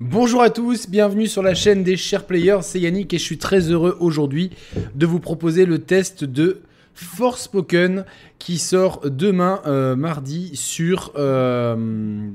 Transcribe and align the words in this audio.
Bonjour 0.00 0.42
à 0.42 0.50
tous, 0.50 0.90
bienvenue 0.90 1.26
sur 1.26 1.42
la 1.42 1.54
chaîne 1.54 1.82
des 1.82 1.96
chers 1.96 2.26
players, 2.26 2.58
c'est 2.60 2.78
Yannick 2.78 3.14
et 3.14 3.18
je 3.18 3.22
suis 3.22 3.38
très 3.38 3.60
heureux 3.70 3.96
aujourd'hui 3.98 4.50
de 4.94 5.06
vous 5.06 5.20
proposer 5.20 5.64
le 5.64 5.78
test 5.78 6.22
de 6.22 6.60
Forspoken 6.92 8.04
qui 8.38 8.58
sort 8.58 9.00
demain 9.08 9.62
euh, 9.64 9.96
mardi 9.96 10.54
sur 10.54 11.12
euh, 11.16 12.28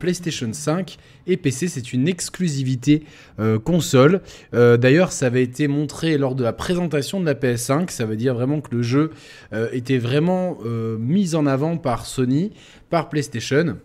PlayStation 0.00 0.52
5 0.52 0.96
et 1.28 1.36
PC. 1.36 1.68
C'est 1.68 1.92
une 1.92 2.08
exclusivité 2.08 3.04
euh, 3.38 3.60
console. 3.60 4.20
D'ailleurs, 4.52 5.12
ça 5.12 5.26
avait 5.26 5.44
été 5.44 5.68
montré 5.68 6.18
lors 6.18 6.34
de 6.34 6.42
la 6.42 6.52
présentation 6.52 7.20
de 7.20 7.26
la 7.26 7.34
PS5. 7.34 7.88
Ça 7.90 8.04
veut 8.04 8.16
dire 8.16 8.34
vraiment 8.34 8.60
que 8.60 8.74
le 8.74 8.82
jeu 8.82 9.12
était 9.70 9.98
vraiment 9.98 10.58
mis 10.98 11.36
en 11.36 11.46
avant 11.46 11.76
par 11.76 12.04
Sony, 12.04 12.50
par 12.90 13.08
PlayStation. 13.08 13.76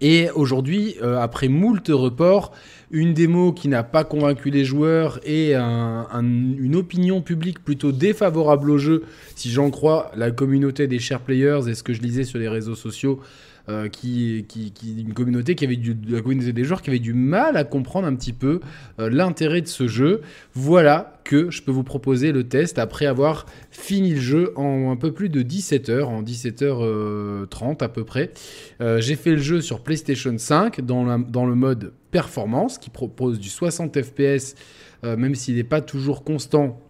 Et 0.00 0.30
aujourd'hui, 0.34 0.96
après 1.02 1.48
moult 1.48 1.88
reports, 1.88 2.52
une 2.90 3.14
démo 3.14 3.52
qui 3.52 3.68
n'a 3.68 3.82
pas 3.82 4.04
convaincu 4.04 4.50
les 4.50 4.64
joueurs 4.64 5.18
et 5.24 5.54
une 5.54 6.76
opinion 6.76 7.22
publique 7.22 7.64
plutôt 7.64 7.92
défavorable 7.92 8.70
au 8.70 8.78
jeu, 8.78 9.04
si 9.34 9.50
j'en 9.50 9.70
crois 9.70 10.10
la 10.14 10.30
communauté 10.30 10.86
des 10.86 10.98
share 10.98 11.20
players 11.20 11.68
et 11.68 11.74
ce 11.74 11.82
que 11.82 11.92
je 11.92 12.02
lisais 12.02 12.24
sur 12.24 12.38
les 12.38 12.48
réseaux 12.48 12.74
sociaux, 12.74 13.20
euh, 13.68 13.88
qui, 13.88 14.44
qui, 14.48 14.72
une 15.02 15.14
communauté 15.14 15.54
qui 15.54 15.64
avait 15.64 15.78
la 16.08 16.20
communauté 16.20 16.52
des 16.52 16.64
joueurs 16.64 16.82
qui 16.82 16.90
avait 16.90 16.98
du 16.98 17.14
mal 17.14 17.56
à 17.56 17.62
comprendre 17.62 18.08
un 18.08 18.14
petit 18.16 18.32
peu 18.32 18.58
euh, 18.98 19.08
l'intérêt 19.08 19.60
de 19.60 19.68
ce 19.68 19.86
jeu. 19.86 20.20
Voilà 20.52 21.20
que 21.22 21.48
je 21.48 21.62
peux 21.62 21.70
vous 21.70 21.84
proposer 21.84 22.32
le 22.32 22.42
test 22.42 22.80
après 22.80 23.06
avoir 23.06 23.46
fini 23.70 24.14
le 24.14 24.20
jeu 24.20 24.52
en 24.56 24.90
un 24.90 24.96
peu 24.96 25.12
plus 25.12 25.28
de 25.28 25.42
17 25.42 25.90
heures, 25.90 26.08
en 26.08 26.24
17h30 26.24 27.84
à 27.84 27.88
peu 27.88 28.02
près. 28.02 28.32
Euh, 28.80 29.00
j'ai 29.00 29.14
fait 29.14 29.30
le 29.30 29.38
jeu 29.38 29.60
sur 29.60 29.84
PlayStation 29.84 30.36
5 30.36 30.80
dans, 30.80 31.20
dans 31.20 31.46
le 31.46 31.54
mode 31.54 31.92
performance 32.10 32.78
qui 32.78 32.90
propose 32.90 33.38
du 33.38 33.48
60 33.48 34.02
fps 34.02 34.56
même 35.04 35.34
s'il 35.34 35.56
n'est 35.56 35.64
pas 35.64 35.80
toujours 35.80 36.22
constant 36.22 36.80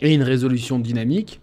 et 0.00 0.14
une 0.14 0.22
résolution 0.22 0.78
dynamique. 0.78 1.40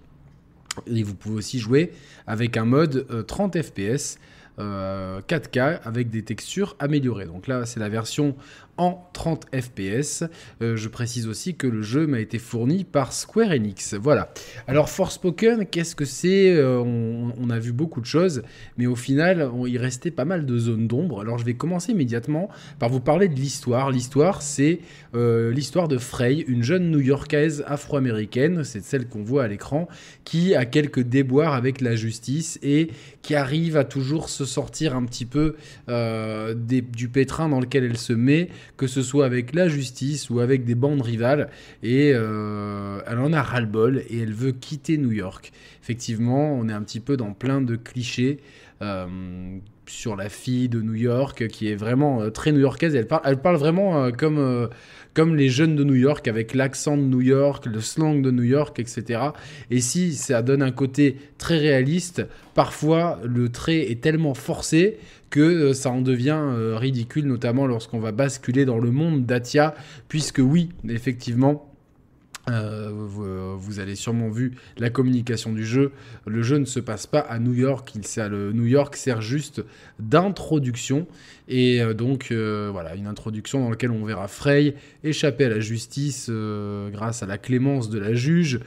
Et 0.87 1.03
vous 1.03 1.13
pouvez 1.15 1.35
aussi 1.35 1.59
jouer 1.59 1.91
avec 2.25 2.55
un 2.55 2.63
mode 2.63 3.05
30 3.27 3.61
fps 3.61 4.17
4K 4.59 5.57
euh, 5.57 5.77
avec 5.83 6.09
des 6.09 6.23
textures 6.23 6.75
améliorées. 6.79 7.25
Donc 7.25 7.47
là, 7.47 7.65
c'est 7.65 7.79
la 7.79 7.89
version 7.89 8.35
en 8.80 9.09
30 9.13 9.47
fps. 9.53 10.23
Euh, 10.61 10.77
je 10.77 10.88
précise 10.88 11.27
aussi 11.27 11.55
que 11.55 11.67
le 11.67 11.81
jeu 11.81 12.08
m'a 12.08 12.19
été 12.19 12.39
fourni 12.39 12.86
par 12.86 13.11
Square 13.11 13.52
Enix. 13.52 13.94
Voilà. 13.94 14.31
Alors 14.67 14.89
Forspoken, 14.89 15.66
qu'est-ce 15.66 15.95
que 15.95 16.05
c'est? 16.05 16.55
Euh, 16.55 16.80
on, 16.80 17.49
a 17.49 17.59
vu 17.59 17.73
beaucoup 17.73 17.99
de 17.99 18.05
choses, 18.05 18.44
mais 18.77 18.86
au 18.86 18.95
final, 18.95 19.49
il 19.67 19.77
restait 19.77 20.11
pas 20.11 20.23
mal 20.23 20.45
de 20.45 20.58
zones 20.58 20.88
d'ombre. 20.88 21.21
Alors 21.21 21.38
je 21.39 21.45
vais 21.45 21.55
commencer 21.55 21.91
immédiatement 21.91 22.49
par 22.77 22.89
vous 22.89 23.02
parler 23.02 23.27
de 23.27 23.36
l'histoire. 23.36 23.91
L'histoire, 23.91 24.41
c'est 24.41 24.80
euh, 25.16 25.52
l'histoire 25.52 25.88
de 25.88 25.97
Frey, 25.97 26.45
une 26.47 26.64
jeune 26.64 26.89
New-Yorkaise 26.91 27.66
afro-américaine, 27.67 28.64
c'est 28.64 28.83
celle 28.83 29.08
qu'on 29.08 29.23
voit 29.23 29.43
à 29.43 29.47
l'écran, 29.47 29.89
qui 30.23 30.55
a 30.55 30.66
quelques 30.66 31.02
déboires 31.02 31.53
avec 31.53 31.81
la 31.81 31.95
justice 31.95 32.59
et 32.61 32.91
qui 33.23 33.36
arrive 33.36 33.75
à 33.75 33.83
toujours 33.83 34.30
se 34.30 34.45
sortir 34.45 34.95
un 34.95 35.03
petit 35.05 35.25
peu 35.25 35.55
du 35.88 37.09
pétrin 37.09 37.49
dans 37.49 37.59
lequel 37.59 37.83
elle 37.83 37.97
se 37.97 38.14
met 38.14 38.49
que 38.77 38.87
ce 38.87 39.01
soit 39.01 39.25
avec 39.25 39.53
la 39.53 39.67
justice 39.67 40.29
ou 40.29 40.39
avec 40.39 40.65
des 40.65 40.75
bandes 40.75 41.01
rivales. 41.01 41.49
Et 41.83 42.11
euh, 42.13 43.01
elle 43.07 43.19
en 43.19 43.33
a 43.33 43.41
ras-le-bol 43.41 44.03
et 44.09 44.19
elle 44.19 44.33
veut 44.33 44.51
quitter 44.51 44.97
New 44.97 45.11
York. 45.11 45.51
Effectivement, 45.81 46.53
on 46.53 46.69
est 46.69 46.73
un 46.73 46.81
petit 46.81 46.99
peu 46.99 47.17
dans 47.17 47.33
plein 47.33 47.61
de 47.61 47.75
clichés. 47.75 48.39
Euh, 48.81 49.57
sur 49.87 50.15
la 50.15 50.29
fille 50.29 50.69
de 50.69 50.81
New 50.81 50.93
York 50.93 51.47
qui 51.47 51.67
est 51.67 51.75
vraiment 51.75 52.21
euh, 52.21 52.29
très 52.29 52.51
new-yorkaise. 52.51 52.95
Elle 52.95 53.07
parle, 53.07 53.23
elle 53.25 53.41
parle 53.41 53.57
vraiment 53.57 54.11
comme, 54.11 54.69
comme 55.19 55.35
les 55.35 55.49
jeunes 55.49 55.75
de 55.75 55.83
New 55.83 55.95
York, 55.95 56.29
avec 56.29 56.53
l'accent 56.53 56.95
de 56.95 57.01
New 57.01 57.19
York, 57.19 57.65
le 57.65 57.81
slang 57.81 58.21
de 58.21 58.31
New 58.31 58.43
York, 58.43 58.79
etc. 58.79 59.19
Et 59.69 59.81
si 59.81 60.13
ça 60.13 60.41
donne 60.41 60.61
un 60.61 60.71
côté 60.71 61.17
très 61.37 61.57
réaliste, 61.57 62.25
parfois 62.55 63.19
le 63.25 63.49
trait 63.49 63.91
est 63.91 63.99
tellement 63.99 64.33
forcé 64.33 64.97
que 65.29 65.41
euh, 65.41 65.73
ça 65.73 65.89
en 65.89 65.99
devient 65.99 66.39
euh, 66.39 66.77
ridicule, 66.77 67.25
notamment 67.25 67.67
lorsqu'on 67.67 67.99
va 67.99 68.13
basculer 68.13 68.63
dans 68.63 68.79
le 68.79 68.91
monde 68.91 69.25
d'Atia, 69.25 69.75
puisque 70.08 70.39
oui, 70.39 70.69
effectivement, 70.87 71.68
euh, 72.52 72.89
vous, 72.93 73.80
avez 73.80 73.95
sûrement 73.95 74.30
vu 74.30 74.54
la 74.77 74.89
communication 74.89 75.54
du 75.54 75.65
jeu. 75.65 75.92
Le 76.26 76.42
jeu 76.42 76.58
ne 76.58 76.65
se 76.65 76.80
passe 76.80 77.08
pas 77.08 77.20
à 77.20 77.39
New 77.39 77.54
York. 77.54 77.93
New 78.54 78.65
York 78.65 78.95
sert 78.95 79.21
juste 79.21 79.64
d'introduction. 79.99 81.08
Et 81.48 81.82
euh, 81.82 81.93
donc, 81.93 82.27
euh, 82.32 82.70
voilà, 82.71 82.95
une 82.95 83.08
introduction 83.08 83.61
dans 83.61 83.70
laquelle 83.70 83.92
on 83.92 84.05
verra 84.05 84.27
Frey 84.27 84.76
échapper 85.04 85.45
à 85.45 85.49
la 85.49 85.59
justice 85.59 86.30
grâce 86.92 87.23
à 87.23 87.26
la 87.26 87.38
clémence 87.38 87.89
de 87.89 87.99
la 87.99 88.14
juge, 88.14 88.59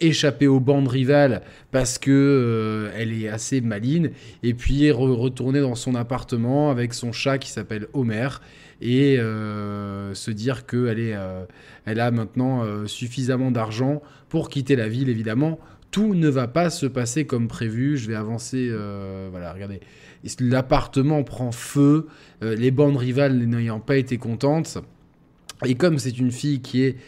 échapper 0.00 0.46
aux 0.46 0.60
bandes 0.60 0.88
rivales 0.88 1.42
parce 1.70 1.98
que 1.98 2.90
elle 2.94 3.12
est 3.12 3.28
assez 3.28 3.60
maline, 3.60 4.10
et 4.42 4.54
puis 4.54 4.90
retourner 4.90 5.60
dans 5.60 5.74
son 5.74 5.94
appartement 5.94 6.70
avec 6.70 6.94
son 6.94 7.12
chat 7.12 7.38
qui 7.38 7.50
s'appelle 7.50 7.86
Homer 7.92 8.28
et 8.80 9.16
se 9.18 10.30
dire 10.30 10.66
qu'elle 10.66 10.98
est 10.98 11.16
elle 11.88 12.00
a 12.00 12.10
maintenant 12.10 12.64
euh, 12.64 12.86
suffisamment 12.86 13.50
d'argent 13.50 14.02
pour 14.28 14.50
quitter 14.50 14.76
la 14.76 14.88
ville, 14.88 15.08
évidemment. 15.08 15.58
Tout 15.90 16.14
ne 16.14 16.28
va 16.28 16.46
pas 16.46 16.68
se 16.68 16.84
passer 16.84 17.24
comme 17.24 17.48
prévu. 17.48 17.96
Je 17.96 18.08
vais 18.08 18.14
avancer. 18.14 18.68
Euh, 18.70 19.28
voilà, 19.30 19.54
regardez. 19.54 19.80
L'appartement 20.38 21.22
prend 21.24 21.50
feu. 21.50 22.08
Euh, 22.42 22.54
les 22.54 22.70
bandes 22.70 22.98
rivales 22.98 23.38
n'ayant 23.38 23.80
pas 23.80 23.96
été 23.96 24.18
contentes. 24.18 24.76
Et 25.64 25.76
comme 25.76 25.98
c'est 25.98 26.18
une 26.18 26.30
fille 26.30 26.60
qui 26.60 26.84
est 26.84 26.98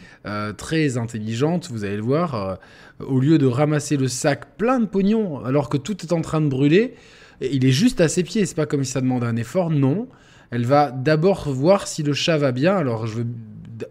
très 0.57 0.97
intelligente, 0.97 1.69
vous 1.71 1.85
allez 1.85 1.95
le 1.95 2.01
voir, 2.01 2.59
au 2.99 3.21
lieu 3.21 3.37
de 3.37 3.45
ramasser 3.45 3.95
le 3.95 4.09
sac 4.09 4.57
plein 4.57 4.81
de 4.81 4.87
pognon 4.87 5.41
alors 5.45 5.69
que 5.69 5.77
tout 5.77 5.95
est 6.01 6.11
en 6.11 6.19
train 6.19 6.41
de 6.41 6.49
brûler, 6.49 6.95
il 7.39 7.63
est 7.63 7.71
juste 7.71 8.01
à 8.01 8.09
ses 8.09 8.23
pieds. 8.23 8.45
C'est 8.45 8.55
pas 8.55 8.65
comme 8.65 8.83
si 8.83 8.91
ça 8.91 8.99
demande 8.99 9.23
un 9.23 9.37
effort, 9.37 9.69
non. 9.69 10.09
Elle 10.51 10.65
va 10.65 10.91
d'abord 10.91 11.49
voir 11.49 11.87
si 11.87 12.03
le 12.03 12.13
chat 12.13 12.37
va 12.37 12.51
bien. 12.51 12.75
Alors 12.75 13.07
je 13.07 13.15
veux 13.15 13.27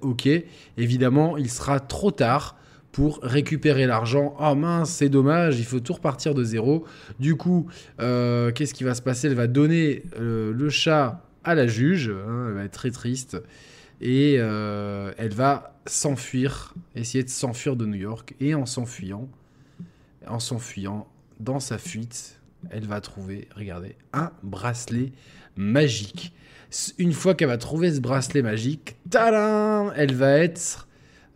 ok, 0.02 0.28
évidemment, 0.76 1.36
il 1.36 1.50
sera 1.50 1.80
trop 1.80 2.10
tard 2.10 2.56
pour 2.92 3.20
récupérer 3.22 3.86
l'argent. 3.86 4.36
Oh 4.40 4.54
mince, 4.54 4.90
c'est 4.90 5.08
dommage, 5.08 5.58
il 5.58 5.64
faut 5.64 5.80
tout 5.80 5.94
repartir 5.94 6.34
de 6.34 6.42
zéro. 6.42 6.84
Du 7.18 7.36
coup, 7.36 7.68
euh, 8.00 8.50
qu'est-ce 8.52 8.74
qui 8.74 8.84
va 8.84 8.94
se 8.94 9.02
passer? 9.02 9.28
Elle 9.28 9.34
va 9.34 9.46
donner 9.46 10.02
euh, 10.18 10.52
le 10.52 10.70
chat 10.70 11.24
à 11.44 11.54
la 11.54 11.66
juge, 11.66 12.08
hein, 12.08 12.46
elle 12.48 12.54
va 12.54 12.64
être 12.64 12.72
très 12.72 12.90
triste, 12.90 13.40
et 14.00 14.36
euh, 14.38 15.12
elle 15.16 15.32
va 15.32 15.78
s'enfuir, 15.86 16.74
essayer 16.94 17.24
de 17.24 17.30
s'enfuir 17.30 17.76
de 17.76 17.86
New 17.86 17.98
York, 17.98 18.34
et 18.40 18.54
en 18.54 18.66
s'enfuyant, 18.66 19.28
en 20.26 20.40
s'enfuyant, 20.40 21.06
dans 21.38 21.60
sa 21.60 21.78
fuite, 21.78 22.40
elle 22.70 22.86
va 22.86 23.00
trouver, 23.00 23.48
regardez, 23.56 23.96
un 24.12 24.32
bracelet 24.42 25.12
magique. 25.56 26.34
Une 26.98 27.12
fois 27.12 27.34
qu'elle 27.34 27.48
va 27.48 27.58
trouver 27.58 27.92
ce 27.92 28.00
bracelet 28.00 28.42
magique, 28.42 28.96
tadam, 29.10 29.92
elle 29.96 30.14
va 30.14 30.38
être 30.38 30.86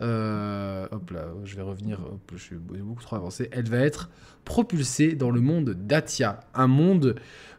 euh, 0.01 0.87
hop 0.91 1.11
là, 1.13 1.27
je 1.45 1.55
vais 1.57 1.63
revenir, 1.63 2.01
je 2.33 2.43
suis 2.43 2.57
beaucoup 2.57 3.03
trop 3.03 3.17
avancé. 3.17 3.49
Elle 3.53 3.69
va 3.69 3.79
être 3.79 4.11
propulsée 4.45 5.15
dans 5.15 5.31
le 5.31 5.41
monde 5.41 5.71
d'Atia, 5.71 6.41
un 6.55 6.67
monde 6.67 7.15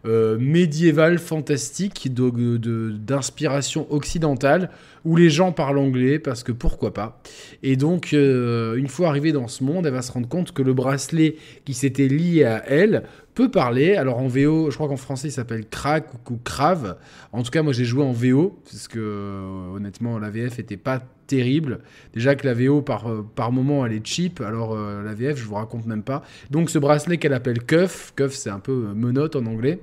euh, 0.05 0.37
médiéval 0.37 1.17
fantastique 1.17 2.13
d'inspiration 2.13 3.91
occidentale 3.91 4.69
où 5.03 5.15
les 5.15 5.29
gens 5.29 5.51
parlent 5.51 5.79
anglais 5.79 6.19
parce 6.19 6.43
que 6.43 6.51
pourquoi 6.51 6.93
pas. 6.93 7.21
Et 7.63 7.75
donc, 7.77 8.13
euh, 8.13 8.75
une 8.75 8.89
fois 8.89 9.07
arrivée 9.07 9.31
dans 9.31 9.47
ce 9.47 9.63
monde, 9.63 9.87
elle 9.87 9.93
va 9.93 10.01
se 10.03 10.11
rendre 10.11 10.27
compte 10.27 10.51
que 10.51 10.61
le 10.61 10.73
bracelet 10.73 11.37
qui 11.63 11.73
s'était 11.73 12.07
lié 12.07 12.43
à 12.43 12.63
elle 12.67 13.03
peut 13.35 13.51
parler. 13.51 13.95
Alors 13.95 14.17
en 14.17 14.27
VO, 14.27 14.71
je 14.71 14.75
crois 14.75 14.87
qu'en 14.87 14.97
français 14.97 15.27
il 15.27 15.31
s'appelle 15.31 15.67
Crack 15.67 16.07
ou 16.31 16.37
Crave. 16.37 16.97
En 17.31 17.43
tout 17.43 17.51
cas, 17.51 17.61
moi 17.61 17.73
j'ai 17.73 17.85
joué 17.85 18.03
en 18.03 18.13
VO 18.13 18.57
parce 18.63 18.87
que 18.87 19.69
honnêtement 19.75 20.17
la 20.17 20.29
VF 20.31 20.57
était 20.57 20.77
pas 20.77 21.03
terrible. 21.27 21.79
Déjà 22.13 22.35
que 22.35 22.47
la 22.47 22.53
VO 22.53 22.81
par, 22.81 23.09
euh, 23.09 23.25
par 23.35 23.51
moment 23.51 23.85
elle 23.85 23.93
est 23.93 24.05
cheap, 24.05 24.41
alors 24.41 24.73
euh, 24.73 25.03
la 25.03 25.13
VF 25.13 25.37
je 25.37 25.43
vous 25.43 25.55
raconte 25.55 25.85
même 25.85 26.03
pas. 26.03 26.23
Donc 26.49 26.69
ce 26.69 26.79
bracelet 26.79 27.17
qu'elle 27.17 27.33
appelle 27.33 27.61
Cuff, 27.63 28.13
Cuff 28.15 28.33
c'est 28.33 28.49
un 28.49 28.59
peu 28.59 28.87
euh, 28.89 28.93
menotte 28.93 29.35
en 29.35 29.45
anglais, 29.45 29.79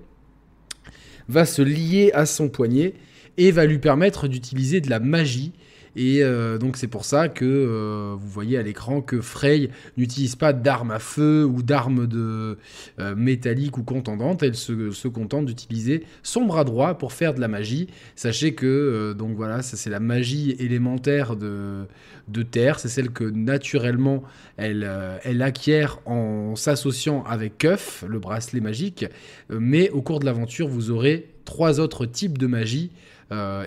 va 1.28 1.44
se 1.44 1.62
lier 1.62 2.10
à 2.14 2.26
son 2.26 2.48
poignet 2.48 2.94
et 3.38 3.50
va 3.50 3.66
lui 3.66 3.78
permettre 3.78 4.28
d'utiliser 4.28 4.80
de 4.80 4.90
la 4.90 5.00
magie 5.00 5.52
et 5.94 6.22
euh, 6.22 6.58
donc 6.58 6.76
c'est 6.76 6.86
pour 6.86 7.04
ça 7.04 7.28
que 7.28 7.44
euh, 7.44 8.14
vous 8.18 8.28
voyez 8.28 8.56
à 8.56 8.62
l'écran 8.62 9.02
que 9.02 9.20
Frey 9.20 9.68
n'utilise 9.96 10.36
pas 10.36 10.52
d'armes 10.52 10.90
à 10.90 10.98
feu 10.98 11.44
ou 11.44 11.62
d'armes 11.62 12.06
de 12.06 12.56
euh, 12.98 13.14
métalliques 13.14 13.76
ou 13.76 13.82
contendantes. 13.82 14.42
Elle 14.42 14.54
se, 14.54 15.08
contente 15.08 15.46
d'utiliser 15.46 16.04
son 16.22 16.46
bras 16.46 16.64
droit 16.64 16.94
pour 16.94 17.12
faire 17.12 17.34
de 17.34 17.40
la 17.40 17.48
magie. 17.48 17.88
Sachez 18.16 18.54
que 18.54 19.12
donc 19.12 19.36
voilà, 19.36 19.62
ça 19.62 19.76
c'est 19.76 19.90
la 19.90 20.00
magie 20.00 20.56
élémentaire 20.58 21.36
de, 21.36 21.84
de 22.28 22.42
Terre. 22.42 22.78
C'est 22.78 22.88
celle 22.88 23.10
que 23.10 23.24
naturellement 23.24 24.22
elle, 24.56 24.88
elle 25.24 25.42
acquiert 25.42 26.00
en 26.06 26.56
s'associant 26.56 27.24
avec 27.24 27.58
Cuff, 27.58 28.04
le 28.08 28.18
bracelet 28.18 28.60
magique. 28.60 29.04
Mais 29.50 29.90
au 29.90 30.00
cours 30.00 30.20
de 30.20 30.24
l'aventure, 30.24 30.68
vous 30.68 30.90
aurez 30.90 31.28
trois 31.44 31.80
autres 31.80 32.06
types 32.06 32.38
de 32.38 32.46
magie. 32.46 32.90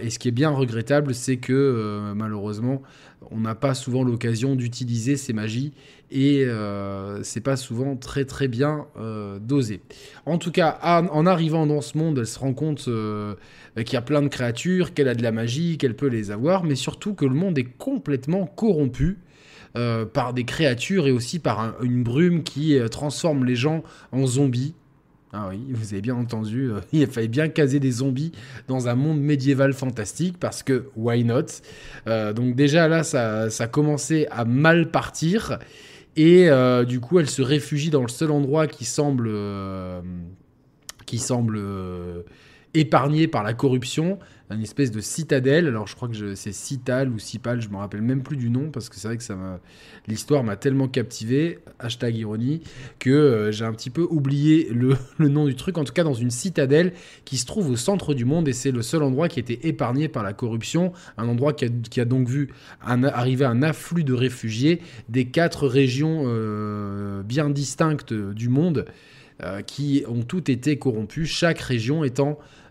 Et 0.02 0.10
ce 0.10 0.20
qui 0.20 0.28
est 0.28 0.32
bien 0.32 0.52
regrettable, 0.52 1.16
c'est 1.16 1.38
que 1.38 2.14
malheureusement, 2.16 2.82
on 3.32 3.40
n'a 3.40 3.56
pas 3.56 3.74
souvent 3.74 4.04
l'occasion 4.04 4.56
d'utiliser 4.56 5.18
ces 5.18 5.34
magies 5.34 5.74
et 6.12 6.46
euh, 6.46 7.24
c'est 7.24 7.42
pas 7.42 7.56
souvent 7.56 7.96
très 7.96 8.26
très 8.26 8.48
bien 8.48 8.86
euh, 8.98 9.40
dosé. 9.40 9.82
En 10.26 10.38
tout 10.38 10.52
cas, 10.52 10.80
en 10.84 11.26
arrivant 11.26 11.66
dans 11.66 11.82
ce 11.82 11.98
monde, 11.98 12.20
elle 12.20 12.28
se 12.28 12.40
rend 12.40 12.54
compte 12.54 12.86
euh, 12.88 13.36
qu'il 13.78 13.94
y 13.94 13.98
a 13.98 14.02
plein 14.02 14.22
de 14.22 14.28
créatures, 14.28 14.94
qu'elle 14.94 15.08
a 15.08 15.16
de 15.16 15.24
la 15.24 15.32
magie, 15.32 15.78
qu'elle 15.78 15.96
peut 15.96 16.08
les 16.08 16.32
avoir, 16.32 16.64
mais 16.64 16.76
surtout 16.76 17.14
que 17.14 17.26
le 17.26 17.34
monde 17.34 17.58
est 17.58 17.78
complètement 17.78 18.46
corrompu. 18.46 19.20
par 20.14 20.34
des 20.34 20.46
créatures 20.46 21.06
et 21.06 21.12
aussi 21.12 21.38
par 21.38 21.84
une 21.84 22.02
brume 22.02 22.44
qui 22.44 22.80
transforme 22.90 23.44
les 23.44 23.58
gens 23.58 23.84
en 24.14 24.26
zombies. 24.26 24.74
Ah 25.38 25.50
oui, 25.50 25.60
vous 25.70 25.92
avez 25.92 26.02
bien 26.02 26.16
entendu, 26.16 26.70
il 26.94 27.06
fallait 27.08 27.28
bien 27.28 27.50
caser 27.50 27.82
des 27.82 27.92
zombies 27.92 28.32
dans 28.70 28.88
un 28.88 28.96
monde 28.96 29.20
médiéval 29.20 29.74
fantastique 29.74 30.38
parce 30.40 30.64
que 30.64 30.86
why 30.96 31.26
not? 31.26 31.62
Donc 32.06 32.56
déjà 32.56 32.88
là, 32.88 33.04
ça, 33.04 33.50
ça 33.50 33.68
commençait 33.68 34.28
à 34.32 34.46
mal 34.46 34.92
partir 34.92 35.60
et 36.16 36.50
euh, 36.50 36.86
du 36.86 37.00
coup, 37.00 37.20
elle 37.20 37.30
se 37.30 37.42
réfugie 37.42 37.90
dans 37.90 38.02
le 38.02 38.08
seul 38.08 38.32
endroit 38.32 38.68
qui 38.68 38.86
semble, 38.86 39.28
euh, 39.30 40.02
qui 41.06 41.20
semble 41.20 41.60
euh, 42.76 42.80
épargné 42.80 43.28
par 43.28 43.44
la 43.44 43.54
corruption, 43.54 44.20
une 44.52 44.62
espèce 44.62 44.92
de 44.92 45.02
citadelle. 45.02 45.68
Alors 45.68 45.88
je 45.88 45.96
crois 45.96 46.08
que 46.08 46.36
c'est 46.36 46.52
Cital 46.52 47.10
ou 47.10 47.20
Cipal, 47.20 47.62
je 47.62 47.70
me 47.70 47.78
rappelle 47.78 48.02
même 48.02 48.22
plus 48.22 48.38
du 48.38 48.50
nom 48.50 48.70
parce 48.70 48.90
que 48.90 48.96
c'est 48.96 49.08
vrai 49.08 49.18
que 49.18 49.24
l'histoire 50.08 50.44
m'a 50.44 50.56
tellement 50.56 50.88
captivé, 50.88 51.60
hashtag 51.80 52.16
ironie, 52.18 52.62
que 53.00 53.50
j'ai 53.52 53.66
un 53.66 53.74
petit 53.74 53.90
peu 53.90 54.06
oublié 54.10 54.70
le, 54.74 54.98
nom 55.30 55.46
du 55.46 55.56
truc. 55.56 55.78
En 55.78 55.84
tout 55.84 55.94
cas, 55.94 56.04
dans 56.04 56.14
une 56.14 56.32
citadelle 56.32 56.94
qui 57.24 57.38
se 57.38 57.46
trouve 57.46 57.70
au 57.70 57.76
centre 57.76 58.14
du 58.14 58.26
monde 58.26 58.48
et 58.48 58.54
c'est 58.54 58.72
le 58.72 58.82
seul 58.82 59.04
endroit 59.04 59.30
qui 59.30 59.40
était 59.40 59.68
épargné 59.68 60.08
par 60.08 60.24
la 60.24 60.34
corruption, 60.34 60.94
un 61.18 61.28
endroit 61.28 61.54
qui 61.54 62.00
a, 62.00 62.06
donc 62.06 62.28
vu 62.28 62.50
arriver 62.82 63.46
un 63.46 63.64
afflux 63.64 64.04
de 64.04 64.14
réfugiés 64.14 64.82
des 65.10 65.26
quatre 65.26 65.68
régions 65.68 66.24
euh, 66.26 67.24
bien 67.24 67.50
distinctes 67.50 68.14
du 68.14 68.50
monde. 68.50 68.86
Euh, 69.44 69.62
qui 69.62 70.06
ont 70.08 70.24
toutes 70.24 70.48
été 70.48 70.78
corrompues, 70.78 71.26
chaque 71.26 71.60
région 71.60 72.06
étant 72.06 72.40
euh, 72.40 72.65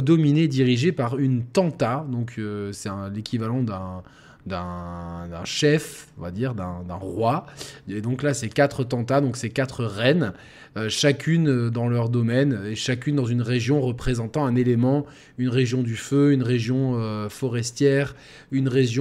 dominé, 0.00 0.48
dirigé 0.48 0.92
par 0.92 1.18
une 1.18 1.44
tanta, 1.44 2.06
donc 2.10 2.34
euh, 2.38 2.72
c'est 2.72 2.90
l'équivalent 3.12 3.62
d'un 3.62 4.02
d'un 4.46 5.44
chef, 5.44 6.08
on 6.18 6.22
va 6.22 6.30
dire, 6.30 6.54
d'un 6.54 6.94
roi. 6.94 7.46
Et 7.88 8.00
donc 8.00 8.22
là, 8.22 8.34
c'est 8.34 8.48
quatre 8.48 8.84
tentats, 8.84 9.20
donc 9.20 9.36
c'est 9.36 9.50
quatre 9.50 9.84
reines, 9.84 10.32
euh, 10.76 10.88
chacune 10.88 11.48
euh, 11.48 11.68
dans 11.68 11.88
leur 11.88 12.08
domaine, 12.08 12.60
et 12.64 12.76
chacune 12.76 13.16
dans 13.16 13.26
une 13.26 13.42
région 13.42 13.80
représentant 13.80 14.46
un 14.46 14.54
élément, 14.54 15.04
une 15.36 15.48
région 15.48 15.82
du 15.82 15.96
feu, 15.96 16.32
une 16.32 16.44
région 16.44 16.94
euh, 16.94 17.28
forestière, 17.28 18.14
une 18.52 18.68
région 18.68 19.00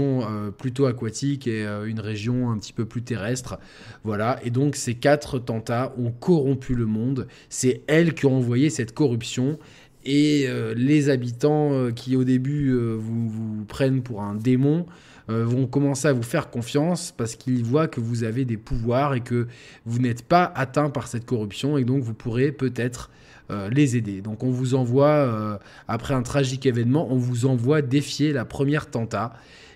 plutôt 0.58 0.86
aquatique 0.86 1.48
et 1.48 1.66
une 1.86 2.00
région 2.00 2.50
un 2.52 2.58
petit 2.58 2.74
peu 2.74 2.86
plus 2.86 3.02
terrestre. 3.02 3.60
Voilà, 4.04 4.40
et 4.44 4.50
donc 4.50 4.76
ces 4.76 4.96
quatre 4.96 5.40
tentats 5.40 5.94
ont 5.98 6.12
corrompu 6.12 6.76
le 6.76 6.86
monde. 6.86 7.28
C'est 7.50 7.82
elles 7.88 8.14
qui 8.14 8.26
ont 8.26 8.38
envoyé 8.38 8.70
cette 8.70 8.94
corruption. 8.94 9.60
Et 10.06 10.48
les 10.76 11.10
habitants 11.10 11.92
qui 11.92 12.16
au 12.16 12.24
début 12.24 12.74
vous, 12.74 13.30
vous, 13.30 13.66
prennent 13.66 14.02
pour 14.02 14.22
un 14.22 14.36
démon, 14.36 14.86
euh, 15.30 15.46
vont 15.46 15.68
commencer 15.68 16.08
à 16.08 16.14
vous 16.14 16.24
faire 16.24 16.50
confiance 16.50 17.14
parce 17.16 17.36
qu'ils 17.36 17.64
voient 17.64 17.88
que 17.88 18.00
vous 18.00 18.24
avez 18.24 18.46
des 18.46 18.58
pouvoirs 18.58 19.14
et 19.14 19.22
que 19.22 19.48
vous 19.86 20.00
n'êtes 20.00 20.24
pas 20.24 20.52
atteint 20.56 20.90
par 20.90 21.08
cette 21.08 21.26
corruption 21.26 21.78
et 21.78 21.84
donc 21.84 22.02
vous 22.02 22.14
pourrez 22.14 22.52
peut-être 22.52 23.12
euh, 23.52 23.70
les 23.70 23.98
aider. 23.98 24.22
Donc 24.22 24.44
on 24.44 24.50
vous 24.50 24.76
envoie, 24.76 25.08
euh, 25.08 25.58
après 25.88 26.14
un 26.14 26.24
tragique 26.24 26.66
événement, 26.66 27.08
on 27.12 27.18
vous 27.18 27.46
envoie 27.46 27.82
défier 27.82 28.32
la 28.34 28.46
première 28.46 28.90
tenta 28.90 29.34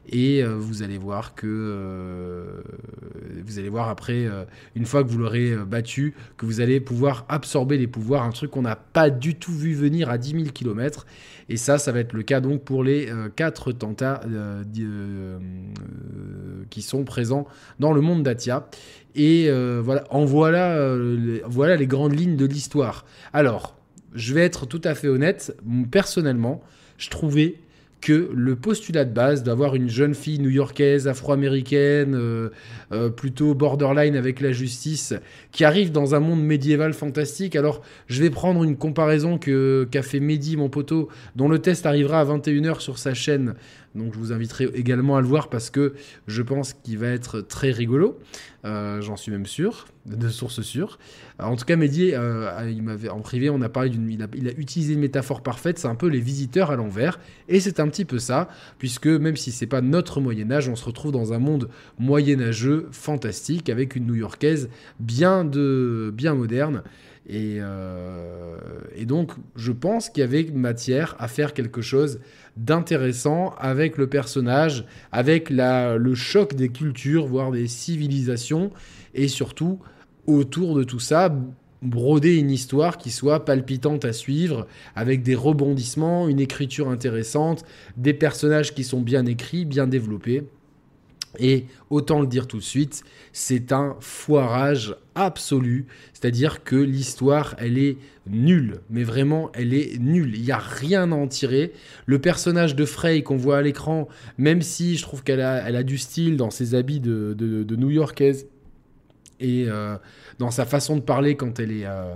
et 0.10 0.44
euh, 0.44 0.56
vous 0.58 0.84
allez 0.84 0.98
voir 0.98 1.34
que 1.34 1.48
euh, 1.48 2.62
vous 3.46 3.58
allez 3.60 3.70
voir 3.70 3.90
après 3.90 4.26
euh, 4.26 4.44
une 4.76 4.86
fois 4.86 5.04
que 5.04 5.10
vous 5.10 5.18
l'aurez 5.18 5.56
battu 5.56 6.14
que 6.38 6.46
vous 6.46 6.60
allez 6.60 6.80
pouvoir 6.80 7.26
absorber 7.30 7.78
les 7.78 7.88
pouvoirs 7.88 8.24
un 8.24 8.32
truc 8.32 8.52
qu'on 8.52 8.64
n'a 8.64 8.76
pas 8.76 9.10
du 9.10 9.36
tout 9.36 9.54
vu 9.54 9.74
venir 9.74 10.10
à 10.10 10.18
10 10.18 10.32
000 10.32 10.44
km 10.54 11.06
et 11.48 11.58
ça 11.58 11.78
ça 11.78 11.92
va 11.92 12.00
être 12.00 12.14
le 12.14 12.24
cas 12.24 12.42
donc 12.42 12.64
pour 12.64 12.84
les 12.84 13.10
quatre 13.36 13.72
tentats 13.72 14.22
qui 16.70 16.82
sont 16.82 17.04
présents 17.04 17.48
dans 17.80 17.94
le 17.94 18.02
monde 18.02 18.24
d'Atia. 18.24 18.68
Et 19.16 19.50
voilà 19.82 20.06
en 20.10 20.26
voilà 20.26 20.96
voilà 21.46 21.76
les 21.76 21.88
grandes 21.88 22.18
lignes 22.18 22.38
de 22.38 22.46
l'histoire. 22.46 23.06
Alors 23.34 23.76
je 24.14 24.34
vais 24.34 24.42
être 24.42 24.66
tout 24.66 24.82
à 24.84 24.96
fait 24.96 25.10
honnête. 25.10 25.56
Personnellement 25.92 26.62
je 26.98 27.10
trouvais 27.10 27.58
que 28.04 28.30
le 28.36 28.58
postulat 28.58 29.06
de 29.06 29.14
base 29.14 29.44
d'avoir 29.44 29.76
une 29.76 29.88
jeune 29.90 30.14
fille 30.14 30.38
new-yorkaise, 30.38 31.08
afro-américaine, 31.08 32.16
euh, 32.16 32.50
euh, 32.92 33.10
plutôt 33.10 33.56
borderline 33.56 34.18
avec 34.18 34.42
la 34.42 34.52
justice, 34.52 35.14
qui 35.54 35.64
arrive 35.64 35.94
dans 35.94 36.14
un 36.14 36.20
monde 36.20 36.44
médiéval 36.44 36.94
fantastique. 36.94 37.56
Alors, 37.56 37.82
je 38.08 38.22
vais 38.22 38.30
prendre 38.30 38.66
une 38.66 38.76
comparaison 38.76 39.38
qu'a 39.38 40.02
fait 40.02 40.20
Mehdi, 40.20 40.58
mon 40.58 40.68
poteau, 40.68 41.08
dont 41.38 41.48
le 41.48 41.60
test 41.60 41.86
arrivera 41.86 42.20
à 42.20 42.26
21h 42.26 42.82
sur 42.82 42.98
sa 42.98 43.14
chaîne. 43.14 43.56
Donc, 43.96 44.14
je 44.14 44.20
vous 44.20 44.32
inviterai 44.34 44.66
également 44.74 45.18
à 45.18 45.22
le 45.22 45.28
voir 45.28 45.50
parce 45.50 45.70
que 45.70 45.94
je 46.28 46.42
pense 46.42 46.74
qu'il 46.74 46.98
va 46.98 47.08
être 47.08 47.42
très 47.42 47.72
rigolo. 47.72 48.20
Euh, 48.66 49.02
j'en 49.02 49.18
suis 49.18 49.30
même 49.30 49.46
sûr, 49.46 49.88
de 50.06 50.30
source 50.30 50.62
sûre. 50.62 50.98
en 51.38 51.58
tout 51.58 51.66
cas, 51.66 51.76
Mehdi, 51.76 52.12
euh, 52.14 52.72
il 52.72 52.82
m'avait 52.82 53.10
en 53.10 53.20
privé, 53.20 53.50
on 53.50 53.62
a 53.62 53.68
parlé 53.68 53.90
d'une, 53.90 54.10
il 54.10 54.24
a, 54.24 54.28
il 54.34 54.48
a, 54.48 54.52
utilisé 54.52 54.94
une 54.94 55.02
métaphore 55.02 55.44
parfaite. 55.44 55.78
C'est 55.78 55.90
un 55.90 55.96
peu 55.96 56.08
les 56.08 56.22
visiteurs 56.22 56.72
à 56.72 56.78
l'envers, 56.78 57.20
et 57.50 57.60
c'est 57.60 57.82
un 57.82 57.90
petit 57.90 58.06
peu 58.06 58.20
ça, 58.20 58.48
puisque 58.80 59.08
même 59.08 59.36
si 59.36 59.52
c'est 59.52 59.68
pas 59.68 59.82
notre 59.82 60.22
Moyen 60.22 60.50
Âge, 60.50 60.70
on 60.70 60.78
se 60.78 60.86
retrouve 60.86 61.12
dans 61.12 61.34
un 61.34 61.40
monde 61.40 61.70
moyenâgeux, 62.00 62.88
fantastique, 62.92 63.70
avec 63.70 63.96
une 63.96 64.06
New-Yorkaise 64.06 64.70
bien 65.00 65.44
de, 65.44 66.12
bien 66.16 66.34
moderne. 66.34 66.84
Et, 67.28 67.58
euh, 67.60 68.58
et, 68.96 69.06
donc, 69.06 69.32
je 69.56 69.72
pense 69.72 70.10
qu'il 70.10 70.22
y 70.22 70.24
avait 70.24 70.44
matière 70.54 71.16
à 71.20 71.28
faire 71.28 71.54
quelque 71.54 71.82
chose 71.82 72.20
d'intéressant 72.58 73.56
avec 73.58 73.98
le 73.98 74.08
personnage, 74.08 74.86
avec 75.12 75.50
la, 75.50 75.98
le 75.98 76.16
choc 76.16 76.56
des 76.56 76.70
cultures, 76.70 77.26
voire 77.26 77.52
des 77.52 77.68
civilisations, 77.68 78.72
et 79.14 79.28
surtout, 79.28 79.80
autour 80.28 80.76
de 80.76 80.84
tout 80.84 81.00
ça, 81.00 81.36
broder 81.82 82.38
une 82.38 82.52
histoire 82.52 82.98
qui 82.98 83.12
soit 83.12 83.46
palpitante 83.46 84.06
à 84.06 84.14
suivre, 84.14 84.68
avec 84.96 85.22
des 85.22 85.36
rebondissements, 85.36 86.28
une 86.28 86.40
écriture 86.40 86.90
intéressante, 86.90 87.66
des 87.98 88.14
personnages 88.14 88.74
qui 88.74 88.84
sont 88.84 89.02
bien 89.02 89.26
écrits, 89.26 89.66
bien 89.66 89.88
développés. 89.88 90.44
Et 91.40 91.66
autant 91.90 92.22
le 92.22 92.28
dire 92.28 92.48
tout 92.48 92.58
de 92.58 92.64
suite, 92.64 93.04
c'est 93.32 93.72
un 93.72 93.96
foirage 94.00 94.96
absolu. 95.16 95.88
C'est-à-dire 96.14 96.64
que 96.64 96.76
l'histoire, 96.76 97.56
elle 97.58 97.78
est 97.78 97.98
nulle. 98.28 98.82
Mais 98.90 99.04
vraiment, 99.04 99.52
elle 99.54 99.74
est 99.74 100.00
nulle. 100.00 100.36
Il 100.36 100.44
n'y 100.44 100.52
a 100.52 100.58
rien 100.58 101.12
à 101.12 101.16
en 101.16 101.28
tirer. 101.28 101.74
Le 102.06 102.20
personnage 102.20 102.76
de 102.76 102.86
Frey 102.86 103.24
qu'on 103.24 103.38
voit 103.38 103.58
à 103.58 103.62
l'écran, 103.62 104.08
même 104.38 104.62
si 104.62 104.98
je 104.98 105.04
trouve 105.04 105.24
qu'elle 105.24 105.42
a, 105.42 105.84
du 105.84 105.98
style 105.98 106.38
dans 106.38 106.52
ses 106.52 106.76
habits 106.76 107.00
de, 107.00 107.34
de, 107.34 107.76
New-Yorkaise 107.76 108.48
et 109.40 109.66
euh, 109.68 109.98
dans 110.40 110.52
sa 110.52 110.66
façon 110.66 110.96
de 110.96 111.02
parler 111.02 111.36
quand 111.36 111.60
elle 111.60 111.72
est, 111.72 111.86
euh, 111.86 112.14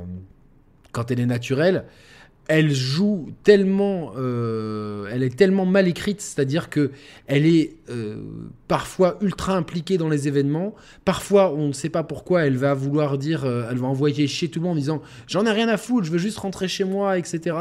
naturelle, 1.26 1.86
elle 2.48 2.72
joue 2.72 3.30
tellement, 3.44 4.14
euh, 4.18 5.10
elle 5.12 5.24
est 5.24 5.36
tellement 5.36 5.66
mal 5.66 5.88
écrite, 5.88 6.22
c'est-à-dire 6.22 6.70
que 6.70 6.92
elle 7.28 7.46
est 7.46 7.77
euh, 7.90 8.18
parfois 8.68 9.18
ultra 9.22 9.54
impliquée 9.54 9.98
dans 9.98 10.10
les 10.10 10.28
événements, 10.28 10.76
parfois 11.06 11.54
on 11.54 11.70
ne 11.70 11.74
sait 11.74 11.90
pas 11.90 12.04
pourquoi 12.04 12.46
elle 12.46 12.58
va 12.58 12.74
vouloir 12.74 13.18
dire, 13.18 13.46
euh, 13.46 13.68
elle 13.70 13.78
va 13.78 13.88
envoyer 13.88 14.28
chez 14.28 14.50
tout 14.50 14.60
le 14.60 14.66
monde 14.66 14.78
en 14.78 14.80
disant 14.80 15.02
j'en 15.28 15.46
ai 15.46 15.52
rien 15.52 15.68
à 15.68 15.78
foutre, 15.78 16.06
je 16.06 16.12
veux 16.12 16.18
juste 16.18 16.38
rentrer 16.40 16.68
chez 16.68 16.84
moi, 16.84 17.18
etc. 17.18 17.56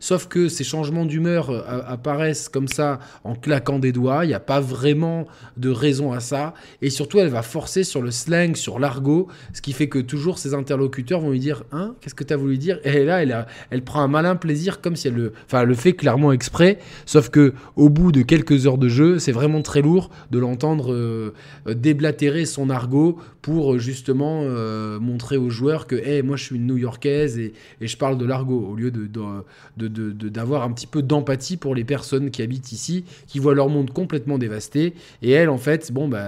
Sauf 0.00 0.28
que 0.28 0.48
ces 0.48 0.64
changements 0.64 1.06
d'humeur 1.06 1.50
apparaissent 1.88 2.48
comme 2.48 2.68
ça 2.68 2.98
en 3.24 3.34
claquant 3.34 3.78
des 3.78 3.92
doigts, 3.92 4.24
il 4.24 4.28
n'y 4.28 4.34
a 4.34 4.40
pas 4.40 4.60
vraiment 4.60 5.26
de 5.56 5.70
raison 5.70 6.12
à 6.12 6.20
ça, 6.20 6.54
et 6.82 6.90
surtout 6.90 7.18
elle 7.18 7.28
va 7.28 7.42
forcer 7.42 7.84
sur 7.84 8.02
le 8.02 8.10
slang, 8.10 8.56
sur 8.56 8.78
l'argot, 8.78 9.28
ce 9.52 9.62
qui 9.62 9.72
fait 9.72 9.88
que 9.88 9.98
toujours 9.98 10.38
ses 10.38 10.54
interlocuteurs 10.54 11.20
vont 11.20 11.30
lui 11.30 11.40
dire 11.40 11.64
hein, 11.72 11.94
qu'est-ce 12.00 12.14
que 12.14 12.24
tu 12.24 12.34
as 12.34 12.36
voulu 12.36 12.58
dire? 12.58 12.78
Et 12.84 13.04
là 13.04 13.22
elle, 13.22 13.46
elle 13.70 13.82
prend 13.82 14.00
un 14.00 14.08
malin 14.08 14.36
plaisir 14.36 14.80
comme 14.80 14.96
si 14.96 15.08
elle 15.08 15.14
le, 15.14 15.32
enfin, 15.46 15.64
le 15.64 15.74
fait 15.74 15.94
clairement 15.94 16.32
exprès. 16.32 16.78
Sauf 17.06 17.30
que 17.30 17.54
au 17.76 17.88
bout 17.88 18.12
de 18.12 18.22
quelques 18.22 18.66
heures 18.66 18.78
de 18.78 18.88
jeu, 18.88 19.18
c'est 19.18 19.32
vraiment 19.32 19.62
très 19.62 19.69
lourd 19.78 20.10
de 20.32 20.38
l'entendre 20.40 20.92
euh, 20.92 21.32
déblatérer 21.66 22.44
son 22.46 22.70
argot 22.70 23.18
pour 23.42 23.74
euh, 23.74 23.78
justement 23.78 24.42
euh, 24.42 24.98
montrer 24.98 25.36
aux 25.36 25.50
joueurs 25.50 25.86
que, 25.86 26.22
moi 26.22 26.36
je 26.36 26.44
suis 26.44 26.56
une 26.56 26.66
New-Yorkaise 26.66 27.38
et, 27.38 27.52
je 27.80 27.96
parle 27.96 28.18
de 28.18 28.24
l'argot 28.24 28.60
au 28.70 28.74
lieu 28.74 28.90
de, 28.90 29.08
d'avoir 30.28 30.62
un 30.62 30.72
petit 30.72 30.86
peu 30.86 31.02
d'empathie 31.02 31.56
pour 31.56 31.74
les 31.74 31.84
personnes 31.84 32.30
qui 32.30 32.42
habitent 32.42 32.72
ici, 32.72 33.04
qui 33.26 33.38
voient 33.38 33.54
leur 33.54 33.68
monde 33.68 33.90
complètement 33.92 34.38
dévasté. 34.38 34.94
Et 35.22 35.30
elle, 35.30 35.48
en 35.48 35.58
fait, 35.58 35.92
bon, 35.92 36.08
bah, 36.08 36.24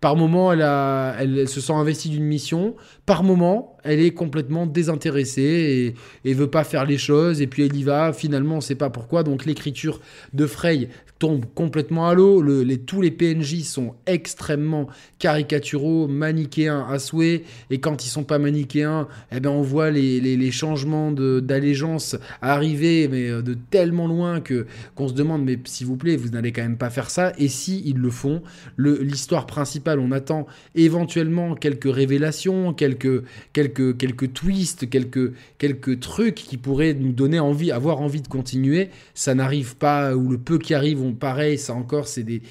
par 0.00 0.16
moment, 0.16 0.52
elle, 0.52 0.62
a, 0.62 1.16
elle 1.18 1.48
se 1.48 1.60
sent 1.60 1.72
investie 1.72 2.08
d'une 2.08 2.24
mission. 2.24 2.74
Par 3.06 3.22
moment, 3.22 3.76
elle 3.84 4.00
est 4.00 4.10
complètement 4.10 4.66
désintéressée 4.66 5.94
et, 6.24 6.30
et 6.30 6.34
veut 6.34 6.50
pas 6.50 6.64
faire 6.64 6.84
les 6.84 6.98
choses. 6.98 7.40
Et 7.40 7.46
puis 7.46 7.64
elle 7.64 7.76
y 7.76 7.82
va. 7.82 8.12
Finalement, 8.12 8.56
on 8.56 8.60
sait 8.60 8.74
pas 8.74 8.90
pourquoi. 8.90 9.22
Donc 9.22 9.44
l'écriture 9.44 10.00
de 10.32 10.46
Frey 10.46 10.88
tombe 11.18 11.44
complètement 11.54 12.08
à 12.08 12.14
l'eau. 12.14 12.42
les, 12.42 12.78
tous 12.78 13.00
les 13.00 13.10
PNJ 13.10 13.62
sont 13.62 13.94
extrêmement 14.06 14.88
caricaturaux, 15.18 16.06
manichéens 16.08 16.86
à 16.88 16.98
souhait. 16.98 17.42
Et 17.70 17.78
quand 17.78 18.04
ils 18.04 18.08
sont 18.08 18.24
pas 18.24 18.38
manichéens, 18.38 19.08
eh 19.32 19.40
ben 19.40 19.50
on 19.50 19.62
voit 19.62 19.90
les, 19.90 20.20
les, 20.20 20.50
changements 20.50 21.12
d'allégeance 21.12 22.16
arriver, 22.40 23.08
mais 23.08 23.28
euh, 23.28 23.42
de 23.42 23.54
tellement 23.70 24.06
loin 24.06 24.40
que 24.40 24.66
qu'on 24.94 25.08
se 25.08 25.12
demande, 25.12 25.44
mais 25.44 25.58
s'il 25.64 25.86
vous 25.86 25.96
plaît, 25.96 26.16
vous 26.16 26.30
n'allez 26.30 26.52
quand 26.52 26.62
même 26.62 26.78
pas 26.78 26.90
faire 26.90 27.10
ça. 27.10 27.32
Et 27.38 27.48
si 27.48 27.82
ils 27.84 27.98
le 27.98 28.10
font, 28.10 28.42
l'histoire 28.78 29.46
principale, 29.46 29.98
on 29.98 30.12
attend 30.12 30.46
éventuellement 30.74 31.54
quelques 31.54 31.92
révélations, 31.92 32.72
quelques 32.72 33.24
quelques 33.52 33.96
quelques 33.96 34.32
twists, 34.32 34.88
quelques 34.88 35.32
quelques 35.58 36.00
trucs 36.00 36.36
qui 36.36 36.56
pourraient 36.56 36.94
nous 36.94 37.12
donner 37.12 37.40
envie, 37.40 37.70
avoir 37.72 38.00
envie 38.00 38.22
de 38.22 38.28
continuer. 38.28 38.90
Ça 39.14 39.34
n'arrive 39.34 39.76
pas, 39.76 40.14
ou 40.14 40.30
le 40.30 40.38
peu 40.38 40.58
qui 40.58 40.74
arrive 40.74 41.02
pareil, 41.12 41.58
ça 41.58 41.74
encore, 41.74 42.08
c'est 42.08 42.22
des, 42.22 42.42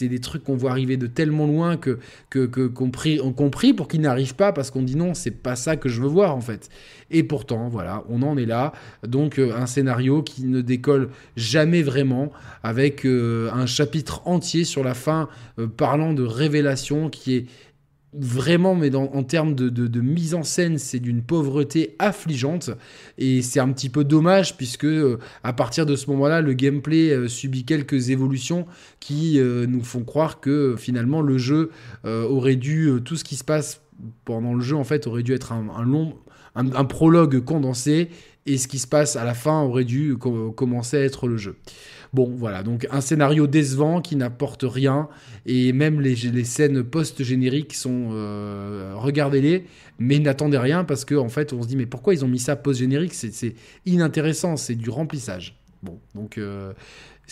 des 0.00 0.18
trucs 0.20 0.44
qu'on 0.44 0.56
voit 0.56 0.70
arriver 0.70 0.96
de 0.96 1.06
tellement 1.06 1.46
loin 1.46 1.76
que, 1.76 1.98
que, 2.30 2.46
qu'on 2.46 2.90
prie, 2.90 3.20
prie 3.50 3.72
pour 3.74 3.88
qu'ils 3.88 4.00
n'arrivent 4.00 4.34
pas 4.34 4.52
parce 4.52 4.70
qu'on 4.70 4.82
dit 4.82 4.96
non, 4.96 5.14
c'est 5.14 5.30
pas 5.30 5.56
ça 5.56 5.76
que 5.76 5.88
je 5.88 6.00
veux 6.00 6.08
voir 6.08 6.36
en 6.36 6.40
fait. 6.40 6.68
Et 7.10 7.22
pourtant, 7.22 7.68
voilà, 7.68 8.04
on 8.08 8.22
en 8.22 8.36
est 8.36 8.46
là. 8.46 8.72
Donc 9.06 9.38
euh, 9.38 9.54
un 9.54 9.66
scénario 9.66 10.22
qui 10.22 10.44
ne 10.44 10.60
décolle 10.60 11.10
jamais 11.36 11.82
vraiment, 11.82 12.32
avec 12.62 13.04
euh, 13.04 13.50
un 13.52 13.66
chapitre 13.66 14.22
entier 14.24 14.64
sur 14.64 14.82
la 14.82 14.94
fin 14.94 15.28
euh, 15.58 15.66
parlant 15.66 16.14
de 16.14 16.22
révélation 16.22 17.10
qui 17.10 17.36
est 17.36 17.46
vraiment, 18.14 18.74
mais 18.74 18.94
en 18.94 19.22
termes 19.22 19.54
de, 19.54 20.00
mise 20.00 20.34
en 20.34 20.42
scène, 20.42 20.78
c'est 20.78 20.98
d'une 20.98 21.22
pauvreté 21.22 21.96
affligeante. 21.98 22.70
Et 23.18 23.40
c'est 23.42 23.60
un 23.60 23.72
petit 23.72 23.88
peu 23.88 24.04
dommage, 24.04 24.56
puisque 24.56 24.84
euh, 24.84 25.18
à 25.42 25.52
partir 25.52 25.86
de 25.86 25.96
ce 25.96 26.10
moment-là, 26.10 26.40
le 26.40 26.52
gameplay 26.52 27.10
euh, 27.10 27.28
subit 27.28 27.64
quelques 27.64 28.10
évolutions 28.10 28.66
qui 29.00 29.38
euh, 29.38 29.66
nous 29.66 29.82
font 29.82 30.04
croire 30.04 30.40
que 30.40 30.74
finalement 30.76 31.22
le 31.22 31.38
jeu 31.38 31.70
aurait 32.04 32.56
dû, 32.56 32.90
tout 33.04 33.16
ce 33.16 33.24
qui 33.24 33.36
se 33.36 33.44
passe 33.44 33.80
pendant 34.24 34.54
le 34.54 34.60
jeu, 34.60 34.76
en 34.76 34.84
fait, 34.84 35.06
aurait 35.06 35.22
dû 35.22 35.32
être 35.32 35.52
un, 35.52 35.82
long, 35.82 36.14
un, 36.54 36.84
prologue 36.84 37.40
condensé, 37.40 38.08
et 38.46 38.58
ce 38.58 38.66
qui 38.68 38.78
se 38.78 38.86
passe 38.86 39.16
à 39.16 39.24
la 39.24 39.34
fin 39.34 39.62
aurait 39.62 39.84
dû 39.84 40.16
commencer 40.16 40.96
à 40.96 41.00
être 41.00 41.28
le 41.28 41.36
jeu. 41.36 41.56
Bon, 42.12 42.30
voilà, 42.36 42.62
donc 42.62 42.86
un 42.90 43.00
scénario 43.00 43.46
décevant 43.46 44.02
qui 44.02 44.16
n'apporte 44.16 44.64
rien, 44.68 45.08
et 45.46 45.72
même 45.72 46.00
les, 46.02 46.44
scènes 46.44 46.82
post-génériques 46.82 47.72
sont... 47.72 48.10
Euh, 48.12 48.92
regardez-les, 48.96 49.64
mais 49.98 50.18
n'attendez 50.18 50.58
rien, 50.58 50.84
parce 50.84 51.06
qu'en 51.06 51.24
en 51.24 51.28
fait, 51.30 51.54
on 51.54 51.62
se 51.62 51.68
dit, 51.68 51.76
mais 51.76 51.86
pourquoi 51.86 52.12
ils 52.12 52.22
ont 52.22 52.28
mis 52.28 52.38
ça 52.38 52.54
post-générique? 52.54 53.14
C'est 53.14 53.54
inintéressant, 53.86 54.58
c'est 54.58 54.74
du 54.74 54.90
remplissage. 54.90 55.56
Bon, 55.82 55.98
donc 56.14 56.38
euh, 56.38 56.74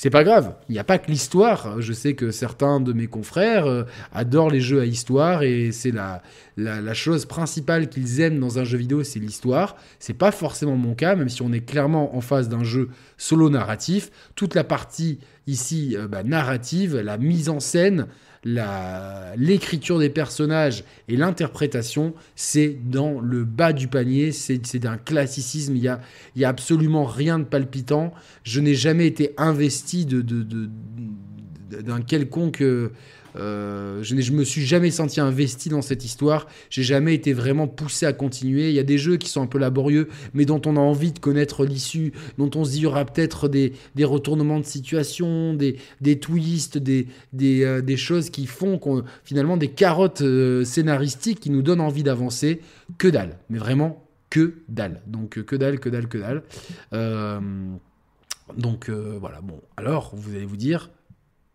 c'est 0.02 0.08
pas 0.08 0.24
grave, 0.24 0.54
il 0.70 0.72
n'y 0.72 0.78
a 0.78 0.84
pas 0.84 0.96
que 0.96 1.10
l'histoire. 1.10 1.78
Je 1.82 1.92
sais 1.92 2.14
que 2.14 2.30
certains 2.30 2.80
de 2.80 2.94
mes 2.94 3.06
confrères 3.06 3.66
euh, 3.66 3.82
adorent 4.14 4.48
les 4.48 4.62
jeux 4.62 4.80
à 4.80 4.86
histoire 4.86 5.42
et 5.42 5.72
c'est 5.72 5.90
la, 5.90 6.22
la, 6.56 6.94
chose 6.94 7.26
principale 7.26 7.90
qu'ils 7.90 8.22
aiment 8.22 8.40
dans 8.40 8.58
un 8.58 8.64
jeu 8.64 8.78
vidéo, 8.78 9.04
c'est 9.04 9.18
l'histoire. 9.18 9.76
C'est 9.98 10.14
pas 10.14 10.32
forcément 10.32 10.74
mon 10.74 10.94
cas, 10.94 11.16
même 11.16 11.28
si 11.28 11.42
on 11.42 11.52
est 11.52 11.60
clairement 11.60 12.16
en 12.16 12.22
face 12.22 12.48
d'un 12.48 12.64
jeu 12.64 12.88
solo 13.18 13.50
narratif. 13.50 14.10
Toute 14.36 14.54
la 14.54 14.64
partie 14.64 15.18
ici 15.46 15.94
euh, 15.98 16.08
bah, 16.08 16.22
narrative, 16.22 16.96
la 16.96 17.18
mise 17.18 17.50
en 17.50 17.60
scène, 17.60 18.06
l'écriture 18.44 19.98
des 19.98 20.08
personnages 20.08 20.84
et 21.08 21.16
l'interprétation, 21.16 22.14
c'est 22.34 22.78
dans 22.84 23.20
le 23.20 23.44
bas 23.44 23.72
du 23.72 23.88
panier, 23.88 24.32
c'est 24.32 24.78
d'un 24.78 24.96
classicisme, 24.96 25.76
il 25.76 25.82
n'y 25.82 25.88
a, 25.88 26.00
y 26.36 26.44
a 26.44 26.48
absolument 26.48 27.04
rien 27.04 27.38
de 27.38 27.44
palpitant. 27.44 28.12
Je 28.42 28.60
n'ai 28.60 28.74
jamais 28.74 29.06
été 29.06 29.34
investi 29.36 30.06
d'un 30.06 32.00
quelconque... 32.00 32.62
Euh, 33.36 34.02
je, 34.02 34.20
je 34.20 34.32
me 34.32 34.44
suis 34.44 34.64
jamais 34.64 34.90
senti 34.90 35.20
investi 35.20 35.68
dans 35.68 35.82
cette 35.82 36.04
histoire. 36.04 36.46
J'ai 36.68 36.82
jamais 36.82 37.14
été 37.14 37.32
vraiment 37.32 37.68
poussé 37.68 38.06
à 38.06 38.12
continuer. 38.12 38.68
Il 38.68 38.74
y 38.74 38.78
a 38.78 38.84
des 38.84 38.98
jeux 38.98 39.16
qui 39.16 39.28
sont 39.28 39.42
un 39.42 39.46
peu 39.46 39.58
laborieux, 39.58 40.08
mais 40.34 40.44
dont 40.44 40.60
on 40.66 40.76
a 40.76 40.80
envie 40.80 41.12
de 41.12 41.18
connaître 41.18 41.64
l'issue, 41.64 42.12
dont 42.38 42.50
on 42.54 42.64
se 42.64 42.72
dit 42.72 42.80
y 42.80 42.86
aura 42.86 43.04
peut-être 43.04 43.48
des, 43.48 43.72
retournements 44.02 44.58
de 44.58 44.64
situation, 44.64 45.54
des, 45.54 45.76
twists, 46.20 46.78
euh, 46.78 47.82
des, 47.82 47.96
choses 47.96 48.30
qui 48.30 48.46
font 48.46 48.80
finalement 49.24 49.56
des 49.56 49.68
carottes 49.68 50.22
euh, 50.22 50.64
scénaristiques 50.64 51.40
qui 51.40 51.50
nous 51.50 51.62
donnent 51.62 51.80
envie 51.80 52.02
d'avancer. 52.02 52.60
Que 52.98 53.08
dalle, 53.08 53.38
mais 53.48 53.58
vraiment 53.58 54.04
que 54.30 54.54
dalle. 54.68 55.02
Donc 55.06 55.42
que 55.44 55.56
dalle, 55.56 55.78
que 55.78 55.88
dalle, 55.88 56.08
que 56.08 56.18
dalle. 56.18 56.42
donc 58.56 58.90
voilà. 58.90 59.40
Bon, 59.42 59.60
alors 59.76 60.12
vous 60.14 60.34
allez 60.34 60.44
vous 60.44 60.56
dire 60.56 60.90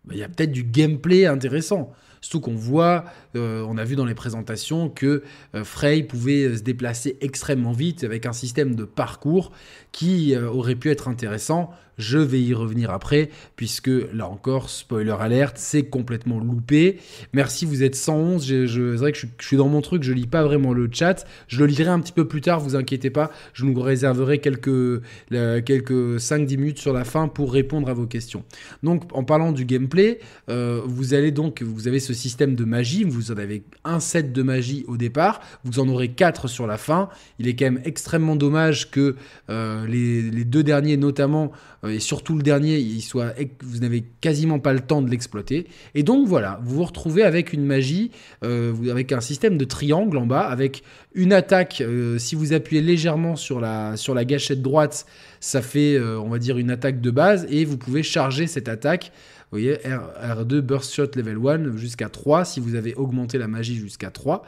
bah, 0.07 0.13
il 0.13 0.19
y 0.19 0.23
a 0.23 0.29
peut-être 0.29 0.51
du 0.51 0.63
gameplay 0.63 1.25
intéressant. 1.25 1.93
Surtout 2.25 2.39
qu'on 2.39 2.55
voit, 2.55 3.05
euh, 3.35 3.63
on 3.69 3.77
a 3.77 3.83
vu 3.83 3.95
dans 3.95 4.05
les 4.05 4.15
présentations 4.15 4.89
que 4.89 5.21
euh, 5.53 5.63
Frey 5.63 6.01
pouvait 6.01 6.45
euh, 6.45 6.57
se 6.57 6.63
déplacer 6.63 7.19
extrêmement 7.21 7.71
vite 7.71 8.03
avec 8.03 8.25
un 8.25 8.33
système 8.33 8.73
de 8.73 8.83
parcours 8.83 9.51
qui 9.91 10.35
aurait 10.35 10.73
pu 10.73 10.89
être 10.89 11.07
intéressant. 11.07 11.69
Je 11.97 12.17
vais 12.17 12.41
y 12.41 12.53
revenir 12.53 12.91
après, 12.91 13.29
puisque 13.55 13.91
là 14.13 14.27
encore, 14.27 14.69
spoiler 14.69 15.15
alerte, 15.19 15.57
c'est 15.57 15.83
complètement 15.83 16.39
loupé. 16.39 16.99
Merci, 17.33 17.65
vous 17.65 17.83
êtes 17.83 17.95
111. 17.95 18.45
Je, 18.45 18.67
c'est 18.67 18.97
vrai 18.97 19.11
que 19.11 19.17
je, 19.17 19.27
suis 19.39 19.57
dans 19.57 19.67
mon 19.67 19.81
truc, 19.81 20.03
je 20.03 20.13
lis 20.13 20.27
pas 20.27 20.43
vraiment 20.43 20.73
le 20.73 20.89
chat. 20.91 21.25
Je 21.47 21.59
le 21.59 21.65
lirai 21.67 21.89
un 21.89 21.99
petit 21.99 22.13
peu 22.13 22.27
plus 22.27 22.41
tard, 22.41 22.59
vous 22.59 22.75
inquiétez 22.75 23.09
pas. 23.09 23.31
Je 23.53 23.65
nous 23.65 23.79
réserverai 23.79 24.39
quelques, 24.39 25.01
quelques 25.29 26.17
5-10 26.19 26.57
minutes 26.57 26.79
sur 26.79 26.93
la 26.93 27.03
fin 27.03 27.27
pour 27.27 27.53
répondre 27.53 27.89
à 27.89 27.93
vos 27.93 28.05
questions. 28.05 28.43
Donc, 28.83 29.03
en 29.13 29.23
parlant 29.23 29.51
du 29.51 29.65
gameplay, 29.65 30.19
vous 30.47 31.13
allez 31.13 31.31
donc, 31.31 31.61
vous 31.61 31.87
avez 31.87 31.99
ce 31.99 32.13
système 32.13 32.55
de 32.55 32.65
magie. 32.65 33.03
Vous 33.03 33.31
en 33.31 33.37
avez 33.37 33.63
un 33.83 33.99
set 33.99 34.33
de 34.33 34.41
magie 34.41 34.83
au 34.87 34.97
départ, 34.97 35.41
vous 35.63 35.79
en 35.79 35.87
aurez 35.89 36.09
quatre 36.09 36.47
sur 36.47 36.67
la 36.67 36.77
fin. 36.77 37.09
Il 37.39 37.47
est 37.47 37.55
quand 37.55 37.65
même 37.65 37.81
extrêmement 37.85 38.35
dommage 38.35 38.91
que 38.91 39.15
euh, 39.49 39.85
les, 39.87 40.45
deux 40.45 40.63
derniers, 40.63 40.97
notamment, 40.97 41.51
euh, 41.83 41.84
et 41.87 41.99
surtout 41.99 42.35
le 42.35 42.43
dernier, 42.43 42.77
il 42.77 43.01
soit, 43.01 43.33
vous 43.61 43.79
n'avez 43.79 44.03
quasiment 44.21 44.59
pas 44.59 44.73
le 44.73 44.79
temps 44.79 45.01
de 45.01 45.09
l'exploiter. 45.09 45.67
Et 45.93 46.03
donc 46.03 46.27
voilà, 46.27 46.59
vous 46.63 46.75
vous 46.75 46.83
retrouvez 46.83 47.23
avec 47.23 47.53
une 47.53 47.65
magie, 47.65 48.11
euh, 48.43 48.73
avec 48.89 49.11
un 49.11 49.21
système 49.21 49.57
de 49.57 49.65
triangle 49.65 50.17
en 50.17 50.25
bas, 50.25 50.41
avec 50.41 50.83
une 51.13 51.33
attaque. 51.33 51.83
si 52.17 52.35
vous 52.35 52.53
appuyez 52.53 52.81
légèrement 52.81 53.35
sur 53.35 53.59
la, 53.59 53.97
sur 53.97 54.13
la 54.13 54.25
gâchette 54.25 54.61
droite, 54.61 55.05
ça 55.39 55.61
fait, 55.61 55.99
on 55.99 56.27
va 56.29 56.39
dire, 56.39 56.57
une 56.57 56.71
attaque 56.71 56.99
de 56.99 57.11
base, 57.11 57.47
et 57.49 57.63
vous 57.63 57.77
pouvez 57.77 58.03
charger 58.03 58.47
cette 58.47 58.67
attaque 58.67 59.11
vous 59.51 59.59
voyez, 59.59 59.77
R, 59.85 60.45
2 60.45 60.61
Burst 60.61 60.93
Shot 60.93 61.11
Level 61.15 61.37
1 61.37 61.77
jusqu'à 61.77 62.09
3 62.09 62.45
si 62.45 62.59
vous 62.59 62.75
avez 62.75 62.95
augmenté 62.95 63.37
la 63.37 63.47
magie 63.47 63.75
jusqu'à 63.75 64.09
3. 64.09 64.43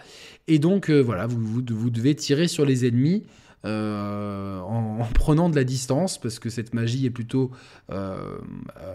Et 0.47 0.59
donc 0.59 0.89
euh, 0.89 0.99
voilà, 0.99 1.27
vous, 1.27 1.39
vous, 1.39 1.89
devez 1.89 2.15
tirer 2.15 2.47
sur 2.47 2.65
les 2.65 2.85
ennemis 2.85 3.23
euh, 3.67 4.59
en, 4.61 5.05
prenant 5.13 5.49
de 5.49 5.55
la 5.55 5.63
distance, 5.63 6.17
parce 6.17 6.39
que 6.39 6.49
cette 6.49 6.73
magie 6.73 7.05
est 7.05 7.11
plutôt 7.11 7.51
euh, 7.91 8.37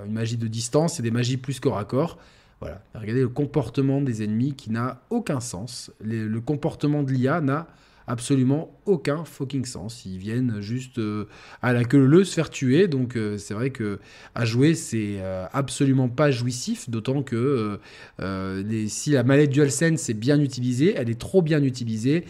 une 0.06 0.12
magie 0.12 0.36
de 0.36 0.48
distance, 0.48 0.94
c'est 0.94 1.02
des 1.02 1.10
magies 1.10 1.36
plus 1.36 1.60
corps 1.60 1.78
à 1.78 1.84
corps. 1.84 2.18
Voilà, 2.60 2.80
regardez 2.94 3.20
le 3.20 3.28
comportement 3.28 4.00
des 4.00 4.22
ennemis 4.22 4.54
qui 4.54 4.70
n'a 4.70 5.02
aucun 5.10 5.40
sens. 5.40 5.90
le 6.00 6.40
comportement 6.40 7.02
de 7.02 7.12
l'IA 7.12 7.40
n'a 7.40 7.66
absolument 8.06 8.78
aucun 8.86 9.24
fucking 9.24 9.64
sens. 9.64 10.04
Ils 10.04 10.18
viennent 10.18 10.60
juste 10.60 10.98
euh, 10.98 11.26
à 11.60 11.72
la 11.72 11.84
queue 11.84 12.04
le 12.04 12.24
se 12.24 12.34
faire 12.34 12.50
tuer. 12.50 12.88
Donc 12.88 13.16
euh, 13.16 13.38
c'est 13.38 13.54
vrai 13.54 13.70
que 13.70 13.98
à 14.34 14.44
jouer 14.44 14.74
c'est 14.74 15.16
euh, 15.18 15.46
absolument 15.52 16.08
pas 16.08 16.30
jouissif, 16.30 16.90
d'autant 16.90 17.22
que 17.22 17.78
si 18.86 19.10
la 19.10 19.22
manette 19.22 19.50
DualSense 19.50 20.08
est 20.08 20.14
bien 20.14 20.40
utilisée, 20.40 20.94
elle 20.96 21.10
est 21.10 21.20
trop 21.20 21.42
bien 21.42 21.62
utilisée. 21.62 22.24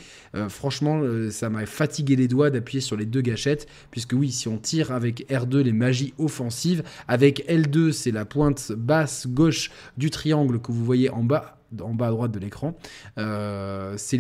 franchement, 0.48 1.02
ça 1.30 1.50
m'a 1.50 1.66
fatigué 1.66 2.16
les 2.16 2.28
doigts 2.28 2.50
d'appuyer 2.50 2.80
sur 2.80 2.96
les 2.96 3.06
deux 3.06 3.20
gâchettes, 3.20 3.66
puisque 3.90 4.12
oui, 4.12 4.30
si 4.30 4.48
on 4.48 4.58
tire 4.58 4.92
avec 4.92 5.28
R2 5.30 5.58
les 5.58 5.72
magies 5.72 6.14
offensives, 6.18 6.82
avec 7.08 7.46
L2 7.48 7.92
c'est 7.92 8.10
la 8.10 8.24
pointe 8.24 8.72
basse 8.72 9.26
gauche 9.26 9.70
du 9.96 10.10
triangle 10.10 10.60
que 10.60 10.72
vous 10.72 10.84
voyez 10.84 11.10
en 11.10 11.22
bas 11.22 11.61
en 11.80 11.94
bas 11.94 12.08
à 12.08 12.10
droite 12.10 12.32
de 12.32 12.38
l'écran. 12.38 12.76
Euh, 13.18 13.94
c'est 13.96 14.18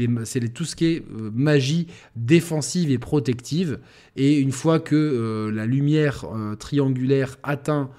tout 0.52 0.64
ce 0.64 0.76
qui 0.76 0.86
est 0.86 1.00
euh, 1.00 1.30
magie 1.34 1.88
défensive 2.16 2.90
et 2.90 2.98
protective. 2.98 3.78
Et 4.16 4.38
une 4.38 4.52
fois 4.52 4.80
que 4.80 4.94
euh, 4.94 5.50
la 5.50 5.66
lumière 5.66 6.24
triangulaire 6.58 7.38
atteint 7.42 7.90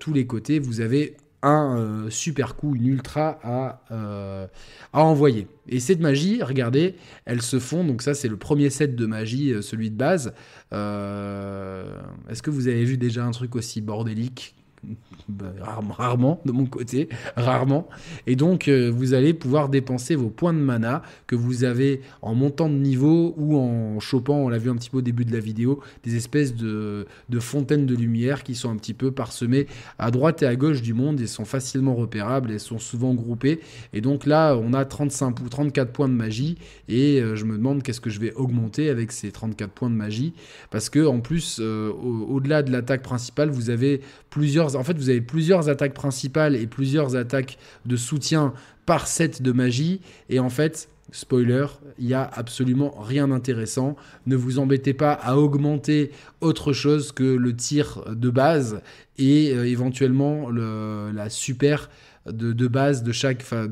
tous 0.00 0.12
les 0.12 0.26
côtés, 0.26 0.58
vous 0.58 0.80
avez 0.80 1.16
un 1.44 2.06
super 2.10 2.56
coup, 2.56 2.74
une 2.74 2.86
ultra 2.86 3.38
à, 3.44 4.48
envoyer. 4.92 5.46
Et 5.68 5.78
cette 5.78 6.00
magie, 6.00 6.42
regardez, 6.42 6.96
elles 7.26 7.42
se 7.42 7.60
font. 7.60 7.84
Donc 7.84 8.02
ça, 8.02 8.14
c'est 8.14 8.26
le 8.26 8.36
premier 8.36 8.70
set 8.70 8.96
de 8.96 9.06
magie, 9.06 9.54
celui 9.62 9.90
de 9.90 9.96
base. 9.96 10.34
Est-ce 10.72 12.42
que 12.42 12.50
vous 12.50 12.66
avez 12.66 12.84
vu 12.84 12.98
déjà 12.98 13.24
un 13.24 13.30
truc 13.30 13.54
aussi 13.54 13.80
bordélique? 13.80 14.56
bah, 15.28 15.52
rarement, 15.96 16.40
de 16.44 16.52
mon 16.52 16.66
côté, 16.66 17.08
rarement. 17.36 17.88
Et 18.26 18.36
donc, 18.36 18.68
euh, 18.68 18.90
vous 18.94 19.14
allez 19.14 19.34
pouvoir 19.34 19.68
dépenser 19.68 20.14
vos 20.14 20.28
points 20.28 20.52
de 20.52 20.58
mana 20.58 21.02
que 21.26 21.36
vous 21.36 21.64
avez 21.64 22.00
en 22.20 22.34
montant 22.34 22.68
de 22.68 22.74
niveau 22.74 23.34
ou 23.36 23.56
en 23.56 24.00
chopant, 24.00 24.36
on 24.36 24.48
l'a 24.48 24.58
vu 24.58 24.70
un 24.70 24.76
petit 24.76 24.90
peu 24.90 24.98
au 24.98 25.02
début 25.02 25.24
de 25.24 25.32
la 25.32 25.40
vidéo, 25.40 25.80
des 26.04 26.16
espèces 26.16 26.54
de, 26.54 27.06
fontaines 27.40 27.86
de 27.86 27.94
lumière 27.94 28.42
qui 28.42 28.54
sont 28.54 28.70
un 28.70 28.76
petit 28.76 28.94
peu 28.94 29.10
parsemées 29.10 29.66
à 29.98 30.10
droite 30.10 30.42
et 30.42 30.46
à 30.46 30.56
gauche 30.56 30.82
du 30.82 30.94
monde 30.94 31.20
et 31.20 31.26
sont 31.26 31.44
facilement 31.44 31.94
repérables 31.94 32.50
et 32.50 32.58
sont 32.58 32.78
souvent 32.78 33.14
groupées. 33.14 33.60
Et 33.92 34.00
donc 34.00 34.26
là, 34.26 34.56
on 34.56 34.72
a 34.72 34.84
35 34.84 35.40
ou 35.40 35.48
34 35.48 35.92
points 35.92 36.08
de 36.08 36.14
magie 36.14 36.58
et 36.88 37.20
euh, 37.20 37.36
je 37.36 37.44
me 37.44 37.56
demande 37.56 37.82
qu'est-ce 37.82 38.00
que 38.00 38.10
je 38.10 38.20
vais 38.20 38.32
augmenter 38.34 38.88
avec 38.88 39.12
ces 39.12 39.30
34 39.30 39.70
points 39.70 39.90
de 39.90 39.94
magie 39.94 40.32
parce 40.70 40.88
que 40.88 41.06
en 41.06 41.20
plus, 41.20 41.58
euh, 41.60 41.90
au-delà 41.92 42.62
de 42.62 42.70
l'attaque 42.70 43.02
principale, 43.02 43.50
vous 43.50 43.70
avez 43.70 44.00
plusieurs, 44.30 44.71
en 44.76 44.84
fait, 44.84 44.96
vous 44.96 45.10
avez 45.10 45.20
plusieurs 45.20 45.68
attaques 45.68 45.94
principales 45.94 46.56
et 46.56 46.66
plusieurs 46.66 47.16
attaques 47.16 47.58
de 47.86 47.96
soutien 47.96 48.52
par 48.86 49.06
set 49.06 49.42
de 49.42 49.52
magie. 49.52 50.00
Et 50.28 50.40
en 50.40 50.50
fait, 50.50 50.88
spoiler, 51.12 51.66
il 51.98 52.06
n'y 52.06 52.14
a 52.14 52.28
absolument 52.32 52.94
rien 53.00 53.28
d'intéressant. 53.28 53.96
Ne 54.26 54.36
vous 54.36 54.58
embêtez 54.58 54.94
pas 54.94 55.12
à 55.12 55.36
augmenter 55.36 56.10
autre 56.40 56.72
chose 56.72 57.12
que 57.12 57.22
le 57.22 57.54
tir 57.54 58.02
de 58.08 58.30
base 58.30 58.80
et 59.18 59.52
euh, 59.54 59.66
éventuellement 59.66 60.50
la 60.50 61.30
super 61.30 61.90
de, 62.26 62.66
base 62.66 63.02
de 63.02 63.12
chaque, 63.12 63.44
euh, 63.52 63.68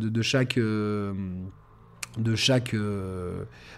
euh, 0.58 1.12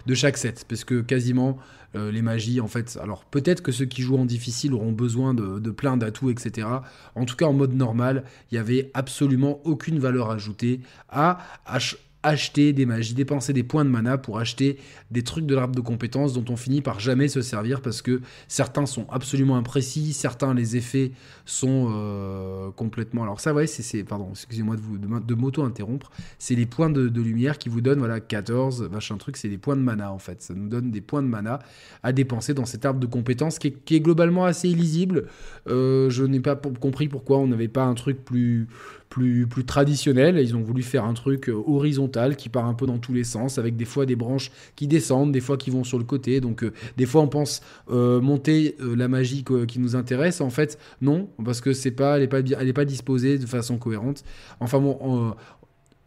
de 0.05 0.13
chaque 0.13 0.37
set. 0.37 0.65
Parce 0.67 0.83
que 0.83 1.01
quasiment 1.01 1.57
euh, 1.95 2.11
les 2.11 2.21
magies, 2.21 2.59
en 2.59 2.67
fait, 2.67 2.97
alors 3.01 3.25
peut-être 3.25 3.61
que 3.61 3.71
ceux 3.71 3.85
qui 3.85 4.01
jouent 4.01 4.17
en 4.17 4.25
difficile 4.25 4.73
auront 4.73 4.91
besoin 4.91 5.33
de, 5.33 5.71
plein 5.71 5.97
d'atouts, 5.97 6.29
etc. 6.29 6.67
En 7.15 7.25
tout 7.25 7.35
cas, 7.35 7.45
en 7.45 7.53
mode 7.53 7.73
normal, 7.73 8.23
il 8.51 8.55
n'y 8.55 8.59
avait 8.59 8.91
absolument 8.93 9.59
aucune 9.63 9.99
valeur 9.99 10.31
ajoutée 10.31 10.81
à, 11.09 11.39
à 11.65 11.79
acheter 12.23 12.73
des 12.73 12.85
magies, 12.85 13.13
dépenser 13.13 13.53
des 13.53 13.63
points 13.63 13.85
de 13.85 13.89
mana 13.89 14.17
pour 14.17 14.39
acheter 14.39 14.79
des 15.11 15.23
trucs 15.23 15.45
de 15.45 15.53
l'arbre 15.53 15.75
de 15.75 15.81
compétences 15.81 16.33
dont 16.33 16.45
on 16.49 16.55
finit 16.55 16.81
par 16.81 16.99
jamais 16.99 17.27
se 17.27 17.41
servir 17.41 17.81
parce 17.81 18.01
que 18.01 18.21
certains 18.47 18.85
sont 18.85 19.05
absolument 19.09 19.57
imprécis, 19.57 20.13
certains 20.13 20.53
les 20.53 20.77
effets 20.77 21.11
sont 21.45 21.91
euh, 21.93 22.71
complètement. 22.71 23.23
Alors 23.23 23.39
ça, 23.39 23.53
ouais, 23.53 23.67
c'est, 23.67 24.03
pardon, 24.03 24.29
excusez-moi 24.31 24.77
de 24.77 24.81
vous 24.81 24.97
de, 24.97 25.35
m'auto-interrompre. 25.35 26.11
C'est 26.39 26.55
les 26.55 26.65
points 26.65 26.89
de, 26.89 27.09
lumière 27.23 27.57
qui 27.57 27.69
vous 27.69 27.81
donnent 27.81 27.99
voilà 27.99 28.19
14 28.19 28.89
machin 28.91 29.17
truc, 29.17 29.37
c'est 29.37 29.49
des 29.49 29.57
points 29.57 29.75
de 29.75 29.81
mana 29.81 30.11
en 30.11 30.19
fait. 30.19 30.41
Ça 30.41 30.53
nous 30.53 30.69
donne 30.69 30.91
des 30.91 31.01
points 31.01 31.21
de 31.21 31.27
mana 31.27 31.59
à 32.01 32.13
dépenser 32.13 32.53
dans 32.53 32.65
cet 32.65 32.85
arbre 32.85 32.99
de 32.99 33.05
compétences 33.05 33.59
qui 33.59 33.67
est, 33.67 33.99
globalement 33.99 34.45
assez 34.45 34.69
illisible. 34.69 35.27
Euh, 35.67 36.09
je 36.09 36.23
n'ai 36.23 36.39
pas 36.39 36.55
compris 36.55 37.07
pourquoi 37.07 37.37
on 37.37 37.47
n'avait 37.47 37.67
pas 37.67 37.83
un 37.83 37.93
truc 37.93 38.23
plus 38.23 38.67
plus, 39.13 39.45
plus 39.45 39.63
traditionnel. 39.63 40.39
Ils 40.39 40.55
ont 40.55 40.63
voulu 40.63 40.81
faire 40.81 41.05
un 41.05 41.13
truc 41.13 41.47
euh, 41.47 41.63
horizontal 41.67 42.35
qui 42.35 42.49
part 42.49 42.65
un 42.65 42.73
peu 42.73 42.87
dans 42.87 42.97
tous 42.97 43.13
les 43.13 43.23
sens, 43.23 43.59
avec 43.59 43.75
des 43.75 43.85
fois 43.85 44.07
des 44.07 44.15
branches 44.15 44.49
qui 44.75 44.87
descendent, 44.87 45.31
des 45.31 45.39
fois 45.39 45.55
qui 45.55 45.69
vont 45.69 45.83
sur 45.83 45.99
le 45.99 46.03
côté. 46.03 46.41
Donc 46.41 46.63
euh, 46.63 46.73
des 46.97 47.05
fois 47.05 47.21
on 47.21 47.27
pense 47.27 47.61
euh, 47.91 48.19
monter 48.19 48.75
la 48.79 49.07
magie 49.07 49.45
qui 49.67 49.79
nous 49.79 49.95
intéresse. 49.95 50.41
En 50.41 50.49
fait, 50.49 50.79
non, 51.01 51.29
parce 51.45 51.61
que 51.61 51.73
c'est 51.73 51.91
pas, 51.91 52.15
elle 52.15 52.21
n'est 52.21 52.27
pas, 52.27 52.39
elle 52.39 52.67
est 52.67 52.73
pas 52.73 52.85
disposée 52.85 53.37
de 53.37 53.45
façon 53.45 53.77
cohérente. 53.77 54.23
Enfin 54.59 54.79
bon, 54.79 55.35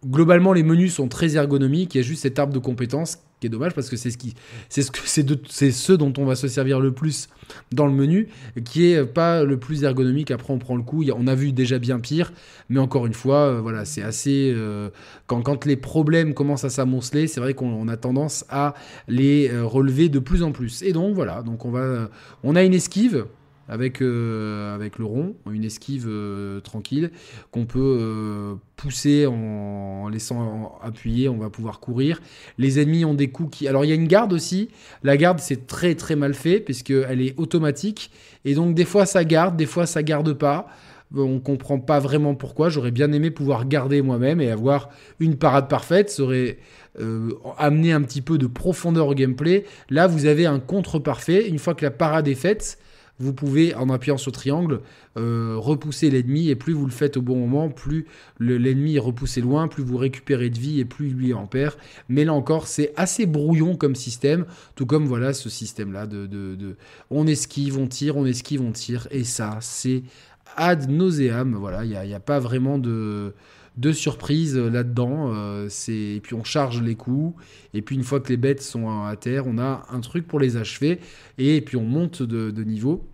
globalement 0.04 0.52
les 0.52 0.64
menus 0.64 0.94
sont 0.94 1.06
très 1.06 1.36
ergonomiques. 1.36 1.94
Il 1.94 1.98
y 1.98 2.00
a 2.00 2.04
juste 2.04 2.22
cet 2.22 2.40
arbre 2.40 2.52
de 2.52 2.58
compétences 2.58 3.18
qui 3.40 3.46
est 3.46 3.50
dommage 3.50 3.74
parce 3.74 3.90
que 3.90 3.96
c'est 3.96 4.10
ce 4.10 4.16
qui 4.16 4.34
c'est 4.68 4.82
ce 4.82 4.90
que 4.90 5.00
c'est 5.04 5.70
ce 5.70 5.92
dont 5.92 6.12
on 6.16 6.24
va 6.24 6.36
se 6.36 6.48
servir 6.48 6.80
le 6.80 6.92
plus 6.92 7.28
dans 7.72 7.86
le 7.86 7.92
menu 7.92 8.28
qui 8.64 8.86
est 8.86 9.04
pas 9.04 9.44
le 9.44 9.58
plus 9.58 9.84
ergonomique. 9.84 10.30
Après 10.30 10.52
on 10.52 10.58
prend 10.58 10.76
le 10.76 10.82
coup. 10.82 11.04
On 11.14 11.26
a 11.26 11.34
vu 11.34 11.52
déjà 11.52 11.78
bien 11.78 12.00
pire. 12.00 12.32
Mais 12.68 12.80
encore 12.80 13.06
une 13.06 13.14
fois 13.14 13.46
euh, 13.46 13.60
voilà 13.60 13.84
c'est 13.84 14.02
assez 14.02 14.52
euh, 14.56 14.90
quand, 15.26 15.42
quand 15.42 15.66
les 15.66 15.76
problèmes 15.76 16.34
commencent 16.34 16.64
à 16.64 16.70
s'amonceler 16.70 17.26
c'est 17.26 17.40
vrai 17.40 17.54
qu'on 17.54 17.88
a 17.88 17.96
tendance 17.96 18.44
à 18.48 18.74
les 19.08 19.50
euh, 19.50 19.64
relever 19.64 20.08
de 20.08 20.18
plus 20.18 20.42
en 20.42 20.52
plus. 20.52 20.82
Et 20.82 20.92
donc 20.92 21.14
voilà. 21.14 21.42
Donc 21.42 21.64
on 21.64 21.70
va 21.70 22.08
on 22.42 22.56
a 22.56 22.62
une 22.62 22.74
esquive 22.74 23.26
avec, 23.68 24.00
euh, 24.00 24.74
avec 24.74 24.98
le 24.98 25.04
rond, 25.04 25.34
une 25.50 25.64
esquive 25.64 26.06
euh, 26.08 26.60
tranquille, 26.60 27.10
qu'on 27.50 27.66
peut 27.66 27.98
euh, 28.00 28.54
pousser 28.76 29.26
en, 29.26 30.08
laissant 30.08 30.78
appuyer, 30.82 31.28
on 31.28 31.36
va 31.36 31.50
pouvoir 31.50 31.80
courir. 31.80 32.20
Les 32.58 32.80
ennemis 32.80 33.04
ont 33.04 33.14
des 33.14 33.28
coups 33.28 33.58
qui... 33.58 33.68
Alors 33.68 33.84
il 33.84 33.88
y 33.88 33.92
a 33.92 33.96
une 33.96 34.06
garde 34.06 34.32
aussi, 34.32 34.68
la 35.02 35.16
garde 35.16 35.40
c'est 35.40 35.66
très 35.66 35.94
très 35.94 36.16
mal 36.16 36.34
fait, 36.34 36.60
puisqu'elle 36.60 37.20
est 37.20 37.38
automatique, 37.38 38.10
et 38.44 38.54
donc 38.54 38.74
des 38.74 38.84
fois 38.84 39.06
ça 39.06 39.24
garde, 39.24 39.56
des 39.56 39.66
fois 39.66 39.86
ça 39.86 40.02
garde 40.02 40.32
pas. 40.32 40.68
On 41.14 41.38
comprend 41.38 41.78
pas 41.78 42.00
vraiment 42.00 42.34
pourquoi. 42.34 42.68
J'aurais 42.68 42.90
bien 42.90 43.12
aimé 43.12 43.30
pouvoir 43.30 43.68
garder 43.68 44.02
moi-même 44.02 44.40
et 44.40 44.50
avoir 44.50 44.90
une 45.20 45.36
parade 45.36 45.68
parfaite. 45.68 46.10
Ça 46.10 46.24
aurait 46.24 46.58
amené 47.58 47.92
un 47.92 48.02
petit 48.02 48.22
peu 48.22 48.38
de 48.38 48.48
profondeur 48.48 49.06
au 49.06 49.14
gameplay. 49.14 49.64
Là, 49.88 50.08
vous 50.08 50.26
avez 50.26 50.46
un 50.46 50.58
contre 50.58 50.98
parfait. 50.98 51.46
Une 51.48 51.60
fois 51.60 51.76
que 51.76 51.84
la 51.84 51.92
parade 51.92 52.26
est 52.26 52.34
faite, 52.34 52.76
vous 53.18 53.32
pouvez, 53.32 53.74
en 53.74 53.88
appuyant 53.88 54.18
sur 54.18 54.32
triangle, 54.32 54.80
euh, 55.16 55.54
repousser 55.56 56.10
l'ennemi, 56.10 56.50
et 56.50 56.56
plus 56.56 56.74
vous 56.74 56.84
le 56.84 56.92
faites 56.92 57.16
au 57.16 57.22
bon 57.22 57.36
moment, 57.36 57.70
plus 57.70 58.06
l'ennemi 58.38 58.96
est 58.96 59.00
repoussé 59.00 59.40
loin, 59.40 59.68
plus 59.68 59.82
vous 59.82 59.96
récupérez 59.96 60.50
de 60.50 60.58
vie, 60.58 60.80
et 60.80 60.84
plus 60.84 61.10
lui 61.10 61.32
en 61.32 61.46
perd. 61.46 61.74
Mais 62.08 62.24
là 62.24 62.34
encore, 62.34 62.66
c'est 62.66 62.92
assez 62.96 63.26
brouillon 63.26 63.76
comme 63.76 63.94
système, 63.94 64.44
tout 64.74 64.86
comme 64.86 65.06
voilà 65.06 65.32
ce 65.32 65.48
système-là 65.48 66.06
de, 66.06 66.26
de, 66.26 66.76
on 67.10 67.26
esquive, 67.26 67.78
on 67.78 67.86
tire, 67.86 68.16
on 68.16 68.26
esquive, 68.26 68.60
on 68.60 68.72
tire, 68.72 69.08
et 69.10 69.24
ça, 69.24 69.58
c'est 69.60 70.02
ad 70.56 70.90
nauseam. 70.90 71.54
Voilà, 71.54 71.84
il 71.84 71.90
n'y 71.90 71.96
a, 71.96 72.16
a, 72.16 72.20
pas 72.20 72.38
vraiment 72.38 72.78
de 72.78 73.32
deux 73.76 73.92
surprises 73.92 74.56
euh, 74.56 74.70
là-dedans. 74.70 75.32
Euh, 75.34 75.68
et 75.88 76.20
puis 76.22 76.34
on 76.34 76.44
charge 76.44 76.82
les 76.82 76.94
coups. 76.94 77.34
Et 77.74 77.82
puis 77.82 77.96
une 77.96 78.04
fois 78.04 78.20
que 78.20 78.28
les 78.28 78.36
bêtes 78.36 78.62
sont 78.62 78.88
à 79.04 79.14
terre, 79.16 79.46
on 79.46 79.58
a 79.58 79.86
un 79.90 80.00
truc 80.00 80.26
pour 80.26 80.40
les 80.40 80.56
achever. 80.56 81.00
Et 81.38 81.60
puis 81.60 81.76
on 81.76 81.84
monte 81.84 82.22
de, 82.22 82.64
niveau. 82.64 83.06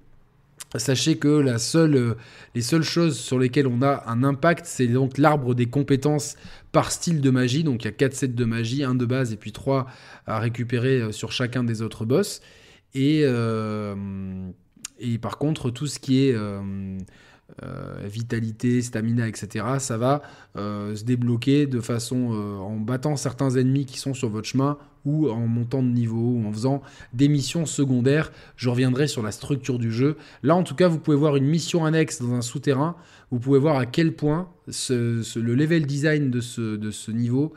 Sachez 0.76 1.18
que 1.18 1.28
euh, 1.28 2.14
les 2.54 2.62
seules 2.62 2.82
choses 2.82 3.18
sur 3.18 3.38
lesquelles 3.38 3.66
on 3.66 3.82
a 3.82 4.04
un 4.06 4.24
impact, 4.24 4.64
c'est 4.64 4.86
donc 4.86 5.18
l'arbre 5.18 5.54
des 5.54 5.66
compétences 5.66 6.36
par 6.70 6.92
style 6.92 7.20
de 7.20 7.30
magie. 7.30 7.64
Donc 7.64 7.82
il 7.82 7.86
y 7.86 7.88
a 7.88 7.92
4 7.92 8.14
sets 8.14 8.28
de 8.28 8.44
magie, 8.44 8.84
un 8.84 8.94
de 8.94 9.04
base 9.04 9.32
et 9.32 9.36
puis 9.36 9.52
3 9.52 9.86
à 10.26 10.38
récupérer 10.38 11.12
sur 11.12 11.32
chacun 11.32 11.64
des 11.64 11.82
autres 11.82 12.04
boss. 12.04 12.40
Et, 12.94 13.26
par 15.20 15.38
contre, 15.38 15.70
tout 15.70 15.86
ce 15.86 15.98
qui 15.98 16.28
est 16.28 16.36
vitalité, 18.04 18.82
stamina, 18.82 19.28
etc., 19.28 19.64
ça 19.78 19.98
va 19.98 20.22
euh, 20.56 20.94
se 20.94 21.04
débloquer 21.04 21.66
de 21.66 21.80
façon 21.80 22.32
euh, 22.32 22.56
en 22.58 22.76
battant 22.76 23.16
certains 23.16 23.50
ennemis 23.50 23.86
qui 23.86 23.98
sont 23.98 24.14
sur 24.14 24.28
votre 24.28 24.48
chemin 24.48 24.78
ou 25.04 25.28
en 25.30 25.46
montant 25.46 25.82
de 25.82 25.88
niveau 25.88 26.36
ou 26.36 26.46
en 26.46 26.52
faisant 26.52 26.82
des 27.12 27.28
missions 27.28 27.66
secondaires. 27.66 28.32
Je 28.56 28.68
reviendrai 28.68 29.08
sur 29.08 29.22
la 29.22 29.32
structure 29.32 29.78
du 29.78 29.90
jeu. 29.90 30.16
Là, 30.42 30.54
en 30.54 30.62
tout 30.62 30.74
cas, 30.74 30.88
vous 30.88 30.98
pouvez 30.98 31.16
voir 31.16 31.36
une 31.36 31.46
mission 31.46 31.84
annexe 31.84 32.22
dans 32.22 32.32
un 32.34 32.42
souterrain. 32.42 32.96
Vous 33.30 33.38
pouvez 33.38 33.58
voir 33.58 33.76
à 33.76 33.86
quel 33.86 34.14
point 34.14 34.48
le 34.66 35.54
level 35.54 35.86
design 35.86 36.30
de 36.30 36.40
ce, 36.40 36.76
de 36.76 36.90
ce 36.90 37.10
niveau 37.10 37.52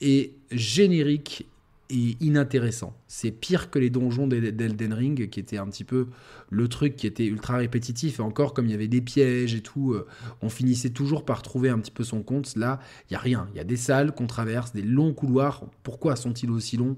est 0.00 0.32
générique 0.50 1.46
inintéressant. 1.90 2.94
C'est 3.06 3.30
pire 3.30 3.70
que 3.70 3.78
les 3.78 3.90
donjons 3.90 4.26
d'Elden 4.26 4.92
Ring, 4.92 5.30
qui 5.30 5.40
était 5.40 5.56
un 5.56 5.66
petit 5.66 5.84
peu 5.84 6.08
le 6.50 6.68
truc 6.68 6.96
qui 6.96 7.06
était 7.06 7.24
ultra 7.24 7.56
répétitif. 7.56 8.18
Et 8.18 8.22
encore, 8.22 8.54
comme 8.54 8.66
il 8.66 8.72
y 8.72 8.74
avait 8.74 8.88
des 8.88 9.00
pièges 9.00 9.54
et 9.54 9.62
tout, 9.62 9.92
euh, 9.92 10.06
on 10.42 10.48
finissait 10.48 10.90
toujours 10.90 11.24
par 11.24 11.42
trouver 11.42 11.70
un 11.70 11.78
petit 11.78 11.90
peu 11.90 12.04
son 12.04 12.22
compte. 12.22 12.54
Là, 12.56 12.78
il 13.08 13.14
y 13.14 13.16
a 13.16 13.20
rien. 13.20 13.48
Il 13.54 13.56
y 13.56 13.60
a 13.60 13.64
des 13.64 13.76
salles 13.76 14.12
qu'on 14.12 14.26
traverse, 14.26 14.72
des 14.72 14.82
longs 14.82 15.14
couloirs. 15.14 15.64
Pourquoi 15.82 16.16
sont-ils 16.16 16.50
aussi 16.50 16.76
longs? 16.76 16.96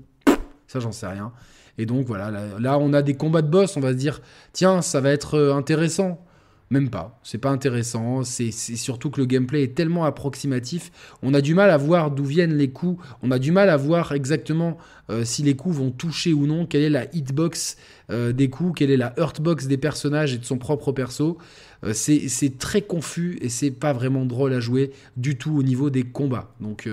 Ça, 0.66 0.80
j'en 0.80 0.92
sais 0.92 1.06
rien. 1.06 1.32
Et 1.78 1.86
donc 1.86 2.06
voilà, 2.06 2.30
là, 2.30 2.58
là, 2.58 2.78
on 2.78 2.92
a 2.92 3.02
des 3.02 3.14
combats 3.14 3.42
de 3.42 3.48
boss. 3.48 3.76
On 3.76 3.80
va 3.80 3.92
se 3.92 3.96
dire, 3.96 4.20
tiens, 4.52 4.82
ça 4.82 5.00
va 5.00 5.10
être 5.10 5.34
euh, 5.34 5.54
intéressant. 5.54 6.24
Même 6.72 6.88
pas, 6.88 7.18
c'est 7.24 7.38
pas 7.38 7.50
intéressant, 7.50 8.22
c'est 8.22 8.52
surtout 8.52 9.10
que 9.10 9.20
le 9.20 9.26
gameplay 9.26 9.64
est 9.64 9.74
tellement 9.74 10.04
approximatif, 10.04 10.92
on 11.20 11.34
a 11.34 11.40
du 11.40 11.52
mal 11.52 11.68
à 11.68 11.76
voir 11.76 12.12
d'où 12.12 12.24
viennent 12.24 12.56
les 12.56 12.70
coups, 12.70 13.04
on 13.24 13.32
a 13.32 13.40
du 13.40 13.50
mal 13.50 13.68
à 13.68 13.76
voir 13.76 14.12
exactement 14.12 14.78
euh, 15.10 15.24
si 15.24 15.42
les 15.42 15.56
coups 15.56 15.74
vont 15.74 15.90
toucher 15.90 16.32
ou 16.32 16.46
non, 16.46 16.66
quelle 16.66 16.82
est 16.82 16.90
la 16.90 17.12
hitbox 17.12 17.76
euh, 18.10 18.30
des 18.32 18.50
coups, 18.50 18.74
quelle 18.76 18.92
est 18.92 18.96
la 18.96 19.12
hurtbox 19.18 19.66
des 19.66 19.78
personnages 19.78 20.34
et 20.34 20.38
de 20.38 20.44
son 20.44 20.58
propre 20.58 20.92
perso? 20.92 21.38
Euh, 21.82 21.92
c'est 21.92 22.58
très 22.58 22.82
confus 22.82 23.36
et 23.42 23.48
c'est 23.48 23.72
pas 23.72 23.92
vraiment 23.92 24.24
drôle 24.24 24.52
à 24.52 24.60
jouer 24.60 24.92
du 25.16 25.36
tout 25.36 25.56
au 25.56 25.64
niveau 25.64 25.90
des 25.90 26.04
combats. 26.04 26.54
Donc 26.60 26.88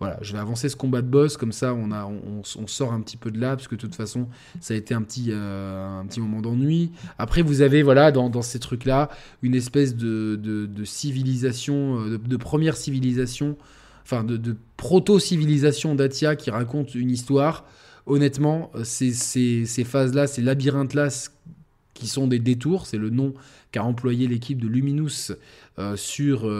voilà, 0.00 0.16
je 0.22 0.32
vais 0.32 0.38
avancer 0.38 0.70
ce 0.70 0.76
combat 0.76 1.02
de 1.02 1.06
boss, 1.06 1.36
comme 1.36 1.52
ça 1.52 1.74
on, 1.74 1.92
a, 1.92 2.06
on, 2.06 2.66
sort 2.66 2.94
un 2.94 3.02
petit 3.02 3.18
peu 3.18 3.30
de 3.30 3.38
là, 3.38 3.54
parce 3.54 3.68
que 3.68 3.74
de 3.74 3.80
toute 3.82 3.94
façon 3.94 4.28
ça 4.58 4.72
a 4.72 4.76
été 4.78 4.94
un 4.94 5.02
petit, 5.02 5.26
euh, 5.28 6.00
un 6.00 6.06
petit 6.06 6.20
moment 6.20 6.40
d'ennui. 6.40 6.90
Après 7.18 7.42
vous 7.42 7.60
avez 7.60 7.82
voilà 7.82 8.10
dans, 8.10 8.30
dans 8.30 8.40
ces 8.40 8.58
trucs-là 8.58 9.10
une 9.42 9.54
espèce 9.54 9.94
de, 9.94 10.36
de, 10.36 10.84
civilisation, 10.86 12.00
euh, 12.00 12.18
de, 12.18 12.36
première 12.38 12.78
civilisation, 12.78 13.58
enfin 14.02 14.24
de, 14.24 14.56
proto-civilisation 14.78 15.94
d'Atia 15.94 16.34
qui 16.34 16.50
raconte 16.50 16.94
une 16.94 17.10
histoire. 17.10 17.66
Honnêtement, 18.06 18.72
ces, 18.82 19.12
ces, 19.12 19.66
ces 19.66 19.84
phases-là, 19.84 20.26
ces 20.26 20.40
labyrinthes-là 20.40 21.28
qui 21.92 22.06
sont 22.06 22.26
des 22.26 22.38
détours, 22.38 22.86
c'est 22.86 22.96
le 22.96 23.10
nom 23.10 23.34
qu'a 23.70 23.84
employé 23.84 24.26
l'équipe 24.26 24.62
de 24.62 24.66
Luminous 24.66 25.32
sur, 25.96 26.50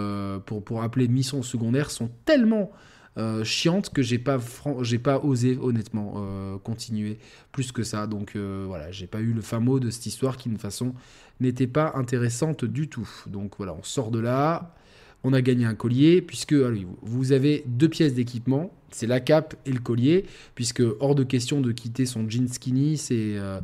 pour, 0.45 0.63
pour 0.63 0.83
appeler 0.83 1.09
mission 1.09 1.43
secondaire, 1.43 1.91
sont 1.91 2.11
tellement 2.27 2.71
euh, 3.19 3.43
chiante 3.43 3.91
que 3.91 4.03
j'ai 4.03 4.21
pas 4.21 4.39
j'ai 4.83 5.01
pas 5.01 5.19
osé 5.19 5.59
honnêtement 5.61 6.15
euh, 6.17 6.59
continuer 6.59 7.19
plus 7.51 7.73
que 7.73 7.83
ça. 7.83 8.07
Donc 8.07 8.37
euh, 8.37 8.65
voilà 8.67 8.93
j'ai 8.93 9.07
pas 9.07 9.21
eu 9.21 9.33
le 9.33 9.43
fin 9.43 9.59
mot 9.59 9.81
de 9.81 9.91
cette 9.91 10.07
histoire 10.07 10.37
qui 10.37 10.49
de 10.49 10.55
toute 10.55 10.63
façon 10.63 10.95
n'était 11.41 11.67
pas 11.67 11.93
intéressante 11.97 12.65
du 12.65 12.89
tout. 12.89 13.09
Donc 13.27 13.55
voilà 13.59 13.75
on 13.75 13.83
sort 13.83 14.11
de 14.11 14.21
là 14.21 14.75
on 15.25 15.33
a 15.33 15.43
gagné 15.43 15.65
un 15.65 15.75
collier, 15.75 16.23
puisque 16.23 16.55
vous 16.55 17.33
avez 17.33 17.65
deux 17.67 17.89
pièces 17.89 18.15
d'équipement, 18.15 18.73
c'est 18.91 19.07
la 19.07 19.21
cape 19.21 19.55
et 19.67 19.73
le 19.73 19.79
collier, 19.79 20.25
puisque 20.55 20.83
hors 21.01 21.15
de 21.15 21.23
question 21.23 21.61
de 21.61 21.73
quitter 21.73 22.07
son 22.07 22.29
jean 22.29 22.49
skinny, 22.49 22.97
ses, 22.97 23.37
euh, 23.37 23.61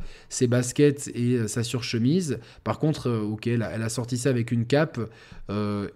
baskets 0.48 1.10
et 1.14 1.34
euh, 1.34 1.48
sa 1.48 1.62
surchemise. 1.62 2.38
Par 2.64 2.78
contre, 2.78 3.08
euh, 3.08 3.22
ok, 3.22 3.46
elle 3.48 3.62
a, 3.62 3.88
sorti 3.88 4.18
ça 4.18 4.30
avec 4.30 4.52
une 4.52 4.66
cape 4.66 5.00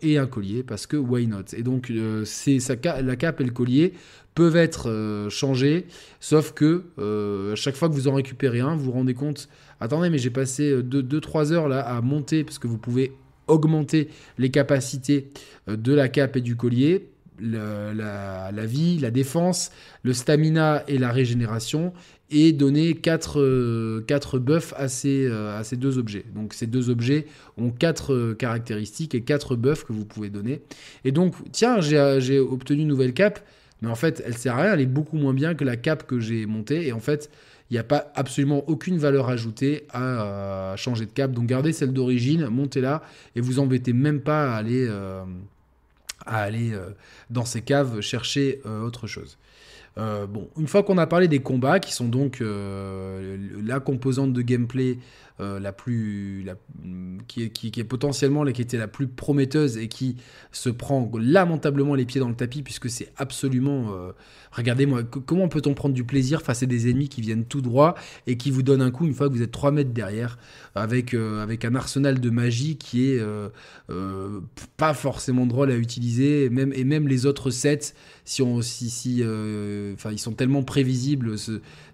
et 0.02 0.18
un 0.18 0.26
collier, 0.26 0.62
parce 0.62 0.86
que 0.86 0.96
why 0.96 1.26
not? 1.26 1.54
Et 1.56 1.62
donc, 1.62 1.92
c'est 2.24 2.58
la 3.02 3.16
cape 3.16 3.40
et 3.40 3.44
le 3.44 3.50
collier 3.50 3.94
peuvent 4.34 4.56
être 4.56 5.28
changés, 5.28 5.86
sauf 6.20 6.52
que 6.52 6.84
à 7.52 7.56
chaque 7.56 7.74
fois 7.74 7.88
que 7.88 7.94
vous 7.94 8.06
en 8.06 8.14
récupérez 8.14 8.60
un, 8.60 8.76
vous 8.76 8.84
vous 8.84 8.92
rendez 8.92 9.14
compte, 9.14 9.48
attendez, 9.80 10.08
mais 10.08 10.18
j'ai 10.18 10.30
passé 10.30 10.82
2-3 10.82 11.52
heures 11.52 11.68
là 11.68 11.80
à 11.80 12.00
monter, 12.00 12.44
parce 12.44 12.60
que 12.60 12.68
vous 12.68 12.78
pouvez 12.78 13.12
augmenter 13.46 14.08
les 14.38 14.50
capacités 14.50 15.28
euh, 15.68 15.76
de 15.76 15.92
la 15.92 16.08
cape 16.08 16.36
et 16.36 16.40
du 16.40 16.56
collier, 16.56 17.08
la, 17.42 18.66
vie, 18.66 18.98
la 18.98 19.10
défense, 19.10 19.70
le 20.02 20.12
stamina 20.12 20.84
et 20.88 20.98
la 20.98 21.10
régénération, 21.10 21.92
et 22.30 22.52
donner 22.52 22.94
4, 22.94 23.40
euh, 23.40 24.04
buffs 24.34 24.74
à 24.76 24.88
ces, 24.88 25.26
euh, 25.26 25.58
à 25.58 25.64
ces, 25.64 25.76
deux 25.76 25.98
objets. 25.98 26.24
Donc 26.34 26.52
ces 26.52 26.66
deux 26.66 26.90
objets 26.90 27.26
ont 27.56 27.70
4 27.70 28.34
caractéristiques 28.34 29.14
et 29.14 29.22
4 29.22 29.56
buffs 29.56 29.84
que 29.84 29.92
vous 29.92 30.04
pouvez 30.04 30.28
donner. 30.28 30.60
Et 31.04 31.12
donc, 31.12 31.34
tiens, 31.50 31.80
j'ai 31.80 32.38
obtenu 32.38 32.82
une 32.82 32.88
nouvelle 32.88 33.14
cape, 33.14 33.40
mais 33.82 33.88
en 33.88 33.94
fait, 33.94 34.22
elle 34.26 34.36
sert 34.36 34.56
à 34.56 34.62
rien, 34.62 34.74
elle 34.74 34.82
est 34.82 34.86
beaucoup 34.86 35.16
moins 35.16 35.34
bien 35.34 35.54
que 35.54 35.64
la 35.64 35.76
cape 35.76 36.06
que 36.06 36.20
j'ai 36.20 36.44
montée, 36.44 36.86
et 36.86 36.92
en 36.92 37.00
fait, 37.00 37.30
il 37.70 37.74
n'y 37.74 37.78
a 37.78 37.84
pas 37.84 38.10
absolument 38.16 38.64
aucune 38.68 38.98
valeur 38.98 39.28
ajoutée 39.28 39.86
à, 39.92 40.74
changer 40.76 41.06
de 41.06 41.12
cap. 41.12 41.30
Donc 41.30 41.46
gardez 41.46 41.72
celle 41.72 41.92
d'origine, 41.92 42.48
montez-la 42.48 43.02
et 43.36 43.40
vous 43.40 43.60
embêtez 43.60 43.92
même 43.92 44.20
pas 44.20 44.52
à 44.52 44.56
aller, 44.56 44.86
euh, 44.88 45.24
à 46.26 46.42
aller 46.42 46.72
euh, 46.72 46.90
dans 47.30 47.44
ces 47.44 47.62
caves 47.62 48.00
chercher 48.00 48.60
euh, 48.66 48.82
autre 48.82 49.06
chose. 49.06 49.38
bon, 49.96 50.48
une 50.58 50.66
fois 50.66 50.82
qu'on 50.82 50.98
a 50.98 51.06
parlé 51.06 51.28
des 51.28 51.40
combats, 51.40 51.78
qui 51.78 51.92
sont 51.92 52.08
donc 52.08 52.42
la 52.42 53.80
composante 53.80 54.32
de 54.32 54.42
gameplay 54.42 54.96
euh, 54.96 55.29
la 55.40 55.72
plus, 55.72 56.46
qui, 57.28 57.44
est, 57.44 57.50
qui, 57.50 57.80
est 57.80 57.84
potentiellement 57.84 58.44
la 58.44 58.52
qui 58.52 58.62
était 58.62 58.76
la 58.76 58.88
plus 58.88 59.06
prometteuse 59.08 59.78
et 59.78 59.88
qui 59.88 60.16
se 60.52 60.68
prend 60.68 61.10
lamentablement 61.18 61.94
les 61.94 62.04
pieds 62.04 62.20
dans 62.20 62.28
le 62.28 62.34
tapis 62.34 62.62
puisque 62.62 62.90
c'est 62.90 63.12
absolument, 63.16 63.92
euh, 63.92 64.12
regardez-moi, 64.52 65.02
comment 65.02 65.48
peut-on 65.48 65.74
prendre 65.74 65.94
du 65.94 66.04
plaisir 66.04 66.42
face 66.42 66.62
à 66.62 66.66
des 66.66 66.90
ennemis 66.90 67.08
qui 67.08 67.20
viennent 67.20 67.44
tout 67.44 67.60
droit 67.60 67.94
et 68.26 68.36
qui 68.36 68.50
vous 68.50 68.62
donnent 68.62 68.82
un 68.82 68.90
coup 68.90 69.06
une 69.06 69.14
fois 69.14 69.28
que 69.28 69.34
vous 69.34 69.42
êtes 69.42 69.50
3 69.50 69.70
mètres 69.70 69.92
derrière 69.92 70.38
avec, 70.74 71.14
euh, 71.14 71.42
avec 71.42 71.64
un 71.64 71.74
arsenal 71.74 72.20
de 72.20 72.30
magie 72.30 72.76
qui 72.76 73.10
est 73.10 73.20
pas 74.76 74.94
forcément 74.94 75.46
drôle 75.46 75.70
à 75.70 75.76
utiliser 75.76 76.44
et 76.44 76.50
même, 76.50 76.72
et 76.74 76.84
même 76.84 77.08
les 77.08 77.26
autres 77.26 77.50
sets 77.50 77.94
si 78.24 78.42
on 78.42 78.62
si, 78.62 78.90
si 78.90 79.22
enfin 79.94 80.12
ils 80.12 80.18
sont 80.18 80.32
tellement 80.32 80.62
prévisibles 80.62 81.36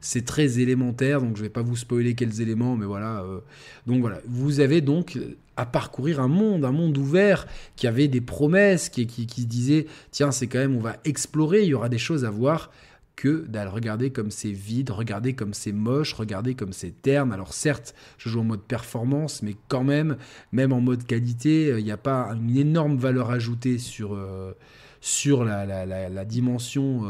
c'est 0.07 0.25
très 0.25 0.61
élémentaire 0.61 1.21
donc 1.21 1.37
je 1.37 1.43
vais 1.43 1.49
pas 1.49 1.63
vous 1.63 1.77
spoiler 1.77 2.15
quels 2.15 2.41
éléments 2.41 2.77
mais 2.77 2.87
voilà 2.87 3.23
euh, 3.23 3.41
donc 3.87 4.01
voilà, 4.01 4.21
vous 4.27 4.61
avez 4.61 4.81
donc 4.81 5.19
à 5.57 5.67
parcourir 5.67 6.21
un 6.21 6.29
monde, 6.29 6.65
un 6.65 6.71
monde 6.71 6.97
ouvert 6.97 7.47
qui 7.77 7.87
avait 7.87 8.09
des 8.09 8.21
promesses, 8.21 8.89
qui, 8.89 9.07
qui, 9.07 9.47
disait 9.47 9.87
tiens 10.13 10.31
c'est 10.31 10.47
quand 10.47 10.59
même 10.59 10.77
on 10.77 10.81
va 10.81 10.97
explorer, 11.05 11.63
il 11.63 11.69
y 11.69 11.75
aura 11.75 11.89
des 11.89 11.99
choses 11.99 12.25
à 12.25 12.31
voir 12.31 12.71
que 13.17 13.47
d'aller 13.49 13.71
regarder 13.71 14.11
comme 14.11 14.31
c'est 14.31 14.53
vide, 14.53 14.91
regarder 14.91 15.33
comme 15.33 15.55
c'est 15.55 15.73
moche, 15.73 16.13
regarder 16.13 16.55
comme 16.55 16.75
c'est 16.75 17.01
terne. 17.01 17.33
Alors 17.33 17.55
certes, 17.55 17.95
je 18.19 18.29
joue 18.29 18.41
en 18.41 18.45
mode 18.45 18.61
performance, 18.61 19.43
mais 19.43 19.57
quand 19.69 19.85
même, 19.85 20.19
même 20.53 20.75
en 20.75 20.83
mode 20.83 21.05
qualité, 21.05 21.73
euh, 21.73 21.81
il 21.81 21.85
n'y 21.85 21.91
a 21.91 21.97
pas 21.97 22.29
une 22.35 22.55
énorme 22.57 22.99
valeur 22.99 23.31
ajoutée 23.31 23.79
sur, 23.79 24.15
euh, 24.15 24.53
sur 25.01 25.45
la, 25.45 25.65
la, 25.65 25.87
la, 25.87 26.25
dimension, 26.27 27.01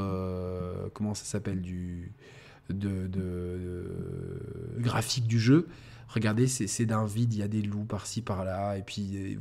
comment 0.94 1.14
ça 1.14 1.24
s'appelle, 1.24 1.60
du 1.60 2.12
de, 2.70 3.84
graphique 4.78 5.26
du 5.26 5.38
jeu. 5.38 5.66
Regardez, 6.08 6.46
c'est 6.46 6.86
d'un 6.86 7.04
vide, 7.04 7.34
il 7.34 7.40
y 7.40 7.42
a 7.42 7.48
des 7.48 7.62
loups 7.62 7.84
par-ci, 7.84 8.22
par-là, 8.22 8.76
et 8.76 8.82
puis 8.82 9.38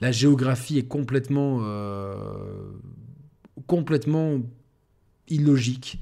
la 0.00 0.12
géographie 0.12 0.78
est 0.78 0.88
complètement, 0.88 1.58
euh, 1.62 2.72
complètement 3.66 4.40
illogique. 5.28 6.00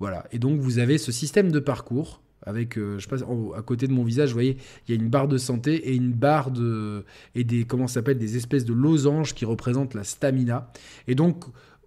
Voilà, 0.00 0.26
et 0.32 0.38
donc 0.38 0.60
vous 0.60 0.78
avez 0.78 0.98
ce 0.98 1.12
système 1.12 1.52
de 1.52 1.60
parcours 1.60 2.20
avec, 2.46 2.76
euh, 2.76 2.98
je 2.98 3.04
sais 3.04 3.08
pas, 3.08 3.24
à 3.56 3.62
côté 3.62 3.86
de 3.86 3.92
mon 3.92 4.04
visage, 4.04 4.30
vous 4.30 4.34
voyez, 4.34 4.58
il 4.86 4.94
y 4.94 4.98
a 4.98 5.00
une 5.00 5.08
barre 5.08 5.28
de 5.28 5.38
santé 5.38 5.90
et 5.90 5.94
une 5.94 6.12
barre 6.12 6.50
de 6.50 7.04
et 7.34 7.44
des 7.44 7.64
comment 7.64 7.86
s'appelle 7.86 8.18
des 8.18 8.36
espèces 8.36 8.64
de 8.64 8.74
losanges 8.74 9.34
qui 9.34 9.44
représentent 9.44 9.94
la 9.94 10.04
stamina. 10.04 10.70
Et 11.08 11.14
donc 11.14 11.44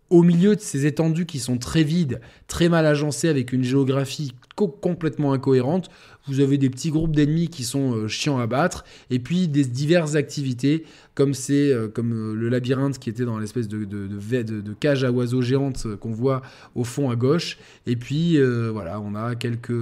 au 0.10 0.24
milieu 0.24 0.56
de 0.56 0.62
ces 0.62 0.86
étendues 0.86 1.26
qui 1.26 1.40
sont 1.40 1.58
très 1.58 1.84
vides, 1.84 2.22
très 2.48 2.70
mal 2.70 2.86
agencées, 2.86 3.28
avec 3.28 3.52
une 3.52 3.64
géographie 3.64 4.34
complètement 4.56 5.34
incohérente, 5.34 5.90
vous 6.28 6.40
avez 6.40 6.58
des 6.58 6.70
petits 6.70 6.92
groupes 6.92 7.16
d'ennemis 7.16 7.48
qui 7.48 7.64
sont 7.64 7.94
euh, 7.94 8.08
chiants 8.08 8.40
à 8.40 8.48
battre, 8.48 8.86
et 9.10 9.20
puis 9.20 9.48
des 9.48 9.66
diverses 9.66 10.16
activités, 10.16 10.84
comme 11.14 11.34
c'est 11.34 11.72
euh, 11.72 11.88
comme 11.88 12.12
euh, 12.14 12.36
le 12.36 12.50
labyrinthe 12.50 13.00
qui 13.00 13.10
était 13.10 13.24
dans 13.24 13.38
l'espèce 13.38 13.68
de, 13.68 13.86
de, 13.86 14.74
cage 14.80 15.04
à 15.04 15.12
oiseaux 15.12 15.42
géante 15.42 15.96
qu'on 15.98 16.12
voit 16.12 16.42
au 16.76 16.84
fond 16.84 17.10
à 17.10 17.16
gauche, 17.16 17.58
et 17.86 17.96
puis 17.96 18.38
voilà, 18.72 19.00
on 19.00 19.16
a 19.16 19.36
quelques, 19.36 19.74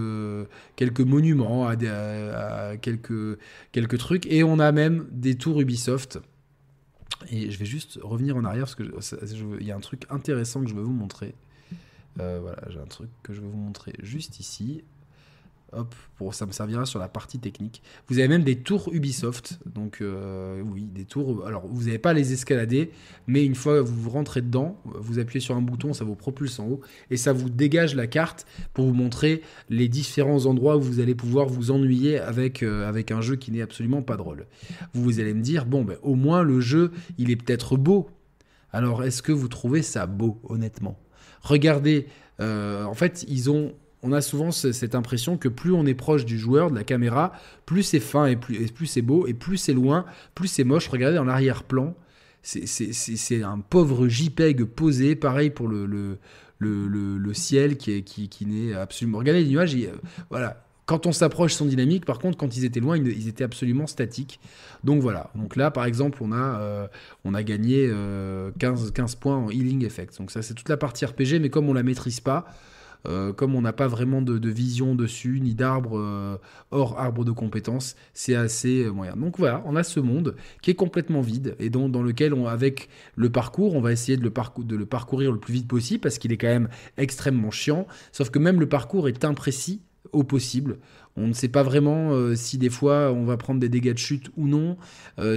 quelques 0.75 1.01
monuments, 1.01 1.67
à, 1.67 2.77
quelques, 2.77 3.37
quelques 3.71 3.97
trucs, 3.97 4.25
et 4.27 4.43
on 4.43 4.59
a 4.59 4.71
même 4.71 5.05
des 5.11 5.35
tours 5.35 5.61
Ubisoft. 5.61 6.19
Et 7.29 7.49
je 7.49 7.57
vais 7.57 7.65
juste 7.65 7.99
revenir 8.01 8.37
en 8.37 8.43
arrière 8.43 8.65
parce 8.65 8.75
qu'il 8.75 8.91
y 9.61 9.71
a 9.71 9.75
un 9.75 9.79
truc 9.79 10.03
intéressant 10.09 10.61
que 10.61 10.69
je 10.69 10.75
veux 10.75 10.83
vous 10.83 10.93
montrer. 10.93 11.33
voilà, 12.17 12.57
j'ai 12.69 12.79
un 12.79 12.87
truc 12.87 13.09
que 13.23 13.33
je 13.33 13.41
veux 13.41 13.47
vous 13.47 13.57
montrer 13.57 13.93
juste 14.01 14.39
ici. 14.39 14.83
Hop, 15.75 15.93
ça 16.31 16.45
me 16.45 16.51
servira 16.51 16.85
sur 16.85 16.99
la 16.99 17.09
partie 17.09 17.39
technique. 17.39 17.81
Vous 18.07 18.19
avez 18.19 18.27
même 18.27 18.43
des 18.43 18.57
tours 18.57 18.89
Ubisoft. 18.93 19.59
Donc, 19.65 19.99
euh, 20.01 20.61
oui, 20.65 20.83
des 20.83 21.05
tours. 21.05 21.45
Alors, 21.45 21.67
vous 21.67 21.83
n'avez 21.83 21.97
pas 21.97 22.13
les 22.13 22.33
escalader, 22.33 22.91
mais 23.27 23.45
une 23.45 23.55
fois 23.55 23.79
que 23.79 23.87
vous 23.87 24.09
rentrez 24.09 24.41
dedans, 24.41 24.79
vous 24.85 25.19
appuyez 25.19 25.39
sur 25.39 25.55
un 25.55 25.61
bouton, 25.61 25.93
ça 25.93 26.05
vous 26.05 26.15
propulse 26.15 26.59
en 26.59 26.67
haut 26.67 26.81
et 27.09 27.17
ça 27.17 27.33
vous 27.33 27.49
dégage 27.49 27.95
la 27.95 28.07
carte 28.07 28.45
pour 28.73 28.85
vous 28.85 28.93
montrer 28.93 29.41
les 29.69 29.87
différents 29.87 30.45
endroits 30.45 30.77
où 30.77 30.81
vous 30.81 30.99
allez 30.99 31.15
pouvoir 31.15 31.47
vous 31.47 31.71
ennuyer 31.71 32.19
avec, 32.19 32.63
euh, 32.63 32.87
avec 32.87 33.11
un 33.11 33.21
jeu 33.21 33.35
qui 33.35 33.51
n'est 33.51 33.61
absolument 33.61 34.01
pas 34.01 34.17
drôle. 34.17 34.45
Vous, 34.93 35.19
allez 35.19 35.33
me 35.33 35.41
dire, 35.41 35.65
bon, 35.65 35.83
ben, 35.83 35.97
au 36.01 36.15
moins 36.15 36.43
le 36.43 36.61
jeu, 36.61 36.91
il 37.17 37.29
est 37.31 37.35
peut-être 37.35 37.77
beau. 37.77 38.09
Alors, 38.71 39.03
est-ce 39.03 39.21
que 39.21 39.31
vous 39.31 39.47
trouvez 39.47 39.81
ça 39.81 40.05
beau, 40.05 40.39
honnêtement? 40.43 40.97
Regardez, 41.41 42.07
euh, 42.39 42.83
en 42.83 42.93
fait, 42.93 43.25
ils 43.27 43.49
ont 43.49 43.73
on 44.05 44.11
a 44.11 44.21
souvent 44.21 44.51
cette 44.51 44.95
impression 44.95 45.37
que 45.37 45.49
plus 45.49 45.71
on 45.71 45.85
est 45.85 45.95
proche 45.95 46.25
du 46.25 46.37
joueur, 46.37 46.69
de 46.69 46.75
la 46.75 46.83
caméra, 46.83 47.33
plus 47.65 47.81
c'est 47.81 47.99
fin 47.99 48.27
et 48.27 48.35
plus, 48.35 48.85
c'est 48.85 49.01
beau, 49.01 49.25
et 49.25 49.33
plus 49.33 49.57
c'est 49.57 49.73
loin, 49.73 50.05
plus 50.35 50.47
c'est 50.47 50.63
moche. 50.63 50.87
Regardez 50.87 51.15
dans 51.15 51.23
l'arrière-plan, 51.23 51.95
c'est 52.43 53.43
un 53.43 53.59
pauvre 53.59 54.07
JPEG 54.07 54.63
posé, 54.65 55.15
pareil 55.15 55.49
pour 55.49 55.67
le, 55.67 55.87
le, 55.87 56.19
le, 56.59 57.33
ciel 57.33 57.77
qui, 57.77 58.03
qui, 58.03 58.29
qui 58.29 58.45
n'est 58.45 58.73
absolument... 58.73 59.17
Regardez 59.17 59.43
les 59.43 59.49
nuages, 59.49 59.75
voilà. 60.29 60.61
Quand 60.85 61.07
on 61.07 61.11
s'approche, 61.11 61.53
ils 61.53 61.57
sont 61.57 61.65
dynamiques. 61.65 62.05
Par 62.05 62.19
contre, 62.19 62.37
quand 62.37 62.55
ils 62.55 62.63
étaient 62.63 62.79
loin, 62.79 62.95
ils, 62.95 63.27
étaient 63.27 63.43
absolument 63.43 63.87
statiques. 63.87 64.39
Donc 64.83 65.01
voilà. 65.01 65.31
Donc 65.33 65.55
là, 65.55 65.71
par 65.71 65.85
exemple, 65.85 66.19
on 66.21 66.31
a, 66.31 66.59
euh, 66.59 66.87
on 67.23 67.33
a 67.33 67.41
gagné 67.41 67.87
15, 67.87 67.91
euh, 67.95 68.51
15 68.93 69.15
points 69.15 69.35
en 69.35 69.49
healing 69.49 69.83
effect. 69.83 70.15
Donc 70.19 70.29
ça, 70.29 70.43
c'est 70.43 70.53
toute 70.53 70.69
la 70.69 70.77
partie 70.77 71.03
RPG, 71.03 71.39
mais 71.41 71.49
comme 71.49 71.67
on 71.69 71.73
la 71.73 71.81
maîtrise 71.81 72.19
pas, 72.19 72.45
euh, 73.07 73.33
comme 73.33 73.55
on 73.55 73.61
n'a 73.61 73.73
pas 73.73 73.87
vraiment 73.87 74.21
de, 74.21 74.49
vision 74.49 74.95
dessus, 74.95 75.39
ni 75.41 75.55
d'arbre 75.55 75.97
euh, 75.97 76.37
hors 76.71 76.99
arbre 76.99 77.25
de 77.25 77.31
compétences, 77.31 77.95
c'est 78.13 78.35
assez 78.35 78.83
euh, 78.83 78.91
moyen. 78.91 79.15
Donc 79.15 79.37
voilà, 79.37 79.63
on 79.65 79.75
a 79.75 79.83
ce 79.83 79.99
monde 79.99 80.35
qui 80.61 80.71
est 80.71 80.75
complètement 80.75 81.21
vide 81.21 81.55
et 81.59 81.69
dans 81.69 81.87
lequel, 81.87 82.33
on, 82.33 82.47
avec 82.47 82.89
le 83.15 83.29
parcours, 83.29 83.75
on 83.75 83.81
va 83.81 83.91
essayer 83.91 84.17
de 84.17 84.23
le 84.23 84.85
parcourir 84.85 85.31
le 85.31 85.39
plus 85.39 85.53
vite 85.53 85.67
possible 85.67 85.99
parce 85.99 86.17
qu'il 86.17 86.31
est 86.31 86.37
quand 86.37 86.47
même 86.47 86.69
extrêmement 86.97 87.51
chiant. 87.51 87.87
Sauf 88.11 88.29
que 88.29 88.39
même 88.39 88.59
le 88.59 88.67
parcours 88.67 89.07
est 89.07 89.25
imprécis 89.25 89.81
au 90.11 90.23
possible. 90.23 90.77
On 91.17 91.27
ne 91.27 91.33
sait 91.33 91.47
pas 91.47 91.63
vraiment 91.63 92.11
si 92.35 92.57
des 92.57 92.69
fois 92.69 93.11
on 93.11 93.23
va 93.23 93.37
prendre 93.37 93.59
des 93.59 93.69
dégâts 93.69 93.93
de 93.93 93.97
chute 93.97 94.29
ou 94.35 94.47
non, 94.47 94.77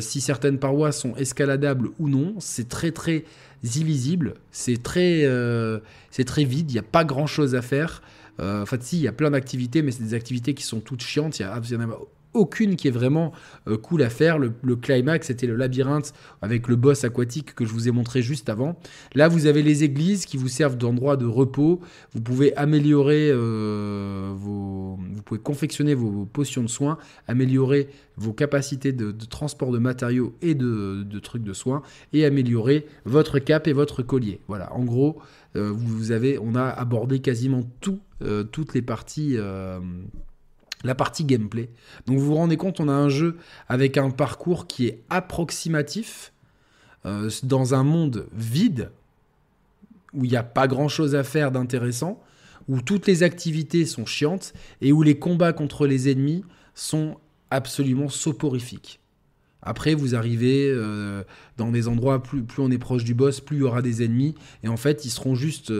si 0.00 0.20
certaines 0.20 0.59
parois 0.59 0.90
sont 0.90 1.14
escaladables 1.14 1.90
ou 2.00 2.09
non. 2.09 2.35
C'est 2.38 2.68
très 2.68 2.90
très 2.90 3.24
illisible. 3.62 4.35
C'est 4.51 4.83
très, 4.83 5.25
euh, 5.25 5.79
c'est 6.11 6.25
très 6.25 6.44
vide. 6.44 6.71
Il 6.71 6.75
n'y 6.75 6.79
a 6.79 6.83
pas 6.85 7.05
grand 7.05 7.27
chose 7.27 7.55
à 7.55 7.62
faire. 7.62 8.03
Euh, 8.40 8.62
en 8.62 8.66
fait, 8.66 8.83
si, 8.83 8.99
il 8.99 9.03
y 9.03 9.09
a 9.09 9.12
plein 9.12 9.31
d'activités, 9.31 9.83
mais 9.83 9.90
c'est 9.90 10.03
des 10.03 10.14
activités 10.14 10.55
qui 10.55 10.62
sont 10.62 10.81
toutes 10.81 11.03
chiantes. 11.03 11.38
Il 11.38 11.44
a, 11.44 11.61
aucune 12.35 12.77
qui 12.77 12.88
est 12.88 12.93
vraiment 12.93 13.33
euh, 13.67 13.77
cool 13.77 14.03
à 14.03 14.11
faire. 14.11 14.38
Le, 14.38 14.51
climax, 14.77 15.29
c'était 15.29 15.47
le 15.47 15.57
labyrinthe 15.57 16.12
avec 16.43 16.69
le 16.69 16.77
boss 16.77 17.05
aquatique 17.05 17.55
que 17.55 17.64
je 17.64 17.73
vous 17.73 17.88
ai 17.88 17.91
montré 17.91 18.23
juste 18.23 18.49
avant. 18.49 18.79
Là, 19.14 19.29
vous 19.29 19.47
avez 19.47 19.62
les 19.62 19.85
églises 19.85 20.27
qui 20.27 20.37
vous 20.37 20.49
servent 20.49 20.77
d'endroit 20.77 21.17
de 21.17 21.27
repos. 21.27 21.81
Vous 22.12 22.21
pouvez 22.21 22.57
améliorer 22.57 23.31
euh, 23.31 24.33
vos... 24.35 24.99
Vous 25.12 25.23
pouvez 25.23 25.41
confectionner 25.41 25.95
vos 25.95 26.25
potions 26.27 26.62
de 26.62 26.69
soins, 26.69 26.99
améliorer 27.27 27.88
vos 28.17 28.33
capacités 28.33 28.93
de, 28.93 29.12
transport 29.12 29.73
de 29.73 29.79
matériaux 29.79 30.35
et 30.43 30.55
de, 30.55 31.19
trucs 31.21 31.43
de 31.43 31.53
soins, 31.53 31.83
et 32.12 32.25
améliorer 32.25 32.87
votre 33.05 33.38
cap 33.38 33.67
et 33.67 33.73
votre 33.73 34.03
collier. 34.03 34.41
Voilà, 34.49 34.73
en 34.75 34.85
gros, 34.85 35.21
euh, 35.57 35.71
vous 35.73 36.12
avez, 36.12 36.38
on 36.38 36.55
a 36.55 36.64
abordé 36.64 37.21
quasiment 37.21 37.62
tout, 37.81 38.01
toutes 38.51 38.75
les 38.75 38.83
parties 38.83 39.37
la 40.85 40.95
partie 40.95 41.25
gameplay. 41.25 41.71
Donc 42.07 42.19
vous 42.19 42.27
vous 42.27 42.35
rendez 42.35 42.57
compte, 42.57 42.81
on 42.81 42.88
a 42.88 42.93
un 42.93 43.09
jeu 43.09 43.37
avec 43.69 43.97
un 43.97 44.11
parcours 44.11 44.67
qui 44.67 44.87
est 44.87 45.03
approximatif 45.11 46.33
euh, 47.07 47.31
dans 47.43 47.75
un 47.75 47.83
monde 47.83 48.29
vide 48.33 48.91
où 50.14 50.25
il 50.25 50.31
n'y 50.31 50.37
a 50.37 50.43
pas 50.43 50.67
grand 50.67 50.88
chose 50.88 51.14
à 51.14 51.23
faire 51.23 51.51
d'intéressant, 51.51 52.23
où 52.69 52.81
toutes 52.81 53.07
les 53.07 53.23
activités 53.23 53.87
sont 53.87 54.07
chiantes 54.07 54.53
et 54.81 54.93
où 54.93 55.03
les 55.03 55.19
combats 55.19 55.53
contre 55.53 55.87
les 55.87 56.11
ennemis 56.11 56.45
sont 56.75 57.19
absolument 57.51 58.09
soporifiques. 58.09 59.01
Après, 59.62 59.94
vous 59.94 60.14
arrivez 60.14 60.71
euh, 60.71 61.25
dans 61.57 61.73
des 61.73 61.88
endroits, 61.88 62.23
plus, 62.23 62.44
on 62.59 62.71
est 62.71 62.79
proche 62.79 63.03
du 63.03 63.14
boss, 63.14 63.40
plus 63.40 63.57
il 63.57 63.61
y 63.61 63.62
aura 63.64 63.83
des 63.83 64.05
ennemis. 64.05 64.35
Et 64.62 64.68
en 64.68 64.77
fait, 64.77 65.05
ils 65.05 65.11
seront 65.11 65.35
juste 65.35 65.73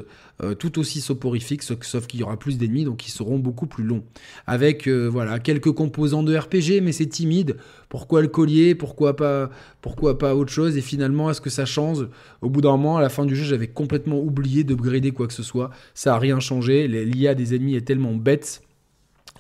euh, 0.43 0.55
tout 0.55 0.79
aussi 0.81 1.01
soporifiques, 1.01 1.63
sauf, 1.63 2.07
qu'il 2.07 2.21
y 2.21 2.23
aura 2.23 2.37
plus 2.37 2.59
d'ennemis, 2.59 2.85
donc 2.85 3.07
ils 3.07 3.13
seront 3.13 3.39
beaucoup 3.39 3.67
plus 3.67 3.85
longs. 3.85 4.03
Avec 4.47 4.89
euh, 4.89 5.07
voilà 5.07 5.39
quelques 5.39 5.73
composants 5.73 6.25
de 6.25 6.37
RPG, 6.37 6.83
mais 6.83 6.93
c'est 6.93 7.07
timide. 7.07 7.57
Pourquoi 7.89 8.21
le 8.21 8.29
collier? 8.29 8.75
Pourquoi 8.75 9.15
pas 9.15 9.49
Pourquoi 9.81 10.19
pas 10.19 10.35
autre 10.35 10.53
chose? 10.53 10.77
Et 10.77 10.83
finalement, 10.83 11.31
est-ce 11.31 11.41
que 11.41 11.51
ça 11.51 11.65
change? 11.65 12.07
Au 12.43 12.51
bout 12.51 12.61
d'un 12.61 12.73
moment, 12.73 12.97
à 12.97 13.01
la 13.01 13.09
fin 13.09 13.27
du 13.27 13.37
jeu, 13.37 13.45
j'avais 13.45 13.69
complètement 13.69 14.19
oublié 14.19 14.65
de 14.65 14.75
d'upgrader 14.75 15.13
quoi 15.13 15.29
que 15.29 15.33
ce 15.33 15.43
soit. 15.43 15.71
Ça 15.95 16.15
a 16.15 16.19
rien 16.19 16.41
changé. 16.41 16.89
L'IA 16.89 17.35
des 17.35 17.55
ennemis 17.55 17.77
est 17.77 17.87
tellement 17.87 18.15
bête 18.15 18.63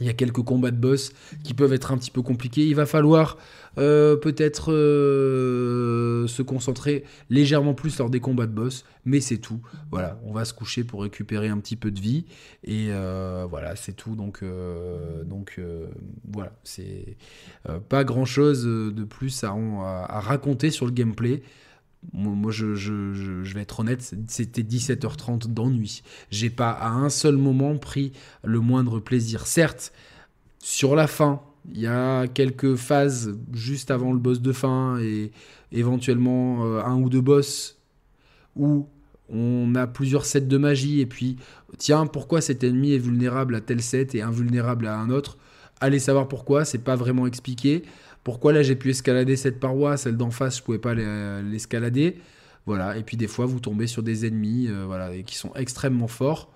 il 0.00 0.06
y 0.06 0.10
a 0.10 0.14
quelques 0.14 0.42
combats 0.42 0.70
de 0.70 0.76
boss 0.76 1.12
qui 1.44 1.54
peuvent 1.54 1.72
être 1.72 1.92
un 1.92 1.98
petit 1.98 2.10
peu 2.10 2.22
compliqués. 2.22 2.66
Il 2.66 2.74
va 2.74 2.86
falloir 2.86 3.36
euh, 3.78 4.16
peut-être 4.16 4.72
euh, 4.72 6.26
se 6.26 6.42
concentrer 6.42 7.04
légèrement 7.30 7.74
plus 7.74 7.98
lors 7.98 8.10
des 8.10 8.20
combats 8.20 8.46
de 8.46 8.52
boss, 8.52 8.84
mais 9.04 9.20
c'est 9.20 9.38
tout. 9.38 9.60
Voilà, 9.90 10.18
on 10.24 10.32
va 10.32 10.44
se 10.44 10.54
coucher 10.54 10.84
pour 10.84 11.02
récupérer 11.02 11.48
un 11.48 11.58
petit 11.58 11.76
peu 11.76 11.90
de 11.90 12.00
vie 12.00 12.24
et 12.64 12.88
euh, 12.90 13.46
voilà, 13.48 13.76
c'est 13.76 13.94
tout. 13.94 14.16
Donc, 14.16 14.42
donc 15.24 15.60
voilà, 16.30 16.52
c'est 16.64 17.16
pas 17.88 18.04
grand 18.04 18.24
chose 18.24 18.64
de 18.64 19.04
plus 19.04 19.44
à, 19.44 20.20
raconter 20.20 20.70
sur 20.70 20.86
le 20.86 20.92
gameplay. 20.92 21.42
Moi, 22.12 22.52
je, 22.52 22.74
je, 22.74 23.12
je, 23.12 23.54
vais 23.54 23.62
être 23.62 23.80
honnête, 23.80 24.14
c'était 24.28 24.62
17h30 24.62 25.52
d'ennui. 25.52 26.02
J'ai 26.30 26.48
pas 26.48 26.70
à 26.70 26.90
un 26.90 27.08
seul 27.08 27.36
moment 27.36 27.76
pris 27.76 28.12
le 28.44 28.60
moindre 28.60 29.00
plaisir. 29.00 29.46
Certes, 29.46 29.92
sur 30.60 30.94
la 30.94 31.06
fin, 31.06 31.42
il 31.72 31.80
y 31.80 31.86
a 31.86 32.26
quelques 32.28 32.76
phases 32.76 33.36
juste 33.52 33.90
avant 33.90 34.12
le 34.12 34.18
boss 34.18 34.40
de 34.40 34.52
fin 34.52 34.98
et 35.00 35.32
éventuellement 35.72 36.64
euh, 36.64 36.82
un 36.82 36.96
ou 36.96 37.10
deux 37.10 37.20
boss 37.20 37.78
où 38.56 38.88
on 39.28 39.74
a 39.74 39.86
plusieurs 39.86 40.24
sets 40.24 40.42
de 40.42 40.56
magie 40.56 41.00
et 41.00 41.06
puis 41.06 41.36
tiens 41.76 42.06
pourquoi 42.06 42.40
cet 42.40 42.64
ennemi 42.64 42.92
est 42.92 42.98
vulnérable 42.98 43.54
à 43.54 43.60
tel 43.60 43.82
set 43.82 44.14
et 44.14 44.22
invulnérable 44.22 44.86
à 44.86 44.98
un 44.98 45.10
autre? 45.10 45.36
Allez 45.80 45.98
savoir 45.98 46.26
pourquoi 46.26 46.64
c'est 46.64 46.78
pas 46.78 46.96
vraiment 46.96 47.26
expliqué 47.26 47.82
pourquoi 48.28 48.52
là 48.52 48.62
j'ai 48.62 48.76
pu 48.76 48.90
escalader 48.90 49.36
cette 49.36 49.58
paroi 49.58 49.96
celle 49.96 50.18
d'en 50.18 50.30
face 50.30 50.58
je 50.58 50.62
pouvais 50.62 50.78
pas 50.78 50.92
l'escalader 50.92 52.18
voilà 52.66 52.98
et 52.98 53.02
puis 53.02 53.16
des 53.16 53.26
fois 53.26 53.46
vous 53.46 53.58
tombez 53.58 53.86
sur 53.86 54.02
des 54.02 54.26
ennemis 54.26 54.68
euh, 54.68 54.84
voilà 54.84 55.16
qui 55.22 55.34
sont 55.34 55.50
extrêmement 55.54 56.08
forts 56.08 56.52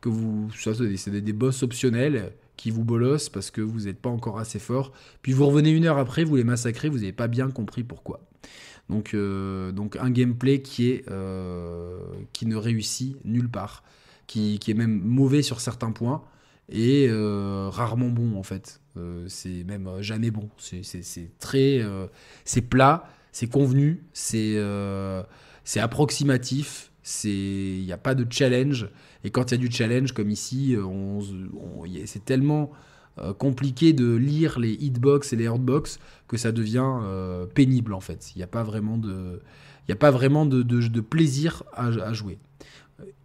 que 0.00 0.08
vous 0.08 0.50
c'est 0.52 1.10
des, 1.10 1.20
des 1.20 1.32
boss 1.32 1.62
optionnels 1.62 2.32
qui 2.56 2.72
vous 2.72 2.82
bolossent 2.82 3.28
parce 3.28 3.52
que 3.52 3.60
vous 3.60 3.82
n'êtes 3.82 4.00
pas 4.00 4.10
encore 4.10 4.40
assez 4.40 4.58
fort. 4.58 4.92
Puis 5.22 5.32
vous 5.32 5.46
revenez 5.46 5.70
une 5.70 5.84
heure 5.84 5.98
après, 5.98 6.24
vous 6.24 6.34
les 6.34 6.44
massacrez, 6.44 6.88
vous 6.88 6.98
n'avez 6.98 7.12
pas 7.12 7.28
bien 7.28 7.50
compris 7.50 7.82
pourquoi. 7.84 8.20
Donc, 8.88 9.14
euh, 9.14 9.72
un 10.00 10.10
gameplay 10.10 10.60
qui, 10.60 10.90
est, 10.90 11.04
euh, 11.08 12.00
qui 12.32 12.46
ne 12.46 12.56
réussit 12.56 13.16
nulle 13.24 13.48
part, 13.48 13.84
qui, 14.26 14.60
est 14.66 14.74
même 14.74 15.00
mauvais 15.00 15.42
sur 15.42 15.60
certains 15.60 15.92
points 15.92 16.22
et 16.68 17.08
rarement 17.10 18.10
bon 18.10 18.36
en 18.36 18.42
fait. 18.42 18.81
C'est 19.28 19.64
même 19.64 19.88
jamais 20.00 20.30
bon. 20.30 20.48
C'est 20.58 21.38
très, 21.38 21.80
c'est 22.44 22.62
plat, 22.62 23.08
c'est 23.32 23.48
convenu, 23.48 24.04
c'est 24.12 24.56
c'est 25.64 25.80
approximatif, 25.80 26.90
il 27.24 27.84
n'y 27.84 27.92
a 27.92 27.98
pas 27.98 28.14
de 28.14 28.26
challenge. 28.30 28.88
Et 29.24 29.30
quand 29.30 29.50
il 29.50 29.54
y 29.54 29.54
a 29.54 29.66
du 29.66 29.70
challenge, 29.70 30.12
comme 30.12 30.30
ici, 30.30 30.76
c'est 32.06 32.24
tellement 32.24 32.72
euh, 33.18 33.34
compliqué 33.34 33.92
de 33.92 34.14
lire 34.14 34.58
les 34.58 34.72
hitbox 34.72 35.34
et 35.34 35.36
les 35.36 35.46
hardbox 35.46 35.98
que 36.28 36.38
ça 36.38 36.50
devient 36.50 37.00
euh, 37.02 37.44
pénible 37.44 37.92
en 37.92 38.00
fait. 38.00 38.32
Il 38.34 38.38
n'y 38.38 38.42
a 38.42 38.46
pas 38.46 38.62
vraiment 38.62 38.96
de, 38.96 39.42
il 39.86 39.92
a 39.92 39.96
pas 39.96 40.10
vraiment 40.10 40.46
de, 40.46 41.00
plaisir 41.02 41.62
à, 41.74 42.12
jouer. 42.14 42.38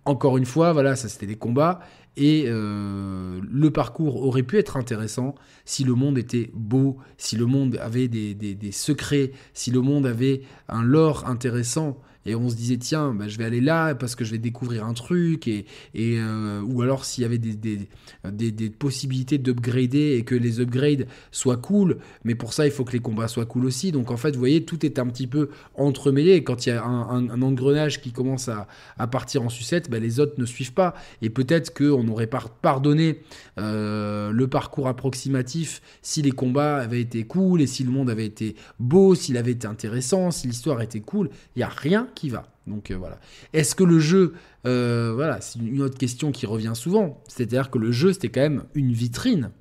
Encore 0.04 0.38
une 0.38 0.46
fois, 0.46 0.74
voilà, 0.74 0.98
ça 0.98 1.08
c'était 1.08 1.26
des 1.26 1.38
combats 1.38 1.80
et 2.18 2.46
euh, 2.48 3.40
le 3.50 3.72
parcours 3.72 4.24
aurait 4.24 4.44
pu 4.44 4.58
être 4.58 4.76
intéressant 4.76 5.36
si 5.66 5.84
le 5.84 5.94
monde 5.94 6.18
était 6.18 6.50
beau, 6.54 6.98
si 7.18 7.36
le 7.36 7.46
monde 7.46 7.78
avait 7.82 8.08
des, 8.08 8.72
secrets, 8.72 9.32
si 9.54 9.70
le 9.72 9.82
monde 9.82 10.06
avait 10.08 10.42
un 10.68 10.84
lore 10.84 11.28
intéressant 11.28 12.02
et 12.28 12.36
on 12.36 12.50
se 12.50 12.56
disait 12.56 12.78
tiens 12.78 13.14
bah, 13.14 13.28
je 13.28 13.38
vais 13.38 13.46
aller 13.46 13.62
là 13.62 13.96
parce 13.96 14.16
que 14.16 14.26
je 14.26 14.32
vais 14.32 14.38
découvrir 14.38 14.86
un 14.86 14.94
truc 14.94 15.48
et, 15.48 15.66
et 15.96 16.18
euh, 16.20 16.62
ou 16.62 16.82
alors 16.82 17.06
s'il 17.06 17.22
y 17.22 17.26
avait 17.26 17.38
des, 17.38 17.56
des, 17.56 18.70
possibilités 18.70 19.38
d'upgrader 19.38 20.18
et 20.18 20.24
que 20.24 20.36
les 20.36 20.60
upgrades 20.60 21.08
soient 21.32 21.58
cool. 21.58 21.98
Mais 22.26 22.36
pour 22.36 22.54
ça 22.54 22.66
il 22.66 22.72
faut 22.72 22.84
que 22.84 22.92
les 22.92 23.00
combats 23.00 23.30
soient 23.30 23.46
cool 23.46 23.66
aussi. 23.66 23.92
Donc 23.92 24.12
en 24.12 24.18
fait 24.18 24.32
vous 24.32 24.40
voyez 24.40 24.66
tout 24.66 24.86
est 24.86 25.00
un 25.00 25.08
petit 25.08 25.26
peu 25.26 25.50
entremêlé. 25.76 26.44
Quand 26.44 26.66
il 26.66 26.70
y 26.70 26.72
a 26.74 26.84
un, 26.84 27.42
engrenage 27.42 28.02
qui 28.02 28.12
commence 28.12 28.50
à, 28.50 28.68
à 28.98 29.08
partir 29.08 29.42
en 29.44 29.50
sucette 29.50 29.90
bah, 29.90 30.00
les 30.00 30.20
autres 30.20 30.36
ne 30.38 30.46
suivent 30.46 30.74
pas. 30.74 30.94
Et 31.22 31.30
peut-être 31.30 31.74
qu'on 31.74 32.08
aurait 32.10 32.30
pardonné 32.62 33.22
euh, 33.58 34.32
le 34.32 34.48
parcours 34.48 34.90
approximatif 34.90 35.82
si 36.02 36.22
les 36.22 36.32
combats 36.32 36.78
avaient 36.78 37.02
été 37.02 37.24
cool 37.24 37.62
et 37.62 37.68
si 37.68 37.86
le 37.86 37.92
monde 37.92 38.10
avait 38.10 38.26
été 38.26 38.56
beau 38.80 39.16
s'il 39.16 39.38
avait 39.38 39.52
été 39.52 39.66
intéressant 39.66 40.32
si 40.32 40.48
l'histoire 40.48 40.82
était 40.82 41.00
cool. 41.00 41.30
Il 41.56 41.60
y 41.60 41.64
a 41.64 41.70
rien 41.70 42.10
qui 42.18 42.30
va. 42.30 42.48
Donc 42.66 42.92
euh, 42.92 42.96
voilà. 42.96 43.20
Est-ce 43.54 43.76
que 43.76 43.84
le 43.84 44.00
jeu, 44.00 44.34
euh, 44.66 45.14
voilà, 45.14 45.40
c'est 45.40 45.60
une 45.60 45.82
autre 45.82 45.98
question 45.98 46.32
qui 46.32 46.46
revient 46.46 46.74
souvent. 46.74 47.24
C'est-à-dire 47.28 47.70
que 47.70 47.78
le 47.78 47.92
jeu, 47.92 48.12
c'était 48.12 48.30
quand 48.30 48.42
même 48.42 48.64
une 48.74 48.92
vitrine 48.92 49.52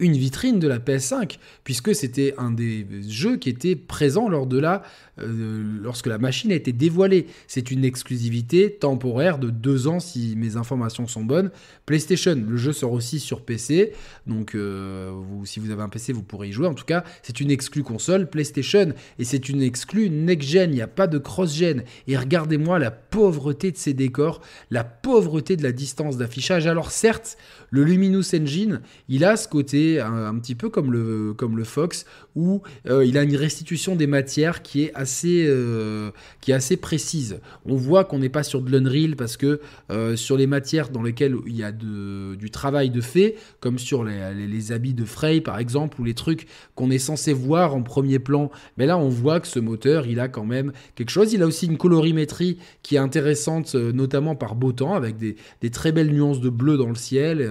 une 0.00 0.12
vitrine 0.12 0.60
de 0.60 0.68
la 0.68 0.78
PS5, 0.78 1.38
puisque 1.64 1.92
c'était 1.92 2.32
un 2.38 2.52
des 2.52 2.86
jeux 3.08 3.36
qui 3.36 3.48
était 3.48 3.74
présent 3.74 4.28
lors 4.28 4.46
de 4.46 4.56
la, 4.56 4.82
euh, 5.20 5.62
lorsque 5.82 6.06
la 6.06 6.18
machine 6.18 6.52
a 6.52 6.54
été 6.54 6.72
dévoilée. 6.72 7.26
C'est 7.46 7.70
une 7.70 7.84
exclusivité 7.84 8.70
temporaire 8.70 9.38
de 9.38 9.50
deux 9.50 9.88
ans, 9.88 10.00
si 10.00 10.34
mes 10.36 10.56
informations 10.56 11.06
sont 11.06 11.24
bonnes. 11.24 11.50
PlayStation, 11.86 12.34
le 12.34 12.56
jeu 12.56 12.72
sort 12.72 12.92
aussi 12.92 13.20
sur 13.20 13.42
PC, 13.42 13.92
donc 14.26 14.54
vous, 14.54 15.46
si 15.46 15.60
vous 15.60 15.70
avez 15.70 15.82
un 15.82 15.88
PC, 15.88 16.12
vous 16.12 16.22
pourrez 16.22 16.48
y 16.48 16.52
jouer. 16.52 16.66
En 16.66 16.74
tout 16.74 16.84
cas, 16.84 17.04
c'est 17.22 17.40
une 17.40 17.50
exclue 17.50 17.82
console 17.82 18.28
PlayStation, 18.28 18.92
et 19.18 19.24
c'est 19.24 19.48
une 19.48 19.62
exclue 19.62 20.10
next-gen, 20.10 20.70
il 20.70 20.74
n'y 20.74 20.82
a 20.82 20.86
pas 20.86 21.06
de 21.06 21.18
cross-gen. 21.18 21.82
Et 22.06 22.16
regardez-moi 22.16 22.78
la 22.78 22.90
pauvreté 22.90 23.72
de 23.72 23.76
ces 23.76 23.94
décors, 23.94 24.40
la 24.70 24.84
pauvreté 24.84 25.56
de 25.56 25.62
la 25.62 25.72
distance 25.72 26.16
d'affichage. 26.16 26.66
Alors 26.66 26.90
certes, 26.90 27.36
le 27.70 27.84
Luminous 27.84 28.34
Engine, 28.34 28.80
il 29.08 29.24
a 29.24 29.36
ce 29.36 29.48
côté 29.48 30.00
un, 30.00 30.38
petit 30.38 30.54
peu 30.54 30.68
comme 30.68 30.92
le, 30.92 31.64
Fox, 31.64 32.06
où 32.34 32.62
euh, 32.86 33.04
il 33.04 33.18
a 33.18 33.22
une 33.22 33.36
restitution 33.36 33.96
des 33.96 34.06
matières 34.06 34.62
qui 34.62 34.84
est 34.84 34.92
assez, 34.94 35.07
euh, 35.26 36.10
qui 36.40 36.50
est 36.50 36.54
assez 36.54 36.76
précise. 36.76 37.40
On 37.64 37.74
voit 37.76 38.04
qu'on 38.04 38.18
n'est 38.18 38.28
pas 38.28 38.42
sur 38.42 38.62
de 38.62 38.70
l'Unreal 38.70 39.16
parce 39.16 39.36
que 39.36 39.60
euh, 39.90 40.16
sur 40.16 40.36
les 40.36 40.46
matières 40.46 40.90
dans 40.90 41.02
lesquelles 41.02 41.36
il 41.46 41.56
y 41.56 41.62
a 41.62 41.72
du 41.72 42.50
travail 42.50 42.90
de 42.90 43.00
fait, 43.00 43.36
comme 43.60 43.78
sur 43.78 44.04
les, 44.04 44.72
habits 44.72 44.94
de 44.94 45.04
Frey 45.04 45.40
par 45.40 45.58
exemple, 45.58 46.00
ou 46.00 46.04
les 46.04 46.14
trucs 46.14 46.46
qu'on 46.74 46.90
est 46.90 46.98
censé 46.98 47.32
voir 47.32 47.74
en 47.74 47.82
premier 47.82 48.18
plan, 48.18 48.50
mais 48.76 48.86
là 48.86 48.98
on 48.98 49.08
voit 49.08 49.40
que 49.40 49.46
ce 49.46 49.58
moteur, 49.58 50.06
il 50.06 50.20
a 50.20 50.28
quand 50.28 50.44
même 50.44 50.72
quelque 50.94 51.10
chose. 51.10 51.32
Il 51.32 51.42
a 51.42 51.46
aussi 51.46 51.66
une 51.66 51.78
colorimétrie 51.78 52.58
qui 52.82 52.96
est 52.96 52.98
intéressante, 52.98 53.74
notamment 53.74 54.34
par 54.34 54.54
beau 54.54 54.72
temps, 54.72 54.94
avec 54.94 55.16
des 55.18 55.70
très 55.70 55.92
belles 55.92 56.12
nuances 56.12 56.40
de 56.40 56.50
bleu 56.50 56.76
dans 56.76 56.88
le 56.88 56.94
ciel. 56.94 57.48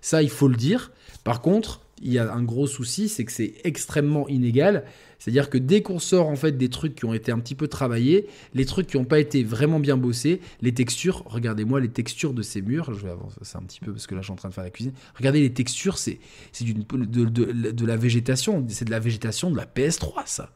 ça, 0.00 0.22
il 0.22 0.30
faut 0.30 0.48
le 0.48 0.56
dire. 0.56 0.92
Par 1.24 1.40
contre, 1.40 1.80
il 2.02 2.12
y 2.12 2.18
a 2.18 2.32
un 2.32 2.42
gros 2.42 2.66
souci, 2.66 3.08
c'est 3.08 3.24
que 3.24 3.32
c'est 3.32 3.54
extrêmement 3.64 4.28
inégal. 4.28 4.84
C'est-à-dire 5.24 5.48
que 5.48 5.56
dès 5.56 5.80
qu'on 5.80 5.98
sort 5.98 6.28
en 6.28 6.36
fait 6.36 6.52
des 6.52 6.68
trucs 6.68 6.94
qui 6.94 7.06
ont 7.06 7.14
été 7.14 7.32
un 7.32 7.38
petit 7.38 7.54
peu 7.54 7.66
travaillés, 7.66 8.28
les 8.52 8.66
trucs 8.66 8.88
qui 8.88 8.98
n'ont 8.98 9.06
pas 9.06 9.18
été 9.18 9.42
vraiment 9.42 9.80
bien 9.80 9.96
bossés, 9.96 10.42
les 10.60 10.74
textures, 10.74 11.22
regardez-moi 11.24 11.80
les 11.80 11.88
textures 11.88 12.34
de 12.34 12.42
ces 12.42 12.60
murs, 12.60 12.92
je 12.92 13.06
vais 13.06 13.10
avancer 13.10 13.38
un 13.54 13.62
petit 13.62 13.80
peu 13.80 13.90
parce 13.90 14.06
que 14.06 14.14
là 14.14 14.20
je 14.20 14.26
suis 14.26 14.32
en 14.34 14.36
train 14.36 14.50
de 14.50 14.54
faire 14.54 14.64
la 14.64 14.68
cuisine. 14.68 14.92
Regardez 15.16 15.40
les 15.40 15.54
textures, 15.54 15.96
c'est 15.96 16.18
de, 16.60 17.24
de, 17.24 17.86
la 17.86 17.96
végétation, 17.96 18.62
c'est 18.68 18.84
de 18.84 18.90
la 18.90 19.00
végétation 19.00 19.50
de 19.50 19.56
la 19.56 19.64
PS3 19.64 20.26
ça. 20.26 20.52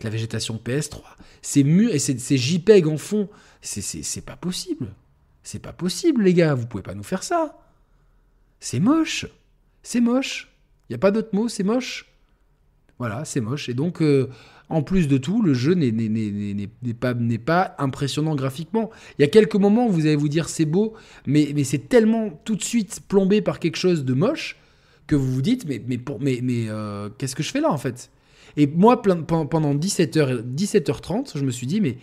De 0.00 0.04
la 0.04 0.10
végétation 0.10 0.60
PS3. 0.64 0.98
Ces 1.40 1.62
murs 1.62 1.94
et 1.94 2.00
ces 2.00 2.36
JPEG 2.36 2.88
en 2.88 2.96
fond, 2.96 3.28
c'est 3.62 4.26
pas 4.26 4.34
possible. 4.34 4.88
C'est 5.44 5.60
pas 5.60 5.72
possible 5.72 6.24
les 6.24 6.34
gars, 6.34 6.54
vous 6.54 6.66
pouvez 6.66 6.82
pas 6.82 6.94
nous 6.94 7.04
faire 7.04 7.22
ça. 7.22 7.60
C'est 8.58 8.80
moche. 8.80 9.26
C'est 9.84 10.00
moche. 10.00 10.52
Il 10.88 10.94
n'y 10.94 10.96
a 10.96 10.98
pas 10.98 11.12
d'autre 11.12 11.28
mot, 11.32 11.48
c'est 11.48 11.62
moche. 11.62 12.10
Voilà, 12.98 13.24
c'est 13.24 13.40
moche. 13.40 13.68
Et 13.68 13.74
donc, 13.74 14.00
euh, 14.02 14.28
en 14.68 14.82
plus 14.82 15.08
de 15.08 15.18
tout, 15.18 15.42
le 15.42 15.52
jeu 15.54 15.74
n'est 15.74 16.94
pas, 16.94 17.14
pas 17.44 17.74
impressionnant 17.78 18.34
graphiquement. 18.34 18.90
Il 19.18 19.22
y 19.22 19.24
a 19.24 19.28
quelques 19.28 19.56
moments 19.56 19.86
où 19.86 19.90
vous 19.90 20.06
allez 20.06 20.16
vous 20.16 20.28
dire 20.28 20.48
c'est 20.48 20.64
beau, 20.64 20.94
mais, 21.26 21.64
c'est 21.64 21.88
tellement 21.88 22.30
tout 22.44 22.56
de 22.56 22.62
suite 22.62 23.00
plombé 23.08 23.42
par 23.42 23.58
quelque 23.58 23.76
chose 23.76 24.04
de 24.04 24.14
moche 24.14 24.56
que 25.06 25.16
vous 25.16 25.30
vous 25.30 25.42
dites 25.42 25.66
mais 25.66 25.90
euh, 26.68 27.10
qu'est-ce 27.18 27.36
que 27.36 27.42
je 27.42 27.50
fais 27.50 27.60
là 27.60 27.70
en 27.70 27.76
fait? 27.76 28.10
Et 28.56 28.66
moi, 28.66 29.02
pendant 29.02 29.74
17h, 29.74 30.42
17h30, 30.54 31.36
je 31.36 31.44
me 31.44 31.50
suis 31.50 31.66
dit 31.66 31.80
mais 31.80 31.98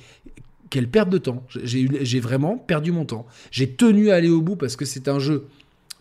quelle 0.69 0.87
perte 0.89 1.09
de 1.09 1.17
temps. 1.17 1.43
J'ai 1.63 2.19
vraiment 2.19 2.57
perdu 2.57 2.91
mon 2.91 3.05
temps. 3.05 3.25
J'ai 3.51 3.69
tenu 3.71 4.09
à 4.09 4.15
aller 4.15 4.29
au 4.29 4.41
bout 4.41 4.55
parce 4.55 4.75
que 4.75 4.85
c'est 4.85 5.07
un 5.07 5.19
jeu 5.19 5.47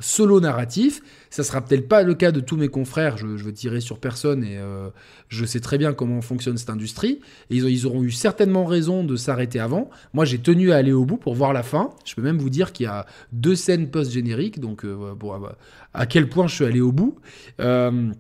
solo 0.01 0.41
narratif. 0.41 1.03
Ça 1.31 1.45
sera 1.45 1.61
peut-être 1.61 1.89
pas 1.89 2.03
le 2.03 2.15
cas 2.15 2.33
de 2.33 2.41
tous 2.41 2.57
mes 2.57 2.69
confrères, 2.69 3.17
je, 3.17 3.27
veux 3.27 3.53
tirer 3.53 3.81
sur 3.81 3.99
personne 3.99 4.43
et 4.43 4.59
euh, 4.59 4.89
je 5.29 5.45
sais 5.45 5.61
très 5.61 5.79
bien 5.79 5.93
comment 5.93 6.21
fonctionne 6.23 6.59
cette 6.59 6.71
industrie. 6.71 7.21
Et 7.51 7.57
ils, 7.57 7.87
auront 7.87 8.03
eu 8.03 8.11
certainement 8.11 8.65
raison 8.65 9.05
de 9.05 9.15
s'arrêter 9.17 9.61
avant. 9.61 9.91
Moi, 10.13 10.25
j'ai 10.25 10.39
tenu 10.39 10.73
à 10.73 10.77
aller 10.77 10.93
au 10.93 11.05
bout 11.05 11.19
pour 11.19 11.35
voir 11.35 11.53
la 11.53 11.63
fin. 11.63 11.91
Je 12.05 12.15
peux 12.15 12.23
même 12.23 12.39
vous 12.39 12.51
dire 12.51 12.73
qu'il 12.73 12.85
y 12.85 12.89
a 12.89 13.07
deux 13.33 13.55
scènes 13.55 13.91
post-génériques, 13.91 14.59
donc 14.59 14.85
euh, 14.85 15.15
à 15.95 16.07
quel 16.07 16.29
point 16.29 16.49
je 16.49 16.57
suis 16.57 16.65
allé 16.65 16.81
au 16.81 16.93
bout. 16.93 17.17
Euh, 17.61 18.11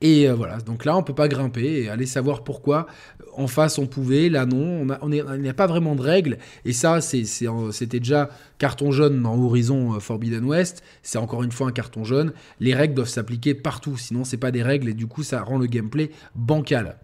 et 0.00 0.28
voilà, 0.28 0.58
donc 0.58 0.84
là, 0.84 0.96
on 0.98 1.02
peut 1.02 1.14
pas 1.14 1.28
grimper 1.28 1.82
et 1.82 1.88
aller 1.88 2.04
savoir 2.04 2.44
pourquoi. 2.44 2.86
En 3.36 3.46
face, 3.46 3.78
on 3.78 3.86
pouvait, 3.86 4.28
là, 4.28 4.46
non. 4.46 4.86
On 5.02 5.08
n'y 5.08 5.48
a, 5.48 5.54
pas 5.54 5.66
vraiment 5.66 5.94
de 5.94 6.02
règles. 6.02 6.38
Et 6.64 6.72
ça, 6.72 7.00
c'était 7.00 7.98
déjà 8.00 8.30
carton 8.58 8.92
jaune 8.92 9.22
dans 9.22 9.36
Horizon 9.36 9.94
euh, 9.94 10.00
Forbidden 10.00 10.44
West. 10.44 10.82
C'est 11.02 11.18
encore 11.18 11.42
une 11.42 11.52
fois 11.52 11.68
un 11.68 11.72
carton 11.72 12.04
jaune. 12.04 12.32
Les 12.60 12.74
règles 12.74 12.94
doivent 12.94 13.08
s'appliquer 13.08 13.54
partout. 13.54 13.96
Sinon, 13.96 14.24
c'est 14.24 14.36
pas 14.36 14.50
des 14.50 14.62
règles 14.62 14.88
et 14.88 14.94
du 14.94 15.06
coup, 15.06 15.22
ça 15.22 15.42
rend 15.42 15.58
le 15.58 15.66
gameplay 15.66 16.10
bancal. 16.34 16.96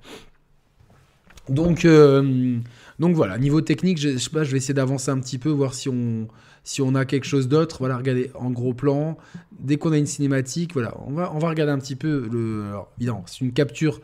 Donc, 1.48 1.84
euh, 1.84 2.58
donc 3.00 3.16
voilà, 3.16 3.38
niveau 3.38 3.60
technique, 3.60 3.98
je, 3.98 4.18
je, 4.18 4.50
vais 4.50 4.58
essayer 4.58 4.74
d'avancer 4.74 5.10
un 5.10 5.18
petit 5.18 5.38
peu, 5.38 5.48
voir 5.48 5.74
si 5.74 5.88
on, 5.88 6.28
si 6.62 6.80
on 6.82 6.94
a 6.94 7.04
quelque 7.04 7.26
chose 7.26 7.48
d'autre, 7.48 7.78
voilà, 7.80 7.96
regardez 7.96 8.30
en 8.34 8.50
gros 8.50 8.74
plan. 8.74 9.18
Dès 9.58 9.76
qu'on 9.76 9.92
a 9.92 9.98
une 9.98 10.06
cinématique, 10.06 10.74
voilà, 10.74 10.94
on 11.06 11.12
va, 11.12 11.32
on 11.34 11.38
va 11.38 11.48
regarder 11.48 11.72
un 11.72 11.78
petit 11.78 11.96
peu. 11.96 12.28
Alors, 12.68 12.92
évidemment, 12.98 13.24
c'est 13.26 13.40
une 13.40 13.52
capture, 13.52 14.00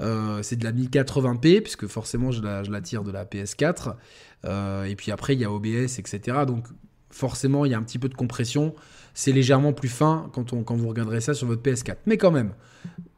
euh, 0.00 0.42
c'est 0.42 0.56
de 0.56 0.64
la 0.64 0.72
1080p, 0.72 1.60
puisque 1.60 1.86
forcément 1.86 2.30
je 2.32 2.42
la, 2.42 2.80
tire 2.80 3.04
de 3.04 3.10
la 3.10 3.24
PS4. 3.24 3.94
Euh, 4.44 4.84
et 4.84 4.96
puis 4.96 5.12
après, 5.12 5.34
il 5.34 5.40
y 5.40 5.44
a 5.44 5.52
OBS, 5.52 5.98
etc. 5.98 6.20
Donc 6.46 6.66
forcément, 7.10 7.64
il 7.64 7.72
y 7.72 7.74
a 7.74 7.78
un 7.78 7.82
petit 7.82 7.98
peu 7.98 8.08
de 8.08 8.14
compression. 8.14 8.74
C'est 9.12 9.32
légèrement 9.32 9.72
plus 9.72 9.88
fin 9.88 10.30
quand, 10.32 10.52
on, 10.52 10.62
quand 10.62 10.76
vous 10.76 10.88
regarderez 10.88 11.20
ça 11.20 11.34
sur 11.34 11.46
votre 11.46 11.62
PS4. 11.62 11.96
Mais 12.06 12.16
quand 12.16 12.30
même, 12.30 12.54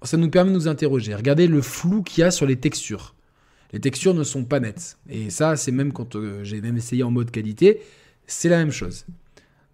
ça 0.02 0.16
nous 0.16 0.30
permet 0.30 0.50
de 0.50 0.56
nous 0.56 0.68
interroger. 0.68 1.14
Regardez 1.14 1.46
le 1.46 1.62
flou 1.62 2.02
qu'il 2.02 2.22
y 2.22 2.24
a 2.24 2.30
sur 2.30 2.46
les 2.46 2.56
textures. 2.56 3.14
Les 3.72 3.80
textures 3.80 4.14
ne 4.14 4.24
sont 4.24 4.44
pas 4.44 4.60
nettes. 4.60 4.98
Et 5.08 5.30
ça, 5.30 5.56
c'est 5.56 5.72
même 5.72 5.92
quand 5.92 6.16
euh, 6.16 6.42
j'ai 6.44 6.60
même 6.60 6.76
essayé 6.76 7.02
en 7.02 7.10
mode 7.10 7.30
qualité 7.30 7.80
c'est 8.26 8.48
la 8.48 8.58
même 8.58 8.70
chose. 8.70 9.06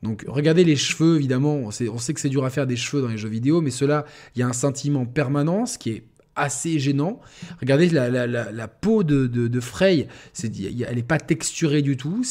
Donc 0.02 0.24
regardez 0.28 0.64
les 0.64 0.76
cheveux, 0.76 1.16
évidemment, 1.16 1.54
on 1.54 1.70
sait, 1.70 1.88
on 1.88 1.98
sait 1.98 2.14
que 2.14 2.20
c'est 2.20 2.28
dur 2.28 2.44
à 2.44 2.50
faire 2.50 2.66
des 2.66 2.76
cheveux 2.76 3.02
dans 3.02 3.08
les 3.08 3.18
jeux 3.18 3.28
vidéo, 3.28 3.60
mais 3.60 3.70
cela, 3.70 4.04
il 4.34 4.40
y 4.40 4.42
a 4.42 4.46
un 4.46 4.52
sentiment 4.52 5.06
permanent, 5.06 5.66
ce 5.66 5.78
qui 5.78 5.90
est 5.90 6.04
assez 6.38 6.78
gênant. 6.78 7.20
Regardez 7.60 7.88
la, 7.88 8.68
peau 8.68 9.02
de, 9.02 9.26
de, 9.26 9.60
Frey, 9.60 10.08
elle 10.42 10.96
n'est 10.96 11.02
pas 11.02 11.18
texturée 11.18 11.82
du 11.82 11.96
tout. 11.96 12.24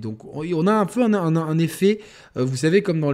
Donc 0.00 0.24
on 0.34 0.66
a 0.66 0.72
un 0.72 0.86
peu 0.86 1.02
un, 1.02 1.58
effet, 1.58 2.00
euh, 2.36 2.44
vous 2.44 2.56
savez, 2.56 2.82
comme 2.82 3.00
dans 3.00 3.12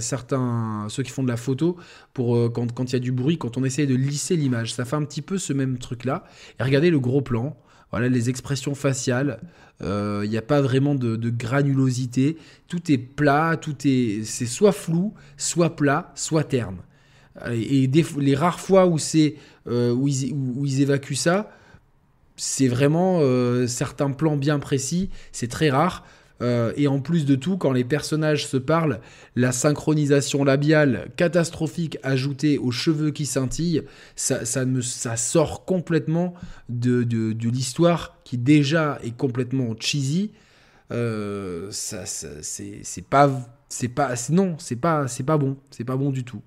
certains 0.00 0.86
ceux 0.88 1.02
qui 1.02 1.10
font 1.10 1.22
de 1.22 1.28
la 1.28 1.36
photo, 1.36 1.76
pour 2.12 2.36
euh, 2.36 2.48
quand, 2.48 2.90
il 2.90 2.92
y 2.92 2.96
a 2.96 3.00
du 3.00 3.12
bruit, 3.12 3.38
quand 3.38 3.56
on 3.56 3.64
essaie 3.64 3.86
de 3.86 3.94
lisser 3.94 4.36
l'image, 4.36 4.74
ça 4.74 4.84
fait 4.84 4.96
un 4.96 5.04
petit 5.04 5.22
peu 5.22 5.38
ce 5.38 5.52
même 5.52 5.78
truc 5.78 6.04
là. 6.04 6.24
Et 6.60 6.62
regardez 6.62 6.90
le 6.90 7.00
gros 7.00 7.22
plan. 7.22 7.56
Voilà 7.92 8.08
les 8.08 8.28
expressions 8.28 8.74
faciales. 8.74 9.38
Il 9.80 9.86
euh, 9.86 10.26
n'y 10.26 10.36
a 10.36 10.42
pas 10.42 10.60
vraiment 10.60 10.94
de, 10.94 11.30
granulosité. 11.30 12.36
Tout 12.66 12.90
est 12.90 12.98
plat, 12.98 13.56
tout 13.56 13.76
est, 13.84 14.24
c'est 14.24 14.46
soit 14.46 14.72
flou, 14.72 15.14
soit 15.36 15.76
plat, 15.76 16.12
soit 16.14 16.44
terne. 16.44 16.78
Et 17.52 17.90
les 18.18 18.34
rares 18.34 18.60
fois 18.60 18.86
où 18.86 18.98
c'est 18.98 19.36
euh, 19.68 19.92
où, 19.92 20.06
ils, 20.08 20.80
évacuent 20.80 21.16
ça, 21.16 21.50
c'est 22.36 22.68
vraiment 22.68 23.18
euh, 23.20 23.66
certains 23.66 24.10
plans 24.12 24.36
bien 24.36 24.58
précis. 24.58 25.10
C'est 25.32 25.48
très 25.48 25.70
rare. 25.70 26.04
Euh, 26.42 26.72
et 26.76 26.86
en 26.86 27.00
plus 27.00 27.24
de 27.24 27.34
tout, 27.34 27.56
quand 27.56 27.72
les 27.72 27.84
personnages 27.84 28.46
se 28.46 28.58
parlent, 28.58 29.00
la 29.36 29.52
synchronisation 29.52 30.44
labiale 30.44 31.10
catastrophique 31.16 31.98
ajoutée 32.02 32.58
aux 32.58 32.70
cheveux 32.70 33.10
qui 33.10 33.24
scintillent, 33.24 33.82
ça, 34.14 34.44
sort 35.16 35.64
complètement 35.64 36.34
de, 36.68 37.34
l'histoire 37.48 38.18
qui 38.22 38.36
déjà 38.36 38.98
est 39.02 39.16
complètement 39.16 39.74
cheesy. 39.80 40.30
Ça, 40.90 42.04
c'est 42.06 43.04
pas, 43.08 43.30
c'est 43.68 43.88
pas, 43.88 44.14
non, 44.30 44.56
c'est 44.58 44.76
pas, 44.76 45.08
c'est 45.08 45.24
pas 45.24 45.38
bon, 45.38 45.56
c'est 45.70 45.84
pas 45.84 45.96
bon 45.96 46.10
du 46.10 46.22
tout. 46.22 46.42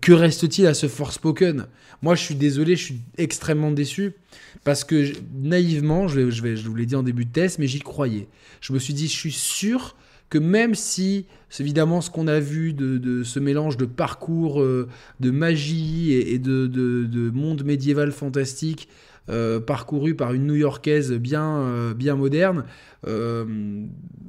Que 0.00 0.12
reste-t-il 0.12 0.66
à 0.66 0.74
ce 0.74 0.86
Forspoken? 0.86 1.66
Moi, 2.02 2.14
je 2.14 2.22
suis 2.22 2.36
désolé, 2.36 2.76
je 2.76 2.84
suis 2.84 3.00
extrêmement 3.18 3.72
déçu 3.72 4.14
parce 4.62 4.84
que 4.84 5.12
naïvement, 5.34 6.06
je, 6.06 6.20
vous 6.20 6.74
l'ai 6.74 6.86
dit 6.86 6.94
en 6.94 7.02
début 7.02 7.24
de 7.24 7.32
test, 7.32 7.58
mais 7.58 7.66
j'y 7.66 7.80
croyais. 7.80 8.28
Je 8.60 8.72
me 8.72 8.78
suis 8.78 8.94
dit, 8.94 9.08
je 9.08 9.16
suis 9.16 9.32
sûr 9.32 9.96
que 10.30 10.38
même 10.38 10.76
si, 10.76 11.26
évidemment, 11.58 12.00
ce 12.00 12.08
qu'on 12.08 12.28
a 12.28 12.38
vu 12.38 12.72
de, 12.72 13.24
ce 13.24 13.40
mélange 13.40 13.76
de 13.76 13.84
parcours, 13.84 14.62
euh, 14.62 14.88
de 15.18 15.32
magie 15.32 16.12
et, 16.12 16.38
de, 16.38 17.30
monde 17.34 17.64
médiéval 17.64 18.12
fantastique, 18.12 18.88
euh, 19.30 19.60
parcouru 19.60 20.14
par 20.14 20.32
une 20.34 20.46
New-Yorkaise 20.46 21.12
bien, 21.12 21.60
euh, 21.60 21.94
bien 21.94 22.16
moderne. 22.16 22.64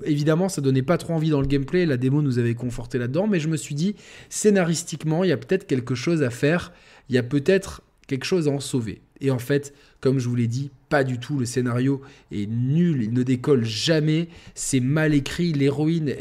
évidemment, 0.05 0.49
ça 0.49 0.61
donnait 0.61 0.81
pas 0.81 0.97
trop 0.97 1.13
envie 1.13 1.29
dans 1.29 1.41
le 1.41 1.47
gameplay. 1.47 1.85
La 1.85 1.97
démo 1.97 2.21
nous 2.21 2.39
avait 2.39 2.55
conforté 2.55 2.97
là-dedans, 2.97 3.27
mais 3.27 3.39
je 3.39 3.47
me 3.47 3.57
suis 3.57 3.75
dit, 3.75 3.95
scénaristiquement, 4.29 5.23
il 5.23 5.29
y 5.29 5.33
a 5.33 5.37
peut-être 5.37 5.67
quelque 5.67 5.95
chose 5.95 6.23
à 6.23 6.29
faire. 6.29 6.71
Il 7.09 7.15
y 7.15 7.17
a 7.17 7.23
peut-être 7.23 7.81
quelque 8.07 8.25
chose 8.25 8.47
à 8.47 8.51
en 8.51 8.59
sauver. 8.59 9.01
Et 9.19 9.31
en 9.31 9.39
fait, 9.39 9.73
comme 9.99 10.19
je 10.19 10.29
vous 10.29 10.35
l'ai 10.35 10.47
dit, 10.47 10.71
pas 10.91 11.03
du 11.03 11.17
tout. 11.17 11.39
Le 11.39 11.45
scénario 11.45 12.01
est 12.31 12.47
nul, 12.47 13.01
il 13.01 13.13
ne 13.13 13.23
décolle 13.23 13.65
jamais. 13.65 14.27
C'est 14.53 14.79
mal 14.79 15.15
écrit. 15.15 15.53
L'héroïne, 15.53 16.13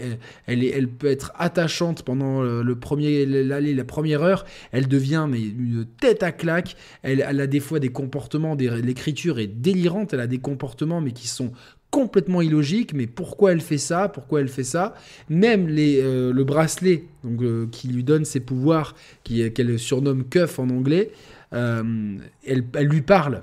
elle, 0.47 0.65
elle, 0.65 0.89
peut 0.89 1.09
être 1.09 1.33
attachante 1.39 2.03
pendant 2.03 2.41
le 2.43 2.75
premier, 2.77 3.27
la 3.27 3.85
première 3.85 4.23
heure. 4.23 4.47
Elle 4.73 4.89
devient 4.89 5.27
mais 5.29 5.41
une 5.41 5.85
tête 6.01 6.23
à 6.23 6.33
claque. 6.33 6.77
Elle, 7.03 7.23
a 7.23 7.47
des 7.47 7.61
fois 7.61 7.81
des 7.81 7.91
comportements, 7.91 8.55
l'écriture 8.55 9.39
est 9.39 9.49
délirante. 9.49 10.15
Elle 10.15 10.21
a 10.21 10.27
des 10.27 10.39
comportements 10.39 11.01
mais 11.01 11.13
qui 11.13 11.29
sont 11.29 11.53
complètement 11.91 12.41
illogiques. 12.41 12.95
Mais 12.95 13.07
pourquoi 13.07 13.53
elle 13.53 13.61
fait 13.61 13.79
ça 13.79 14.09
Pourquoi 14.09 14.41
elle 14.41 14.49
fait 14.49 14.65
ça? 14.65 14.95
Même 15.29 15.69
les, 15.69 16.01
euh, 16.01 16.33
le 16.33 16.45
bracelet 16.45 17.05
donc, 17.25 17.43
euh, 17.43 17.67
qui 17.71 17.89
lui 17.89 18.05
donne 18.05 18.25
ses 18.25 18.41
pouvoirs, 18.41 18.95
qu'elle 19.25 19.79
surnomme 19.79 20.25
Cuff 20.25 20.59
en 20.59 20.71
anglais, 20.71 21.11
euh, 21.53 22.17
elle, 22.47 22.65
elle 22.75 22.87
lui 22.87 23.03
parle. 23.03 23.43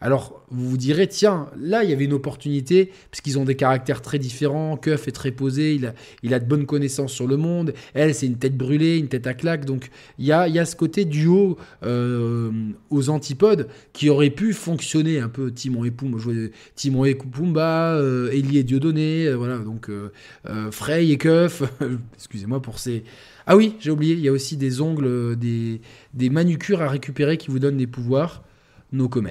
Alors, 0.00 0.44
vous 0.50 0.70
vous 0.70 0.76
direz, 0.76 1.08
tiens, 1.08 1.48
là, 1.58 1.82
il 1.82 1.90
y 1.90 1.92
avait 1.92 2.04
une 2.04 2.12
opportunité, 2.12 2.90
puisqu'ils 3.10 3.38
ont 3.38 3.44
des 3.44 3.54
caractères 3.54 4.02
très 4.02 4.18
différents. 4.18 4.76
Keuf 4.76 5.08
est 5.08 5.12
très 5.12 5.30
posé, 5.30 5.74
il 6.22 6.34
a, 6.34 6.38
de 6.38 6.44
bonnes 6.44 6.66
connaissances 6.66 7.12
sur 7.12 7.26
le 7.26 7.36
monde. 7.36 7.74
Elle, 7.94 8.14
c'est 8.14 8.26
une 8.26 8.36
tête 8.36 8.56
brûlée, 8.56 8.98
une 8.98 9.08
tête 9.08 9.26
à 9.26 9.34
claque. 9.34 9.64
Donc, 9.64 9.90
il 10.18 10.26
y 10.26 10.32
a, 10.32 10.48
y 10.48 10.64
ce 10.64 10.76
côté 10.76 11.04
duo 11.04 11.58
euh, 11.84 12.50
aux 12.90 13.10
antipodes 13.10 13.68
qui 13.92 14.08
aurait 14.08 14.30
pu 14.30 14.52
fonctionner 14.52 15.20
un 15.20 15.28
peu. 15.28 15.52
Timon 15.52 15.84
et 15.84 15.90
Pumba, 15.90 16.40
Timon 16.74 17.04
et 17.04 17.12
euh, 17.12 18.62
Dieudonné, 18.62 19.26
euh, 19.26 19.34
voilà. 19.34 19.58
Donc, 19.58 19.90
Frey 20.70 21.08
et 21.08 21.18
Keuf, 21.18 21.62
excusez-moi 22.14 22.60
pour 22.60 22.78
ces. 22.78 23.04
Ah 23.46 23.56
oui, 23.56 23.76
j'ai 23.78 23.90
oublié, 23.90 24.14
il 24.14 24.20
y 24.20 24.28
a 24.28 24.32
aussi 24.32 24.56
des 24.56 24.80
ongles, 24.80 25.36
des, 25.36 25.82
des 26.14 26.30
manucures 26.30 26.80
à 26.80 26.88
récupérer 26.88 27.36
qui 27.36 27.50
vous 27.50 27.58
donnent 27.58 27.76
des 27.76 27.86
pouvoirs. 27.86 28.42
No 28.92 29.08
comment. 29.08 29.30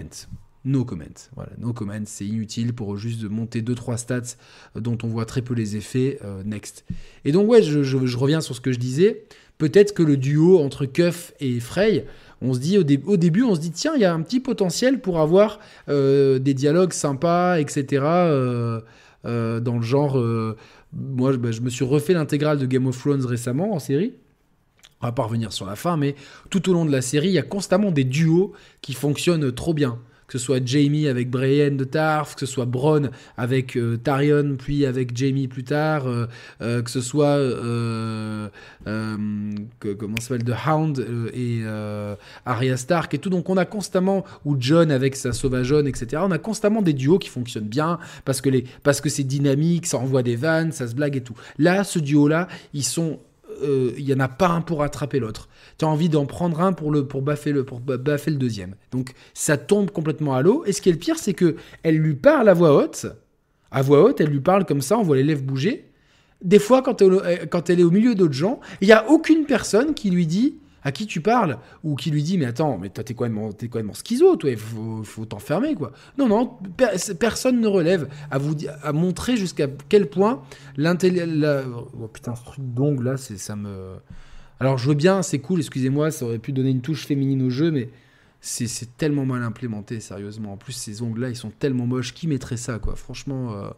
No 0.65 0.85
comment. 0.85 1.03
Voilà, 1.35 1.51
no 1.57 1.73
comment, 1.73 2.01
c'est 2.05 2.25
inutile 2.25 2.73
pour 2.73 2.97
juste 2.97 3.23
monter 3.23 3.61
2-3 3.61 3.97
stats 3.97 4.37
dont 4.75 4.97
on 5.03 5.07
voit 5.07 5.25
très 5.25 5.41
peu 5.41 5.53
les 5.53 5.75
effets. 5.75 6.19
next. 6.45 6.85
Et 7.25 7.31
donc, 7.31 7.49
ouais, 7.49 7.61
je, 7.61 8.17
reviens 8.17 8.41
sur 8.41 8.55
ce 8.55 8.61
que 8.61 8.71
je 8.71 8.79
disais. 8.79 9.23
Peut-être 9.57 9.93
que 9.93 10.03
le 10.03 10.17
duo 10.17 10.59
entre 10.59 10.85
Cuff 10.85 11.33
et 11.39 11.59
Frey, 11.59 12.05
on 12.41 12.53
se 12.53 12.59
dit 12.59 12.77
au, 12.77 12.83
début, 12.83 13.43
on 13.43 13.55
se 13.55 13.59
dit 13.59 13.71
tiens, 13.71 13.93
il 13.95 14.01
y 14.01 14.05
a 14.05 14.13
un 14.13 14.21
petit 14.21 14.39
potentiel 14.39 14.99
pour 14.99 15.19
avoir 15.19 15.59
des 15.87 16.53
dialogues 16.53 16.93
sympas, 16.93 17.59
etc. 17.59 18.01
dans 19.23 19.77
le 19.77 19.81
genre 19.81 20.17
moi, 20.95 21.35
bah, 21.37 21.51
je 21.51 21.61
me 21.61 21.69
suis 21.69 21.85
refait 21.85 22.13
l'intégrale 22.13 22.59
de 22.59 22.65
Game 22.65 22.85
of 22.87 22.97
Thrones 22.97 23.25
récemment 23.25 23.73
en 23.73 23.79
série. 23.79 24.13
On 25.01 25.07
va 25.07 25.11
pas 25.11 25.23
revenir 25.23 25.51
sur 25.51 25.65
la 25.65 25.75
fin, 25.75 25.97
mais 25.97 26.15
tout 26.49 26.69
au 26.69 26.73
long 26.73 26.85
de 26.85 26.91
la 26.91 27.01
série, 27.01 27.27
il 27.27 27.33
y 27.33 27.39
a 27.39 27.43
constamment 27.43 27.91
des 27.91 28.05
duos 28.05 28.53
qui 28.81 28.93
fonctionnent 28.93 29.51
trop 29.51 29.73
bien 29.73 29.99
que 30.33 30.39
ce 30.39 30.45
soit 30.45 30.65
Jamie 30.65 31.07
avec 31.07 31.29
Brienne 31.29 31.77
de 31.77 31.83
Tarf, 31.83 32.33
que 32.33 32.39
ce 32.39 32.47
soit 32.47 32.65
Bronn 32.65 33.11
avec 33.37 33.77
euh, 33.77 33.97
Tarion, 33.97 34.55
puis 34.57 34.83
avec 34.83 35.15
Jamie 35.15 35.47
plus 35.47 35.63
tard, 35.63 36.07
euh, 36.07 36.25
euh, 36.59 36.81
que 36.81 36.89
ce 36.89 37.01
soit 37.01 37.37
comment 39.99 40.19
s'appelle 40.19 40.43
The 40.43 40.55
Hound 40.67 41.05
et 41.35 41.61
Arya 42.47 42.77
Stark 42.77 43.13
et 43.13 43.19
tout. 43.19 43.29
Donc 43.29 43.47
on 43.51 43.57
a 43.57 43.65
constamment 43.65 44.25
ou 44.43 44.55
John 44.59 44.89
avec 44.89 45.15
sa 45.15 45.33
sauvageonne, 45.33 45.85
etc. 45.85 46.23
On 46.25 46.31
a 46.31 46.39
constamment 46.39 46.81
des 46.81 46.93
duos 46.93 47.19
qui 47.19 47.29
fonctionnent 47.29 47.69
bien 47.69 47.99
parce 48.25 48.41
que 48.41 48.49
les 48.49 48.65
parce 48.81 49.01
que 49.01 49.09
c'est 49.09 49.23
dynamique, 49.23 49.85
ça 49.85 49.99
envoie 49.99 50.23
des 50.23 50.35
vannes, 50.35 50.71
ça 50.71 50.87
se 50.87 50.95
blague 50.95 51.15
et 51.15 51.21
tout. 51.21 51.35
Là, 51.59 51.83
ce 51.83 51.99
duo 51.99 52.27
là, 52.27 52.47
ils 52.73 52.83
sont 52.83 53.19
il 53.97 54.05
n'y 54.05 54.13
en 54.13 54.19
a 54.19 54.27
pas 54.27 54.49
un 54.49 54.61
pour 54.61 54.83
attraper 54.83 55.19
l'autre 55.19 55.47
tu 55.77 55.85
as 55.85 55.87
envie 55.87 56.09
d'en 56.09 56.25
prendre 56.25 56.61
un 56.61 56.73
pour, 56.73 56.91
le, 56.91 57.05
pour, 57.07 57.21
baffer 57.21 57.51
le, 57.51 57.63
pour 57.63 57.79
baffer 57.79 58.31
le 58.31 58.37
deuxième. 58.37 58.75
Donc 58.91 59.13
ça 59.33 59.57
tombe 59.57 59.91
complètement 59.91 60.35
à 60.35 60.41
l'eau. 60.41 60.63
Et 60.65 60.73
ce 60.73 60.81
qui 60.81 60.89
est 60.89 60.93
le 60.93 60.97
pire, 60.97 61.17
c'est 61.17 61.33
que 61.33 61.55
elle 61.83 61.97
lui 61.97 62.15
parle 62.15 62.49
à 62.49 62.53
voix 62.53 62.75
haute. 62.75 63.07
À 63.71 63.81
voix 63.81 64.03
haute, 64.03 64.21
elle 64.21 64.29
lui 64.29 64.39
parle 64.39 64.65
comme 64.65 64.81
ça, 64.81 64.97
on 64.97 65.03
voit 65.03 65.15
les 65.15 65.23
lèvres 65.23 65.43
bouger. 65.43 65.89
Des 66.43 66.59
fois, 66.59 66.81
quand 66.81 67.01
elle, 67.01 67.13
euh, 67.13 67.45
quand 67.49 67.69
elle 67.69 67.79
est 67.79 67.83
au 67.83 67.91
milieu 67.91 68.15
d'autres 68.15 68.33
gens, 68.33 68.59
il 68.81 68.87
n'y 68.87 68.93
a 68.93 69.09
aucune 69.09 69.45
personne 69.45 69.93
qui 69.93 70.09
lui 70.09 70.27
dit 70.27 70.57
à 70.83 70.91
qui 70.91 71.07
tu 71.07 71.21
parles 71.21 71.57
ou 71.83 71.95
qui 71.95 72.11
lui 72.11 72.23
dit 72.23 72.37
mais 72.37 72.45
attends 72.45 72.77
mais 72.77 72.89
toi 72.89 73.03
t'es 73.03 73.13
quand 73.13 73.25
même 73.25 73.89
en 73.89 73.93
schizo 73.93 74.35
toi 74.35 74.49
il 74.49 74.57
faut, 74.57 75.25
t'enfermer 75.25 75.75
quoi 75.75 75.91
non 76.17 76.27
non 76.27 76.57
personne 77.19 77.59
ne 77.59 77.67
relève 77.67 78.07
à 78.31 78.37
vous 78.37 78.55
à 78.81 78.93
montrer 78.93 79.37
jusqu'à 79.37 79.67
quel 79.89 80.09
point 80.09 80.41
l'intelligence 80.77 81.65
oh 81.99 82.07
putain 82.07 82.35
ce 82.35 82.43
truc 82.43 82.73
d'ongle 82.73 83.03
là 83.03 83.17
c'est 83.17 83.37
ça 83.37 83.55
me 83.55 83.95
alors 84.63 84.77
je 84.77 84.87
veux 84.87 84.95
bien, 84.95 85.21
c'est 85.23 85.39
cool, 85.39 85.59
excusez-moi, 85.59 86.09
ça 86.09 86.23
aurait 86.23 86.39
pu 86.39 86.53
donner 86.53 86.69
une 86.69 86.79
touche 86.79 87.05
féminine 87.05 87.41
au 87.41 87.49
jeu, 87.49 87.69
mais 87.69 87.89
c'est 88.39 88.97
tellement 88.97 89.25
mal 89.25 89.43
implémenté, 89.43 89.99
sérieusement. 89.99 90.53
En 90.53 90.57
plus, 90.57 90.71
ces 90.71 91.01
ongles-là, 91.01 91.29
ils 91.29 91.35
sont 91.35 91.49
tellement 91.49 91.85
moches. 91.85 92.13
Qui 92.13 92.27
mettrait 92.27 92.55
ça, 92.55 92.79
quoi? 92.79 92.95
Franchement, 92.95 93.53
euh, 93.53 93.69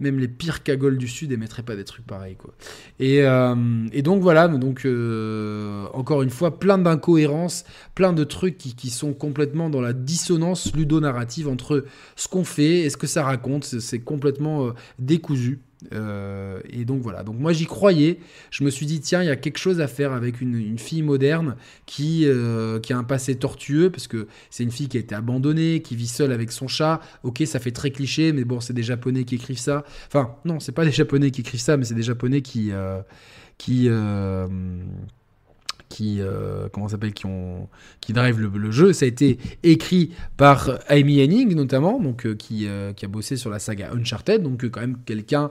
même 0.00 0.18
les 0.18 0.28
pires 0.28 0.62
cagoles 0.62 0.98
du 0.98 1.08
Sud 1.08 1.32
émettraient 1.32 1.62
pas 1.62 1.76
des 1.76 1.84
trucs 1.84 2.06
pareils, 2.06 2.36
quoi. 2.36 2.54
Et, 3.00 3.22
euh, 3.22 3.54
donc 4.02 4.22
voilà, 4.22 4.48
donc 4.48 4.84
euh, 4.84 5.86
encore 5.92 6.22
une 6.22 6.30
fois, 6.30 6.58
plein 6.58 6.78
d'incohérences, 6.78 7.64
plein 7.94 8.12
de 8.12 8.24
trucs 8.24 8.58
qui, 8.58 8.74
qui, 8.74 8.90
sont 8.90 9.12
complètement 9.12 9.70
dans 9.70 9.80
la 9.80 9.92
dissonance 9.92 10.74
ludonarrative 10.74 11.48
entre 11.48 11.84
ce 12.14 12.28
qu'on 12.28 12.44
fait 12.44 12.80
et 12.80 12.90
ce 12.90 12.96
que 12.96 13.06
ça 13.06 13.24
raconte. 13.24 13.64
C'est 13.64 14.00
complètement 14.00 14.72
décousu. 14.98 15.60
Euh, 15.92 16.60
et 16.70 16.84
donc 16.84 17.02
voilà, 17.02 17.22
donc 17.22 17.38
moi 17.38 17.52
j'y 17.52 17.66
croyais, 17.66 18.18
je 18.50 18.64
me 18.64 18.70
suis 18.70 18.86
dit 18.86 19.00
tiens 19.00 19.22
il 19.22 19.26
y 19.26 19.30
a 19.30 19.36
quelque 19.36 19.58
chose 19.58 19.80
à 19.80 19.88
faire 19.88 20.12
avec 20.12 20.40
une, 20.40 20.78
fille 20.78 21.02
moderne 21.02 21.56
qui, 21.84 22.22
euh, 22.24 22.80
qui 22.80 22.94
a 22.94 22.98
un 22.98 23.04
passé 23.04 23.36
tortueux 23.36 23.90
parce 23.90 24.08
que 24.08 24.26
c'est 24.48 24.62
une 24.62 24.70
fille 24.70 24.88
qui 24.88 24.96
a 24.96 25.00
été 25.00 25.14
abandonnée, 25.14 25.82
qui 25.82 25.94
vit 25.94 26.06
seule 26.06 26.32
avec 26.32 26.50
son 26.50 26.66
chat, 26.66 27.00
ok 27.24 27.42
ça 27.44 27.60
fait 27.60 27.72
très 27.72 27.90
cliché 27.90 28.32
mais 28.32 28.44
bon 28.44 28.60
c'est 28.60 28.72
des 28.72 28.82
japonais 28.82 29.24
qui 29.24 29.34
écrivent 29.34 29.58
ça, 29.58 29.84
enfin 30.06 30.34
non 30.46 30.60
c'est 30.60 30.72
pas 30.72 30.84
des 30.84 30.92
japonais 30.92 31.30
qui 31.30 31.42
écrivent 31.42 31.60
ça 31.60 31.76
mais 31.76 31.84
c'est 31.84 31.94
des 31.94 32.02
japonais 32.02 32.40
qui... 32.40 32.72
Euh, 32.72 33.00
qui 33.58 33.88
qui 35.88 36.20
euh, 36.20 36.68
drive 38.12 38.40
le, 38.40 38.70
jeu. 38.70 38.92
Ça 38.92 39.04
a 39.04 39.08
été 39.08 39.38
écrit 39.62 40.12
par 40.36 40.70
Amy 40.88 41.22
Henning 41.22 41.54
notamment, 41.54 41.98
euh, 42.26 42.34
qui, 42.34 42.66
euh, 42.66 42.92
qui 42.92 43.04
a 43.04 43.08
bossé 43.08 43.36
sur 43.36 43.50
la 43.50 43.58
saga 43.58 43.90
Uncharted, 43.92 44.42
donc 44.42 44.68
quand 44.68 44.80
même 44.80 44.98
quelqu'un 45.04 45.50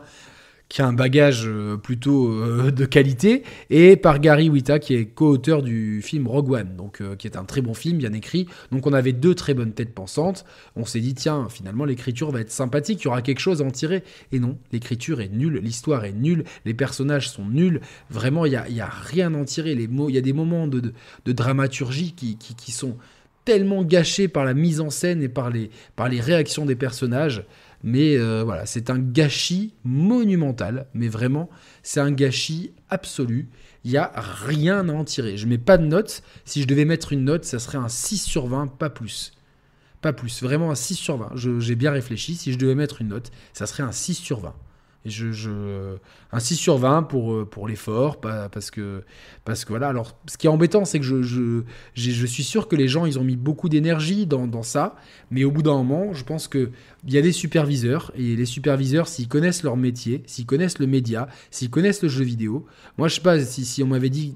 qui 0.70 0.82
a 0.82 0.88
un 0.88 0.93
bagage 0.93 1.43
euh, 1.45 1.78
plutôt 1.78 2.30
euh, 2.30 2.72
de 2.72 2.86
qualité, 2.86 3.43
et 3.70 3.95
par 3.95 4.20
Gary 4.20 4.49
Wita, 4.49 4.80
qui 4.80 4.95
est 4.95 5.05
co-auteur 5.05 5.61
du 5.61 6.01
film 6.01 6.28
Rogue 6.28 6.51
One, 6.51 6.76
donc, 6.76 7.01
euh, 7.01 7.16
qui 7.16 7.28
est 7.28 7.38
un 7.38 7.43
très 7.43 7.61
bon 7.61 7.74
film, 7.74 7.97
bien 7.99 8.13
écrit. 8.13 8.47
Donc 8.72 8.88
on 8.88 8.93
avait 8.93 9.13
deux 9.13 9.36
très 9.36 9.53
bonnes 9.53 9.74
têtes 9.74 9.93
pensantes. 9.93 10.45
On 10.76 10.86
s'est 10.86 10.99
dit, 10.99 11.13
tiens, 11.13 11.47
finalement, 11.49 11.86
l'écriture 11.86 12.32
va 12.32 12.41
être 12.41 12.51
sympathique, 12.51 13.01
il 13.01 13.05
y 13.05 13.07
aura 13.07 13.22
quelque 13.22 13.39
chose 13.39 13.61
à 13.61 13.66
en 13.66 13.72
tirer. 13.72 14.03
Et 14.32 14.39
non, 14.39 14.57
l'écriture 14.72 15.22
est 15.22 15.30
nulle, 15.30 15.59
l'histoire 15.63 16.03
est 16.05 16.13
nulle, 16.13 16.43
les 16.66 16.74
personnages 16.74 17.30
sont 17.30 17.45
nuls. 17.45 17.80
Vraiment, 18.09 18.45
il 18.45 18.49
n'y 18.70 18.80
a, 18.80 18.86
a, 18.86 18.89
rien 18.89 19.34
à 19.34 19.38
en 19.38 19.45
tirer. 19.45 19.74
Il 19.74 20.13
y 20.13 20.18
a 20.18 20.22
des 20.22 20.34
moments 20.34 20.68
de, 20.68 20.93
dramaturgie 21.26 22.13
qui, 22.13 22.38
qui, 22.38 22.55
qui, 22.55 22.72
sont 22.72 22.97
tellement 23.45 23.84
gâchés 23.84 24.28
par 24.28 24.43
la 24.43 24.53
mise 24.53 24.82
en 24.82 24.89
scène 24.89 25.22
et 25.22 25.30
par 25.30 25.51
les, 25.51 25.70
par 25.95 26.09
les 26.09 26.20
réactions 26.20 26.66
des 26.66 26.76
personnages. 26.76 27.45
Mais 27.86 28.17
euh, 28.17 28.43
voilà, 28.43 28.65
c'est 28.65 28.89
un 28.89 28.97
gâchis 28.97 29.75
monumental, 29.83 30.88
mais 30.95 31.07
vraiment, 31.07 31.51
c'est 31.83 31.99
un 31.99 32.11
gâchis 32.11 32.73
absolu. 32.89 33.47
Il 33.83 33.91
n'y 33.91 33.97
a 33.97 34.11
rien 34.15 34.89
à 34.89 34.91
en 34.91 35.03
tirer. 35.03 35.38
Je 35.38 35.45
mets 35.45 35.59
pas 35.59 35.77
de 35.77 35.86
note. 35.86 36.23
Si 36.45 36.63
je 36.63 36.67
devais 36.67 36.86
mettre 36.86 37.13
une 37.13 37.23
note, 37.23 37.45
ça 37.45 37.59
serait 37.59 37.77
un 37.77 37.88
6 37.88 38.17
sur 38.23 38.47
20, 38.47 38.67
pas 38.79 38.89
plus. 38.89 39.33
Pas 40.01 40.13
plus, 40.13 40.41
vraiment 40.41 40.71
un 40.71 40.75
6 40.75 40.95
sur 40.95 41.17
20. 41.17 41.33
J'ai 41.59 41.75
bien 41.75 41.91
réfléchi. 41.91 42.33
Si 42.33 42.51
je 42.51 42.57
devais 42.57 42.73
mettre 42.73 43.01
une 43.01 43.09
note, 43.09 43.31
ça 43.53 43.67
serait 43.67 43.83
un 43.83 43.91
6 43.91 44.15
sur 44.15 44.39
20 44.39 44.55
je, 45.06 45.97
un 46.32 46.39
6 46.39 46.56
sur 46.56 46.78
20 46.78 47.03
pour, 47.03 47.34
euh, 47.34 47.45
pour 47.45 47.68
l'effort, 47.68 48.20
parce 48.20 48.72
que, 48.72 49.03
parce 49.43 49.64
que 49.64 49.70
voilà. 49.70 49.88
Alors, 49.88 50.18
ce 50.28 50.38
qui 50.38 50.47
est 50.47 50.49
embêtant, 50.49 50.86
c'est 50.86 50.99
que 50.99 51.06
je, 51.06 51.22
je, 51.22 51.62
je, 51.93 52.26
suis 52.26 52.43
sûr 52.43 52.68
que 52.68 52.76
les 52.76 52.88
gens, 52.88 53.06
ils 53.06 53.20
ont 53.20 53.24
mis 53.24 53.36
beaucoup 53.36 53.70
d'énergie 53.70 54.26
dans, 54.26 54.47
dans, 54.47 54.64
ça, 54.64 54.95
mais 55.32 55.43
au 55.43 55.51
bout 55.51 55.62
d'un 55.62 55.76
moment, 55.76 56.14
je 56.14 56.24
pense 56.24 56.47
qu'il 56.47 56.72
y 57.08 57.18
a 57.18 57.22
des 57.22 57.32
superviseurs, 57.32 58.12
et 58.16 58.36
les 58.36 58.45
superviseurs, 58.45 59.08
s'ils 59.08 59.28
connaissent 59.28 59.64
leur 59.64 59.78
métier, 59.78 60.24
s'ils 60.26 60.45
connaissent 60.45 60.80
le 60.80 60.88
média, 60.88 61.28
s'ils 61.51 61.70
connaissent 61.70 62.01
le 62.01 62.10
jeu 62.10 62.24
vidéo, 62.24 62.66
moi, 62.97 63.08
je 63.08 63.16
sais 63.16 63.22
pas, 63.22 63.39
si, 63.39 63.66
si 63.66 63.84
on 63.84 63.88
m'avait 63.88 64.10
dit, 64.10 64.36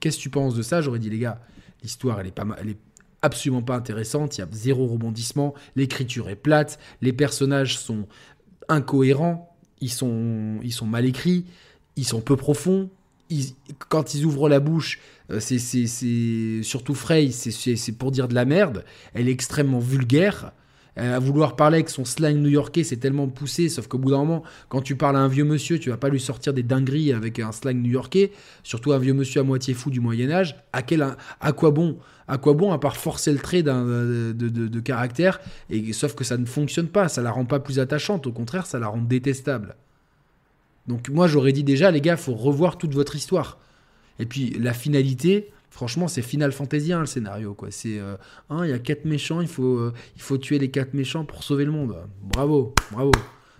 qu'est-ce 0.00 0.16
que 0.18 0.22
tu 0.22 0.30
penses 0.30 0.54
de 0.54 0.62
ça, 0.62 0.80
j'aurais 0.80 0.98
dit, 0.98 1.10
les 1.10 1.18
gars, 1.18 1.40
l'histoire, 1.82 2.20
elle 2.20 2.26
est 2.26 2.32
pas 2.32 2.44
mal, 2.44 2.58
elle 2.60 2.70
est 2.70 2.78
absolument 3.22 3.62
pas 3.62 3.74
intéressante, 3.74 4.36
il 4.38 4.40
y 4.40 4.44
a 4.44 4.48
zéro 4.52 4.86
rebondissement, 4.86 5.54
l'écriture 5.76 6.28
est 6.28 6.36
plate, 6.36 6.78
les 7.02 7.12
personnages 7.12 7.78
sont 7.78 8.06
incohérents, 8.68 9.47
ils 9.80 9.90
sont, 9.90 10.58
ils 10.62 10.72
sont 10.72 10.86
mal 10.86 11.04
écrits, 11.04 11.44
ils 11.96 12.04
sont 12.04 12.20
peu 12.20 12.36
profonds. 12.36 12.88
quand 13.88 14.14
ils 14.14 14.24
ouvrent 14.24 14.48
la 14.48 14.60
bouche, 14.60 15.00
euh, 15.30 15.40
c'est 15.40 16.62
surtout 16.62 16.94
Frey, 16.94 17.30
c'est 17.30 17.92
pour 17.92 18.10
dire 18.10 18.28
de 18.28 18.34
la 18.34 18.44
merde. 18.44 18.84
Elle 19.14 19.28
est 19.28 19.32
extrêmement 19.32 19.80
vulgaire. 19.80 20.52
Euh, 20.98 21.16
à 21.16 21.18
vouloir 21.20 21.54
parler 21.54 21.76
avec 21.76 21.90
son 21.90 22.04
slang 22.04 22.36
new-yorkais, 22.36 22.82
c'est 22.82 22.96
tellement 22.96 23.28
poussé, 23.28 23.68
sauf 23.68 23.86
qu'au 23.86 23.98
bout 23.98 24.10
d'un 24.10 24.18
moment, 24.18 24.42
quand 24.68 24.82
tu 24.82 24.96
parles 24.96 25.16
à 25.16 25.20
un 25.20 25.28
vieux 25.28 25.44
monsieur, 25.44 25.78
tu 25.78 25.90
vas 25.90 25.96
pas 25.96 26.08
lui 26.08 26.18
sortir 26.18 26.52
des 26.52 26.64
dingueries 26.64 27.12
avec 27.12 27.38
un 27.38 27.52
slang 27.52 27.80
new-yorkais, 27.80 28.32
surtout 28.64 28.92
un 28.92 28.98
vieux 28.98 29.14
monsieur 29.14 29.40
à 29.40 29.44
moitié 29.44 29.74
fou 29.74 29.90
du 29.90 30.00
Moyen 30.00 30.30
Âge. 30.30 30.56
À 30.72 30.82
quel, 30.82 31.06
à 31.40 31.52
quoi 31.52 31.70
bon 31.70 31.98
à 32.28 32.36
quoi 32.36 32.52
bon 32.52 32.72
à 32.72 32.78
part 32.78 32.96
forcer 32.96 33.32
le 33.32 33.38
trait 33.38 33.62
de, 33.62 34.32
de, 34.32 34.80
caractère 34.80 35.40
et 35.70 35.92
sauf 35.92 36.14
que 36.14 36.24
ça 36.24 36.36
ne 36.36 36.44
fonctionne 36.44 36.88
pas, 36.88 37.08
ça 37.08 37.22
la 37.22 37.30
rend 37.30 37.46
pas 37.46 37.58
plus 37.58 37.80
attachante, 37.80 38.26
au 38.26 38.32
contraire, 38.32 38.66
ça 38.66 38.78
la 38.78 38.88
rend 38.88 38.98
détestable. 38.98 39.76
Donc 40.86 41.08
moi 41.08 41.26
j'aurais 41.26 41.52
dit 41.52 41.64
déjà 41.64 41.90
les 41.90 42.00
gars, 42.00 42.16
faut 42.16 42.34
revoir 42.34 42.78
toute 42.78 42.94
votre 42.94 43.16
histoire. 43.16 43.58
Et 44.18 44.26
puis 44.26 44.50
la 44.58 44.74
finalité, 44.74 45.50
franchement, 45.70 46.08
c'est 46.08 46.22
Final 46.22 46.52
Fantasy 46.52 46.92
le 46.92 47.06
scénario 47.06 47.54
quoi. 47.54 47.68
C'est 47.70 47.98
euh, 47.98 48.16
hein, 48.50 48.64
il 48.64 48.70
y 48.70 48.74
a 48.74 48.78
quatre 48.78 49.04
méchants, 49.04 49.40
il 49.40 49.48
faut 49.48 49.78
euh, 49.78 49.94
il 50.16 50.22
faut 50.22 50.38
tuer 50.38 50.58
les 50.58 50.70
quatre 50.70 50.94
méchants 50.94 51.24
pour 51.24 51.42
sauver 51.42 51.64
le 51.64 51.72
monde. 51.72 51.96
Bravo, 52.22 52.74
bravo. 52.92 53.12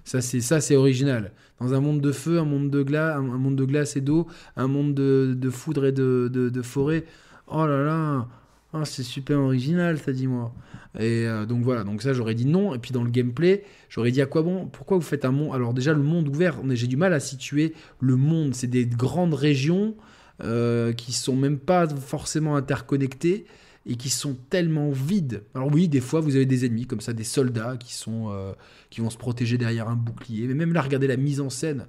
Ça 0.04 0.20
c'est 0.20 0.40
ça 0.40 0.60
c'est 0.60 0.76
original. 0.76 1.32
Dans 1.60 1.74
un 1.74 1.80
monde 1.80 2.00
de 2.00 2.12
feu, 2.12 2.38
un 2.38 2.44
monde 2.44 2.70
de 2.70 2.82
glace, 2.82 3.16
un, 3.16 3.22
monde 3.22 3.56
de 3.56 3.64
glace 3.64 3.96
et 3.96 4.00
d'eau, 4.00 4.26
un 4.56 4.68
monde 4.68 4.94
de, 4.94 5.34
de, 5.36 5.50
foudre 5.50 5.86
et 5.86 5.92
de, 5.92 6.28
de 6.32 6.62
forêt. 6.62 7.04
Oh 7.48 7.66
là 7.66 7.82
là, 7.82 8.28
ah, 8.74 8.84
c'est 8.84 9.02
super 9.02 9.38
original, 9.38 9.98
ça 9.98 10.12
dit 10.12 10.26
moi. 10.26 10.52
Et 10.98 11.26
euh, 11.26 11.46
donc 11.46 11.62
voilà, 11.62 11.84
donc 11.84 12.02
ça 12.02 12.12
j'aurais 12.12 12.34
dit 12.34 12.44
non. 12.44 12.74
Et 12.74 12.78
puis 12.78 12.92
dans 12.92 13.02
le 13.02 13.10
gameplay, 13.10 13.64
j'aurais 13.88 14.10
dit 14.10 14.20
à 14.20 14.26
quoi 14.26 14.42
bon? 14.42 14.66
Pourquoi 14.66 14.98
vous 14.98 15.02
faites 15.02 15.24
un 15.24 15.30
monde? 15.30 15.54
Alors 15.54 15.72
déjà 15.72 15.94
le 15.94 16.02
monde 16.02 16.28
ouvert, 16.28 16.56
j'ai 16.70 16.86
du 16.86 16.98
mal 16.98 17.14
à 17.14 17.20
situer 17.20 17.74
le 18.00 18.16
monde. 18.16 18.54
C'est 18.54 18.66
des 18.66 18.84
grandes 18.84 19.32
régions 19.32 19.94
euh, 20.42 20.92
qui 20.92 21.12
sont 21.14 21.34
même 21.34 21.58
pas 21.58 21.88
forcément 21.88 22.56
interconnectées 22.56 23.46
et 23.86 23.96
qui 23.96 24.10
sont 24.10 24.36
tellement 24.50 24.90
vides. 24.90 25.44
Alors 25.54 25.72
oui, 25.72 25.88
des 25.88 26.02
fois 26.02 26.20
vous 26.20 26.36
avez 26.36 26.46
des 26.46 26.66
ennemis 26.66 26.86
comme 26.86 27.00
ça, 27.00 27.14
des 27.14 27.24
soldats 27.24 27.78
qui 27.78 27.94
sont 27.94 28.26
euh, 28.28 28.52
qui 28.90 29.00
vont 29.00 29.08
se 29.08 29.16
protéger 29.16 29.56
derrière 29.56 29.88
un 29.88 29.96
bouclier. 29.96 30.46
Mais 30.46 30.54
même 30.54 30.74
là, 30.74 30.82
regardez 30.82 31.06
la 31.06 31.16
mise 31.16 31.40
en 31.40 31.48
scène. 31.48 31.86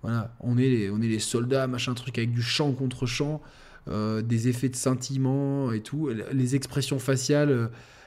Voilà, 0.00 0.34
on 0.40 0.56
est 0.56 0.88
on 0.88 1.02
est 1.02 1.08
les 1.08 1.18
soldats, 1.18 1.66
machin 1.66 1.92
truc 1.92 2.16
avec 2.16 2.32
du 2.32 2.42
champ 2.42 2.72
contre 2.72 3.04
champ. 3.04 3.42
Euh, 3.88 4.20
des 4.20 4.48
effets 4.48 4.68
de 4.68 4.74
scintillement 4.74 5.70
et 5.70 5.80
tout. 5.80 6.10
Les 6.32 6.56
expressions 6.56 6.98
faciales, 6.98 7.50
euh, 7.50 7.66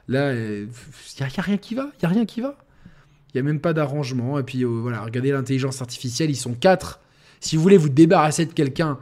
Là, 0.09 0.33
il 0.33 0.67
n'y 1.19 1.25
a, 1.37 1.41
rien 1.41 1.57
qui 1.57 1.75
va. 1.75 1.91
Il 1.99 2.03
y 2.03 2.05
a 2.07 2.09
rien 2.09 2.25
qui 2.25 2.41
va. 2.41 2.57
Il 3.27 3.37
n'y 3.37 3.41
a 3.41 3.43
même 3.43 3.59
pas 3.59 3.73
d'arrangement. 3.73 4.39
Et 4.39 4.43
puis 4.43 4.63
voilà, 4.63 5.03
regardez 5.03 5.31
l'intelligence 5.31 5.81
artificielle, 5.81 6.31
ils 6.31 6.35
sont 6.35 6.55
quatre. 6.55 6.99
Si 7.39 7.55
vous 7.55 7.61
voulez 7.61 7.77
vous 7.77 7.89
débarrasser 7.89 8.47
de 8.47 8.53
quelqu'un, 8.53 8.97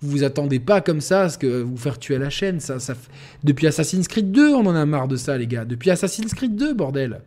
vous 0.00 0.10
vous 0.10 0.22
attendez 0.22 0.60
pas 0.60 0.80
comme 0.80 1.00
ça 1.00 1.22
à 1.22 1.28
ce 1.30 1.36
que 1.36 1.62
vous 1.62 1.76
faire 1.76 1.98
tuer 1.98 2.16
la 2.16 2.30
chaîne. 2.30 2.60
Ça, 2.60 2.78
ça... 2.78 2.94
Depuis 3.42 3.66
Assassin's 3.66 4.06
Creed 4.06 4.30
2, 4.30 4.54
on 4.54 4.64
en 4.66 4.74
a 4.76 4.86
marre 4.86 5.08
de 5.08 5.16
ça, 5.16 5.36
les 5.36 5.48
gars. 5.48 5.64
Depuis 5.64 5.90
Assassin's 5.90 6.32
Creed 6.32 6.54
2, 6.54 6.74
bordel. 6.74 7.22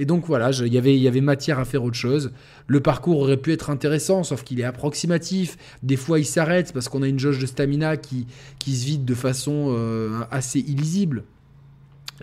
Et 0.00 0.06
donc 0.06 0.24
voilà, 0.24 0.50
il 0.50 0.72
y 0.72 0.78
avait, 1.08 1.20
matière 1.20 1.58
à 1.58 1.66
faire 1.66 1.84
autre 1.84 1.94
chose. 1.94 2.32
Le 2.66 2.80
parcours 2.80 3.18
aurait 3.18 3.36
pu 3.36 3.52
être 3.52 3.68
intéressant, 3.68 4.24
sauf 4.24 4.42
qu'il 4.42 4.58
est 4.58 4.64
approximatif. 4.64 5.58
Des 5.82 5.96
fois, 5.96 6.18
il 6.18 6.24
s'arrête 6.24 6.72
parce 6.72 6.88
qu'on 6.88 7.02
a 7.02 7.06
une 7.06 7.18
jauge 7.18 7.38
de 7.38 7.44
stamina 7.44 7.98
qui, 7.98 8.26
se 8.64 8.84
vide 8.86 9.04
de 9.04 9.14
façon 9.14 9.74
euh, 9.76 10.22
assez 10.30 10.58
illisible. 10.58 11.24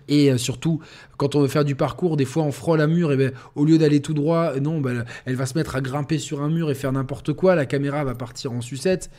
Et 0.07 0.32
euh, 0.32 0.39
surtout, 0.39 0.82
quand 1.17 1.36
on 1.36 1.41
veut 1.41 1.47
faire 1.47 1.65
du 1.65 1.75
parcours, 1.75 2.17
des 2.17 2.25
fois 2.25 2.41
on 2.43 2.51
frôle 2.51 2.82
un 2.82 2.88
mur 2.88 3.11
et 3.11 3.17
ben, 3.17 3.32
au 3.53 3.63
lieu 3.63 3.78
d'aller 3.78 3.99
tout 3.99 4.15
droit, 4.15 4.59
non, 4.59 4.82
ben, 4.82 5.05
elle 5.25 5.36
va 5.36 5.45
se 5.45 5.55
mettre 5.55 5.75
à 5.75 5.82
grimper 5.82 6.17
sur 6.17 6.41
un 6.41 6.49
mur 6.49 6.71
et 6.71 6.75
faire 6.75 6.91
n'importe 6.91 7.34
quoi. 7.34 7.53
La 7.53 7.67
caméra 7.67 8.03
va 8.03 8.15
partir 8.15 8.53
en 8.53 8.61
sucette. 8.61 9.11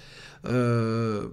Euh, 0.46 1.28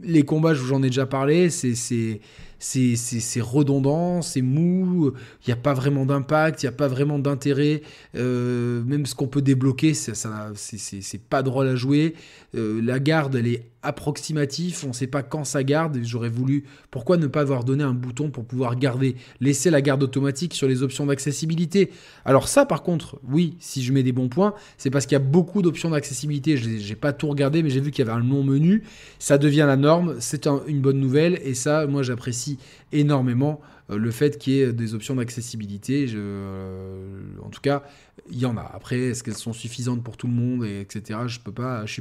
les 0.00 0.24
combats, 0.24 0.54
j'en 0.54 0.82
ai 0.84 0.88
déjà 0.88 1.06
parlé, 1.06 1.50
c'est 1.50 2.20
c'est 2.58 3.40
redondant, 3.40 4.22
c'est 4.22 4.42
mou, 4.42 5.12
il 5.42 5.48
n'y 5.48 5.52
a 5.52 5.56
pas 5.56 5.74
vraiment 5.74 6.06
d'impact, 6.06 6.62
il 6.62 6.66
n'y 6.66 6.70
a 6.70 6.72
pas 6.72 6.88
vraiment 6.88 7.18
d'intérêt. 7.18 7.82
Euh, 8.14 8.82
même 8.84 9.06
ce 9.06 9.14
qu'on 9.14 9.28
peut 9.28 9.42
débloquer, 9.42 9.94
c'est 9.94 11.20
pas 11.28 11.42
drôle 11.42 11.68
à 11.68 11.76
jouer. 11.76 12.14
Euh, 12.54 12.80
la 12.82 12.98
garde, 12.98 13.34
elle 13.36 13.48
est 13.48 13.64
approximative, 13.82 14.82
on 14.84 14.88
ne 14.88 14.92
sait 14.92 15.06
pas 15.06 15.22
quand 15.22 15.44
ça 15.44 15.62
garde. 15.62 15.98
J'aurais 16.02 16.28
voulu, 16.28 16.64
pourquoi 16.90 17.18
ne 17.18 17.26
pas 17.26 17.42
avoir 17.42 17.62
donné 17.62 17.84
un 17.84 17.92
bouton 17.92 18.30
pour 18.30 18.44
pouvoir 18.44 18.76
garder, 18.76 19.16
laisser 19.40 19.70
la 19.70 19.80
garde 19.80 20.02
automatique 20.02 20.54
sur 20.54 20.66
les 20.66 20.82
options 20.82 21.06
d'accessibilité? 21.06 21.90
Alors 22.24 22.48
ça, 22.48 22.66
par 22.66 22.82
contre, 22.82 23.20
oui, 23.28 23.56
si 23.60 23.82
je 23.84 23.92
mets 23.92 24.02
des 24.02 24.12
bons 24.12 24.28
points, 24.28 24.54
c'est 24.78 24.90
parce 24.90 25.06
qu'il 25.06 25.14
y 25.14 25.16
a 25.16 25.24
beaucoup 25.24 25.62
d'options 25.62 25.90
d'accessibilité. 25.90 26.56
Je 26.56 26.68
n'ai 26.68 26.96
pas 26.96 27.12
tout 27.12 27.28
regardé, 27.28 27.62
mais 27.62 27.70
j'ai 27.70 27.80
vu 27.80 27.90
qu'il 27.90 28.04
y 28.04 28.08
avait 28.08 28.18
un 28.18 28.24
long 28.24 28.42
menu. 28.42 28.82
Ça 29.18 29.38
devient 29.38 29.64
la 29.66 29.76
norme, 29.76 30.16
c'est 30.18 30.46
une 30.66 30.80
bonne 30.80 30.98
nouvelle, 30.98 31.40
et 31.44 31.54
ça, 31.54 31.86
moi, 31.86 32.02
j'apprécie 32.02 32.45
énormément 32.92 33.60
euh, 33.90 33.98
le 33.98 34.10
fait 34.10 34.38
qu'il 34.38 34.52
y 34.54 34.60
ait 34.60 34.72
des 34.72 34.94
options 34.94 35.16
d'accessibilité. 35.16 36.06
Euh, 36.14 37.20
en 37.42 37.50
tout 37.50 37.60
cas, 37.60 37.82
il 38.30 38.38
y 38.38 38.46
en 38.46 38.56
a. 38.56 38.62
Après, 38.62 38.98
est-ce 38.98 39.22
qu'elles 39.22 39.34
sont 39.34 39.52
suffisantes 39.52 40.02
pour 40.02 40.16
tout 40.16 40.26
le 40.26 40.32
monde, 40.32 40.64
et 40.64 40.80
etc. 40.80 41.20
Je 41.26 41.40
peux 41.40 41.52
pas. 41.52 41.84
Je, 41.86 42.00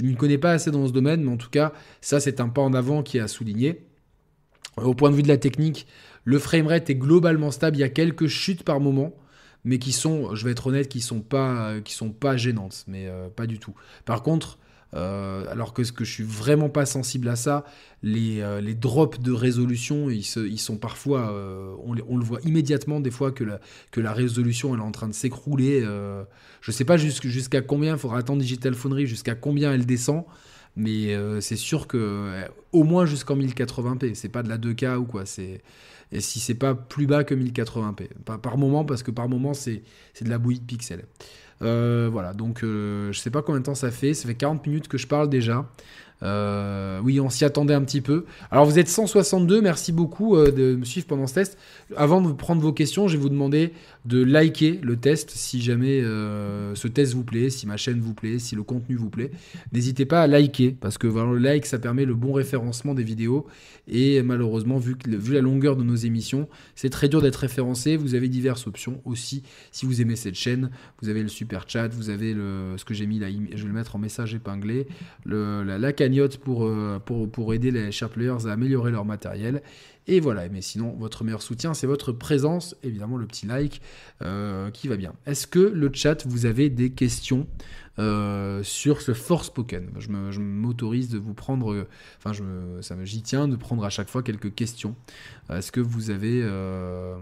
ne 0.00 0.08
m'y 0.08 0.16
connais 0.16 0.38
pas 0.38 0.52
assez 0.52 0.70
dans 0.70 0.86
ce 0.86 0.92
domaine, 0.92 1.22
mais 1.22 1.30
en 1.30 1.36
tout 1.36 1.50
cas, 1.50 1.72
ça, 2.00 2.20
c'est 2.20 2.40
un 2.40 2.48
pas 2.48 2.62
en 2.62 2.74
avant 2.74 3.02
qui 3.02 3.18
est 3.18 3.20
à 3.20 3.28
souligner. 3.28 3.84
Au 4.76 4.94
point 4.94 5.10
de 5.10 5.16
vue 5.16 5.22
de 5.22 5.28
la 5.28 5.38
technique, 5.38 5.86
le 6.24 6.38
framerate 6.38 6.90
est 6.90 6.96
globalement 6.96 7.50
stable. 7.50 7.76
Il 7.76 7.80
y 7.80 7.84
a 7.84 7.88
quelques 7.88 8.26
chutes 8.26 8.64
par 8.64 8.80
moment 8.80 9.14
mais 9.64 9.78
qui 9.78 9.92
sont, 9.92 10.34
je 10.34 10.44
vais 10.44 10.52
être 10.52 10.66
honnête, 10.66 10.88
qui 10.88 11.00
sont 11.00 11.20
pas, 11.20 11.80
qui 11.80 11.94
sont 11.94 12.10
pas 12.10 12.36
gênantes, 12.36 12.84
mais 12.86 13.06
euh, 13.08 13.28
pas 13.28 13.46
du 13.46 13.58
tout. 13.58 13.74
Par 14.04 14.22
contre, 14.22 14.58
euh, 14.94 15.44
alors 15.50 15.72
que, 15.74 15.82
ce 15.82 15.92
que 15.92 16.04
je 16.04 16.12
suis 16.12 16.24
vraiment 16.24 16.68
pas 16.68 16.86
sensible 16.86 17.28
à 17.28 17.36
ça, 17.36 17.64
les, 18.02 18.40
euh, 18.40 18.60
drops 18.74 19.18
de 19.18 19.32
résolution, 19.32 20.08
ils, 20.08 20.22
sont 20.22 20.76
parfois, 20.76 21.32
euh, 21.32 21.74
on, 21.84 22.16
le 22.16 22.24
voit 22.24 22.40
immédiatement 22.44 23.00
des 23.00 23.10
fois 23.10 23.32
que 23.32 23.44
la, 23.44 24.12
résolution 24.12 24.76
est 24.76 24.80
en 24.80 24.92
train 24.92 25.08
de 25.08 25.14
s'écrouler. 25.14 25.82
je 26.60 26.70
sais 26.70 26.84
pas 26.84 26.96
jusqu'à 26.96 27.60
combien, 27.60 27.94
il 27.94 27.98
faudra 27.98 28.18
attendre 28.18 28.40
Digital 28.40 28.74
Foundry, 28.74 29.06
jusqu'à 29.06 29.34
combien 29.34 29.72
elle 29.72 29.86
descend. 29.86 30.24
Mais 30.76 31.16
c'est 31.40 31.56
sûr 31.56 31.86
que 31.86 32.44
au 32.72 32.82
moins 32.82 33.06
jusqu'en 33.06 33.36
1080p, 33.36 34.14
c'est 34.14 34.28
pas 34.28 34.42
de 34.42 34.48
la 34.48 34.58
2K 34.58 34.96
ou 34.96 35.04
quoi. 35.04 35.24
C'est 35.26 35.60
et 36.12 36.20
si 36.20 36.38
c'est 36.38 36.54
pas 36.54 36.74
plus 36.74 37.06
bas 37.06 37.24
que 37.24 37.34
1080p, 37.34 38.08
par, 38.24 38.40
par 38.40 38.56
moment 38.56 38.84
parce 38.84 39.02
que 39.02 39.10
par 39.10 39.28
moment 39.28 39.54
c'est 39.54 39.82
de 40.20 40.28
la 40.28 40.38
bouillie 40.38 40.60
de 40.60 40.64
pixels. 40.64 41.04
Euh, 41.62 42.08
voilà, 42.10 42.32
donc 42.32 42.62
euh, 42.62 43.12
je 43.12 43.18
sais 43.18 43.30
pas 43.30 43.42
combien 43.42 43.60
de 43.60 43.64
temps 43.64 43.74
ça 43.74 43.90
fait. 43.90 44.14
Ça 44.14 44.28
fait 44.28 44.34
40 44.34 44.66
minutes 44.66 44.88
que 44.88 44.98
je 44.98 45.06
parle 45.06 45.28
déjà. 45.28 45.66
Euh, 46.22 47.00
oui, 47.02 47.20
on 47.20 47.28
s'y 47.28 47.44
attendait 47.44 47.74
un 47.74 47.82
petit 47.82 48.00
peu. 48.00 48.24
Alors 48.50 48.64
vous 48.64 48.78
êtes 48.78 48.88
162, 48.88 49.60
merci 49.60 49.92
beaucoup 49.92 50.36
de 50.36 50.76
me 50.76 50.84
suivre 50.84 51.06
pendant 51.06 51.26
ce 51.26 51.34
test. 51.34 51.58
Avant 51.96 52.20
de 52.20 52.32
prendre 52.32 52.62
vos 52.62 52.72
questions, 52.72 53.08
je 53.08 53.16
vais 53.16 53.22
vous 53.22 53.28
demander 53.28 53.72
de 54.04 54.22
liker 54.22 54.80
le 54.82 54.96
test 54.96 55.30
si 55.30 55.62
jamais 55.62 56.00
euh, 56.02 56.74
ce 56.74 56.88
test 56.88 57.14
vous 57.14 57.24
plaît, 57.24 57.48
si 57.50 57.66
ma 57.66 57.76
chaîne 57.76 58.00
vous 58.00 58.14
plaît, 58.14 58.38
si 58.38 58.54
le 58.54 58.62
contenu 58.62 58.96
vous 58.96 59.08
plaît. 59.08 59.30
N'hésitez 59.72 60.04
pas 60.04 60.22
à 60.22 60.26
liker 60.26 60.76
parce 60.78 60.98
que 60.98 61.06
le 61.06 61.38
like 61.38 61.66
ça 61.66 61.78
permet 61.78 62.04
le 62.04 62.14
bon 62.14 62.32
référencement 62.32 62.94
des 62.94 63.02
vidéos 63.02 63.46
et 63.88 64.22
malheureusement 64.22 64.78
vu, 64.78 64.96
vu 65.06 65.34
la 65.34 65.40
longueur 65.40 65.76
de 65.76 65.82
nos 65.82 65.94
émissions, 65.94 66.48
c'est 66.74 66.90
très 66.90 67.08
dur 67.08 67.22
d'être 67.22 67.36
référencé. 67.36 67.96
Vous 67.96 68.14
avez 68.14 68.28
diverses 68.28 68.66
options 68.66 69.00
aussi 69.04 69.42
si 69.72 69.86
vous 69.86 70.02
aimez 70.02 70.16
cette 70.16 70.34
chaîne. 70.34 70.70
Vous 71.00 71.08
avez 71.08 71.22
le 71.22 71.28
super 71.28 71.64
chat, 71.68 71.88
vous 71.88 72.10
avez 72.10 72.34
le, 72.34 72.74
ce 72.76 72.84
que 72.84 72.94
j'ai 72.94 73.06
mis 73.06 73.18
là, 73.18 73.28
je 73.30 73.62
vais 73.62 73.68
le 73.68 73.74
mettre 73.74 73.96
en 73.96 73.98
message 73.98 74.34
épinglé, 74.34 74.86
le, 75.24 75.62
la, 75.62 75.92
pour, 76.42 76.64
euh, 76.64 77.00
pour, 77.04 77.30
pour 77.30 77.54
aider 77.54 77.70
les 77.70 77.92
share 77.92 78.10
players 78.10 78.46
à 78.46 78.52
améliorer 78.52 78.90
leur 78.90 79.04
matériel 79.04 79.62
et 80.06 80.20
voilà, 80.20 80.48
mais 80.48 80.60
sinon, 80.60 80.94
votre 80.98 81.24
meilleur 81.24 81.40
soutien, 81.40 81.72
c'est 81.72 81.86
votre 81.86 82.12
présence, 82.12 82.76
évidemment 82.82 83.16
le 83.16 83.26
petit 83.26 83.46
like 83.46 83.80
euh, 84.22 84.70
qui 84.70 84.88
va 84.88 84.96
bien. 84.96 85.14
Est-ce 85.26 85.46
que 85.46 85.58
le 85.58 85.90
chat, 85.92 86.26
vous 86.26 86.44
avez 86.44 86.68
des 86.68 86.90
questions 86.90 87.46
euh, 87.98 88.62
sur 88.62 89.00
ce 89.00 89.14
Force 89.14 89.46
Spoken 89.46 89.88
Je 89.98 90.40
m'autorise 90.40 91.08
de 91.08 91.18
vous 91.18 91.32
prendre, 91.32 91.86
enfin, 92.18 92.34
je 92.34 92.42
ça 92.82 92.96
j'y 93.04 93.22
tiens 93.22 93.48
de 93.48 93.56
prendre 93.56 93.84
à 93.84 93.90
chaque 93.90 94.08
fois 94.08 94.22
quelques 94.22 94.54
questions. 94.54 94.94
Est-ce 95.50 95.72
que 95.72 95.80
vous 95.80 96.10
avez. 96.10 96.40
Euh, 96.42 97.16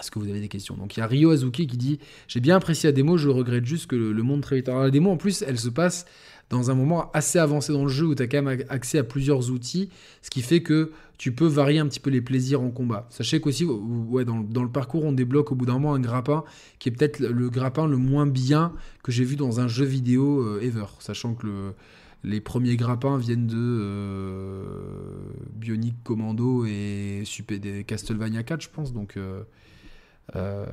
est-ce 0.00 0.10
que 0.10 0.18
vous 0.18 0.28
avez 0.28 0.40
des 0.40 0.48
questions? 0.48 0.76
Donc 0.76 0.96
il 0.96 1.00
y 1.00 1.02
a 1.02 1.06
Rio 1.06 1.30
Azuki 1.30 1.66
qui 1.66 1.76
dit 1.76 1.98
J'ai 2.28 2.40
bien 2.40 2.56
apprécié 2.56 2.88
la 2.88 2.92
démo, 2.92 3.16
je 3.16 3.28
regrette 3.28 3.64
juste 3.64 3.86
que 3.86 3.96
le, 3.96 4.12
le 4.12 4.22
monde 4.22 4.40
très 4.40 4.56
vite. 4.56 4.68
Alors 4.68 4.82
la 4.82 4.90
démo 4.90 5.10
en 5.10 5.16
plus, 5.16 5.42
elle 5.42 5.58
se 5.58 5.68
passe 5.68 6.06
dans 6.50 6.70
un 6.70 6.74
moment 6.74 7.10
assez 7.12 7.38
avancé 7.38 7.72
dans 7.72 7.84
le 7.84 7.90
jeu 7.90 8.06
où 8.06 8.14
tu 8.14 8.22
as 8.22 8.28
quand 8.28 8.42
même 8.42 8.64
accès 8.68 8.98
à 8.98 9.04
plusieurs 9.04 9.50
outils, 9.50 9.90
ce 10.22 10.30
qui 10.30 10.42
fait 10.42 10.62
que 10.62 10.92
tu 11.18 11.32
peux 11.32 11.46
varier 11.46 11.78
un 11.78 11.86
petit 11.86 12.00
peu 12.00 12.10
les 12.10 12.20
plaisirs 12.20 12.60
en 12.60 12.70
combat. 12.70 13.06
Sachez 13.10 13.40
qu'aussi, 13.40 13.64
ouais, 13.64 14.24
dans, 14.24 14.62
le 14.62 14.68
parcours, 14.68 15.04
on 15.04 15.12
débloque 15.12 15.50
au 15.50 15.54
bout 15.54 15.66
d'un 15.66 15.74
moment 15.74 15.94
un 15.94 16.00
grappin 16.00 16.44
qui 16.78 16.88
est 16.88 16.92
peut-être 16.92 17.20
le 17.20 17.48
grappin 17.48 17.86
le 17.86 17.96
moins 17.96 18.26
bien 18.26 18.72
que 19.02 19.12
j'ai 19.12 19.24
vu 19.24 19.36
dans 19.36 19.60
un 19.60 19.68
jeu 19.68 19.84
vidéo 19.84 20.40
euh, 20.40 20.60
ever, 20.60 20.84
sachant 20.98 21.34
que 21.34 21.46
le, 21.46 21.74
les 22.22 22.40
premiers 22.40 22.76
grappins 22.76 23.16
viennent 23.16 23.46
de 23.46 23.56
euh, 23.56 24.62
Bionic 25.54 25.94
Commando 26.04 26.66
et 26.66 27.22
Super, 27.24 27.58
Castlevania 27.86 28.42
4, 28.42 28.60
je 28.60 28.68
pense. 28.68 28.92
Donc, 28.92 29.16
euh, 29.16 29.42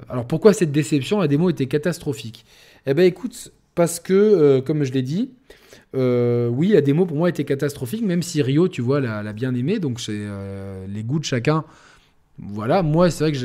alors 0.10 0.28
pourquoi 0.28 0.54
cette 0.54 0.72
déception? 0.72 1.20
La 1.20 1.28
démo 1.28 1.50
était 1.50 1.68
catastrophique. 1.68 2.46
Eh 2.86 2.94
ben 2.94 3.06
écoute, 3.06 3.54
parce 3.76 4.00
que, 4.00 4.60
comme 4.60 4.84
je 4.84 4.92
l'ai 4.92 5.04
dit, 5.04 5.32
euh, 5.96 6.48
oui, 6.48 6.70
la 6.70 6.82
démo 6.82 7.06
pour 7.06 7.18
moi 7.18 7.30
était 7.30 7.44
catastrophique, 7.44 8.04
même 8.04 8.24
si 8.24 8.42
Rio, 8.42 8.68
tu 8.68 8.82
vois, 8.82 9.00
l'a 9.00 9.34
bien 9.34 9.54
aimé. 9.54 9.80
Donc, 9.80 10.00
c'est 10.00 10.12
euh, 10.14 10.86
les 10.88 11.04
goûts 11.04 11.20
de 11.20 11.26
chacun. 11.26 11.64
Voilà, 12.40 12.82
moi, 12.82 13.12
c'est 13.12 13.26
vrai 13.26 13.32
que 13.32 13.38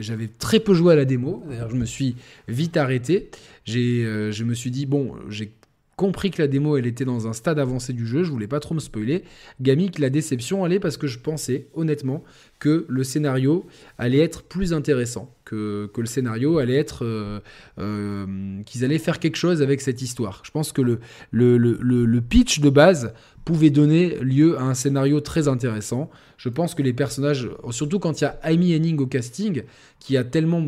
j'avais 0.00 0.26
très 0.26 0.58
peu 0.60 0.74
joué 0.74 0.94
à 0.94 0.96
la 0.96 1.04
démo. 1.04 1.44
D'ailleurs, 1.48 1.70
je 1.70 1.76
me 1.76 1.84
suis 1.84 2.16
vite 2.48 2.76
arrêté. 2.76 3.30
Euh, 3.68 4.32
je 4.32 4.44
me 4.44 4.54
suis 4.54 4.70
dit, 4.70 4.84
bon, 4.84 5.14
j'ai 5.28 5.52
compris 5.96 6.32
que 6.32 6.42
la 6.42 6.48
démo, 6.48 6.76
elle 6.76 6.86
était 6.86 7.04
dans 7.04 7.28
un 7.28 7.32
stade 7.32 7.60
avancé 7.60 7.92
du 7.92 8.04
jeu. 8.04 8.24
Je 8.24 8.32
voulais 8.32 8.48
pas 8.48 8.58
trop 8.58 8.74
me 8.74 8.80
spoiler. 8.80 9.22
Gamic, 9.60 10.00
la 10.00 10.10
déception, 10.10 10.64
allait 10.64 10.80
parce 10.80 10.96
que 10.96 11.06
je 11.06 11.20
pensais, 11.20 11.68
honnêtement, 11.74 12.24
que 12.58 12.84
le 12.88 13.04
scénario 13.04 13.64
allait 13.96 14.18
être 14.18 14.42
plus 14.42 14.72
intéressant, 14.72 15.32
que, 15.54 16.00
le 16.00 16.06
scénario 16.06 16.58
allait 16.58 16.76
être... 16.76 17.04
Euh, 17.04 17.40
euh, 17.78 18.62
qu'ils 18.64 18.84
allaient 18.84 18.98
faire 18.98 19.18
quelque 19.18 19.36
chose 19.36 19.62
avec 19.62 19.80
cette 19.80 20.02
histoire. 20.02 20.42
Je 20.44 20.50
pense 20.50 20.72
que 20.72 20.82
le, 20.82 21.00
le, 21.30 21.56
le, 21.56 22.20
pitch 22.20 22.60
de 22.60 22.70
base 22.70 23.12
pouvait 23.44 23.70
donner 23.70 24.16
lieu 24.20 24.58
à 24.58 24.62
un 24.62 24.74
scénario 24.74 25.20
très 25.20 25.48
intéressant. 25.48 26.10
Je 26.36 26.48
pense 26.48 26.74
que 26.74 26.82
les 26.82 26.92
personnages, 26.92 27.48
surtout 27.70 27.98
quand 27.98 28.20
il 28.20 28.24
y 28.24 28.26
a 28.26 28.38
Amy 28.42 28.74
Henning 28.74 28.98
au 28.98 29.06
casting, 29.06 29.62
qui 29.98 30.16
a 30.16 30.24
tellement 30.24 30.62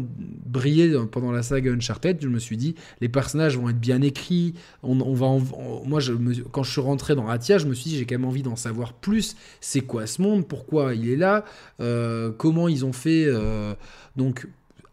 brillé 0.46 0.94
pendant 1.10 1.32
la 1.32 1.42
saga 1.42 1.72
Uncharted, 1.72 2.18
je 2.20 2.28
me 2.28 2.38
suis 2.38 2.56
dit, 2.56 2.74
les 3.00 3.08
personnages 3.08 3.56
vont 3.56 3.68
être 3.68 3.80
bien 3.80 4.02
écrits. 4.02 4.54
On, 4.82 5.14
va 5.14 5.26
moi, 5.84 6.00
quand 6.52 6.62
je 6.62 6.70
suis 6.70 6.80
rentré 6.80 7.14
dans 7.14 7.28
Atia, 7.28 7.58
je 7.58 7.66
me 7.66 7.74
suis 7.74 7.90
dit, 7.90 7.98
j'ai 7.98 8.04
quand 8.04 8.16
même 8.16 8.26
envie 8.26 8.42
d'en 8.42 8.56
savoir 8.56 8.92
plus. 8.92 9.36
C'est 9.60 9.80
quoi 9.80 10.06
ce 10.06 10.20
monde? 10.22 10.46
Pourquoi 10.46 10.94
il 10.94 11.08
est 11.08 11.16
là? 11.16 11.44
Euh, 11.80 12.30
Comment 12.36 12.68
ils 12.68 12.84
ont 12.84 12.92
fait 12.92 13.26
Donc, 14.16 14.46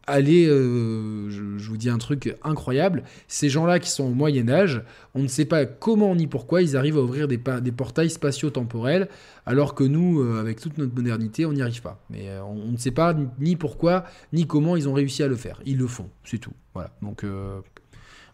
allez, 0.07 0.47
euh, 0.47 1.29
je, 1.29 1.69
vous 1.69 1.77
dis 1.77 1.89
un 1.89 1.97
truc 1.97 2.35
incroyable, 2.43 3.03
ces 3.27 3.49
gens-là 3.49 3.79
qui 3.79 3.89
sont 3.89 4.03
au 4.05 4.13
Moyen 4.13 4.49
Âge, 4.49 4.81
on 5.13 5.21
ne 5.21 5.27
sait 5.27 5.45
pas 5.45 5.65
comment 5.65 6.15
ni 6.15 6.27
pourquoi 6.27 6.61
ils 6.61 6.75
arrivent 6.75 6.97
à 6.97 7.01
ouvrir 7.01 7.27
des, 7.27 7.37
portails 7.37 8.09
spatio-temporels, 8.09 9.07
alors 9.45 9.75
que 9.75 9.83
nous, 9.83 10.21
euh, 10.21 10.39
avec 10.39 10.59
toute 10.59 10.77
notre 10.77 10.93
modernité, 10.93 11.45
on 11.45 11.53
n'y 11.53 11.61
arrive 11.61 11.81
pas. 11.81 12.03
Mais 12.09 12.29
euh, 12.29 12.43
on, 12.43 12.71
ne 12.71 12.77
sait 12.77 12.91
pas 12.91 13.15
ni 13.39 13.55
pourquoi, 13.55 14.05
ni 14.33 14.47
comment 14.47 14.75
ils 14.75 14.89
ont 14.89 14.93
réussi 14.93 15.23
à 15.23 15.27
le 15.27 15.35
faire. 15.35 15.61
Ils 15.65 15.77
le 15.77 15.87
font, 15.87 16.09
c'est 16.23 16.39
tout. 16.39 16.53
Voilà, 16.73 16.91
donc 17.01 17.23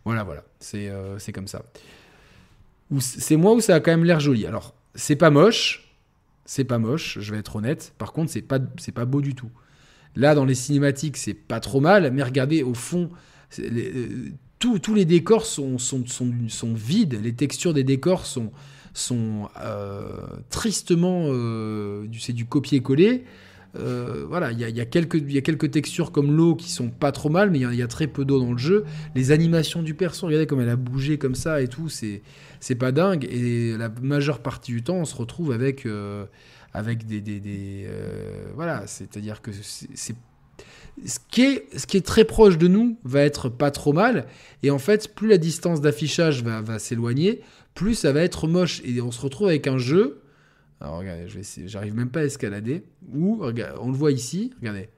voilà, 0.05 0.24
voilà, 0.24 0.43
c'est 0.59 1.32
comme 1.34 1.47
ça. 1.47 1.63
C'est 2.99 3.36
moi 3.36 3.53
où 3.53 3.59
ça 3.59 3.76
a 3.76 3.80
quand 3.80 3.91
même 3.91 4.05
l'air 4.05 4.20
joli. 4.20 4.45
Alors, 4.45 4.74
c'est 4.95 5.17
pas 5.17 5.30
moche, 5.30 5.93
C'est 6.45 6.63
pas 6.63 6.80
moche, 6.80 7.20
je 7.20 7.32
vais 7.32 7.39
être 7.39 7.57
honnête. 7.57 7.93
Par 7.97 8.13
contre, 8.13 8.32
c'est 8.32 8.41
pas 8.41 9.05
beau 9.05 9.22
du 9.22 9.36
tout. 9.36 9.51
Là, 10.16 10.36
dans 10.36 10.45
les 10.45 10.55
cinématiques, 10.55 11.18
c'est 11.18 11.34
pas 11.34 11.60
trop 11.60 11.80
mal, 11.80 12.12
mais 12.12 12.24
regardez, 12.24 12.64
au 12.64 12.74
fond, 12.74 13.10
euh, 13.60 14.30
tous 14.60 14.93
les 14.93 15.05
décors 15.05 15.45
sont, 15.45 15.78
sont, 15.78 16.03
sont, 16.05 16.74
vides, 16.74 17.20
les 17.24 17.34
textures 17.34 17.74
des 17.74 17.84
décors 17.86 18.26
sont, 18.26 18.51
sont 18.93 19.47
euh, 19.62 20.03
tristement. 20.49 21.28
Euh, 21.28 22.05
c'est 22.20 22.34
du 22.34 22.45
copier-coller. 22.45 23.24
voilà, 23.74 24.51
il 24.51 24.60
y 24.60 24.66
a, 24.66 24.70
y, 24.70 24.76
y 24.76 24.82
a 24.82 24.86
quelques 25.41 25.72
textures 25.72 26.12
comme 26.12 26.36
l'eau 26.36 26.55
qui 26.55 26.72
sont 26.72 26.89
pas 26.89 27.14
trop 27.14 27.30
mal, 27.30 27.51
mais 27.51 27.60
il 27.60 27.76
y, 27.76 27.82
a 27.82 27.88
très 27.88 28.07
peu 28.07 28.26
d'eau 28.26 28.39
dans 28.39 28.51
le 28.51 28.57
jeu. 28.57 28.84
Les 29.16 29.32
animations 29.32 29.82
du 29.82 29.93
perso, 29.93 30.26
regardez 30.26 30.47
comme 30.47 30.60
elle 30.60 30.70
a 30.70 30.76
bougé 30.76 31.18
comme 31.18 31.36
ça 31.36 31.62
et 31.62 31.70
tout, 31.70 31.88
c'est 31.88 32.76
pas 32.76 32.91
dingue. 32.91 33.26
Et 33.32 33.78
la 33.78 33.89
majeure 34.01 34.39
partie 34.39 34.74
du 34.74 34.84
temps, 34.84 34.97
on 34.97 35.05
se 35.05 35.16
retrouve 35.16 35.53
avec 35.53 35.88
avec 36.74 37.05
des, 37.05 37.22
des, 37.22 37.86
euh, 37.88 38.51
voilà, 38.55 38.88
c'est-à-dire 38.88 39.41
que 39.41 39.51
c'est 39.51 40.15
ce 41.05 41.20
qui, 41.32 41.41
est, 41.43 41.78
ce 41.78 41.88
qui 41.88 41.95
est 41.97 42.05
très 42.05 42.26
proche 42.26 42.57
de 42.57 42.67
nous 42.67 42.97
va 43.03 43.22
être 43.22 43.47
pas 43.47 43.72
trop 43.72 43.93
mal, 43.93 44.28
et 44.63 44.72
en 44.72 44.80
fait, 44.80 45.15
plus 45.15 45.28
la 45.28 45.38
distance 45.38 45.80
d'affichage 45.82 46.43
va, 46.43 46.61
va 46.61 46.78
s'éloigner, 46.78 47.41
plus 47.74 47.95
ça 47.95 48.11
va 48.11 48.22
être 48.22 48.47
moche, 48.47 48.82
et 48.84 49.01
on 49.01 49.11
se 49.11 49.22
retrouve 49.22 49.47
avec 49.47 49.67
un 49.67 49.78
jeu. 49.78 50.22
Alors 50.82 50.99
regardez, 50.99 51.28
j'arrive 51.65 51.93
même 51.93 52.09
pas 52.09 52.22
à 52.22 52.24
escalader. 52.24 52.84
Ou 53.13 53.41
on 53.41 53.88
le 53.91 53.97
voit 53.97 54.11
ici, 54.11 54.53
regardez. 54.59 54.89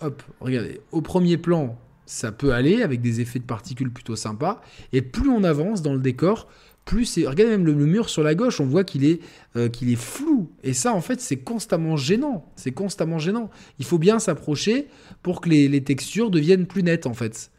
Hop, 0.00 0.22
regardez. 0.40 0.80
Au 0.90 1.02
premier 1.02 1.36
plan, 1.36 1.78
ça 2.06 2.32
peut 2.32 2.52
aller 2.52 2.82
avec 2.82 3.00
des 3.00 3.20
effets 3.20 3.38
de 3.38 3.44
particules 3.44 3.92
plutôt 3.92 4.16
sympas. 4.16 4.60
Et 4.92 5.02
plus 5.02 5.28
on 5.28 5.44
avance 5.44 5.82
dans 5.82 5.92
le 5.92 6.00
décor, 6.00 6.48
plus 6.84 7.04
c'est. 7.04 7.26
Regardez 7.26 7.56
même 7.56 7.66
le, 7.66 7.74
mur 7.74 8.08
sur 8.08 8.22
la 8.22 8.34
gauche, 8.34 8.60
on 8.60 8.66
voit 8.66 8.84
qu'il 8.84 9.04
est, 9.04 9.20
euh, 9.56 9.68
qu'il 9.68 9.90
est 9.90 10.00
flou. 10.00 10.50
Et 10.62 10.72
ça, 10.72 10.94
en 10.94 11.00
fait, 11.00 11.20
c'est 11.20 11.38
constamment 11.38 11.96
gênant. 11.96 12.50
C'est 12.56 12.72
constamment 12.72 13.18
gênant. 13.18 13.50
Il 13.78 13.84
faut 13.84 13.98
bien 13.98 14.18
s'approcher 14.18 14.88
pour 15.22 15.40
que 15.40 15.48
les, 15.48 15.84
textures 15.84 16.30
deviennent 16.30 16.66
plus 16.66 16.82
nettes, 16.82 17.06
en 17.06 17.14
fait. 17.14 17.50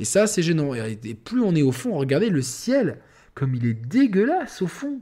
Et 0.00 0.04
ça, 0.04 0.26
c'est 0.26 0.42
gênant. 0.42 0.74
Et, 0.74 0.96
plus 1.14 1.40
on 1.40 1.54
est 1.54 1.62
au 1.62 1.72
fond, 1.72 1.96
regardez 1.96 2.30
le 2.30 2.42
ciel, 2.42 2.98
comme 3.34 3.54
il 3.54 3.66
est 3.66 3.74
dégueulasse 3.74 4.62
au 4.62 4.66
fond. 4.66 5.00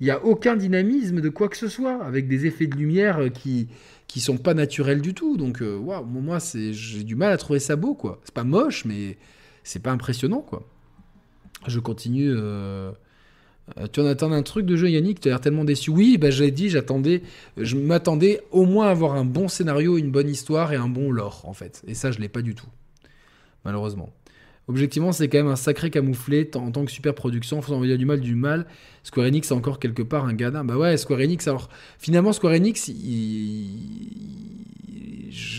Il 0.00 0.04
n'y 0.04 0.10
a 0.10 0.24
aucun 0.24 0.56
dynamisme 0.56 1.20
de 1.20 1.28
quoi 1.28 1.48
que 1.48 1.56
ce 1.56 1.68
soit, 1.68 2.02
avec 2.04 2.26
des 2.26 2.46
effets 2.46 2.66
de 2.66 2.76
lumière 2.76 3.18
euh, 3.20 3.28
qui 3.28 3.68
qui 4.12 4.20
sont 4.20 4.36
pas 4.36 4.52
naturels 4.52 5.00
du 5.00 5.14
tout. 5.14 5.38
Donc, 5.38 5.62
euh, 5.62 5.78
waouh, 5.78 6.04
moi, 6.04 6.38
c'est, 6.38 6.74
j'ai 6.74 7.02
du 7.02 7.16
mal 7.16 7.32
à 7.32 7.38
trouver 7.38 7.60
ça 7.60 7.76
beau, 7.76 7.94
quoi. 7.94 8.20
C'est 8.24 8.34
pas 8.34 8.44
moche, 8.44 8.84
mais 8.84 9.16
c'est 9.64 9.82
pas 9.82 9.90
impressionnant, 9.90 10.42
quoi. 10.42 10.68
Je 11.66 11.78
continue. 11.80 12.32
Euh... 12.34 12.92
Tu 13.92 14.00
en 14.00 14.06
attends 14.06 14.32
un 14.32 14.42
truc 14.42 14.66
de 14.66 14.76
jeu, 14.76 14.90
Yannick? 14.90 15.20
Tu 15.20 15.28
as 15.28 15.30
l'air 15.30 15.40
tellement 15.40 15.64
déçu. 15.64 15.90
Oui, 15.90 16.18
bah, 16.18 16.30
j'ai 16.30 16.50
dit, 16.50 16.68
j'attendais, 16.68 17.22
je 17.56 17.76
m'attendais 17.76 18.42
au 18.50 18.66
moins 18.66 18.88
à 18.88 18.90
avoir 18.90 19.14
un 19.14 19.24
bon 19.24 19.46
scénario, 19.48 19.96
une 19.98 20.10
bonne 20.10 20.28
histoire 20.28 20.72
et 20.72 20.76
un 20.76 20.88
bon 20.88 21.12
lore, 21.12 21.42
en 21.44 21.52
fait. 21.52 21.82
Et 21.86 21.94
ça, 21.94 22.10
je 22.10 22.18
l'ai 22.18 22.28
pas 22.28 22.42
du 22.42 22.54
tout. 22.54 22.66
Malheureusement. 23.64 24.12
Objectivement, 24.68 25.12
c'est 25.12 25.28
quand 25.28 25.38
même 25.38 25.48
un 25.48 25.56
sacré 25.56 25.90
camouflé 25.90 26.50
en 26.54 26.70
tant 26.70 26.84
que 26.84 26.90
super 26.90 27.14
production. 27.14 27.62
Faut 27.62 27.72
envoyer 27.72 27.96
du 27.98 28.06
mal, 28.06 28.20
du 28.20 28.34
mal. 28.34 28.66
Square 29.04 29.26
Enix 29.26 29.50
a 29.50 29.54
encore 29.54 29.78
quelque 29.78 30.02
part 30.02 30.24
un 30.24 30.34
gadin. 30.34 30.64
Bah 30.64 30.76
ouais, 30.76 30.96
Square 30.96 31.20
Enix. 31.20 31.46
Alors, 31.48 31.68
finalement, 31.98 32.32
Square 32.32 32.54
Enix, 32.54 32.90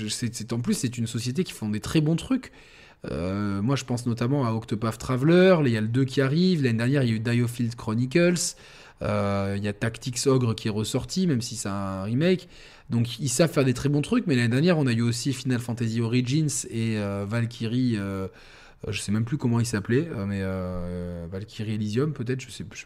c'est 0.10 0.54
en 0.54 0.60
plus, 0.60 0.74
c'est 0.74 0.98
une 0.98 1.08
société 1.08 1.44
qui 1.44 1.54
font 1.54 1.70
des 1.70 1.80
très 1.80 2.02
bons 2.02 2.16
trucs. 2.16 2.52
Euh, 3.12 3.62
moi, 3.62 3.76
je 3.76 3.84
pense 3.84 4.06
notamment 4.06 4.46
à 4.46 4.52
Octopath 4.52 4.98
Traveler. 4.98 5.58
Il 5.66 5.72
y 5.72 5.78
a 5.78 5.82
le 5.82 5.88
2 5.88 6.06
qui 6.06 6.22
arrive. 6.22 6.64
L'année 6.64 6.78
dernière, 6.78 7.04
il 7.04 7.10
y 7.10 7.14
a 7.14 7.16
eu 7.16 7.20
Diofield 7.20 7.76
Chronicles. 7.76 8.56
Euh, 9.02 9.56
il 9.58 9.64
y 9.64 9.68
a 9.68 9.74
Tactics 9.74 10.28
Ogre 10.28 10.56
qui 10.56 10.70
est 10.70 10.72
ressorti, 10.72 11.28
même 11.28 11.42
si 11.42 11.56
c'est 11.56 11.70
un 11.70 12.04
remake. 12.04 12.48
Donc, 12.90 13.20
ils 13.20 13.30
savent 13.30 13.52
faire 13.52 13.66
des 13.66 13.74
très 13.74 13.90
bons 13.90 14.02
trucs. 14.02 14.28
Mais 14.28 14.36
l'année 14.36 14.50
dernière, 14.50 14.78
on 14.78 14.88
a 14.88 14.94
eu 14.94 15.02
aussi 15.02 15.34
Final 15.34 15.60
Fantasy 15.60 16.02
Origins 16.02 16.50
et 16.70 16.98
euh, 16.98 17.26
Valkyrie. 17.28 17.98
je 18.88 19.00
sais 19.00 19.12
même 19.12 19.26
plus 19.26 19.38
comment 19.38 19.60
il 19.60 19.66
s'appelait, 19.66 20.10
mais 20.28 20.42
Valkyrie 21.30 21.74
Elysium, 21.74 22.14
peut-être. 22.14 22.42
Je 22.42 22.50
sais 22.50 22.64
plus. 22.64 22.86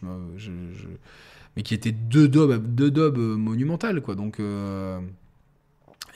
Mais 1.56 1.62
qui 1.62 1.74
étaient 1.74 1.92
deux 1.92 2.28
dobs, 2.28 2.66
deux 2.66 3.10
monumentales. 3.36 4.00
Donc, 4.00 4.40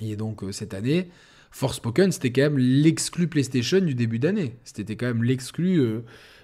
et 0.00 0.16
donc 0.16 0.42
cette 0.50 0.74
année. 0.74 1.09
Forspoken, 1.53 2.11
c'était 2.11 2.32
quand 2.32 2.42
même 2.42 2.59
l'exclu 2.59 3.28
PlayStation 3.28 3.80
du 3.80 3.94
début 3.94 4.18
d'année. 4.18 4.57
C'était 4.64 4.96
quand 4.96 5.07
même 5.07 5.22
l'exclu 5.22 5.78
euh, 5.80 6.00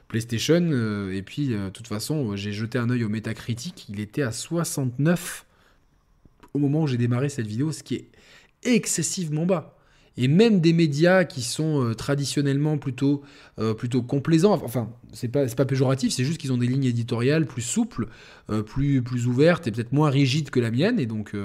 PlayStation. 0.07 0.61
Euh, 0.71 1.15
et 1.15 1.23
puis, 1.23 1.55
euh, 1.55 1.67
de 1.67 1.71
toute 1.71 1.89
façon, 1.89 2.37
j'ai 2.37 2.53
jeté 2.53 2.79
un 2.79 2.91
œil 2.91 3.05
au 3.05 3.09
Metacritic. 3.09 3.87
Il 3.89 4.01
était 4.01 4.23
à 4.23 4.33
69 4.33 5.47
au 6.53 6.59
moment 6.59 6.83
où 6.83 6.87
j'ai 6.87 6.99
démarré 6.99 7.31
cette 7.31 7.47
vidéo, 7.47 7.73
ce 7.73 7.83
qui 7.83 7.95
est 7.95 8.09
excessivement 8.65 9.47
bas. 9.47 9.79
Et 10.19 10.29
même 10.29 10.61
des 10.61 10.73
médias 10.73 11.25
qui 11.25 11.43
sont 11.43 11.95
traditionnellement 11.97 12.77
plutôt, 12.77 13.23
plutôt 13.77 14.03
complaisants, 14.03 14.55
enfin, 14.65 14.91
c'est 15.13 15.29
pas, 15.29 15.47
pas 15.47 15.65
péjoratif, 15.65 16.13
c'est 16.13 16.25
juste 16.25 16.39
qu'ils 16.39 16.53
ont 16.53 16.59
des 16.59 16.67
lignes 16.67 16.87
éditoriales 16.87 17.47
plus 17.47 17.63
souples, 17.63 18.09
plus, 18.67 19.01
plus 19.01 19.29
ouvertes 19.29 19.69
et 19.69 19.71
peut-être 19.71 19.93
moins 19.93 20.11
rigides 20.11 20.51
que 20.51 20.59
la 20.59 20.73
mienne. 20.73 20.99
Et 20.99 21.07
donc, 21.07 21.37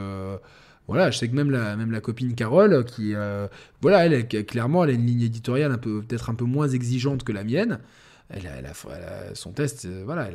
voilà, 0.87 1.11
je 1.11 1.17
sais 1.17 1.29
que 1.29 1.35
même 1.35 1.49
la, 1.49 1.75
même 1.75 1.91
la 1.91 2.01
copine 2.01 2.35
Carole, 2.35 2.83
qui, 2.85 3.15
euh, 3.15 3.47
voilà, 3.81 4.05
elle, 4.05 4.27
clairement, 4.27 4.83
elle 4.83 4.89
a 4.91 4.93
une 4.93 5.05
ligne 5.05 5.21
éditoriale 5.21 5.71
un 5.71 5.77
peu, 5.77 6.01
peut-être 6.01 6.29
un 6.29 6.35
peu 6.35 6.45
moins 6.45 6.67
exigeante 6.67 7.23
que 7.23 7.31
la 7.31 7.43
mienne 7.43 7.79
son 9.33 9.51
test, 9.51 9.85
euh, 9.85 10.03
voilà, 10.05 10.29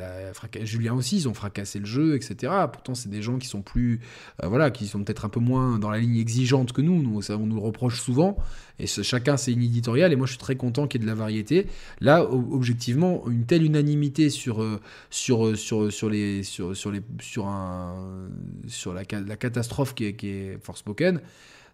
Julien 0.63 0.93
aussi, 0.93 1.17
ils 1.17 1.27
ont 1.27 1.33
fracassé 1.33 1.79
le 1.79 1.85
jeu, 1.85 2.15
etc. 2.15 2.51
Pourtant, 2.71 2.95
c'est 2.95 3.09
des 3.09 3.21
gens 3.21 3.37
qui 3.37 3.47
sont 3.47 3.61
plus, 3.61 3.99
euh, 4.43 4.47
voilà, 4.47 4.71
qui 4.71 4.87
sont 4.87 5.03
peut-être 5.03 5.25
un 5.25 5.29
peu 5.29 5.39
moins 5.39 5.79
dans 5.79 5.89
la 5.89 5.99
ligne 5.99 6.17
exigeante 6.17 6.71
que 6.71 6.81
nous. 6.81 7.01
nous 7.01 7.21
ça, 7.21 7.37
on 7.37 7.45
nous 7.45 7.55
le 7.55 7.61
reproche 7.61 8.01
souvent. 8.01 8.37
Et 8.79 8.87
chacun 8.87 9.35
c'est 9.35 9.51
une 9.51 9.61
éditoriale. 9.61 10.13
Et 10.13 10.15
moi, 10.15 10.25
je 10.25 10.31
suis 10.31 10.39
très 10.39 10.55
content 10.55 10.87
qu'il 10.87 11.01
y 11.01 11.03
ait 11.03 11.07
de 11.07 11.11
la 11.11 11.15
variété. 11.15 11.67
Là, 11.99 12.23
objectivement, 12.23 13.23
une 13.29 13.45
telle 13.45 13.63
unanimité 13.63 14.29
sur, 14.29 14.61
euh, 14.61 14.79
sur, 15.09 15.57
sur, 15.57 15.91
sur 15.91 16.09
les, 16.09 16.43
sur, 16.43 16.75
sur 16.75 16.91
les, 16.91 17.01
sur 17.19 17.47
un, 17.47 18.29
sur 18.67 18.93
la, 18.93 19.05
catastrophe 19.05 19.93
qui 19.93 20.05
est, 20.05 20.13
qui 20.13 20.29
est 20.29 20.59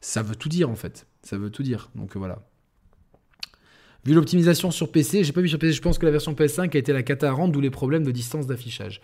ça 0.01 0.21
veut 0.21 0.35
tout 0.35 0.49
dire 0.49 0.69
en 0.69 0.75
fait. 0.75 1.07
Ça 1.23 1.37
veut 1.37 1.49
tout 1.49 1.63
dire. 1.63 1.89
Donc 1.95 2.15
voilà. 2.15 2.39
Vu 4.05 4.13
l'optimisation 4.13 4.69
sur 4.69 4.91
PC, 4.91 5.23
j'ai 5.23 5.31
pas 5.31 5.41
vu 5.41 5.49
sur 5.49 5.57
PC, 5.57 5.73
je 5.73 5.81
pense 5.81 5.97
que 5.97 6.05
la 6.05 6.11
version 6.11 6.33
PS5 6.33 6.75
a 6.75 6.77
été 6.77 6.93
la 6.93 7.01
cata 7.01 7.31
à 7.31 7.47
d'où 7.47 7.59
les 7.59 7.71
problèmes 7.71 8.03
de 8.03 8.11
distance 8.11 8.45
d'affichage. 8.45 9.01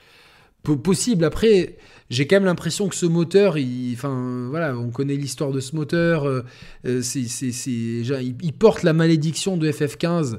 possible. 0.61 1.25
Après, 1.25 1.77
j'ai 2.11 2.27
quand 2.27 2.35
même 2.35 2.45
l'impression 2.45 2.87
que 2.87 2.95
ce 2.95 3.07
moteur, 3.07 3.55
enfin, 3.93 4.47
voilà, 4.51 4.77
on 4.77 4.91
connaît 4.91 5.15
l'histoire 5.15 5.51
de 5.51 5.59
ce 5.59 5.75
moteur. 5.75 6.25
Euh, 6.25 6.43
euh, 6.85 7.01
c'est, 7.01 7.21
il, 7.21 8.53
porte 8.53 8.83
la 8.83 8.93
malédiction 8.93 9.57
de 9.57 9.71
FF15, 9.71 10.37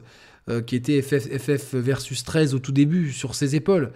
euh, 0.49 0.61
qui 0.61 0.77
était 0.77 1.03
FF, 1.03 1.75
versus 1.75 2.23
13 2.23 2.55
au 2.55 2.61
tout 2.61 2.73
début, 2.73 3.11
sur 3.11 3.35
ses 3.35 3.57
épaules. 3.57 3.91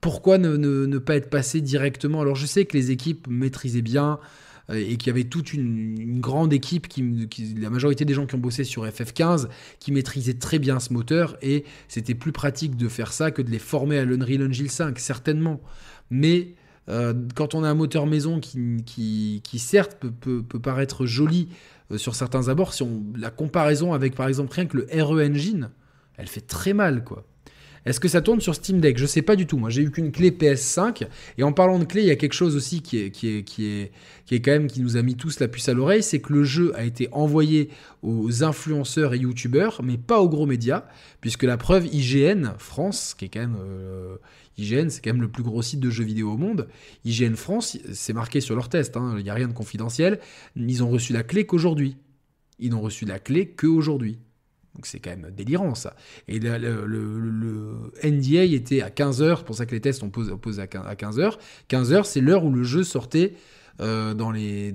Pourquoi 0.00 0.38
ne, 0.38 0.98
pas 0.98 1.16
être 1.16 1.28
passé 1.28 1.60
directement? 1.60 2.22
Alors, 2.22 2.34
je 2.34 2.46
sais 2.46 2.64
que 2.64 2.74
les 2.78 2.90
équipes 2.90 3.26
maîtrisaient 3.28 3.82
bien 3.82 4.18
et 4.72 4.96
qu'il 4.96 5.06
y 5.06 5.10
avait 5.10 5.24
toute 5.24 5.52
une, 5.54 6.20
grande 6.20 6.52
équipe, 6.52 6.88
qui, 6.88 7.02
la 7.56 7.70
majorité 7.70 8.04
des 8.04 8.14
gens 8.14 8.26
qui 8.26 8.34
ont 8.34 8.38
bossé 8.38 8.64
sur 8.64 8.86
FF15, 8.86 9.48
qui 9.78 9.92
maîtrisaient 9.92 10.34
très 10.34 10.58
bien 10.58 10.78
ce 10.80 10.92
moteur, 10.92 11.36
et 11.42 11.64
c'était 11.88 12.14
plus 12.14 12.32
pratique 12.32 12.76
de 12.76 12.88
faire 12.88 13.12
ça 13.12 13.30
que 13.30 13.40
de 13.40 13.50
les 13.50 13.58
former 13.58 13.98
à 13.98 14.04
l'Unreal 14.04 14.46
Engine 14.48 14.68
5, 14.68 14.98
certainement. 14.98 15.60
Mais 16.10 16.54
euh, 16.88 17.14
quand 17.34 17.54
on 17.54 17.64
a 17.64 17.68
un 17.68 17.74
moteur 17.74 18.06
maison 18.06 18.40
qui, 18.40 18.82
qui, 18.84 19.58
certes 19.58 19.96
peut, 19.98 20.42
peut, 20.42 20.60
paraître 20.60 21.06
joli 21.06 21.48
euh, 21.90 21.98
sur 21.98 22.14
certains 22.14 22.48
abords, 22.48 22.72
si 22.72 22.82
on 22.82 23.02
la 23.16 23.30
comparaison 23.30 23.92
avec 23.92 24.14
par 24.14 24.28
exemple 24.28 24.52
rien 24.54 24.66
que 24.66 24.76
le 24.78 25.04
RE 25.04 25.22
Engine, 25.22 25.70
elle 26.16 26.28
fait 26.28 26.40
très 26.40 26.72
mal 26.72 27.04
quoi. 27.04 27.24
Est-ce 27.86 28.00
que 28.00 28.08
ça 28.08 28.20
tourne 28.20 28.40
sur 28.40 28.54
Steam 28.54 28.80
Deck? 28.80 28.98
Je 28.98 29.06
sais 29.06 29.22
pas 29.22 29.36
du 29.36 29.46
tout. 29.46 29.58
Moi, 29.58 29.70
j'ai 29.70 29.82
eu 29.82 29.90
qu'une 29.90 30.12
clé 30.12 30.30
PS5. 30.30 31.06
Et 31.38 31.42
en 31.42 31.52
parlant 31.52 31.78
de 31.78 31.84
clé, 31.84 32.02
il 32.02 32.08
y 32.08 32.10
a 32.10 32.16
quelque 32.16 32.34
chose 32.34 32.56
aussi 32.56 32.82
qui 32.82 32.98
est, 32.98 33.10
qui 33.10 33.28
est, 33.28 33.42
qui 33.42 33.66
est, 33.66 33.92
qui 34.26 34.34
est 34.34 34.40
quand 34.40 34.50
même 34.50 34.66
qui 34.66 34.80
nous 34.80 34.96
a 34.96 35.02
mis 35.02 35.14
tous 35.14 35.40
la 35.40 35.48
puce 35.48 35.68
à 35.68 35.74
l'oreille, 35.74 36.02
c'est 36.02 36.20
que 36.20 36.32
le 36.32 36.44
jeu 36.44 36.72
a 36.76 36.84
été 36.84 37.08
envoyé 37.12 37.70
aux 38.02 38.44
influenceurs 38.44 39.14
et 39.14 39.18
youtubeurs, 39.18 39.80
mais 39.82 39.96
pas 39.96 40.20
aux 40.20 40.28
gros 40.28 40.46
médias, 40.46 40.84
puisque 41.20 41.44
la 41.44 41.56
preuve 41.56 41.86
IGN 41.86 42.52
France, 42.58 43.14
qui 43.16 43.24
est 43.24 43.28
quand 43.28 43.40
même 43.40 43.56
euh, 43.60 44.16
IGN, 44.58 44.90
c'est 44.90 45.02
quand 45.02 45.12
même 45.12 45.22
le 45.22 45.30
plus 45.30 45.42
gros 45.42 45.62
site 45.62 45.80
de 45.80 45.90
jeux 45.90 46.04
vidéo 46.04 46.32
au 46.32 46.36
monde. 46.36 46.68
IGN 47.04 47.34
France, 47.34 47.78
c'est 47.92 48.12
marqué 48.12 48.40
sur 48.40 48.54
leur 48.54 48.68
test. 48.68 48.96
Hein, 48.96 49.14
il 49.16 49.24
n'y 49.24 49.30
a 49.30 49.34
rien 49.34 49.48
de 49.48 49.52
confidentiel. 49.52 50.20
Ils 50.56 50.82
ont 50.82 50.90
reçu 50.90 51.12
la 51.12 51.22
clé 51.22 51.46
qu'aujourd'hui. 51.46 51.96
Ils 52.58 52.70
n'ont 52.70 52.80
reçu 52.80 53.04
la 53.04 53.18
clé 53.18 53.48
qu'aujourd'hui. 53.48 54.18
Donc 54.78 54.86
c'est 54.86 55.00
quand 55.00 55.10
même 55.10 55.32
délirant 55.36 55.74
ça. 55.74 55.96
Et 56.28 56.38
le, 56.38 56.86
le, 56.86 57.90
NDA 58.04 58.44
était 58.44 58.80
à 58.80 58.90
15h, 58.90 59.38
c'est 59.38 59.44
pour 59.44 59.56
ça 59.56 59.66
que 59.66 59.74
les 59.74 59.80
tests 59.80 60.04
ont 60.04 60.08
posé, 60.08 60.62
à 60.62 60.66
15h. 60.66 61.32
15h, 61.68 62.04
c'est 62.04 62.20
l'heure 62.20 62.44
où 62.44 62.52
le 62.52 62.62
jeu 62.62 62.84
sortait 62.84 63.34
euh, 63.80 64.14
dans, 64.14 64.30
les, 64.30 64.72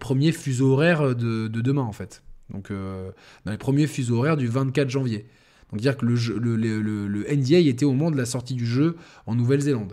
premiers 0.00 0.32
fuseaux 0.32 0.72
horaires 0.72 1.14
de, 1.14 1.48
de 1.48 1.60
demain 1.60 1.82
en 1.82 1.92
fait. 1.92 2.22
Donc 2.48 2.70
euh, 2.70 3.10
dans 3.44 3.52
les 3.52 3.58
premiers 3.58 3.86
fuseaux 3.86 4.16
horaires 4.16 4.38
du 4.38 4.46
24 4.46 4.88
janvier. 4.88 5.26
Donc 5.70 5.82
dire 5.82 5.98
que 5.98 6.06
le, 6.06 7.26
NDA 7.30 7.58
était 7.58 7.84
au 7.84 7.92
moment 7.92 8.10
de 8.10 8.16
la 8.16 8.24
sortie 8.24 8.54
du 8.54 8.64
jeu 8.64 8.96
en 9.26 9.34
Nouvelle-Zélande. 9.34 9.92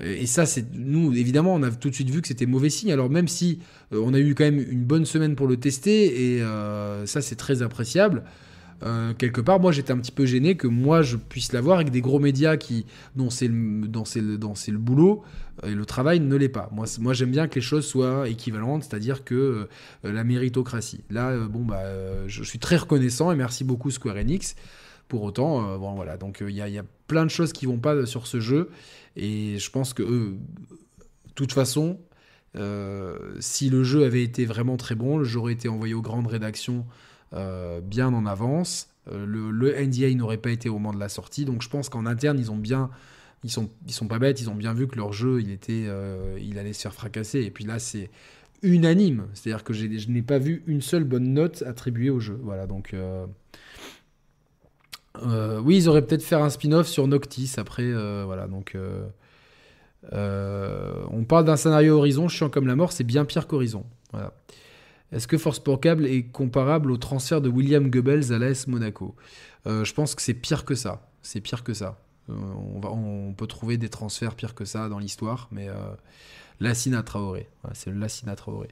Et 0.00 0.26
ça, 0.26 0.44
nous, 0.72 1.12
évidemment, 1.12 1.54
on 1.54 1.62
a 1.62 1.70
tout 1.72 1.90
de 1.90 1.94
suite 1.94 2.08
vu 2.08 2.22
que 2.22 2.28
c'était 2.28 2.46
mauvais 2.46 2.70
signe. 2.70 2.90
Alors 2.90 3.10
même 3.10 3.28
si 3.28 3.58
euh, 3.92 4.00
on 4.02 4.14
a 4.14 4.18
eu 4.18 4.34
quand 4.34 4.44
même 4.44 4.60
une 4.60 4.84
bonne 4.84 5.04
semaine 5.04 5.34
pour 5.34 5.46
le 5.46 5.58
tester, 5.58 6.36
et 6.36 6.42
ça, 7.04 7.20
c'est 7.20 7.36
très 7.36 7.60
appréciable. 7.60 8.24
Euh, 8.82 9.12
quelque 9.14 9.40
part, 9.40 9.60
moi, 9.60 9.72
j'étais 9.72 9.92
un 9.92 9.98
petit 9.98 10.12
peu 10.12 10.26
gêné 10.26 10.56
que 10.56 10.66
moi, 10.66 11.02
je 11.02 11.16
puisse 11.16 11.52
l'avoir 11.52 11.76
avec 11.76 11.90
des 11.90 12.00
gros 12.00 12.18
médias 12.18 12.56
qui, 12.56 12.86
dont 13.16 13.30
c'est 13.30 13.48
le, 13.48 13.88
dont 13.88 14.04
le, 14.14 14.72
le 14.72 14.78
boulot 14.78 15.22
et 15.64 15.74
le 15.74 15.84
travail 15.84 16.20
ne 16.20 16.36
l'est 16.36 16.48
pas. 16.48 16.68
Moi, 16.72 16.86
moi, 17.00 17.12
j'aime 17.12 17.30
bien 17.30 17.48
que 17.48 17.56
les 17.56 17.60
choses 17.60 17.86
soient 17.86 18.28
équivalentes, 18.28 18.84
c'est-à-dire 18.84 19.24
que 19.24 19.68
la 20.04 20.22
méritocratie. 20.22 21.02
Là, 21.10 21.36
bon, 21.48 21.64
bah, 21.64 21.82
je 22.28 22.44
suis 22.44 22.60
très 22.60 22.76
reconnaissant 22.76 23.32
et 23.32 23.36
merci 23.36 23.64
beaucoup 23.64 23.90
Square 23.90 24.16
Enix. 24.16 24.54
Pour 25.08 25.22
autant, 25.22 25.76
bon, 25.78 25.94
voilà. 25.94 26.16
Donc, 26.16 26.44
il 26.46 26.50
y, 26.50 26.58
y, 26.58 26.78
a 26.78 26.84
plein 27.08 27.24
de 27.24 27.30
choses 27.30 27.52
qui 27.52 27.66
vont 27.66 27.78
pas 27.78 28.06
sur 28.06 28.26
ce 28.26 28.38
jeu. 28.38 28.70
Et 29.16 29.58
je 29.58 29.70
pense 29.70 29.94
que, 29.94 30.02
de 30.02 30.36
toute 31.34 31.52
façon, 31.52 31.98
euh, 32.56 33.16
si 33.40 33.70
le 33.70 33.84
jeu 33.84 34.04
avait 34.04 34.22
été 34.22 34.44
vraiment 34.44 34.76
très 34.76 34.94
bon, 34.94 35.22
aurait 35.36 35.52
été 35.52 35.68
envoyé 35.68 35.94
aux 35.94 36.02
grandes 36.02 36.26
rédactions 36.26 36.86
euh, 37.34 37.80
bien 37.80 38.12
en 38.12 38.26
avance. 38.26 38.88
Euh, 39.10 39.24
le, 39.26 39.72
NDA 39.72 40.14
n'aurait 40.14 40.38
pas 40.38 40.50
été 40.50 40.68
au 40.68 40.74
moment 40.74 40.92
de 40.92 41.00
la 41.00 41.08
sortie. 41.08 41.44
Donc 41.44 41.62
je 41.62 41.68
pense 41.68 41.88
qu'en 41.88 42.06
interne, 42.06 42.38
ils 42.38 42.50
ont 42.50 42.56
bien. 42.56 42.90
Ils 43.44 43.50
sont, 43.50 43.70
ils 43.86 43.92
sont 43.92 44.08
pas 44.08 44.18
bêtes, 44.18 44.40
ils 44.40 44.50
ont 44.50 44.56
bien 44.56 44.74
vu 44.74 44.88
que 44.88 44.96
leur 44.96 45.12
jeu, 45.12 45.40
il, 45.40 45.52
était, 45.52 45.86
il 46.40 46.58
allait 46.58 46.72
se 46.72 46.80
faire 46.80 46.92
fracasser. 46.92 47.38
Et 47.40 47.52
puis 47.52 47.62
là, 47.64 47.78
c'est 47.78 48.10
unanime. 48.62 49.28
C'est-à-dire 49.32 49.62
que 49.62 49.72
je 49.72 49.86
n'ai 50.10 50.22
pas 50.22 50.38
vu 50.38 50.64
une 50.66 50.82
seule 50.82 51.04
bonne 51.04 51.34
note 51.34 51.62
attribuée 51.64 52.10
au 52.10 52.18
jeu. 52.18 52.36
Voilà, 52.42 52.66
donc. 52.66 52.96
Euh, 55.22 55.60
oui, 55.60 55.76
ils 55.76 55.88
auraient 55.88 56.02
peut-être 56.02 56.22
faire 56.22 56.42
un 56.42 56.50
spin-off 56.50 56.86
sur 56.86 57.06
Noctis 57.06 57.54
après. 57.56 57.84
Euh, 57.84 58.24
voilà, 58.26 58.46
donc. 58.46 58.76
Euh, 60.12 61.04
on 61.10 61.24
parle 61.24 61.44
d'un 61.44 61.56
scénario 61.56 61.98
Horizon 61.98 62.28
chiant 62.28 62.48
comme 62.48 62.66
la 62.66 62.76
mort, 62.76 62.92
c'est 62.92 63.04
bien 63.04 63.24
pire 63.24 63.46
qu'Horizon. 63.46 63.84
Voilà. 64.12 64.32
Est-ce 65.12 65.26
que 65.26 65.38
Force 65.38 65.58
Portable 65.58 66.06
est 66.06 66.24
comparable 66.24 66.90
au 66.90 66.96
transfert 66.96 67.40
de 67.40 67.48
William 67.48 67.90
Goebbels 67.90 68.32
à 68.32 68.38
l'AS 68.38 68.66
Monaco 68.66 69.16
Je 69.66 69.92
pense 69.92 70.14
que 70.14 70.22
c'est 70.22 70.34
pire 70.34 70.64
que 70.64 70.74
ça. 70.74 71.10
C'est 71.22 71.40
pire 71.40 71.64
que 71.64 71.72
ça. 71.72 71.98
on, 72.28 72.78
va, 72.80 72.90
on, 72.90 73.32
peut 73.32 73.46
trouver 73.46 73.78
des 73.78 73.88
transferts 73.88 74.34
pires 74.34 74.54
que 74.54 74.64
ça 74.64 74.88
dans 74.88 74.98
l'histoire, 74.98 75.48
mais 75.50 75.68
Lassina 76.60 77.02
Traoré. 77.02 77.48
c'est 77.72 77.92
Lassina 77.92 78.34
Traoré. 78.34 78.68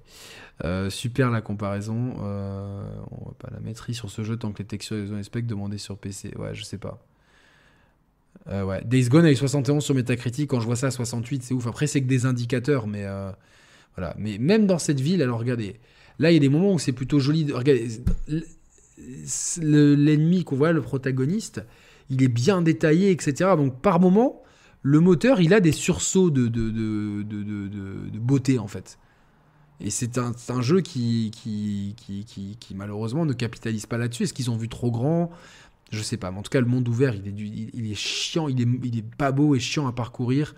Euh, 0.64 0.90
super 0.90 1.30
la 1.30 1.40
comparaison. 1.40 2.14
Euh, 2.20 2.84
on 3.10 3.26
va 3.26 3.34
pas 3.38 3.48
la 3.52 3.60
mettre 3.60 3.92
sur 3.92 4.10
ce 4.10 4.24
jeu 4.24 4.36
tant 4.36 4.52
que 4.52 4.58
les 4.58 4.66
textures 4.66 4.96
et 4.96 5.06
les 5.06 5.22
spec 5.22 5.46
demandées 5.46 5.78
sur 5.78 5.96
PC. 5.96 6.32
Ouais, 6.36 6.54
je 6.54 6.64
sais 6.64 6.78
pas. 6.78 6.98
Euh, 8.48 8.64
ouais. 8.64 8.82
Days 8.84 9.08
Gone 9.08 9.24
avec 9.24 9.38
71 9.38 9.84
sur 9.84 9.94
Metacritic, 9.94 10.50
quand 10.50 10.60
je 10.60 10.66
vois 10.66 10.76
ça 10.76 10.88
à 10.88 10.90
68, 10.90 11.42
c'est 11.42 11.54
ouf. 11.54 11.66
Après, 11.66 11.86
c'est 11.86 12.00
que 12.00 12.06
des 12.06 12.26
indicateurs, 12.26 12.86
mais 12.86 13.04
voilà. 13.96 14.14
Mais 14.18 14.38
même 14.38 14.66
dans 14.66 14.78
cette 14.78 15.00
ville, 15.00 15.22
alors 15.22 15.38
regardez, 15.38 15.78
là, 16.18 16.30
il 16.30 16.34
y 16.34 16.36
a 16.36 16.40
des 16.40 16.48
moments 16.48 16.72
où 16.72 16.78
c'est 16.78 16.92
plutôt 16.92 17.18
joli. 17.18 17.50
Regardez, 17.52 17.88
l'ennemi 19.60 20.44
qu'on 20.44 20.56
voit, 20.56 20.72
le 20.72 20.82
protagoniste, 20.82 21.62
il 22.10 22.22
est 22.22 22.28
bien 22.28 22.62
détaillé, 22.62 23.10
etc. 23.10 23.50
Donc 23.56 23.80
par 23.80 24.00
moment, 24.00 24.42
le 24.82 25.00
moteur, 25.00 25.40
il 25.40 25.52
a 25.52 25.60
des 25.60 25.72
sursauts 25.72 26.30
de, 26.30 26.48
de, 26.48 26.70
de, 26.70 27.22
de 27.22 28.18
beauté, 28.18 28.58
en 28.58 28.68
fait. 28.68 28.98
Et 29.80 29.90
c'est 29.90 30.16
un, 30.18 30.62
jeu 30.62 30.80
qui 30.80 31.30
qui, 31.34 31.94
qui, 31.96 32.56
qui, 32.58 32.74
malheureusement 32.74 33.26
ne 33.26 33.34
capitalise 33.34 33.84
pas 33.84 33.98
là-dessus. 33.98 34.22
Est-ce 34.22 34.32
qu'ils 34.32 34.50
ont 34.50 34.56
vu 34.56 34.68
trop 34.68 34.90
grand? 34.90 35.30
Je 35.90 36.02
sais 36.02 36.16
pas. 36.16 36.30
Mais 36.30 36.38
en 36.38 36.42
tout 36.42 36.50
cas, 36.50 36.60
le 36.60 36.66
monde 36.66 36.88
ouvert, 36.88 37.14
il 37.14 37.28
est, 37.28 37.70
il, 37.74 37.90
est 37.90 37.94
chiant, 37.94 38.48
il 38.48 38.60
est, 38.62 39.02
pas 39.02 39.32
beau 39.32 39.54
et 39.54 39.60
chiant 39.60 39.86
à 39.86 39.92
parcourir. 39.92 40.54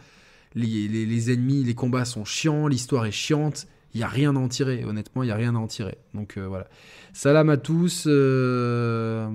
Les, 0.54 0.88
les, 0.88 1.04
les 1.04 1.32
ennemis, 1.32 1.64
les 1.64 1.74
combats 1.74 2.04
sont 2.04 2.24
chiants, 2.24 2.68
l'histoire 2.68 3.06
est 3.06 3.12
chiante. 3.12 3.66
Il 3.94 3.98
n'y 3.98 4.04
a 4.04 4.08
rien 4.08 4.36
à 4.36 4.38
en 4.38 4.48
tirer, 4.48 4.84
honnêtement, 4.84 5.22
il 5.22 5.26
n'y 5.26 5.32
a 5.32 5.36
rien 5.36 5.54
à 5.54 5.58
en 5.58 5.66
tirer. 5.66 5.98
Donc 6.14 6.36
euh, 6.36 6.46
voilà. 6.46 6.68
Salam 7.12 7.48
à 7.50 7.56
tous. 7.56 8.04
Euh... 8.06 9.28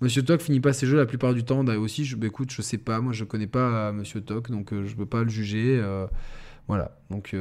Monsieur 0.00 0.22
Toc 0.22 0.42
finit 0.42 0.60
pas 0.60 0.72
ses 0.72 0.86
jeux 0.86 0.96
la 0.96 1.06
plupart 1.06 1.32
du 1.32 1.44
temps. 1.44 1.64
Bah, 1.64 1.78
aussi, 1.78 2.04
je, 2.04 2.16
bah, 2.16 2.26
écoute, 2.26 2.50
je 2.50 2.60
sais 2.60 2.78
pas, 2.78 3.00
moi 3.00 3.12
je 3.12 3.24
connais 3.24 3.46
pas 3.46 3.88
euh, 3.88 3.92
Monsieur 3.92 4.20
Toc, 4.20 4.50
donc 4.50 4.72
euh, 4.72 4.84
je 4.84 4.94
peux 4.94 5.06
pas 5.06 5.22
le 5.22 5.28
juger. 5.28 5.82
Euh, 6.66 6.68
voilà. 6.68 6.98
Donc 7.10 7.34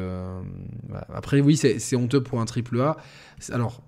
après, 1.14 1.42
oui, 1.42 1.58
c'est 1.58 1.96
honteux 1.96 2.22
pour 2.22 2.40
un 2.40 2.46
triple 2.46 2.80
A. 2.80 2.98
Alors, 3.52 3.82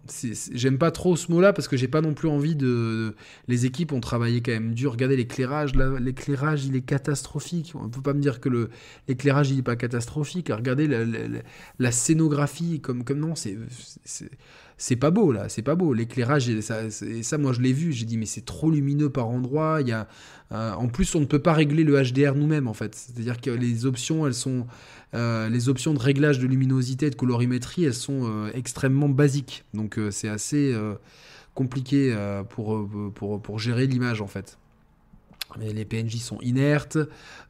j'aime 0.51 0.77
pas 0.77 0.91
trop 0.91 1.15
ce 1.15 1.31
mot-là 1.31 1.53
parce 1.53 1.67
que 1.67 1.77
j'ai 1.77 1.87
pas 1.87 2.01
non 2.01 2.13
plus 2.13 2.27
envie 2.27 2.55
de. 2.55 3.15
Les 3.47 3.65
équipes 3.65 3.93
ont 3.93 4.01
travaillé 4.01 4.41
quand 4.41 4.51
même 4.51 4.73
dur. 4.73 4.93
Regardez 4.93 5.15
l'éclairage. 5.15 5.73
L'éclairage, 5.75 6.65
il 6.65 6.75
est 6.75 6.81
catastrophique. 6.81 7.73
On 7.75 7.89
peut 7.89 8.01
pas 8.01 8.13
me 8.13 8.21
dire 8.21 8.39
que 8.39 8.69
l'éclairage, 9.07 9.51
il 9.51 9.59
est 9.59 9.63
pas 9.63 9.75
catastrophique. 9.75 10.49
Regardez 10.49 10.87
la, 10.87 11.05
la 11.77 11.91
scénographie, 11.91 12.81
comme, 12.81 13.03
comme 13.03 13.19
non, 13.19 13.35
c'est 13.35 13.57
c'est 14.77 14.95
pas 14.95 15.09
beau 15.09 15.31
là, 15.31 15.49
c'est 15.49 15.63
pas 15.63 15.75
beau. 15.75 15.93
L'éclairage, 15.93 16.59
ça, 16.61 16.89
ça, 16.91 17.37
moi 17.37 17.51
je 17.51 17.61
l'ai 17.61 17.73
vu, 17.73 17.91
j'ai 17.91 18.05
dit 18.05 18.17
mais 18.17 18.27
c'est 18.27 18.45
trop 18.45 18.69
lumineux 18.69 19.09
par 19.09 19.27
endroit. 19.27 19.79
Il 19.81 19.87
y 19.87 19.91
a, 19.91 20.07
euh, 20.51 20.73
en 20.73 20.87
plus, 20.87 21.15
on 21.15 21.19
ne 21.19 21.25
peut 21.25 21.41
pas 21.41 21.53
régler 21.53 21.83
le 21.83 22.01
HDR 22.01 22.35
nous-mêmes 22.35 22.67
en 22.67 22.73
fait. 22.73 22.93
C'est-à-dire 22.93 23.41
que 23.41 23.49
les 23.49 23.85
options, 23.85 24.27
elles 24.27 24.35
sont, 24.35 24.67
euh, 25.15 25.49
les 25.49 25.67
options 25.67 25.93
de 25.93 25.99
réglage 25.99 26.39
de 26.39 26.45
luminosité 26.45 27.07
et 27.07 27.09
de 27.09 27.15
colorimétrie, 27.15 27.85
elles 27.85 27.93
sont 27.93 28.21
euh, 28.25 28.51
extrêmement 28.53 29.09
basiques. 29.09 29.65
Donc 29.73 29.99
c'est 30.11 30.29
assez 30.29 30.75
compliqué 31.55 32.15
pour 32.49 33.59
gérer 33.59 33.87
l'image 33.87 34.21
en 34.21 34.27
fait 34.27 34.57
les 35.55 35.85
PNJ 35.85 36.17
sont 36.17 36.39
inertes, 36.41 36.97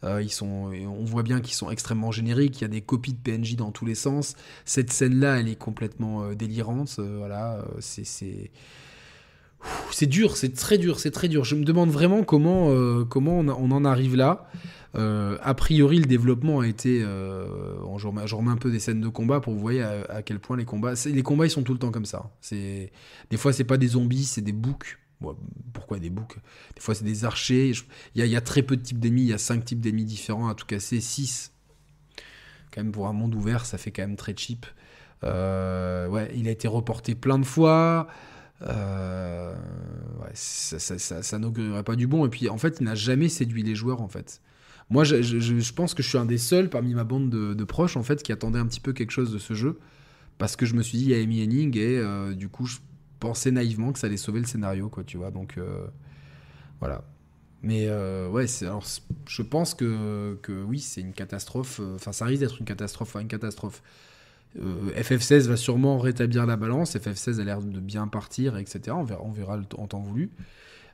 euh, 0.04 0.22
ils 0.22 0.32
sont, 0.32 0.72
on 0.72 1.04
voit 1.04 1.24
bien 1.24 1.41
qu'ils 1.41 1.56
sont 1.56 1.70
extrêmement 1.70 2.12
génériques, 2.12 2.60
il 2.60 2.64
y 2.64 2.66
a 2.66 2.70
des 2.70 2.82
copies 2.82 3.14
de 3.14 3.20
PNJ 3.20 3.56
dans 3.56 3.72
tous 3.72 3.86
les 3.86 3.95
sens. 3.95 4.36
Cette 4.66 4.91
scène-là, 4.91 5.39
elle 5.39 5.50
est 5.50 5.56
complètement 5.56 6.24
euh, 6.24 6.36
délirante. 6.36 6.95
Euh, 7.00 7.18
voilà, 7.18 7.66
c'est, 7.80 8.06
c'est, 8.06 8.52
dur, 10.06 10.38
c'est 10.38 10.54
très 10.54 10.78
dur, 10.78 11.00
c'est 11.00 11.12
très 11.12 11.28
dur. 11.28 11.43
Je 11.43 11.56
me 11.56 11.64
demande 11.64 11.89
vraiment 11.89 12.24
comment, 12.24 12.72
comment 13.06 13.39
on, 13.39 13.72
en 13.72 13.86
arrive 13.86 14.16
là. 14.16 14.48
a 14.93 15.54
priori, 15.56 15.98
le 16.00 16.06
développement 16.06 16.60
a 16.60 16.68
été. 16.68 17.00
je, 17.00 18.08
remets, 18.08 18.52
un 18.52 18.58
peu 18.58 18.72
des 18.72 18.80
scènes 18.80 19.02
de 19.02 19.10
combat 19.10 19.39
pour 19.39 19.54
vous 19.54 19.60
voyez 19.60 19.82
à, 19.82 20.22
quel 20.22 20.39
point 20.39 20.58
les 20.58 20.66
combats. 20.66 20.93
Les 21.06 21.24
combats, 21.24 21.48
ils 21.48 21.52
sont 21.52 21.64
tout 21.64 21.74
le 21.74 21.80
temps 21.80 21.91
comme 21.91 22.06
ça. 22.06 22.30
Des 22.52 22.91
fois, 23.38 23.52
c'est 23.52 23.64
pas 23.64 23.78
des 23.78 23.88
zombies, 23.88 24.26
c'est 24.26 24.41
des 24.41 24.54
boucs 24.54 25.00
pourquoi 25.74 25.99
des 25.99 26.09
boucs? 26.09 26.38
Des 26.76 26.82
fois, 26.82 26.95
c'est 26.95 27.05
des 27.05 27.26
archers. 27.26 27.72
Il 28.15 28.26
y, 28.26 28.36
a, 28.36 28.41
très 28.41 28.61
peu 28.61 28.78
de 28.78 28.82
types 28.82 28.99
d'ennemis. 28.99 29.24
Il 29.24 29.30
y 29.30 29.34
a 29.34 29.38
5 29.38 29.65
types 29.65 29.80
d'ennemis 29.80 30.05
différents 30.05 30.47
à 30.47 30.55
tout 30.55 30.65
casser. 30.65 31.01
6. 31.01 31.51
Quand 32.74 32.84
même, 32.84 32.91
pour 32.91 33.07
un 33.07 33.13
monde 33.13 33.34
ouvert, 33.36 33.65
ça 33.65 33.78
fait 33.78 33.91
quand 33.91 34.03
même 34.03 34.15
très 34.15 34.36
cheap. 34.36 34.65
Euh, 35.24 36.07
ouais, 36.07 36.32
il 36.36 36.47
a 36.47 36.51
été 36.51 36.68
reporté 36.68 37.15
plein 37.15 37.39
de 37.39 37.45
fois. 37.45 38.07
Euh, 38.61 39.55
ça, 40.34 40.80
ça, 40.80 41.39
n'augurerait 41.39 41.84
pas 41.84 41.95
du 41.95 42.07
bon. 42.07 42.26
Et 42.26 42.30
puis, 42.30 42.49
en 42.49 42.57
fait, 42.57 42.78
il 42.80 42.84
n'a 42.84 42.95
jamais 42.95 43.30
séduit 43.30 43.63
les 43.63 43.76
joueurs, 43.76 44.01
en 44.01 44.07
fait. 44.07 44.41
Moi, 44.89 45.03
je, 45.03 45.72
pense 45.74 45.93
que 45.93 46.01
je 46.01 46.09
suis 46.09 46.18
un 46.18 46.26
des 46.26 46.38
seuls 46.38 46.70
parmi 46.70 46.93
ma 46.93 47.03
bande 47.03 47.30
de, 47.30 47.63
proches, 47.63 47.97
en 47.97 48.03
fait, 48.03 48.24
qui 48.24 48.32
attendait 48.32 48.59
un 48.59 48.68
petit 48.68 48.80
peu 48.80 48.93
quelque 48.93 49.11
chose 49.11 49.32
de 49.32 49.38
ce 49.38 49.53
jeu. 49.53 49.80
Parce 50.38 50.55
que 50.55 50.65
je 50.65 50.76
me 50.76 50.84
suis 50.84 50.99
dit, 50.99 51.05
il 51.05 51.11
y 51.11 51.15
a 51.15 51.18
Amy 51.22 51.43
Henning, 51.43 51.76
et 51.78 51.97
euh, 51.97 52.34
du 52.34 52.47
coup, 52.47 52.65
je 52.65 52.78
pensais 53.20 53.51
naïvement 53.51 53.91
que 53.91 53.99
ça 53.99 54.07
allait 54.07 54.18
sauver 54.18 54.39
le 54.39 54.45
scénario, 54.45 54.89
quoi, 54.89 55.03
tu 55.03 55.18
vois. 55.18 55.32
Donc, 55.32 55.57
euh, 55.57 55.88
voilà. 56.80 57.03
Mais 57.63 57.88
euh, 57.88 58.30
ouais, 58.30 58.45
alors, 58.61 58.86
je 59.28 59.41
pense 59.41 59.74
que, 59.74 60.38
oui, 60.68 60.80
c'est 60.80 61.01
une 61.01 61.13
catastrophe. 61.13 61.80
Euh, 61.82 61.95
enfin, 61.95 62.11
ça 62.11 62.26
risque 62.26 62.41
d'être 62.41 62.59
une 62.59 62.65
catastrophe. 62.65 63.15
Une 63.15 63.28
catastrophe. 63.28 63.82
FF16 64.55 65.47
va 65.47 65.57
sûrement 65.57 65.99
rétablir 65.99 66.45
la 66.45 66.55
balance. 66.55 66.95
FF16 66.95 67.39
a 67.41 67.43
l'air 67.43 67.61
de 67.61 67.80
bien 67.80 68.07
partir, 68.07 68.57
etc. 68.57 68.80
On 68.91 69.03
verra, 69.03 69.22
on 69.24 69.32
verra 69.32 69.59
en 69.78 69.88
temps 69.88 69.99
voulu. 69.99 70.32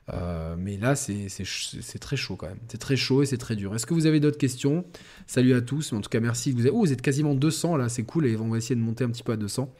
Mais 0.08 0.76
là, 0.76 0.94
c'est 0.94 1.98
très 2.00 2.16
chaud 2.16 2.36
quand 2.36 2.48
même. 2.48 2.58
C'est 2.68 2.78
très 2.78 2.96
chaud 2.96 3.22
et 3.22 3.26
c'est 3.26 3.38
très 3.38 3.56
dur. 3.56 3.74
Est-ce 3.74 3.86
que 3.86 3.94
vous 3.94 4.06
avez 4.06 4.20
d'autres 4.20 4.38
questions? 4.38 4.84
Salut 5.26 5.54
à 5.54 5.60
tous. 5.60 5.92
En 5.92 6.00
tout 6.00 6.10
cas, 6.10 6.20
merci. 6.20 6.54
Oh, 6.72 6.80
vous 6.80 6.92
êtes 6.92 7.02
quasiment 7.02 7.34
200 7.34 7.76
là, 7.76 7.88
c'est 7.88 8.04
cool. 8.04 8.26
Et 8.26 8.36
on 8.36 8.48
va 8.48 8.58
essayer 8.58 8.76
de 8.76 8.80
monter 8.80 9.04
un 9.04 9.10
petit 9.10 9.22
peu 9.22 9.32
à 9.32 9.36
200. 9.36 9.72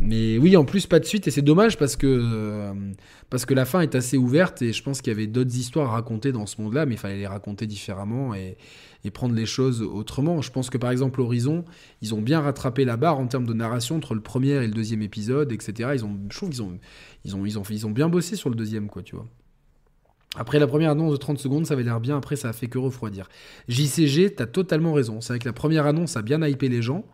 Mais 0.00 0.38
oui, 0.38 0.56
en 0.56 0.64
plus, 0.64 0.86
pas 0.86 1.00
de 1.00 1.04
suite, 1.04 1.26
et 1.26 1.30
c'est 1.30 1.42
dommage 1.42 1.76
parce 1.76 1.96
que, 1.96 2.06
euh, 2.06 2.72
parce 3.28 3.44
que 3.44 3.54
la 3.54 3.64
fin 3.64 3.80
est 3.80 3.94
assez 3.94 4.16
ouverte, 4.16 4.62
et 4.62 4.72
je 4.72 4.82
pense 4.82 5.02
qu'il 5.02 5.12
y 5.12 5.16
avait 5.16 5.26
d'autres 5.26 5.54
histoires 5.56 5.90
à 5.90 5.92
raconter 5.92 6.32
dans 6.32 6.46
ce 6.46 6.60
monde-là, 6.60 6.86
mais 6.86 6.94
il 6.94 6.98
fallait 6.98 7.18
les 7.18 7.26
raconter 7.26 7.66
différemment 7.66 8.34
et, 8.34 8.56
et, 9.04 9.10
prendre 9.10 9.34
les 9.34 9.46
choses 9.46 9.82
autrement. 9.82 10.42
Je 10.42 10.50
pense 10.52 10.70
que 10.70 10.78
par 10.78 10.90
exemple, 10.90 11.20
Horizon, 11.20 11.64
ils 12.02 12.14
ont 12.14 12.22
bien 12.22 12.40
rattrapé 12.40 12.84
la 12.84 12.96
barre 12.96 13.18
en 13.18 13.26
termes 13.26 13.46
de 13.46 13.54
narration 13.54 13.96
entre 13.96 14.14
le 14.14 14.20
premier 14.20 14.52
et 14.52 14.66
le 14.66 14.72
deuxième 14.72 15.02
épisode, 15.02 15.52
etc. 15.52 15.90
Ils 15.94 16.04
ont, 16.04 16.16
je 16.30 16.36
trouve 16.36 16.50
qu'ils 16.50 16.62
ont, 16.62 16.78
ils 17.24 17.36
ont, 17.36 17.44
ils 17.44 17.58
ont, 17.58 17.62
ils 17.68 17.86
ont 17.86 17.90
bien 17.90 18.08
bossé 18.08 18.36
sur 18.36 18.48
le 18.48 18.56
deuxième, 18.56 18.88
quoi, 18.88 19.02
tu 19.02 19.16
vois. 19.16 19.26
Après 20.36 20.60
la 20.60 20.66
première 20.68 20.92
annonce 20.92 21.12
de 21.12 21.16
30 21.16 21.38
secondes, 21.38 21.66
ça 21.66 21.74
avait 21.74 21.82
l'air 21.82 22.00
bien, 22.00 22.16
après 22.16 22.36
ça 22.36 22.48
a 22.48 22.52
fait 22.52 22.68
que 22.68 22.78
refroidir. 22.78 23.28
JCG, 23.68 24.34
t'as 24.34 24.46
totalement 24.46 24.92
raison. 24.92 25.20
C'est 25.20 25.32
vrai 25.32 25.40
que 25.40 25.46
la 25.46 25.52
première 25.52 25.86
annonce 25.86 26.16
a 26.16 26.22
bien 26.22 26.40
hypé 26.46 26.68
les 26.68 26.82
gens. 26.82 27.04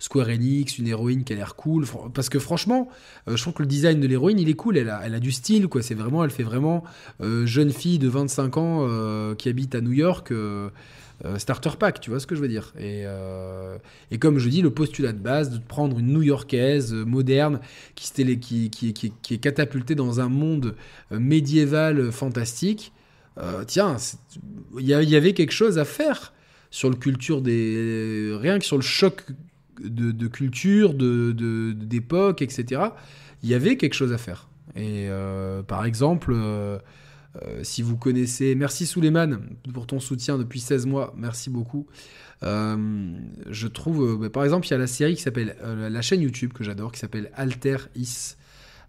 Square 0.00 0.28
Enix, 0.28 0.78
une 0.78 0.86
héroïne 0.86 1.24
qui 1.24 1.32
a 1.32 1.36
l'air 1.36 1.56
cool. 1.56 1.84
Parce 2.14 2.28
que 2.28 2.38
franchement, 2.38 2.88
euh, 3.28 3.36
je 3.36 3.42
trouve 3.42 3.54
que 3.54 3.62
le 3.62 3.68
design 3.68 4.00
de 4.00 4.06
l'héroïne, 4.06 4.38
il 4.38 4.48
est 4.48 4.54
cool. 4.54 4.76
Elle 4.76 4.90
a, 4.90 5.00
elle 5.04 5.14
a 5.14 5.20
du 5.20 5.32
style, 5.32 5.66
quoi. 5.66 5.82
C'est 5.82 5.94
vraiment, 5.94 6.22
elle 6.22 6.30
fait 6.30 6.44
vraiment 6.44 6.84
euh, 7.20 7.46
jeune 7.46 7.70
fille 7.70 7.98
de 7.98 8.08
25 8.08 8.56
ans 8.58 8.86
euh, 8.88 9.34
qui 9.34 9.48
habite 9.48 9.74
à 9.74 9.80
New 9.80 9.92
York. 9.92 10.32
Starter 11.36 11.70
pack, 11.78 12.00
tu 12.00 12.10
vois 12.10 12.20
ce 12.20 12.26
que 12.26 12.34
je 12.34 12.40
veux 12.40 12.48
dire. 12.48 12.72
Et, 12.78 13.04
et, 14.10 14.18
comme 14.18 14.38
je 14.38 14.48
dis, 14.48 14.62
le 14.62 14.70
postulat 14.70 15.12
de 15.12 15.18
base 15.18 15.50
de 15.50 15.58
prendre 15.58 15.98
une 15.98 16.12
New-Yorkaise 16.12 16.92
moderne 16.92 17.60
qui, 17.94 18.38
qui, 18.38 18.70
qui, 18.70 18.92
qui, 18.92 19.34
est 19.34 19.38
catapultée 19.38 19.94
dans 19.94 20.20
un 20.20 20.28
monde 20.28 20.76
médiéval 21.10 22.12
fantastique. 22.12 22.92
tiens, 23.66 23.96
il 24.78 24.86
y, 24.86 25.16
avait 25.16 25.32
quelque 25.32 25.52
chose 25.52 25.78
à 25.78 25.84
faire 25.84 26.32
sur 26.70 26.90
le 26.90 26.96
culture 26.96 27.42
des. 27.42 28.36
Rien 28.40 28.58
que 28.58 28.64
sur 28.64 28.76
le 28.76 28.82
choc 28.82 29.24
de, 29.80 30.26
culture, 30.26 30.94
d'époque, 30.94 32.38
de, 32.38 32.44
etc., 32.44 32.82
il 33.42 33.48
y 33.48 33.54
avait 33.54 33.76
quelque 33.76 33.94
chose 33.94 34.12
à 34.12 34.18
faire. 34.18 34.48
Et 34.76 35.08
euh, 35.08 35.62
par 35.62 35.84
exemple, 35.84 36.32
euh, 37.42 37.48
euh, 37.48 37.64
si 37.64 37.82
vous 37.82 37.96
connaissez, 37.96 38.54
merci 38.54 38.86
Souleymane 38.86 39.40
pour 39.72 39.86
ton 39.86 40.00
soutien 40.00 40.38
depuis 40.38 40.60
16 40.60 40.86
mois, 40.86 41.14
merci 41.16 41.50
beaucoup. 41.50 41.86
je 42.42 43.66
trouve, 43.66 44.18
bah, 44.18 44.30
par 44.30 44.44
exemple, 44.44 44.66
il 44.66 44.70
y 44.70 44.74
a 44.74 44.78
la 44.78 44.86
série 44.86 45.14
qui 45.14 45.22
s'appelle, 45.22 45.56
la 45.62 46.02
chaîne 46.02 46.20
YouTube 46.20 46.52
que 46.52 46.64
j'adore, 46.64 46.92
qui 46.92 47.00
s'appelle 47.00 47.30
Alter 47.34 47.76
Is. 47.96 48.36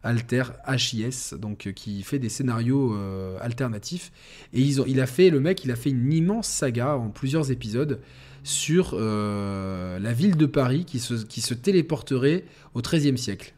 Alter 0.02 0.44
HIS, 0.66 1.34
donc 1.38 1.74
qui 1.76 2.04
fait 2.04 2.20
des 2.20 2.30
scénarios 2.30 2.96
alternatifs. 3.42 4.14
Et 4.54 4.62
ils 4.62 4.80
ont, 4.80 4.86
il 4.88 5.02
a 5.02 5.06
fait, 5.06 5.30
le 5.30 5.42
mec, 5.42 5.66
il 5.66 5.72
a 5.72 5.76
fait 5.76 5.90
une 5.90 6.14
immense 6.14 6.48
saga 6.48 6.96
en 6.96 7.10
plusieurs 7.10 7.52
épisodes 7.52 8.00
sur 8.44 8.92
euh, 8.94 10.00
la 10.00 10.14
ville 10.14 10.38
de 10.38 10.46
Paris 10.46 10.86
qui 10.86 11.00
se, 11.00 11.14
qui 11.14 11.42
se 11.42 11.54
téléporterait 11.54 12.46
au 12.74 12.82
XIIIe 12.82 13.18
siècle. 13.18 13.54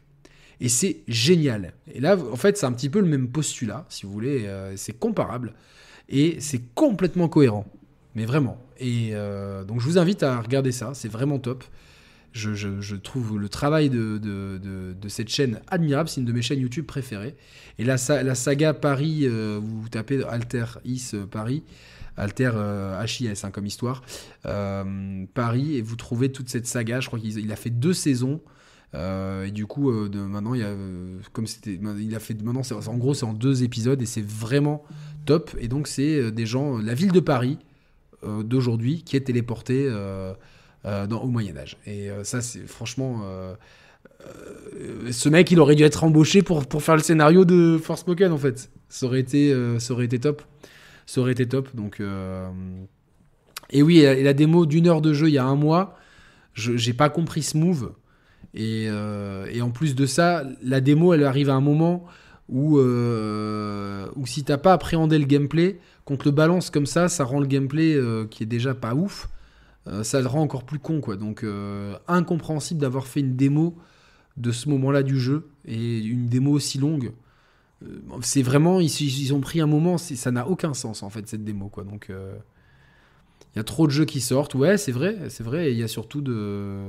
Et 0.62 0.68
c'est 0.68 0.98
génial. 1.08 1.72
Et 1.92 1.98
là, 1.98 2.16
en 2.16 2.36
fait, 2.36 2.56
c'est 2.56 2.66
un 2.66 2.72
petit 2.72 2.88
peu 2.88 3.00
le 3.00 3.08
même 3.08 3.28
postulat, 3.28 3.84
si 3.88 4.06
vous 4.06 4.12
voulez. 4.12 4.46
Euh, 4.46 4.74
c'est 4.76 4.92
comparable. 4.92 5.54
Et 6.08 6.36
c'est 6.38 6.62
complètement 6.76 7.28
cohérent. 7.28 7.66
Mais 8.14 8.26
vraiment. 8.26 8.64
Et 8.78 9.10
euh, 9.12 9.64
donc, 9.64 9.80
je 9.80 9.86
vous 9.86 9.98
invite 9.98 10.22
à 10.22 10.40
regarder 10.40 10.70
ça. 10.70 10.92
C'est 10.94 11.08
vraiment 11.08 11.40
top. 11.40 11.64
Je, 12.32 12.94
trouve 12.94 13.40
le 13.40 13.48
travail 13.48 13.90
de, 13.90 14.94
cette 15.08 15.30
chaîne 15.30 15.60
admirable. 15.66 16.08
C'est 16.08 16.20
une 16.20 16.26
de 16.28 16.32
mes 16.32 16.42
chaînes 16.42 16.60
YouTube 16.60 16.86
préférées. 16.86 17.34
Et 17.80 17.84
la, 17.84 17.96
la 18.22 18.34
saga 18.36 18.72
Paris, 18.72 19.26
vous 19.26 19.88
tapez 19.90 20.22
Alter 20.22 20.66
Is 20.84 21.10
Paris, 21.28 21.64
Alter 22.16 22.52
HIS 23.04 23.40
hein, 23.42 23.50
comme 23.50 23.66
histoire, 23.66 24.02
euh, 24.46 25.26
Paris, 25.34 25.76
et 25.76 25.82
vous 25.82 25.96
trouvez 25.96 26.30
toute 26.30 26.48
cette 26.48 26.66
saga. 26.66 27.00
Je 27.00 27.08
crois 27.08 27.18
qu'il 27.18 27.50
a 27.50 27.56
fait 27.56 27.70
deux 27.70 27.94
saisons. 27.94 28.40
Euh, 28.94 29.46
et 29.46 29.50
du 29.50 29.66
coup, 29.66 29.90
euh, 29.90 30.08
maintenant, 30.28 30.54
il 30.54 30.62
a, 30.62 30.74
comme 31.32 31.46
c'était, 31.46 31.78
il 31.98 32.14
a 32.14 32.20
fait 32.20 32.40
maintenant, 32.42 32.62
en 32.86 32.96
gros, 32.96 33.14
c'est 33.14 33.24
en 33.24 33.32
deux 33.32 33.62
épisodes 33.62 34.00
et 34.00 34.06
c'est 34.06 34.24
vraiment 34.24 34.84
top. 35.24 35.50
Et 35.58 35.68
donc, 35.68 35.88
c'est 35.88 36.30
des 36.30 36.46
gens, 36.46 36.78
la 36.78 36.94
ville 36.94 37.12
de 37.12 37.20
Paris 37.20 37.58
d'aujourd'hui 38.44 39.02
qui 39.02 39.16
est 39.16 39.22
téléportée 39.22 39.88
au 40.84 41.28
Moyen 41.28 41.56
Âge. 41.56 41.76
Et 41.86 42.08
ça, 42.22 42.40
c'est 42.40 42.68
franchement, 42.68 43.24
ce 45.10 45.28
mec, 45.28 45.50
il 45.50 45.58
aurait 45.58 45.74
dû 45.74 45.82
être 45.82 46.04
embauché 46.04 46.42
pour, 46.42 46.66
pour 46.66 46.82
faire 46.82 46.96
le 46.96 47.02
scénario 47.02 47.44
de 47.44 47.78
Force 47.82 48.02
Spoken 48.02 48.30
en 48.30 48.38
fait. 48.38 48.70
Ça 48.88 49.06
aurait 49.06 49.20
été, 49.20 49.56
ça 49.78 49.94
aurait 49.94 50.04
été 50.04 50.20
top 50.20 50.42
ça 51.06 51.20
aurait 51.20 51.32
été 51.32 51.46
top. 51.46 51.74
Donc, 51.74 52.00
euh, 52.00 52.48
Et 53.70 53.82
oui, 53.82 54.00
et 54.00 54.22
la 54.22 54.34
démo 54.34 54.66
d'une 54.66 54.86
heure 54.86 55.00
de 55.00 55.12
jeu 55.12 55.28
il 55.28 55.34
y 55.34 55.38
a 55.38 55.44
un 55.44 55.56
mois, 55.56 55.96
je 56.54 56.76
j'ai 56.76 56.92
pas 56.92 57.08
compris 57.08 57.42
ce 57.42 57.56
move. 57.56 57.92
Et, 58.54 58.86
euh, 58.88 59.46
et, 59.50 59.62
en 59.62 59.70
plus 59.70 59.94
de 59.94 60.06
ça, 60.06 60.44
la 60.62 60.80
démo, 60.80 61.14
elle 61.14 61.24
arrive 61.24 61.48
à 61.48 61.54
un 61.54 61.60
moment 61.60 62.04
où, 62.48 62.78
euh, 62.78 64.06
où 64.16 64.26
si 64.26 64.44
t'as 64.44 64.58
pas 64.58 64.72
appréhendé 64.72 65.18
le 65.18 65.24
gameplay, 65.24 65.78
contre 66.04 66.26
le 66.26 66.32
balance 66.32 66.70
comme 66.70 66.86
ça, 66.86 67.08
ça 67.08 67.24
rend 67.24 67.40
le 67.40 67.46
gameplay 67.46 67.98
qui 68.30 68.42
est 68.42 68.46
déjà 68.46 68.74
pas 68.74 68.94
ouf, 68.94 69.28
ça 70.02 70.20
le 70.20 70.26
rend 70.26 70.42
encore 70.42 70.64
plus 70.64 70.78
con. 70.80 71.00
quoi. 71.00 71.16
Donc 71.16 71.46
incompréhensible 72.08 72.80
d'avoir 72.80 73.06
fait 73.06 73.20
une 73.20 73.36
démo 73.36 73.76
de 74.36 74.50
ce 74.50 74.68
moment-là 74.68 75.02
du 75.02 75.18
jeu 75.18 75.48
et 75.64 75.98
une 76.00 76.26
démo 76.26 76.52
aussi 76.52 76.78
longue. 76.78 77.12
Euh, 77.82 78.00
c'est 78.22 78.42
vraiment, 78.42 78.80
ils, 78.80 79.34
ont 79.34 79.40
pris 79.40 79.60
un 79.60 79.66
moment, 79.66 79.98
ça 79.98 80.30
n'a 80.30 80.48
aucun 80.48 80.74
sens 80.74 81.02
en 81.02 81.10
fait 81.10 81.26
cette 81.28 81.44
démo 81.44 81.68
quoi. 81.68 81.84
Donc 81.84 82.10
euh, 82.10 82.34
il 83.54 83.58
y 83.58 83.60
a 83.60 83.64
trop 83.64 83.86
de 83.86 83.92
jeux 83.92 84.04
qui 84.04 84.20
sortent, 84.20 84.54
ouais 84.54 84.76
c'est 84.76 84.92
vrai, 84.92 85.16
c'est 85.28 85.44
vrai. 85.44 85.72
Il 85.72 85.78
y 85.78 85.82
a 85.82 85.88
surtout 85.88 86.20
de 86.20 86.80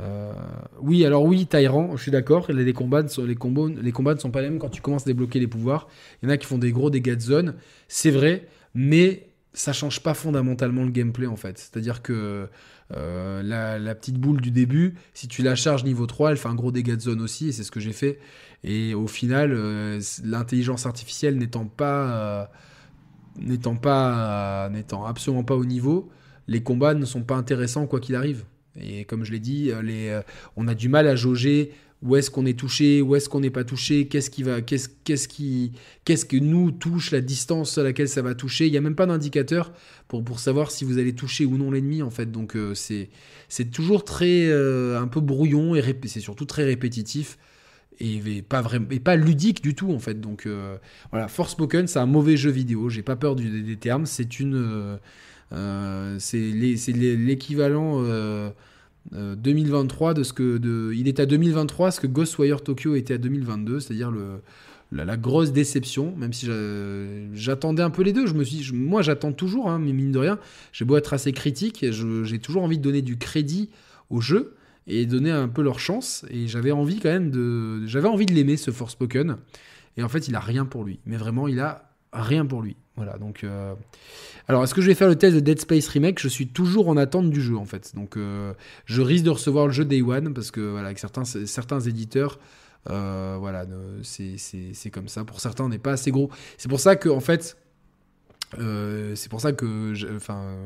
euh, 0.00 0.32
oui, 0.80 1.04
alors 1.04 1.24
oui, 1.24 1.46
Tyrant, 1.46 1.96
je 1.96 2.02
suis 2.02 2.10
d'accord. 2.10 2.50
Les 2.50 2.72
combats, 2.72 3.02
les, 3.02 3.34
combos, 3.34 3.68
les 3.68 3.92
combats 3.92 4.14
ne 4.14 4.18
sont 4.18 4.30
pas 4.30 4.42
les 4.42 4.50
mêmes 4.50 4.58
quand 4.58 4.68
tu 4.68 4.82
commences 4.82 5.02
à 5.02 5.06
débloquer 5.06 5.40
les 5.40 5.46
pouvoirs. 5.46 5.88
Il 6.22 6.26
y 6.26 6.28
en 6.30 6.34
a 6.34 6.36
qui 6.36 6.46
font 6.46 6.58
des 6.58 6.72
gros 6.72 6.90
dégâts 6.90 7.14
de 7.14 7.20
zone, 7.20 7.54
c'est 7.88 8.10
vrai, 8.10 8.48
mais 8.74 9.28
ça 9.52 9.72
change 9.72 10.00
pas 10.02 10.14
fondamentalement 10.14 10.82
le 10.82 10.90
gameplay 10.90 11.26
en 11.26 11.36
fait. 11.36 11.58
C'est-à-dire 11.58 12.02
que 12.02 12.48
euh, 12.92 13.42
la, 13.42 13.94
petite 13.94 14.18
boule 14.18 14.40
du 14.40 14.50
début, 14.50 14.94
si 15.14 15.28
tu 15.28 15.42
la 15.42 15.54
charges 15.54 15.84
niveau 15.84 16.06
3, 16.06 16.32
elle 16.32 16.36
fait 16.36 16.48
un 16.48 16.54
gros 16.54 16.72
dégât 16.72 16.96
de 16.96 17.00
zone 17.00 17.20
aussi, 17.20 17.48
et 17.48 17.52
c'est 17.52 17.62
ce 17.62 17.70
que 17.70 17.80
j'ai 17.80 17.92
fait. 17.92 18.18
Et 18.64 18.94
au 18.94 19.06
final, 19.06 19.52
euh, 19.52 20.00
l'intelligence 20.24 20.86
artificielle 20.86 21.36
n'étant 21.38 21.66
pas, 21.66 22.50
n'étant 23.38 23.76
pas, 23.76 24.68
n'étant 24.70 25.04
absolument 25.04 25.44
pas 25.44 25.54
au 25.54 25.64
niveau, 25.64 26.10
les 26.48 26.62
combats 26.62 26.94
ne 26.94 27.04
sont 27.04 27.22
pas 27.22 27.36
intéressants 27.36 27.86
quoi 27.86 28.00
qu'il 28.00 28.16
arrive. 28.16 28.44
Et 28.80 29.04
comme 29.04 29.24
je 29.24 29.32
l'ai 29.32 29.40
dit, 29.40 29.70
les, 29.82 30.20
on 30.56 30.66
a 30.68 30.74
du 30.74 30.88
mal 30.88 31.06
à 31.06 31.16
jauger 31.16 31.72
où 32.04 32.16
est-ce 32.16 32.30
qu'on 32.30 32.44
est 32.44 32.58
touché, 32.58 33.00
où 33.00 33.16
est-ce 33.16 33.30
qu'on 33.30 33.40
n'est 33.40 33.50
pas 33.50 33.64
touché, 33.64 34.08
qu'est-ce 34.08 34.28
qui 34.28 34.42
va, 34.42 34.60
qu'est-ce, 34.60 34.88
qui, 35.26 35.72
qu'est-ce 36.04 36.26
que 36.26 36.36
nous 36.36 36.70
touche, 36.70 37.10
la 37.10 37.22
distance 37.22 37.78
à 37.78 37.82
laquelle 37.82 38.10
ça 38.10 38.20
va 38.20 38.34
toucher. 38.34 38.66
Il 38.66 38.72
n'y 38.72 38.76
a 38.76 38.82
même 38.82 38.94
pas 38.94 39.06
d'indicateur 39.06 39.72
pour, 40.06 40.38
savoir 40.38 40.70
si 40.70 40.84
vous 40.84 40.98
allez 40.98 41.14
toucher 41.14 41.46
ou 41.46 41.56
non 41.56 41.70
l'ennemi 41.70 42.02
en 42.02 42.10
fait. 42.10 42.30
Donc 42.30 42.56
euh, 42.56 42.74
c'est, 42.74 43.08
toujours 43.72 44.04
très 44.04 44.48
euh, 44.48 45.00
un 45.00 45.08
peu 45.08 45.20
brouillon 45.20 45.74
et 45.74 45.82
c'est 46.04 46.20
surtout 46.20 46.44
très 46.44 46.64
répétitif 46.64 47.38
et, 48.00 48.42
pas 48.42 48.60
vraiment 48.60 48.86
et 48.90 49.00
pas 49.00 49.16
ludique 49.16 49.62
du 49.62 49.74
tout 49.74 49.90
en 49.90 49.98
fait. 49.98 50.20
Donc 50.20 50.44
euh, 50.44 50.76
voilà, 51.10 51.26
Force 51.28 51.52
Spoken, 51.52 51.86
c'est 51.86 52.00
un 52.00 52.06
mauvais 52.06 52.36
jeu 52.36 52.50
vidéo. 52.50 52.90
J'ai 52.90 53.02
pas 53.02 53.16
peur 53.16 53.34
des 53.34 53.76
termes. 53.76 54.04
C'est 54.04 54.40
une, 54.40 54.98
c'est, 56.18 56.76
c'est 56.76 56.92
l'équivalent 56.92 58.02
2023 59.12 60.10
euh, 60.10 60.14
de 60.14 60.22
ce 60.22 60.32
que 60.32 60.92
il 60.94 61.08
est 61.08 61.20
à 61.20 61.26
2023 61.26 61.90
ce 61.90 62.00
que 62.00 62.06
Ghostwire 62.06 62.62
Tokyo 62.62 62.94
était 62.94 63.14
à 63.14 63.18
2022, 63.18 63.80
c'est-à-dire 63.80 64.12
la, 64.92 65.16
grosse 65.16 65.52
déception, 65.52 66.14
même 66.16 66.32
si 66.32 66.48
j'attendais 67.34 67.82
un 67.82 67.90
peu 67.90 68.02
les 68.02 68.12
deux. 68.12 68.26
Je 68.26 68.34
me 68.34 68.44
suis, 68.44 68.72
moi 68.72 69.02
j'attends 69.02 69.32
toujours, 69.32 69.70
hein, 69.70 69.78
mais 69.78 69.92
mine 69.92 70.12
de 70.12 70.18
rien, 70.18 70.38
j'ai 70.72 70.84
beau 70.84 70.96
être 70.96 71.12
assez 71.12 71.32
critique, 71.32 71.84
j'ai 71.90 72.38
toujours 72.38 72.62
envie 72.62 72.78
de 72.78 72.82
donner 72.82 73.02
du 73.02 73.16
crédit 73.16 73.70
au 74.10 74.20
jeu 74.20 74.54
et 74.86 75.06
donner 75.06 75.30
un 75.30 75.48
peu 75.48 75.62
leur 75.62 75.78
chance. 75.78 76.24
Et 76.30 76.46
j'avais 76.46 76.70
envie 76.70 76.98
quand 77.00 77.10
même 77.10 77.30
de, 77.30 77.86
j'avais 77.86 78.08
envie 78.08 78.26
de 78.26 78.32
l'aimer 78.32 78.56
ce 78.56 78.70
Forspoken. 78.70 79.36
Et 79.96 80.02
en 80.02 80.08
fait, 80.08 80.28
il 80.28 80.34
a 80.34 80.40
rien 80.40 80.64
pour 80.64 80.84
lui. 80.84 81.00
Mais 81.06 81.16
vraiment, 81.16 81.48
il 81.48 81.60
a 81.60 81.90
rien 82.12 82.44
pour 82.44 82.62
lui. 82.62 82.76
Voilà, 82.96 83.18
donc. 83.18 83.42
Euh, 83.42 83.74
alors, 84.46 84.62
est-ce 84.62 84.74
que 84.74 84.80
je 84.80 84.86
vais 84.86 84.94
faire 84.94 85.08
le 85.08 85.16
test 85.16 85.34
de 85.34 85.40
Dead 85.40 85.58
Space 85.58 85.88
Remake? 85.88 86.20
Je 86.20 86.28
suis 86.28 86.46
toujours 86.46 86.88
en 86.88 86.96
attente 86.96 87.30
du 87.30 87.40
jeu, 87.40 87.56
en 87.56 87.64
fait. 87.64 87.94
Donc, 87.94 88.16
euh, 88.16 88.52
je 88.84 89.02
risque 89.02 89.24
de 89.24 89.30
recevoir 89.30 89.66
le 89.66 89.72
jeu 89.72 89.84
Day 89.84 90.02
One, 90.02 90.32
parce 90.32 90.50
que, 90.50 90.60
voilà, 90.60 90.86
avec 90.86 90.98
certains, 90.98 91.80
éditeurs, 91.80 92.38
euh, 92.90 93.36
voilà, 93.38 93.66
c'est 94.02 94.90
comme 94.92 95.08
ça. 95.08 95.24
Pour 95.24 95.40
certains, 95.40 95.64
on 95.64 95.68
n'est 95.68 95.78
pas 95.78 95.92
assez 95.92 96.10
gros. 96.10 96.30
C'est 96.56 96.68
pour 96.68 96.80
ça 96.80 96.94
que, 96.94 97.08
en 97.08 97.20
fait, 97.20 97.56
c'est 98.56 99.28
pour 99.28 99.40
ça 99.40 99.52
que. 99.52 100.14
Enfin 100.16 100.56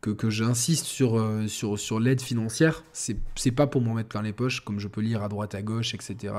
que, 0.00 0.10
que 0.10 0.30
j'insiste 0.30 0.86
sur, 0.86 1.18
euh, 1.18 1.48
sur, 1.48 1.78
sur 1.78 1.98
l'aide 1.98 2.20
financière. 2.20 2.84
C'est 2.92 3.50
pas 3.50 3.66
pour 3.66 3.80
m'en 3.80 3.94
mettre 3.94 4.10
plein 4.10 4.22
les 4.22 4.32
poches, 4.32 4.60
comme 4.60 4.78
je 4.78 4.86
peux 4.86 5.00
lire 5.00 5.22
à 5.22 5.28
droite 5.28 5.54
à 5.54 5.62
gauche, 5.62 5.94
etc., 5.94 6.34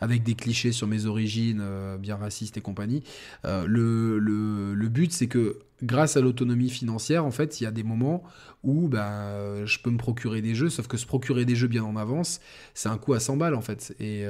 avec 0.00 0.22
des 0.22 0.34
clichés 0.34 0.72
sur 0.72 0.86
mes 0.86 1.06
origines, 1.06 1.60
euh, 1.62 1.96
bien 1.96 2.16
racistes 2.16 2.56
et 2.56 2.60
compagnie. 2.60 3.02
Euh, 3.44 3.66
le, 3.66 4.18
le, 4.18 4.74
le, 4.74 4.88
but, 4.88 5.12
c'est 5.12 5.26
que 5.26 5.60
grâce 5.82 6.18
à 6.18 6.20
l'autonomie 6.20 6.68
financière, 6.68 7.24
en 7.24 7.30
fait, 7.30 7.60
il 7.60 7.64
y 7.64 7.66
a 7.66 7.70
des 7.70 7.82
moments 7.82 8.22
où 8.62 8.88
ben, 8.88 9.64
je 9.64 9.78
peux 9.78 9.90
me 9.90 9.98
procurer 9.98 10.42
des 10.42 10.54
jeux, 10.54 10.68
sauf 10.68 10.86
que 10.86 10.98
se 10.98 11.06
procurer 11.06 11.46
des 11.46 11.56
jeux 11.56 11.68
bien 11.68 11.84
en 11.84 11.96
avance, 11.96 12.40
c'est 12.74 12.90
un 12.90 12.98
coût 12.98 13.14
à 13.14 13.20
100 13.20 13.38
balles, 13.38 13.54
en 13.54 13.62
fait. 13.62 13.94
Et, 14.00 14.24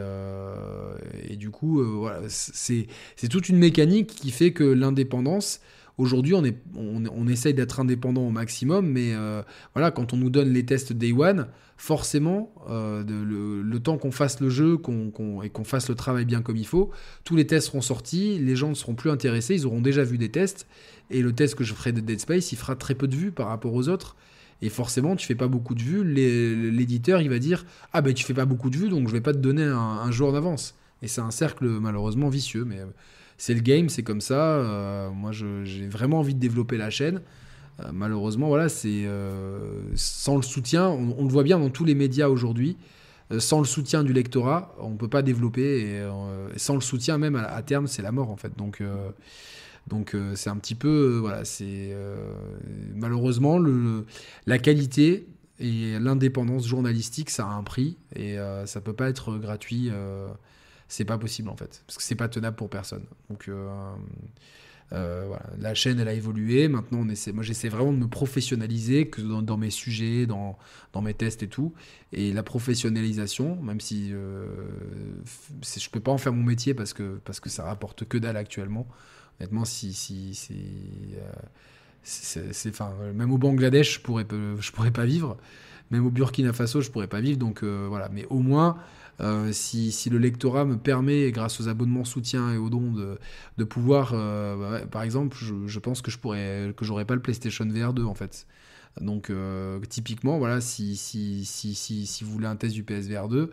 et 1.29 1.37
du 1.37 1.51
coup, 1.51 1.83
voilà, 1.83 2.21
c'est 2.29 2.87
toute 3.29 3.49
une 3.49 3.59
mécanique 3.59 4.07
qui 4.07 4.31
fait 4.31 4.53
que 4.53 4.65
l'indépendance 4.65 5.61
Aujourd'hui, 5.99 6.34
on, 6.34 7.28
essaye 7.28 7.55
d'être 7.55 7.78
indépendant 7.78 8.26
au 8.26 8.30
maximum, 8.30 8.88
mais 8.88 9.12
euh, 9.14 9.43
voilà, 9.74 9.90
quand 9.90 10.14
on 10.14 10.16
nous 10.16 10.30
donne 10.30 10.51
les 10.53 10.64
tests 10.64 10.93
Day 10.93 11.12
One, 11.12 11.49
forcément, 11.76 12.55
euh, 12.70 13.05
le, 13.05 13.78
temps 13.80 13.99
qu'on 13.99 14.11
fasse 14.11 14.40
le 14.40 14.49
jeu 14.49 14.78
et 15.45 15.51
qu'on 15.51 15.64
fasse 15.64 15.88
le 15.88 15.95
travail 15.95 16.24
bien 16.24 16.40
comme 16.40 16.57
il 16.57 16.66
faut, 16.66 16.90
tous 17.24 17.36
les 17.36 17.47
tests 17.47 17.66
seront 17.66 17.82
sortis, 17.82 18.38
les 18.38 18.57
gens 18.57 18.70
ne 18.70 18.74
seront 18.74 18.95
plus 18.95 19.11
intéressés, 19.11 19.55
ils 19.55 19.66
auront 19.66 19.82
déjà 19.82 20.03
vu 20.03 20.16
des 20.16 20.30
tests, 20.30 20.66
et 21.11 21.20
le 21.20 21.32
test 21.32 21.55
que 21.55 21.64
je 21.64 21.74
ferai 21.74 21.93
de 21.93 22.01
Dead 22.01 22.20
Space, 22.20 22.53
il 22.53 22.57
fera 22.57 22.74
très 22.74 22.95
peu 22.95 23.07
de 23.07 23.14
vues 23.14 23.32
par 23.32 23.49
rapport 23.49 23.74
aux 23.74 23.88
autres. 23.88 24.16
Et 24.62 24.68
forcément, 24.68 25.16
tu 25.16 25.26
fais 25.26 25.34
pas 25.34 25.49
beaucoup 25.49 25.74
de 25.74 25.82
vues, 25.82 26.05
l'éditeur, 26.70 27.20
il 27.20 27.28
va 27.28 27.40
dire 27.40 27.66
Ah 27.93 28.01
ben 28.01 28.14
tu 28.14 28.24
fais 28.24 28.34
pas 28.34 28.45
beaucoup 28.45 28.70
de 28.70 28.76
vues, 28.76 28.88
donc 28.88 29.09
je 29.09 29.12
vais 29.12 29.20
pas 29.20 29.32
te 29.32 29.38
donner 29.38 29.64
un, 29.64 30.11
jour 30.12 30.32
d'avance. 30.32 30.76
Et 31.03 31.09
c'est 31.09 31.20
un 31.20 31.32
cercle 31.32 31.66
malheureusement 31.66 32.28
vicieux, 32.28 32.64
mais 32.64 32.78
c'est 33.43 33.55
le 33.55 33.61
game, 33.61 33.88
c'est 33.88 34.05
comme 34.05 34.20
ça. 34.20 35.11
moi, 35.14 35.32
j'ai 35.32 35.88
vraiment 35.88 36.20
envie 36.20 36.34
de 36.34 36.38
développer 36.38 36.76
la 36.76 36.90
chaîne. 36.90 37.20
malheureusement, 37.93 38.47
voilà, 38.47 38.68
c'est 38.68 39.05
sans 39.97 40.36
le 40.36 40.43
soutien, 40.43 40.88
on, 40.88 41.24
le 41.24 41.28
voit 41.28 41.43
bien 41.43 41.59
dans 41.59 41.70
tous 41.70 41.84
les 41.84 41.97
médias 41.97 42.28
aujourd'hui. 42.28 42.76
Euh, 43.32 43.40
sans 43.40 43.59
le 43.59 43.64
soutien 43.64 44.05
du 44.05 44.12
lectorat, 44.12 44.74
on 44.78 44.90
ne 44.90 44.97
peut 44.97 45.09
pas 45.09 45.22
développer. 45.22 45.80
Et, 45.80 46.01
euh, 46.01 46.49
sans 46.57 46.74
le 46.74 46.80
soutien, 46.80 47.18
même 47.18 47.36
à, 47.36 47.62
terme, 47.62 47.86
c'est 47.86 48.03
la 48.03 48.12
mort 48.12 48.30
en 48.30 48.36
fait. 48.36 48.57
Donc, 48.57 48.80
euh, 48.80 49.11
donc 49.88 50.16
c'est 50.36 50.49
un 50.49 50.57
petit 50.57 50.76
peu, 50.76 51.18
voilà, 51.20 51.45
c'est 51.45 51.93
malheureusement 52.95 53.59
le, 53.59 54.07
la 54.47 54.59
qualité 54.59 55.26
et 55.59 55.99
l'indépendance 55.99 56.68
journalistique, 56.68 57.30
ça 57.30 57.47
a 57.47 57.51
un 57.51 57.64
prix 57.64 57.97
et 58.14 58.36
ça 58.64 58.80
peut 58.80 58.93
pas 58.93 59.09
être 59.09 59.38
gratuit. 59.38 59.90
C'est 60.93 61.07
pas 61.07 61.16
possible 61.16 61.49
en 61.49 61.57
fait, 61.57 61.82
parce 61.86 61.97
que 61.97 62.03
c'est 62.03 62.14
pas 62.16 62.28
tenable 62.28 62.55
pour 62.55 62.68
personne. 62.68 63.05
Donc 63.30 63.49
euh, 63.49 63.95
La 65.59 65.72
chaîne, 65.72 65.99
elle 66.01 66.09
a 66.09 66.12
évolué. 66.12 66.68
Maintenant, 66.68 66.99
on 67.01 67.09
essaie, 67.09 67.32
moi, 67.32 67.43
j'essaie 67.43 67.70
vraiment 67.70 67.95
de 67.95 67.99
me 67.99 68.09
professionnaliser 68.09 69.09
que 69.09 69.22
dans, 69.22 69.57
mes 69.57 69.70
sujets, 69.70 70.26
dans, 70.26 70.59
dans, 70.93 71.01
mes 71.01 71.14
tests 71.14 71.43
et 71.43 71.49
tout. 71.49 71.72
Et 72.12 72.30
la 72.34 72.43
professionnalisation, 72.43 73.57
même 73.62 73.80
si 73.80 74.11
euh, 74.12 74.45
je 75.62 75.88
peux 75.88 76.01
pas 76.01 76.12
en 76.12 76.18
faire 76.18 76.34
mon 76.34 76.43
métier 76.43 76.74
parce 76.74 76.93
que, 76.93 77.18
parce 77.24 77.40
que 77.40 77.49
ça 77.49 77.64
rapporte 77.64 78.05
que 78.05 78.18
dalle 78.18 78.36
actuellement. 78.36 78.86
Honnêtement, 79.40 79.64
si, 79.64 79.95
si, 79.95 80.38
euh, 81.16 81.32
c'est, 82.03 82.68
enfin, 82.68 82.93
même 83.14 83.32
au 83.32 83.38
Bangladesh, 83.38 83.95
je 83.95 84.01
pourrais, 84.01 84.26
je 84.30 84.72
pourrais 84.72 84.90
pas 84.90 85.07
vivre. 85.07 85.38
Même 85.90 86.07
au 86.07 86.11
Burkina 86.11 86.53
Faso, 86.53 86.80
je 86.80 86.90
pourrais 86.90 87.07
pas 87.07 87.20
vivre. 87.20 87.38
Donc 87.38 87.62
euh, 87.62 87.86
voilà. 87.88 88.09
Mais 88.09 88.26
au 88.30 88.40
moins, 88.40 88.78
euh, 89.21 89.53
si, 89.53 90.11
le 90.11 90.19
lectorat 90.19 90.65
me 90.65 90.77
permet, 90.77 91.31
grâce 91.33 91.61
aux 91.61 91.69
abonnements 91.69 92.05
soutien 92.05 92.53
et 92.53 92.57
aux 92.57 92.71
dons, 92.71 92.93
de, 93.57 93.65
pouvoir, 93.65 94.13
euh, 94.15 94.57
bah 94.81 94.87
par 94.87 95.03
exemple, 95.03 95.37
je, 95.37 95.79
pense 95.79 96.03
que 96.03 96.11
je 96.11 96.19
pourrais, 96.19 96.73
que 96.77 96.85
j'aurais 96.85 97.05
pas 97.05 97.15
le 97.15 97.23
PlayStation 97.23 97.67
VR 97.67 97.93
2 97.93 98.05
en 98.05 98.15
fait. 98.15 98.47
Donc 99.01 99.30
euh, 99.30 99.80
typiquement, 99.88 100.38
voilà, 100.38 100.61
si, 100.61 100.97
si, 100.97 101.45
si, 101.45 102.24
vous 102.24 102.30
voulez 102.30 102.47
un 102.47 102.57
test 102.57 102.74
du 102.74 102.82
PSVR 102.82 103.28
2, 103.28 103.51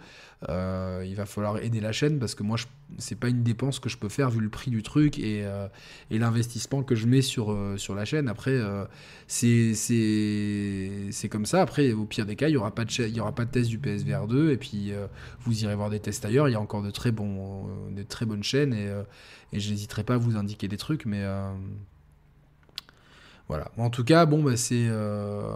euh, 0.49 1.03
il 1.07 1.15
va 1.15 1.25
falloir 1.25 1.57
aider 1.59 1.79
la 1.79 1.91
chaîne 1.93 2.19
parce 2.19 2.35
que 2.35 2.43
moi, 2.43 2.57
c'est 2.97 3.15
pas 3.15 3.29
une 3.29 3.43
dépense 3.43 3.79
que 3.79 3.87
je 3.87 3.97
peux 3.97 4.09
faire 4.09 4.29
vu 4.29 4.41
le 4.41 4.49
prix 4.49 4.69
du 4.69 4.83
truc 4.83 5.17
et, 5.17 5.45
euh, 5.45 5.67
l'investissement 6.11 6.83
que 6.83 6.93
je 6.95 7.07
mets 7.07 7.21
sur, 7.21 7.55
la 7.95 8.05
chaîne. 8.05 8.27
Après, 8.27 8.59
c'est 9.27 9.73
comme 11.29 11.45
ça. 11.45 11.61
Après, 11.61 11.93
au 11.93 12.05
pire 12.05 12.25
des 12.25 12.35
cas, 12.35 12.49
il 12.49 12.51
n'y 12.51 12.57
aura, 12.57 12.75
pas 12.75 12.83
de 12.83 13.07
y 13.07 13.19
aura 13.21 13.33
pas 13.33 13.45
de 13.45 13.51
test 13.51 13.69
du 13.69 13.79
PSVR 13.79 14.27
2 14.27 14.51
et 14.51 14.57
puis 14.57 14.91
vous 15.45 15.63
irez 15.63 15.75
voir 15.75 15.89
des 15.89 16.01
tests 16.01 16.25
ailleurs. 16.25 16.49
Il 16.49 16.51
y 16.51 16.55
a 16.55 16.61
encore 16.61 16.83
de 16.83 16.91
très, 16.91 17.11
bons, 17.11 17.65
de 17.91 18.03
très 18.03 18.25
bonnes 18.25 18.43
chaînes 18.43 18.73
et, 18.73 18.89
et 19.53 19.59
je 19.61 19.71
n'hésiterai 19.71 20.03
pas 20.03 20.15
à 20.15 20.17
vous 20.17 20.35
indiquer 20.35 20.67
des 20.67 20.77
trucs, 20.77 21.05
mais 21.05 21.23
voilà. 23.49 23.71
En 23.77 23.89
tout 23.89 24.03
cas, 24.03 24.27
bon, 24.27 24.43
bah, 24.43 24.55
c'est, 24.55 24.87
euh, 24.89 25.51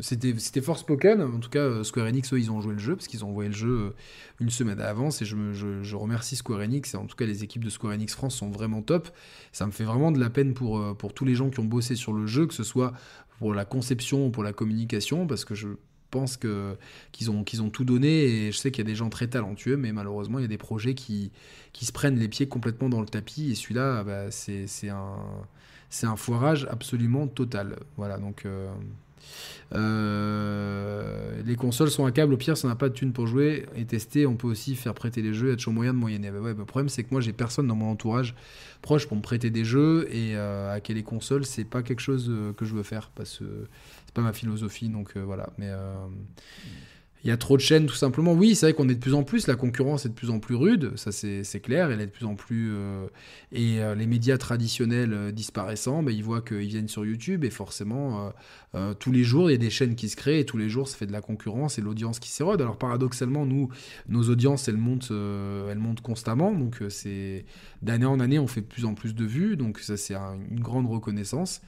c'était, 0.00 0.34
c'était 0.36 0.60
Forspoken. 0.60 1.22
En 1.22 1.40
tout 1.40 1.48
cas, 1.48 1.60
euh, 1.60 1.82
Square 1.82 2.06
Enix, 2.06 2.30
eux, 2.34 2.38
ils 2.38 2.50
ont 2.50 2.60
joué 2.60 2.74
le 2.74 2.78
jeu 2.78 2.94
parce 2.94 3.08
qu'ils 3.08 3.24
ont 3.24 3.30
envoyé 3.30 3.48
le 3.48 3.56
jeu 3.56 3.70
euh, 3.70 3.90
une 4.38 4.50
semaine 4.50 4.78
à 4.78 4.84
l'avance. 4.84 5.22
Et 5.22 5.24
je, 5.24 5.34
me, 5.34 5.54
je, 5.54 5.96
remercie 5.96 6.36
Square 6.36 6.60
Enix. 6.60 6.92
Et 6.92 6.98
en 6.98 7.06
tout 7.06 7.16
cas, 7.16 7.24
les 7.24 7.44
équipes 7.44 7.64
de 7.64 7.70
Square 7.70 7.94
Enix 7.94 8.14
France 8.14 8.36
sont 8.36 8.50
vraiment 8.50 8.82
top. 8.82 9.08
Ça 9.52 9.66
me 9.66 9.70
fait 9.70 9.84
vraiment 9.84 10.12
de 10.12 10.20
la 10.20 10.28
peine 10.28 10.52
pour, 10.52 10.94
pour 10.98 11.14
tous 11.14 11.24
les 11.24 11.34
gens 11.34 11.48
qui 11.48 11.58
ont 11.60 11.64
bossé 11.64 11.96
sur 11.96 12.12
le 12.12 12.26
jeu, 12.26 12.46
que 12.46 12.52
ce 12.52 12.64
soit 12.64 12.92
pour 13.38 13.54
la 13.54 13.64
conception 13.64 14.26
ou 14.26 14.30
pour 14.30 14.42
la 14.42 14.52
communication, 14.52 15.26
parce 15.26 15.46
que 15.46 15.54
je 15.54 15.68
pense 16.10 16.36
que, 16.36 16.76
qu'ils, 17.12 17.30
ont, 17.30 17.44
qu'ils 17.44 17.62
ont 17.62 17.70
tout 17.70 17.84
donné. 17.84 18.24
Et 18.24 18.52
je 18.52 18.58
sais 18.58 18.70
qu'il 18.70 18.84
y 18.84 18.86
a 18.86 18.90
des 18.90 18.94
gens 18.94 19.08
très 19.08 19.26
talentueux, 19.26 19.78
mais 19.78 19.92
malheureusement, 19.92 20.38
il 20.38 20.42
y 20.42 20.44
a 20.44 20.48
des 20.48 20.58
projets 20.58 20.94
qui, 20.94 21.32
qui 21.72 21.86
se 21.86 21.92
prennent 21.92 22.18
les 22.18 22.28
pieds 22.28 22.46
complètement 22.46 22.90
dans 22.90 23.00
le 23.00 23.08
tapis. 23.08 23.50
Et 23.50 23.54
celui-là, 23.54 24.04
bah, 24.04 24.30
c'est, 24.30 24.66
c'est 24.66 24.90
un 24.90 25.16
c'est 25.90 26.06
un 26.06 26.16
foirage 26.16 26.66
absolument 26.70 27.26
total. 27.26 27.76
Voilà, 27.96 28.18
donc. 28.18 28.44
Euh, 28.44 28.68
euh, 29.74 31.42
les 31.44 31.56
consoles 31.56 31.90
sont 31.90 32.06
à 32.06 32.12
câble, 32.12 32.32
au 32.32 32.36
pire, 32.38 32.56
si 32.56 32.64
on 32.64 32.68
n'a 32.68 32.76
pas 32.76 32.88
de 32.88 32.94
thunes 32.94 33.12
pour 33.12 33.26
jouer 33.26 33.66
et 33.76 33.84
tester, 33.84 34.26
on 34.26 34.36
peut 34.36 34.46
aussi 34.46 34.74
faire 34.74 34.94
prêter 34.94 35.20
les 35.20 35.34
jeux, 35.34 35.50
y 35.50 35.52
a 35.52 35.56
toujours 35.56 35.74
moyen 35.74 35.92
de 35.92 35.98
moyenner. 35.98 36.30
Le 36.30 36.64
problème, 36.64 36.88
c'est 36.88 37.04
que 37.04 37.08
moi, 37.10 37.20
j'ai 37.20 37.34
personne 37.34 37.66
dans 37.66 37.74
mon 37.74 37.90
entourage 37.90 38.34
proche 38.80 39.06
pour 39.06 39.16
me 39.16 39.22
prêter 39.22 39.50
des 39.50 39.64
jeux 39.64 40.08
et 40.10 40.36
euh, 40.36 40.72
hacker 40.72 40.96
les 40.96 41.02
consoles, 41.02 41.44
c'est 41.44 41.64
pas 41.64 41.82
quelque 41.82 42.00
chose 42.00 42.32
que 42.56 42.64
je 42.64 42.74
veux 42.74 42.82
faire 42.82 43.10
parce 43.14 43.38
que 43.38 43.66
c'est 44.06 44.14
pas 44.14 44.22
ma 44.22 44.32
philosophie, 44.32 44.88
donc 44.88 45.16
voilà. 45.18 45.50
Mais 45.58 45.70
il 47.24 47.28
y 47.28 47.32
a 47.32 47.36
trop 47.36 47.56
de 47.56 47.62
chaînes 47.62 47.86
tout 47.86 47.94
simplement. 47.94 48.32
Oui, 48.32 48.54
c'est 48.54 48.66
vrai 48.66 48.72
qu'on 48.74 48.88
est 48.88 48.94
de 48.94 49.00
plus 49.00 49.14
en 49.14 49.24
plus, 49.24 49.46
la 49.48 49.56
concurrence 49.56 50.06
est 50.06 50.10
de 50.10 50.14
plus 50.14 50.30
en 50.30 50.38
plus 50.38 50.54
rude, 50.54 50.92
ça 50.96 51.10
c'est 51.10 51.60
clair, 51.60 51.90
elle 51.90 52.00
est 52.00 52.06
de 52.06 52.10
plus 52.10 52.26
en 52.26 52.36
plus... 52.36 52.70
Euh, 52.72 53.06
et 53.50 53.82
euh, 53.82 53.94
les 53.94 54.06
médias 54.06 54.38
traditionnels 54.38 55.12
euh, 55.12 55.32
disparaissant, 55.32 56.02
ben, 56.02 56.12
ils 56.12 56.22
voient 56.22 56.42
qu'ils 56.42 56.68
viennent 56.68 56.88
sur 56.88 57.04
YouTube 57.04 57.44
et 57.44 57.50
forcément, 57.50 58.32
tous 59.00 59.10
les 59.10 59.24
jours, 59.24 59.50
il 59.50 59.54
y 59.54 59.56
a 59.56 59.58
des 59.58 59.70
chaînes 59.70 59.96
qui 59.96 60.08
se 60.08 60.16
créent 60.16 60.40
et 60.40 60.44
tous 60.44 60.58
les 60.58 60.68
jours, 60.68 60.86
ça 60.86 60.96
fait 60.96 61.06
de 61.06 61.12
la 61.12 61.20
concurrence 61.20 61.78
et 61.78 61.82
l'audience 61.82 62.18
qui 62.18 62.28
s'érode. 62.28 62.60
Alors 62.60 62.76
paradoxalement, 62.76 63.46
nous, 63.46 63.68
nos 64.08 64.28
audiences, 64.28 64.68
elles 64.68 64.76
montent, 64.76 65.10
elles 65.10 65.78
montent 65.78 66.02
constamment, 66.02 66.52
donc 66.52 66.82
c'est 66.88 67.44
d'année 67.82 68.06
en 68.06 68.20
année, 68.20 68.38
on 68.38 68.46
fait 68.46 68.60
de 68.60 68.66
plus 68.66 68.84
en 68.84 68.94
plus 68.94 69.14
de 69.14 69.24
vues, 69.24 69.56
donc 69.56 69.80
ça 69.80 69.96
c'est 69.96 70.14
une 70.14 70.60
grande 70.60 70.86
reconnaissance. 70.86 71.62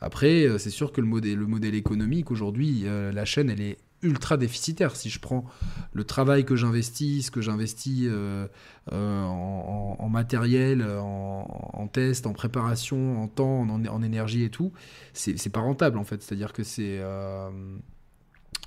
Après, 0.00 0.46
c'est 0.58 0.70
sûr 0.70 0.92
que 0.92 1.00
le 1.00 1.06
modèle, 1.06 1.38
le 1.38 1.46
modèle 1.46 1.74
économique 1.74 2.30
aujourd'hui, 2.30 2.84
la 2.84 3.24
chaîne, 3.24 3.50
elle 3.50 3.60
est 3.60 3.78
ultra 4.04 4.36
déficitaire. 4.36 4.94
Si 4.94 5.10
je 5.10 5.18
prends 5.18 5.44
le 5.92 6.04
travail 6.04 6.44
que 6.44 6.54
j'investis, 6.54 7.26
ce 7.26 7.30
que 7.30 7.40
j'investis 7.40 8.06
euh, 8.06 8.46
euh, 8.92 9.22
en, 9.24 10.08
matériel, 10.08 10.82
en, 10.82 11.70
en, 11.72 11.86
test, 11.88 12.26
en 12.26 12.32
préparation, 12.32 13.22
en 13.22 13.28
temps, 13.28 13.62
en, 13.62 14.02
énergie 14.02 14.44
et 14.44 14.50
tout, 14.50 14.72
c'est 15.12 15.52
pas 15.52 15.60
rentable 15.60 15.98
en 15.98 16.04
fait. 16.04 16.22
C'est-à-dire 16.22 16.52
que 16.52 16.62
c'est 16.62 16.98
euh, 17.00 17.50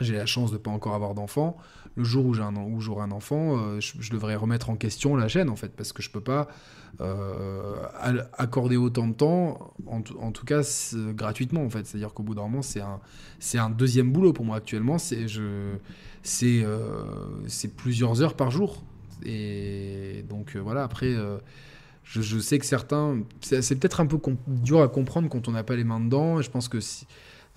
j'ai 0.02 0.16
la 0.16 0.26
chance 0.26 0.52
de 0.52 0.58
ne 0.58 0.62
pas 0.62 0.72
encore 0.72 0.94
avoir 0.94 1.14
d'enfant. 1.14 1.58
Le 1.96 2.04
jour 2.04 2.26
où 2.26 2.34
j'aurai 2.34 3.04
un, 3.04 3.12
enfant, 3.12 3.58
euh, 3.58 3.80
je, 3.80 4.12
devrais 4.12 4.36
remettre 4.36 4.70
en 4.70 4.76
question 4.76 5.16
la 5.16 5.28
chaîne, 5.28 5.50
en 5.50 5.56
fait, 5.56 5.70
parce 5.70 5.94
que 5.94 6.04
je 6.04 6.10
ne 6.10 6.14
peux 6.14 6.22
pas 6.22 6.48
euh, 7.02 7.76
accorder 8.34 8.78
autant 8.78 9.08
de 9.08 9.14
temps, 9.14 9.74
en, 9.88 10.02
tout 10.02 10.46
cas 10.46 10.62
gratuitement, 11.16 11.64
en 11.64 11.72
fait. 11.72 11.88
C'est-à-dire 11.88 12.14
qu'au 12.14 12.22
bout 12.22 12.36
d'un 12.36 12.44
moment, 12.44 12.62
c'est 12.62 13.58
un, 13.58 13.70
deuxième 13.72 14.12
boulot 14.12 14.32
pour 14.32 14.46
moi 14.46 14.58
actuellement. 14.58 15.00
C'est 15.00 15.26
euh, 16.46 16.88
plusieurs 17.76 18.22
heures 18.22 18.36
par 18.36 18.52
jour. 18.52 18.84
Et 19.26 20.24
donc 20.30 20.56
voilà, 20.56 20.84
après... 20.84 21.16
Je, 22.10 22.22
je, 22.22 22.40
sais 22.40 22.58
que 22.58 22.66
certains, 22.66 23.20
c'est 23.42 23.76
peut-être 23.78 24.00
un 24.00 24.06
peu 24.06 24.18
dur 24.48 24.82
à 24.82 24.88
comprendre 24.88 25.28
quand 25.28 25.50
on 25.50 25.52
n'a 25.52 25.64
pas 25.64 25.76
les 25.76 25.84
mains 25.84 26.00
dedans. 26.00 26.40
Et 26.40 26.44
je 26.44 26.50
pense 26.50 26.70
que 26.70 26.80
si, 26.80 27.06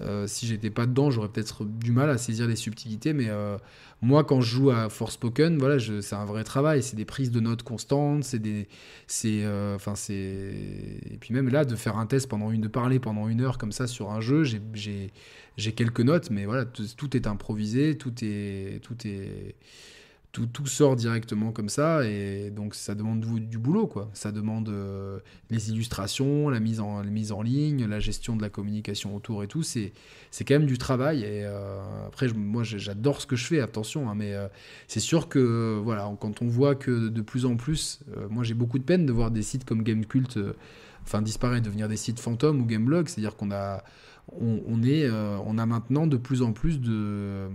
euh, 0.00 0.26
si 0.26 0.46
j'étais 0.46 0.70
pas 0.70 0.86
dedans, 0.86 1.10
j'aurais 1.10 1.28
peut-être 1.28 1.64
du 1.64 1.92
mal 1.92 2.10
à 2.10 2.18
saisir 2.18 2.46
les 2.46 2.56
subtilités, 2.56 3.12
mais 3.12 3.28
euh, 3.28 3.56
moi, 4.02 4.24
quand 4.24 4.40
je 4.40 4.54
joue 4.54 4.70
à 4.70 4.88
Forspoken, 4.88 5.58
voilà, 5.58 5.78
c'est 5.78 6.14
un 6.14 6.24
vrai 6.24 6.44
travail, 6.44 6.82
c'est 6.82 6.96
des 6.96 7.04
prises 7.04 7.30
de 7.30 7.40
notes 7.40 7.62
constantes, 7.62 8.24
c'est 8.24 8.38
des, 8.38 8.68
c'est, 9.06 9.44
euh, 9.44 9.76
enfin, 9.76 9.94
et 10.08 11.18
puis 11.20 11.34
même 11.34 11.48
là, 11.48 11.64
de 11.64 11.76
faire 11.76 11.98
un 11.98 12.06
test 12.06 12.28
pendant 12.28 12.50
une, 12.50 12.62
de 12.62 12.68
parler 12.68 12.98
pendant 12.98 13.28
une 13.28 13.40
heure 13.40 13.58
comme 13.58 13.72
ça 13.72 13.86
sur 13.86 14.10
un 14.10 14.20
jeu, 14.20 14.44
j'ai 14.44 15.72
quelques 15.72 16.00
notes, 16.00 16.30
mais 16.30 16.46
voilà, 16.46 16.64
tout 16.64 17.16
est 17.16 17.26
improvisé, 17.26 17.96
tout 17.98 18.14
est, 18.22 18.80
tout 18.82 18.96
est 19.06 19.54
tout, 20.32 20.46
tout, 20.46 20.66
sort 20.66 20.94
directement 20.94 21.50
comme 21.50 21.68
ça 21.68 22.04
et 22.06 22.50
donc 22.50 22.74
ça 22.74 22.94
demande 22.94 23.20
du 23.20 23.58
boulot 23.58 23.86
quoi. 23.86 24.10
Ça 24.12 24.30
demande 24.30 24.68
euh, 24.68 25.18
les 25.50 25.70
illustrations 25.70 26.48
la 26.48 26.60
mise 26.60 26.80
en 26.80 27.02
la 27.02 27.10
mise 27.10 27.32
en 27.32 27.42
ligne 27.42 27.86
la 27.86 27.98
gestion 27.98 28.36
de 28.36 28.42
la 28.42 28.48
communication 28.48 29.16
autour 29.16 29.42
et 29.42 29.48
tout. 29.48 29.62
C'est 29.62 29.92
c'est 30.30 30.44
quand 30.44 30.54
même 30.54 30.66
du 30.66 30.78
travail 30.78 31.22
et 31.22 31.44
euh, 31.44 32.06
après 32.06 32.28
moi 32.28 32.62
j'adore 32.62 33.20
ce 33.20 33.26
que 33.26 33.34
je 33.34 33.44
fais 33.44 33.60
attention 33.60 34.08
hein, 34.08 34.14
mais 34.14 34.34
euh, 34.34 34.46
c'est 34.86 35.00
sûr 35.00 35.28
que 35.28 35.80
voilà 35.82 36.10
quand 36.20 36.42
on 36.42 36.46
voit 36.46 36.76
que 36.76 37.08
de 37.08 37.22
plus 37.22 37.44
en 37.44 37.56
plus 37.56 38.00
moi 38.28 38.44
j'ai 38.44 38.54
beaucoup 38.54 38.78
de 38.78 38.84
peine 38.84 39.06
de 39.06 39.12
voir 39.12 39.30
des 39.32 39.42
sites 39.42 39.64
comme 39.64 39.82
Gamecult 39.82 40.38
enfin 41.02 41.22
disparaître 41.22 41.64
devenir 41.64 41.88
des 41.88 41.96
sites 41.96 42.20
fantômes 42.20 42.60
ou 42.60 42.66
Gameblog. 42.66 43.08
C'est 43.08 43.20
à 43.20 43.22
dire 43.22 43.36
qu'on 43.36 43.50
a 43.50 43.82
on 44.40 44.82
est 44.84 45.10
on 45.10 45.58
a 45.58 45.66
maintenant 45.66 46.06
de 46.06 46.16
plus 46.16 46.42
en 46.42 46.52
plus 46.52 46.80
de 46.80 47.48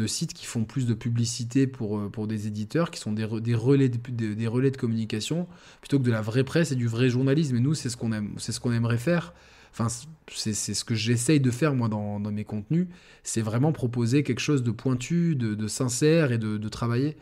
de 0.00 0.06
sites 0.06 0.32
qui 0.32 0.46
font 0.46 0.64
plus 0.64 0.86
de 0.86 0.94
publicité 0.94 1.66
pour, 1.66 1.98
euh, 1.98 2.08
pour 2.08 2.26
des 2.26 2.46
éditeurs, 2.46 2.90
qui 2.90 2.98
sont 2.98 3.12
des, 3.12 3.26
des 3.40 3.54
relais 3.54 3.88
de, 3.88 4.34
des, 4.34 4.46
relais 4.46 4.70
de 4.70 4.76
communication, 4.76 5.46
plutôt 5.80 5.98
que 5.98 6.04
de 6.04 6.10
la 6.10 6.22
vraie 6.22 6.44
presse 6.44 6.72
et 6.72 6.76
du 6.76 6.86
vrai 6.86 7.08
journalisme. 7.08 7.56
Et 7.56 7.60
nous, 7.60 7.74
c'est 7.74 7.90
ce 7.90 7.96
qu'on 7.96 8.12
aime, 8.12 8.34
c'est 8.38 8.52
ce 8.52 8.60
qu'on 8.60 8.72
aimerait 8.72 8.98
faire. 8.98 9.34
Enfin, 9.72 9.86
c'est 10.28 10.54
ce 10.54 10.84
que 10.84 10.94
j'essaye 10.94 11.38
de 11.38 11.50
faire 11.50 11.74
moi 11.74 11.88
dans, 11.88 12.18
mes 12.18 12.44
contenus, 12.44 12.88
c'est 13.22 13.40
vraiment 13.40 13.70
proposer 13.70 14.24
quelque 14.24 14.40
chose 14.40 14.64
de 14.64 14.72
pointu, 14.72 15.36
de, 15.36 15.68
sincère 15.68 16.32
et 16.32 16.38
de, 16.38 16.68
travailler. 16.68 17.16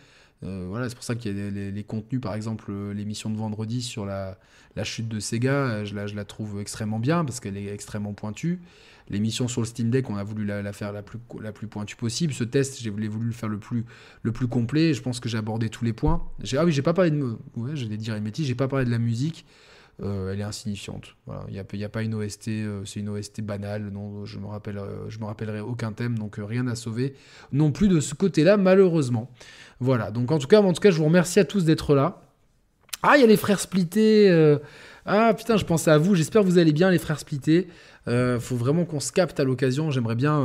Euh, 0.45 0.67
voilà, 0.69 0.89
c'est 0.89 0.95
pour 0.95 1.05
ça 1.05 1.15
qu'il 1.15 1.37
y 1.37 1.41
a 1.41 1.51
les, 1.51 1.85
contenus, 1.85 2.23
par 2.23 2.35
exemple, 2.35 2.67
euh, 2.71 2.95
l'émission 2.95 3.29
de 3.29 3.37
vendredi 3.37 3.83
sur 3.83 4.07
la, 4.07 4.39
la 4.77 4.85
chute 4.85 5.09
de 5.09 5.21
Sega, 5.21 5.85
je 5.85 5.95
la, 5.95 6.07
je 6.07 6.15
la 6.15 6.25
trouve 6.25 6.59
extrêmement 6.61 7.01
bien 7.01 7.25
parce 7.25 7.39
qu'elle 7.41 7.59
est 7.59 7.67
extrêmement 7.67 8.15
pointue 8.15 8.61
l'émission 9.09 9.49
sur 9.49 9.61
le 9.61 9.67
Steam 9.67 9.91
Deck, 9.91 10.11
on 10.11 10.17
a 10.17 10.25
voulu 10.25 10.45
la, 10.45 10.73
faire 10.73 10.93
la 10.93 11.03
plus, 11.03 11.19
pointue 11.69 11.97
possible. 11.97 12.33
Ce 12.33 12.45
test, 12.45 12.81
j'ai 12.81 12.91
voulu, 12.91 13.09
le 13.09 13.33
faire 13.33 13.49
le 13.49 13.59
plus, 13.59 13.85
le 14.23 14.33
plus 14.33 14.49
complet. 14.49 14.95
Je 14.95 15.03
pense 15.03 15.21
que 15.21 15.29
j'ai 15.29 15.39
abordé 15.39 15.69
tous 15.69 15.85
les 15.85 15.93
points. 15.93 16.23
Ah 16.57 16.65
oui, 16.65 16.73
j'ai 16.73 16.83
pas 16.83 16.95
parlé 16.95 17.11
de. 17.11 17.37
Dire 17.97 18.21
j'ai 18.39 18.55
pas 18.55 18.69
parlé 18.69 18.85
de 18.85 18.91
la 18.91 18.99
musique. 18.99 19.47
Euh, 20.01 20.33
elle 20.33 20.41
est 20.41 20.45
insignifiante. 20.45 21.17
Il 21.49 21.55
n'y 21.75 21.85
a, 21.85 21.89
pas 21.89 22.03
une 22.03 22.15
OST, 22.15 22.49
euh, 22.49 22.83
c'est 22.85 23.01
une 23.01 23.09
OST 23.09 23.41
banale. 23.41 23.91
Non, 23.91 24.25
je 24.25 24.39
me 24.39 24.47
rappelle, 24.47 24.79
euh, 24.79 25.09
me 25.19 25.25
rappellerai 25.25 25.61
aucun 25.61 25.93
thème, 25.93 26.17
donc 26.17 26.37
rien 26.39 26.69
à 26.69 26.77
sauver. 26.77 27.15
Non 27.53 27.73
plus 27.73 27.89
de 27.89 27.99
ce 27.99 28.15
côté-là, 28.15 28.57
malheureusement. 28.57 29.31
Voilà. 29.81 30.13
Donc 30.13 30.31
en 30.31 30.39
tout 30.39 30.47
cas, 30.47 30.61
en 30.61 30.73
tout 30.73 30.81
cas, 30.81 30.93
je 30.93 30.99
vous 30.99 31.05
remercie 31.05 31.41
à 31.41 31.45
tous 31.45 31.65
d'être 31.65 31.97
là. 31.97 32.23
Ah, 33.03 33.17
il 33.17 33.21
y 33.23 33.25
a 33.25 33.27
les 33.27 33.37
frères 33.37 33.61
splittés. 33.61 34.57
Ah 35.05 35.33
putain, 35.35 35.57
je 35.57 35.65
pensais 35.65 35.91
à 35.91 35.99
vous. 35.99 36.15
J'espère 36.15 36.43
que 36.43 36.47
vous 36.47 36.59
allez 36.59 36.73
bien, 36.73 36.91
les 36.91 36.99
frères 36.99 37.19
splittés. 37.19 37.69
Faut 38.41 38.57
vraiment 38.57 38.85
qu'on 38.85 39.01
se 39.01 39.13
capte 39.13 39.41
à 39.41 39.45
l'occasion. 39.45 39.91
J'aimerais 39.91 40.17
bien 40.17 40.41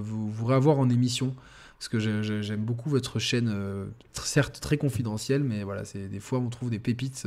vous, 0.00 0.30
vous 0.30 0.46
revoir 0.46 0.78
en 0.78 0.88
émission 0.88 1.34
parce 1.78 1.88
que 1.88 1.98
j'aime 1.98 2.64
beaucoup 2.64 2.90
votre 2.90 3.18
chaîne, 3.18 3.54
certes 4.12 4.60
très 4.60 4.78
confidentielle, 4.78 5.44
mais 5.44 5.62
voilà, 5.62 5.84
c'est 5.84 6.08
des 6.08 6.20
fois 6.20 6.38
on 6.40 6.48
trouve 6.48 6.70
des 6.70 6.80
pépites 6.80 7.26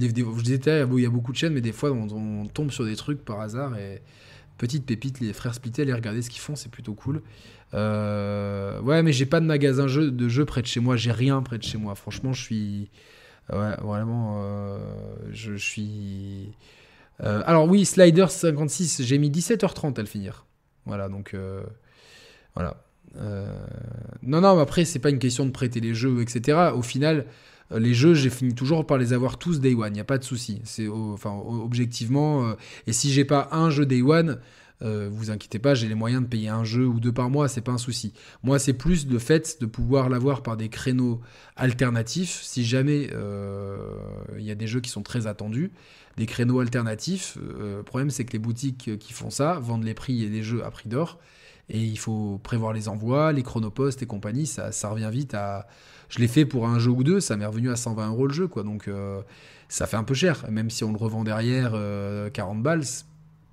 je 0.00 0.42
disais, 0.42 0.60
il 0.66 1.00
y 1.00 1.06
a 1.06 1.10
beaucoup 1.10 1.32
de 1.32 1.36
chaînes, 1.36 1.52
mais 1.52 1.60
des 1.60 1.72
fois, 1.72 1.90
on, 1.92 2.46
tombe 2.46 2.70
sur 2.70 2.84
des 2.84 2.96
trucs 2.96 3.24
par 3.24 3.40
hasard. 3.40 3.76
Et 3.76 4.00
petite 4.58 4.86
pépite, 4.86 5.20
les 5.20 5.32
frères 5.32 5.54
Splittel, 5.54 5.88
les 5.88 5.94
regarder 5.94 6.22
ce 6.22 6.30
qu'ils 6.30 6.40
font, 6.40 6.56
c'est 6.56 6.70
plutôt 6.70 6.94
cool. 6.94 7.22
Euh, 7.74 8.80
ouais, 8.80 9.02
mais 9.02 9.12
j'ai 9.12 9.26
pas 9.26 9.40
de 9.40 9.46
magasin 9.46 9.86
de 9.86 10.28
jeux 10.28 10.44
près 10.44 10.62
de 10.62 10.66
chez 10.66 10.80
moi. 10.80 10.96
J'ai 10.96 11.12
rien 11.12 11.42
près 11.42 11.58
de 11.58 11.62
chez 11.62 11.78
moi. 11.78 11.94
Franchement, 11.94 12.32
je 12.32 12.42
suis. 12.42 12.90
Ouais, 13.52 13.74
vraiment. 13.82 14.42
Euh, 14.44 14.78
je, 15.32 15.54
suis. 15.54 16.52
Euh, 17.22 17.42
alors, 17.46 17.68
oui, 17.68 17.84
Slider 17.84 18.26
56, 18.28 19.02
j'ai 19.02 19.18
mis 19.18 19.30
17h30 19.30 19.98
à 19.98 20.00
le 20.00 20.06
finir. 20.06 20.46
Voilà, 20.86 21.08
donc. 21.08 21.36
voilà. 22.54 22.76
non, 24.22 24.40
non, 24.40 24.56
mais 24.56 24.62
après, 24.62 24.84
c'est 24.84 24.98
pas 24.98 25.10
une 25.10 25.18
question 25.18 25.46
de 25.46 25.50
prêter 25.50 25.80
les 25.80 25.94
jeux, 25.94 26.20
etc. 26.22 26.70
Au 26.74 26.82
final, 26.82 27.26
euh, 27.72 27.78
les 27.78 27.94
jeux, 27.94 28.14
j'ai 28.14 28.30
fini 28.30 28.54
toujours 28.54 28.86
par 28.86 28.98
les 28.98 29.12
avoir 29.12 29.38
tous 29.38 29.60
day 29.60 29.74
one, 29.74 29.88
il 29.88 29.94
n'y 29.94 30.00
a 30.00 30.04
pas 30.04 30.18
de 30.18 30.24
souci. 30.24 30.60
C'est 30.64 30.88
enfin 30.88 31.30
objectivement, 31.30 32.46
euh, 32.46 32.54
et 32.86 32.92
si 32.92 33.12
j'ai 33.12 33.24
pas 33.24 33.48
un 33.52 33.70
jeu 33.70 33.86
day 33.86 34.02
one, 34.02 34.38
euh, 34.80 35.08
vous 35.12 35.30
inquiétez 35.30 35.58
pas, 35.58 35.74
j'ai 35.74 35.88
les 35.88 35.94
moyens 35.94 36.22
de 36.22 36.28
payer 36.28 36.48
un 36.48 36.64
jeu 36.64 36.86
ou 36.86 36.98
deux 37.00 37.12
par 37.12 37.30
mois, 37.30 37.48
c'est 37.48 37.60
pas 37.60 37.72
un 37.72 37.78
souci. 37.78 38.12
Moi, 38.42 38.58
c'est 38.58 38.72
plus 38.72 39.06
le 39.06 39.18
fait 39.18 39.60
de 39.60 39.66
pouvoir 39.66 40.08
l'avoir 40.08 40.42
par 40.42 40.56
des 40.56 40.68
créneaux 40.68 41.20
alternatifs. 41.56 42.40
Si 42.42 42.64
jamais 42.64 43.10
il 44.38 44.44
y 44.44 44.50
a 44.50 44.54
des 44.54 44.66
jeux 44.66 44.80
qui 44.80 44.90
sont 44.90 45.02
très 45.02 45.26
attendus, 45.26 45.72
des 46.16 46.26
créneaux 46.26 46.60
alternatifs, 46.60 47.38
le 47.40 47.82
problème 47.82 48.10
c'est 48.10 48.24
que 48.24 48.32
les 48.32 48.38
boutiques 48.38 48.98
qui 48.98 49.12
font 49.12 49.30
ça 49.30 49.58
vendent 49.60 49.84
les 49.84 49.94
prix 49.94 50.24
et 50.24 50.28
les 50.28 50.42
jeux 50.42 50.64
à 50.64 50.70
prix 50.70 50.88
d'or. 50.88 51.18
Et 51.68 51.80
il 51.80 51.98
faut 51.98 52.38
prévoir 52.42 52.72
les 52.72 52.88
envois, 52.88 53.32
les 53.32 53.42
chronopostes 53.42 54.02
et 54.02 54.06
compagnie, 54.06 54.46
ça, 54.46 54.70
revient 54.88 55.08
vite 55.10 55.34
à 55.34 55.66
je 56.08 56.18
l'ai 56.18 56.28
fait 56.28 56.44
pour 56.44 56.68
un 56.68 56.78
jeu 56.78 56.90
ou 56.90 57.02
deux, 57.04 57.20
ça 57.20 57.38
m'est 57.38 57.46
revenu 57.46 57.70
à 57.70 57.76
120 57.76 58.08
euros 58.08 58.26
le 58.26 58.34
jeu, 58.34 58.46
quoi. 58.46 58.62
Donc 58.62 58.86
euh, 58.86 59.22
ça 59.68 59.86
fait 59.86 59.96
un 59.96 60.04
peu 60.04 60.12
cher. 60.12 60.44
Même 60.50 60.68
si 60.68 60.84
on 60.84 60.92
le 60.92 60.98
revend 60.98 61.24
derrière 61.24 61.70
40 61.70 61.78
euh, 61.78 62.60
balles, 62.60 62.84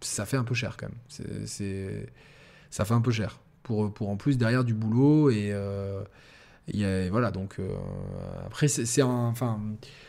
ça 0.01 0.25
fait 0.25 0.37
un 0.37 0.43
peu 0.43 0.55
cher 0.55 0.77
quand 0.77 0.87
même. 0.87 0.97
C'est, 1.45 2.07
ça 2.69 2.85
fait 2.85 2.93
un 2.93 3.01
peu 3.01 3.11
cher. 3.11 3.39
Pour, 3.63 3.93
pour 3.93 4.09
en 4.09 4.17
plus 4.17 4.37
derrière 4.37 4.63
du 4.63 4.73
boulot 4.73 5.29
et. 5.29 5.51
Euh, 5.51 6.03
voilà, 7.09 7.31
donc 7.31 7.57
après, 8.45 8.67
c'est 8.67 9.01
Enfin, 9.01 9.59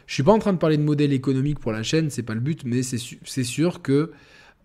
je 0.06 0.12
suis 0.12 0.22
pas 0.22 0.32
en 0.32 0.38
train 0.38 0.52
de 0.52 0.58
parler 0.58 0.76
de 0.76 0.82
modèle 0.82 1.14
économique 1.14 1.58
pour 1.58 1.72
la 1.72 1.82
chaîne, 1.82 2.10
c'est 2.10 2.22
pas 2.22 2.34
le 2.34 2.40
but, 2.40 2.64
mais 2.64 2.82
c'est 2.82 3.44
sûr 3.44 3.80
que 3.80 4.12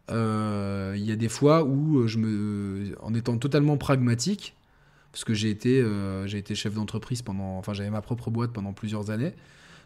il 0.10 1.06
y 1.06 1.12
a 1.12 1.16
des 1.16 1.30
fois 1.30 1.64
où 1.64 2.06
je 2.06 2.18
me, 2.18 2.96
en 3.02 3.14
étant 3.14 3.38
totalement 3.38 3.78
pragmatique, 3.78 4.56
parce 5.16 5.24
que 5.24 5.34
j'ai 5.34 5.50
été, 5.50 5.82
euh, 5.82 6.28
j'ai 6.28 6.40
été 6.40 6.56
chef 6.56 6.74
d'entreprise 6.74 7.22
pendant, 7.22 7.58
enfin 7.58 7.74
j'avais 7.74 7.90
ma 7.90 8.02
propre 8.02 8.30
boîte 8.30 8.52
pendant 8.52 8.74
plusieurs 8.74 9.12
années. 9.12 9.34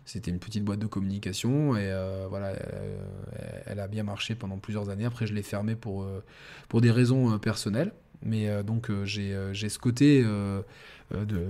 C'était 0.10 0.32
une 0.32 0.40
petite 0.40 0.64
boîte 0.64 0.80
de 0.80 0.88
communication 0.88 1.76
et 1.76 1.82
euh, 1.84 2.26
voilà, 2.28 2.48
euh, 2.48 3.00
elle 3.68 3.80
a 3.80 3.88
bien 3.88 4.02
marché 4.02 4.34
pendant 4.34 4.58
plusieurs 4.58 4.90
années. 4.90 5.06
Après, 5.06 5.28
je 5.28 5.36
l'ai 5.36 5.44
fermée 5.44 5.76
pour, 5.76 6.08
pour 6.68 6.82
des 6.82 6.90
raisons 6.90 7.38
personnelles. 7.38 7.94
Mais 8.24 8.64
donc, 8.64 8.92
j'ai, 9.06 9.34
ce 9.54 9.78
côté 9.78 10.24
de, 10.24 10.66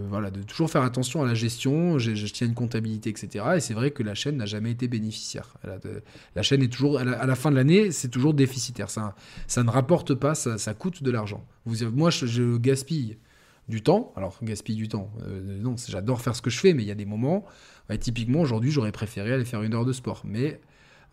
voilà, 0.10 0.30
de 0.30 0.44
toujours 0.44 0.70
faire 0.70 0.84
attention 0.84 1.24
à 1.24 1.26
la 1.26 1.36
gestion. 1.36 2.00
Je 2.00 2.26
tiens 2.26 2.48
une 2.48 2.54
comptabilité, 2.54 3.10
etc. 3.10 3.46
Et 3.56 3.60
c'est 3.62 3.74
vrai 3.74 3.92
que 3.92 4.04
la 4.04 4.14
chaîne 4.14 4.36
n'a 4.36 4.46
jamais 4.46 4.72
été 4.72 4.90
bénéficiaire. 4.90 5.56
la 6.36 6.44
chaîne 6.44 6.62
est 6.62 6.72
toujours, 6.72 7.00
à 7.00 7.04
la, 7.06 7.36
fin 7.36 7.50
de 7.50 7.56
l'année, 7.56 7.92
c'est 7.92 8.10
toujours 8.10 8.34
déficitaire. 8.34 8.90
Ça, 8.90 9.16
ça 9.48 9.64
ne 9.64 9.70
rapporte 9.70 10.14
pas, 10.16 10.36
ça, 10.36 10.58
ça 10.58 10.74
coûte 10.74 11.02
de 11.02 11.10
l'argent. 11.10 11.48
Vous, 11.66 11.90
moi, 11.92 12.10
je 12.10 12.58
gaspille 12.58 13.18
du 13.70 13.82
temps. 13.84 14.12
Alors, 14.18 14.38
gaspille 14.42 14.76
du 14.76 14.88
temps. 14.88 15.12
Euh, 15.24 15.60
non, 15.62 15.76
j'adore 15.88 16.22
faire 16.22 16.36
ce 16.36 16.42
que 16.42 16.50
je 16.50 16.60
fais, 16.60 16.74
mais 16.74 16.84
il 16.84 16.88
y 16.88 16.92
a 16.92 16.96
des 16.96 17.06
moments. 17.06 17.46
Typiquement, 17.98 18.42
aujourd'hui, 18.42 18.72
j'aurais 18.72 18.92
préféré 18.92 19.34
aller 19.34 19.46
faire 19.46 19.64
une 19.64 19.74
heure 19.74 19.86
de 19.86 19.94
sport. 19.94 20.22
Mais 20.26 20.60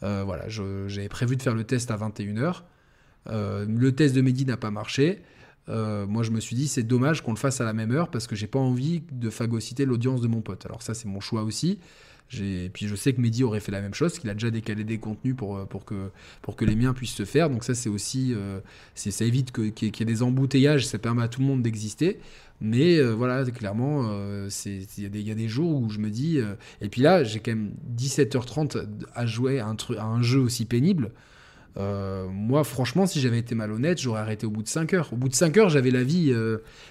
euh, 0.02 0.22
voilà, 0.24 0.48
j'avais 0.48 1.08
prévu 1.08 1.36
de 1.36 1.42
faire 1.42 1.54
le 1.54 1.64
test 1.64 1.90
à 1.90 1.96
21h. 1.96 2.62
Euh, 3.28 3.66
le 3.68 3.92
test 3.92 4.14
de 4.14 4.20
Mehdi 4.20 4.44
n'a 4.44 4.56
pas 4.56 4.70
marché. 4.70 5.22
moi, 5.68 6.22
je 6.22 6.30
me 6.30 6.40
suis 6.40 6.54
dit, 6.54 6.68
c'est 6.68 6.82
dommage 6.82 7.22
qu'on 7.22 7.32
le 7.32 7.38
fasse 7.38 7.60
à 7.60 7.64
la 7.64 7.72
même 7.72 7.92
heure 7.92 8.10
parce 8.10 8.26
que 8.26 8.36
j'ai 8.36 8.46
pas 8.46 8.58
envie 8.58 9.02
de 9.10 9.30
phagocyter 9.30 9.84
l'audience 9.84 10.20
de 10.20 10.28
mon 10.28 10.42
pote. 10.42 10.66
Alors, 10.66 10.82
ça, 10.82 10.94
c'est 10.94 11.08
mon 11.08 11.20
choix 11.20 11.42
aussi. 11.42 11.78
Et 12.40 12.70
puis 12.72 12.88
je 12.88 12.96
sais 12.96 13.12
que 13.12 13.20
Mehdi 13.20 13.44
aurait 13.44 13.60
fait 13.60 13.70
la 13.70 13.80
même 13.80 13.94
chose, 13.94 14.18
qu'il 14.18 14.28
a 14.30 14.32
déjà 14.34 14.50
décalé 14.50 14.82
des 14.82 14.98
contenus 14.98 15.36
pour, 15.36 15.64
pour, 15.68 15.84
que, 15.84 16.64
les 16.64 16.74
miens 16.74 16.92
puissent 16.92 17.14
se 17.14 17.24
faire. 17.24 17.48
Donc 17.48 17.62
ça, 17.62 17.74
c'est 17.74 17.88
aussi, 17.88 18.34
ça 18.96 19.24
évite 19.24 19.52
qu'il 19.52 19.88
y, 19.88 20.02
ait 20.02 20.04
des 20.04 20.22
embouteillages, 20.24 20.86
ça 20.86 20.98
permet 20.98 21.22
à 21.22 21.28
tout 21.28 21.40
le 21.40 21.46
monde 21.46 21.62
d'exister. 21.62 22.18
Mais 22.60 22.98
euh, 22.98 23.10
voilà, 23.12 23.44
clairement, 23.50 24.08
euh, 24.10 24.48
il 24.64 25.26
y, 25.26 25.30
a 25.30 25.34
des 25.34 25.48
jours 25.48 25.82
où 25.82 25.90
je 25.90 25.98
me 25.98 26.10
dis. 26.10 26.38
Euh, 26.38 26.54
et 26.80 26.88
puis 26.88 27.02
là, 27.02 27.22
j'ai 27.22 27.40
quand 27.40 27.52
même 27.52 27.74
17h30 27.96 28.86
à 29.14 29.26
jouer 29.26 29.60
à 29.60 29.66
un, 29.66 29.76
à 29.98 30.04
un 30.04 30.22
jeu 30.22 30.40
aussi 30.40 30.64
pénible. 30.64 31.12
moi, 31.76 32.64
franchement, 32.64 33.06
si 33.06 33.20
j'avais 33.20 33.38
été 33.38 33.54
malhonnête, 33.54 34.00
j'aurais 34.00 34.20
arrêté 34.20 34.46
au 34.46 34.50
bout 34.50 34.62
de 34.62 34.68
5 34.68 34.94
heures. 34.94 35.12
Au 35.12 35.16
bout 35.16 35.28
de 35.28 35.34
5 35.34 35.54
heures, 35.58 35.68
j'avais 35.68 35.90
la 35.90 36.02
vie, 36.02 36.32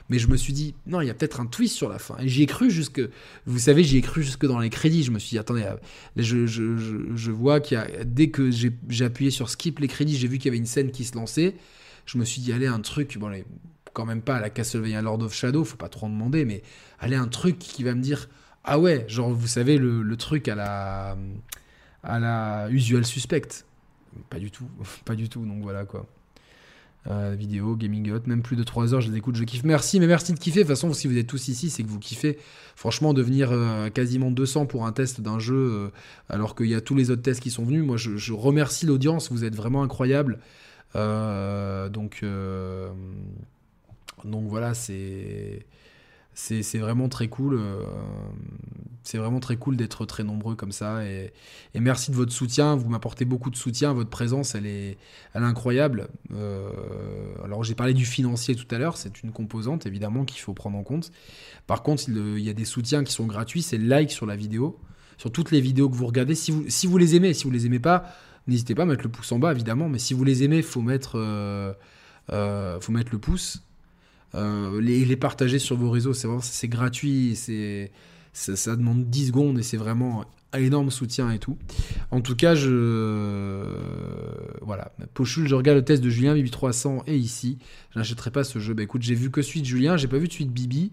mais 0.10 0.20
je 0.20 0.28
me 0.28 0.38
suis 0.38 0.54
dit, 0.54 0.76
non, 0.86 1.02
il 1.02 1.08
y 1.08 1.10
a 1.10 1.16
peut-être 1.16 1.40
un 1.40 1.48
twist 1.48 1.76
sur 1.76 1.90
la 1.90 1.98
fin. 1.98 2.16
Et 2.20 2.28
j'y 2.28 2.44
ai 2.44 2.46
cru 2.46 2.70
jusque, 2.70 3.02
vous 3.48 3.60
savez, 3.60 3.84
j'y 3.84 3.98
ai 3.98 4.02
cru 4.02 4.22
jusque 4.22 4.46
dans 4.46 4.60
les 4.60 4.70
crédits. 4.70 5.04
Je 5.04 5.10
me 5.10 5.18
suis 5.18 5.32
dit, 5.32 5.40
attendez, 5.40 5.66
je, 6.16 6.46
je, 6.46 6.78
je, 7.16 7.32
vois 7.32 7.60
qu'il 7.60 7.80
y 7.80 7.82
a, 7.82 8.04
dès 8.04 8.30
que 8.30 8.52
j'ai 8.52 9.06
appuyé 9.06 9.32
sur 9.32 9.50
skip 9.50 9.80
les 9.80 9.88
crédits, 9.88 10.16
j'ai 10.16 10.28
vu 10.28 10.38
qu'il 10.38 10.46
y 10.46 10.50
avait 10.50 10.60
une 10.60 10.68
scène 10.68 10.92
qui 10.92 11.06
se 11.06 11.16
lançait. 11.16 11.56
Je 12.06 12.20
me 12.20 12.26
suis 12.26 12.40
dit, 12.40 12.54
allez, 12.54 12.68
un 12.68 12.82
truc, 12.82 13.18
bon, 13.18 13.30
les, 13.30 13.44
quand 13.96 14.06
même 14.06 14.22
pas 14.22 14.36
à 14.36 14.42
la 14.42 14.52
Castlevania 14.52 15.02
Lord 15.02 15.24
of 15.24 15.34
Shadow, 15.34 15.64
faut 15.64 15.78
pas 15.78 15.90
trop 15.90 16.06
en 16.06 16.10
demander, 16.10 16.46
mais 16.46 16.62
allez, 17.00 17.16
un 17.16 17.28
truc 17.28 17.58
qui 17.58 17.84
va 17.84 17.96
me 17.96 18.02
dire 18.02 18.30
Ah 18.64 18.78
ouais, 18.78 19.06
genre, 19.08 19.32
vous 19.32 19.48
savez, 19.48 19.78
le, 19.80 20.16
truc 20.18 20.48
à 20.48 20.54
la, 20.54 21.18
à 22.04 22.20
la 22.20 22.68
Usual 22.70 23.06
Suspect. 23.06 23.64
Pas 24.30 24.38
du 24.38 24.52
tout, 24.52 24.68
pas 25.06 25.16
du 25.16 25.30
tout, 25.30 25.44
donc 25.46 25.64
voilà 25.64 25.86
quoi. 25.86 26.06
Euh, 27.08 27.36
vidéo, 27.38 27.76
Gaming 27.76 28.12
Hot, 28.12 28.22
même 28.26 28.42
plus 28.42 28.56
de 28.56 28.64
3 28.64 28.94
heures, 28.94 29.02
je 29.02 29.12
les 29.12 29.18
écoute, 29.18 29.36
je 29.36 29.44
kiffe. 29.44 29.64
Merci, 29.64 30.00
mais 30.00 30.08
merci 30.08 30.34
de 30.34 30.40
kiffer. 30.40 30.62
De 30.62 30.64
toute 30.64 30.70
façon, 30.70 30.92
si 30.92 31.08
vous 31.08 31.18
êtes 31.18 31.28
tous 31.28 31.48
ici, 31.48 31.70
c'est 31.70 31.84
que 31.84 31.88
vous 31.88 32.00
kiffez. 32.00 32.40
Franchement, 32.76 33.14
devenir 33.14 33.52
euh, 33.52 33.90
quasiment 33.90 34.32
200 34.32 34.66
pour 34.66 34.88
un 34.88 34.92
test 34.92 35.22
d'un 35.22 35.38
jeu, 35.38 35.56
euh, 35.56 35.90
alors 36.30 36.56
qu'il 36.56 36.66
y 36.66 36.76
a 36.76 36.82
tous 36.82 36.96
les 36.96 37.12
autres 37.12 37.22
tests 37.22 37.42
qui 37.42 37.52
sont 37.52 37.64
venus, 37.64 37.84
moi 37.86 37.98
je, 37.98 38.18
je 38.18 38.34
remercie 38.34 38.88
l'audience, 38.88 39.32
vous 39.32 39.44
êtes 39.46 39.56
vraiment 39.56 39.84
incroyable. 39.84 40.40
donc, 40.96 42.24
donc 44.24 44.48
voilà, 44.48 44.74
c'est 44.74 45.66
vraiment 46.80 47.10
très 47.10 47.28
cool. 47.28 47.56
Euh, 47.56 47.84
c'est 49.04 49.18
vraiment 49.18 49.40
très 49.40 49.56
cool 49.56 49.78
d'être 49.78 50.06
très 50.06 50.24
nombreux 50.24 50.56
comme 50.56 50.72
ça. 50.72 51.06
Et, 51.06 51.32
merci 51.76 52.12
de 52.12 52.16
votre 52.16 52.32
soutien. 52.32 52.76
Vous 52.76 52.90
m'apportez 52.90 53.24
beaucoup 53.24 53.50
de 53.52 53.56
soutien. 53.56 53.94
Votre 53.94 54.10
présence, 54.10 54.56
elle 54.56 54.66
est, 54.66 54.98
elle 55.34 55.44
incroyable. 55.44 56.08
Euh, 56.34 56.70
alors 57.44 57.64
j'ai 57.64 57.76
parlé 57.76 57.94
du 57.94 58.06
financier 58.06 58.56
tout 58.56 58.68
à 58.74 58.80
l'heure. 58.80 58.98
C'est 58.98 59.22
une 59.22 59.32
composante 59.32 59.86
évidemment 59.86 60.26
qu'il 60.26 60.42
faut 60.42 60.54
prendre 60.54 60.78
en 60.78 60.84
compte. 60.84 61.12
Par 61.68 61.84
contre, 61.84 62.04
il, 62.10 62.40
y 62.40 62.50
a 62.50 62.54
des 62.54 62.66
soutiens 62.66 63.04
qui 63.04 63.14
sont 63.14 63.26
gratuits. 63.26 63.62
C'est 63.62 63.78
le 63.78 63.88
like 63.88 64.12
sur 64.12 64.26
la 64.26 64.36
vidéo, 64.36 64.80
sur 65.18 65.32
toutes 65.32 65.52
les 65.52 65.62
vidéos 65.62 65.90
que 65.90 65.96
vous 65.96 66.08
regardez. 66.08 66.36
Si 66.36 66.52
vous, 66.52 66.98
les 66.98 67.16
aimez, 67.16 67.34
si 67.34 67.44
vous 67.44 67.52
les 67.52 67.66
aimez 67.68 67.80
pas, 67.80 68.06
n'hésitez 68.48 68.74
pas 68.74 68.84
à 68.84 68.86
mettre 68.86 69.04
le 69.04 69.10
pouce 69.10 69.32
en 69.32 69.40
bas 69.40 69.52
évidemment. 69.52 69.88
Mais 69.88 70.00
si 70.00 70.16
vous 70.16 70.24
les 70.24 70.44
aimez, 70.44 70.64
faut 70.64 70.84
euh, 72.32 72.80
faut 72.82 72.92
mettre 72.92 73.12
le 73.12 73.20
pouce. 73.20 73.62
Euh, 74.36 74.82
les, 74.82 75.16
partager 75.16 75.60
sur 75.60 75.78
vos 75.78 75.90
réseaux, 75.90 76.14
c'est 76.14 76.28
c'est 76.42 76.68
gratuit, 76.68 77.36
c'est 77.36 77.92
ça, 78.34 78.76
demande 78.76 79.10
10 79.10 79.28
secondes 79.28 79.60
et 79.60 79.64
c'est 79.64 79.78
vraiment 79.78 80.26
énorme 80.58 80.92
soutien 80.92 81.32
et 81.32 81.40
tout. 81.40 81.58
En 82.12 82.22
tout 82.22 82.36
cas, 82.36 82.56
je. 82.56 83.76
Voilà. 84.62 84.92
Pochul, 85.14 85.48
je 85.48 85.56
regarde 85.56 85.78
le 85.78 85.86
test 85.86 86.04
de 86.04 86.10
Julien, 86.10 86.34
Bibi 86.34 86.52
300 86.52 87.04
et 87.08 87.16
ici. 87.16 87.58
Je 87.94 88.00
n'achèterai 88.00 88.32
pas 88.32 88.44
ce 88.44 88.60
jeu. 88.60 88.74
Bah 88.74 88.84
écoute, 88.84 89.02
j'ai 89.02 89.16
vu 89.16 89.32
que 89.32 89.42
de 89.42 89.66
Julien, 89.66 89.98
j'ai 89.98 90.08
pas 90.08 90.18
vu 90.18 90.28
de 90.28 90.34
suite 90.34 90.52
Bibi. 90.52 90.92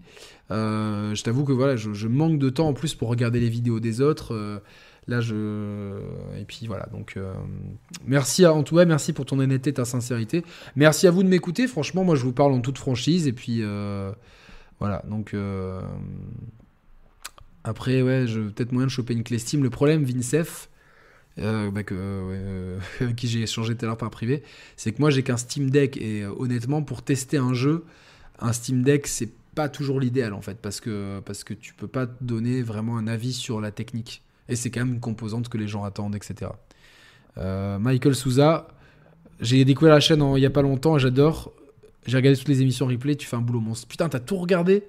Euh, 0.51 1.15
je 1.15 1.23
t'avoue 1.23 1.43
que 1.43 1.51
voilà, 1.51 1.75
je, 1.75 2.07
manque 2.07 2.39
de 2.39 2.49
temps 2.49 2.67
en 2.67 2.73
plus 2.73 2.95
pour 2.95 3.09
regarder 3.09 3.39
les 3.39 3.49
vidéos 3.49 3.79
des 3.79 4.01
autres. 4.01 4.33
Euh, 4.33 4.59
là, 5.07 5.21
je. 5.21 5.99
Et 6.39 6.45
puis 6.45 6.67
voilà, 6.67 6.87
donc. 6.91 7.13
Euh, 7.17 7.33
merci 8.05 8.45
à 8.45 8.53
Antoine, 8.53 8.87
merci 8.87 9.13
pour 9.13 9.25
ton 9.25 9.39
honnêteté, 9.39 9.73
ta 9.73 9.85
sincérité. 9.85 10.43
Merci 10.75 11.07
à 11.07 11.11
vous 11.11 11.23
de 11.23 11.29
m'écouter. 11.29 11.67
Franchement, 11.67 12.03
moi, 12.03 12.15
je 12.15 12.23
vous 12.23 12.33
parle 12.33 12.53
en 12.53 12.61
toute 12.61 12.77
franchise. 12.77 13.27
Et 13.27 13.33
puis. 13.33 13.61
Voilà, 14.79 15.03
donc. 15.09 15.35
Après, 17.63 18.01
ouais, 18.01 18.25
je 18.27 18.41
peut-être 18.41 18.73
moyen 18.73 18.87
de 18.87 18.91
choper 18.91 19.13
une 19.13 19.23
clé 19.23 19.39
Steam. 19.39 19.63
Le 19.63 19.69
problème, 19.69 20.03
Vincef, 20.03 20.69
euh, 21.39 21.71
bah 21.71 21.81
euh, 21.91 22.79
qui 23.17 23.27
j'ai 23.27 23.41
échangé 23.41 23.75
tout 23.75 23.85
à 23.85 23.87
l'heure 23.87 23.97
par 23.97 24.11
privé, 24.11 24.43
c'est 24.75 24.91
que 24.91 24.99
moi 24.99 25.09
j'ai 25.09 25.23
qu'un 25.23 25.37
Steam 25.37 25.69
Deck 25.69 25.97
et 25.97 26.23
euh, 26.23 26.33
honnêtement 26.37 26.83
pour 26.83 27.01
tester 27.01 27.37
un 27.37 27.53
jeu, 27.53 27.85
un 28.39 28.53
Steam 28.53 28.83
Deck 28.83 29.07
c'est 29.07 29.31
pas 29.55 29.69
toujours 29.69 29.99
l'idéal 29.99 30.33
en 30.33 30.41
fait 30.41 30.57
parce 30.59 30.79
que 30.79 31.21
parce 31.21 31.43
que 31.43 31.53
tu 31.53 31.73
peux 31.73 31.87
pas 31.87 32.05
donner 32.21 32.61
vraiment 32.61 32.97
un 32.97 33.07
avis 33.07 33.33
sur 33.33 33.61
la 33.61 33.71
technique 33.71 34.22
et 34.49 34.55
c'est 34.55 34.69
quand 34.69 34.81
même 34.81 34.95
une 34.95 34.99
composante 34.99 35.49
que 35.49 35.57
les 35.57 35.67
gens 35.67 35.83
attendent 35.83 36.15
etc. 36.15 36.51
Michael 37.35 38.13
Souza, 38.13 38.67
j'ai 39.39 39.65
découvert 39.65 39.93
la 39.93 39.99
chaîne 39.99 40.23
il 40.35 40.41
y 40.41 40.45
a 40.45 40.51
pas 40.51 40.61
longtemps, 40.61 40.97
j'adore, 40.97 41.51
j'ai 42.05 42.17
regardé 42.17 42.37
toutes 42.37 42.49
les 42.49 42.61
émissions 42.61 42.85
replay, 42.85 43.15
tu 43.15 43.27
fais 43.27 43.35
un 43.35 43.41
boulot 43.41 43.59
monstre. 43.59 43.87
Putain 43.87 44.09
t'as 44.09 44.19
tout 44.19 44.37
regardé 44.37 44.83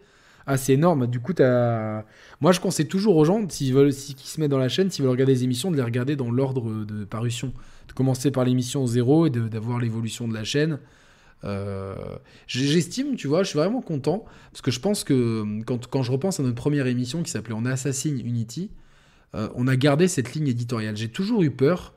ah, 0.47 0.57
c'est 0.57 0.75
énorme. 0.75 1.07
Du 1.07 1.21
coup, 1.21 1.33
as... 1.41 2.05
moi, 2.41 2.53
je 2.53 2.61
conseille 2.61 2.87
toujours 2.87 3.17
aux 3.17 3.25
gens, 3.25 3.49
s'ils 3.49 3.73
veulent, 3.73 3.93
qui 3.93 4.29
se 4.29 4.41
mettent 4.41 4.51
dans 4.51 4.59
la 4.59 4.69
chaîne, 4.69 4.91
s'ils 4.91 5.03
veulent 5.03 5.13
regarder 5.13 5.33
des 5.33 5.45
émissions, 5.45 5.71
de 5.71 5.77
les 5.77 5.83
regarder 5.83 6.17
dans 6.17 6.31
l'ordre 6.31 6.85
de 6.85 7.05
parution. 7.05 7.53
De 7.89 7.93
commencer 7.93 8.31
par 8.31 8.45
l'émission 8.45 8.87
0 8.87 9.27
et 9.27 9.31
d'avoir 9.31 9.79
l'évolution 9.79 10.29
de 10.29 10.35
la 10.35 10.45
chaîne. 10.45 10.79
Euh, 11.45 11.95
j'estime, 12.47 13.17
tu 13.17 13.29
vois, 13.29 13.43
je 13.43 13.49
suis 13.49 13.59
vraiment 13.59 13.83
content 13.83 14.25
parce 14.51 14.63
que 14.63 14.71
je 14.71 14.81
pense 14.81 15.05
que 15.05 15.45
quand, 15.67 15.87
quand 15.89 16.03
je 16.03 16.11
repense 16.11 16.41
à 16.41 16.43
notre 16.43 16.55
première 16.55 16.87
émission 16.87 17.23
qui 17.23 17.31
s'appelait 17.31 17.55
On 17.55 17.67
Assassin 17.67 18.17
Unity, 18.17 18.71
euh, 19.35 19.48
on 19.55 19.66
a 19.66 19.77
gardé 19.77 20.09
cette 20.09 20.35
ligne 20.35 20.48
éditoriale. 20.48 20.97
J'ai 20.97 21.09
toujours 21.09 21.43
eu 21.43 21.51
peur 21.51 21.94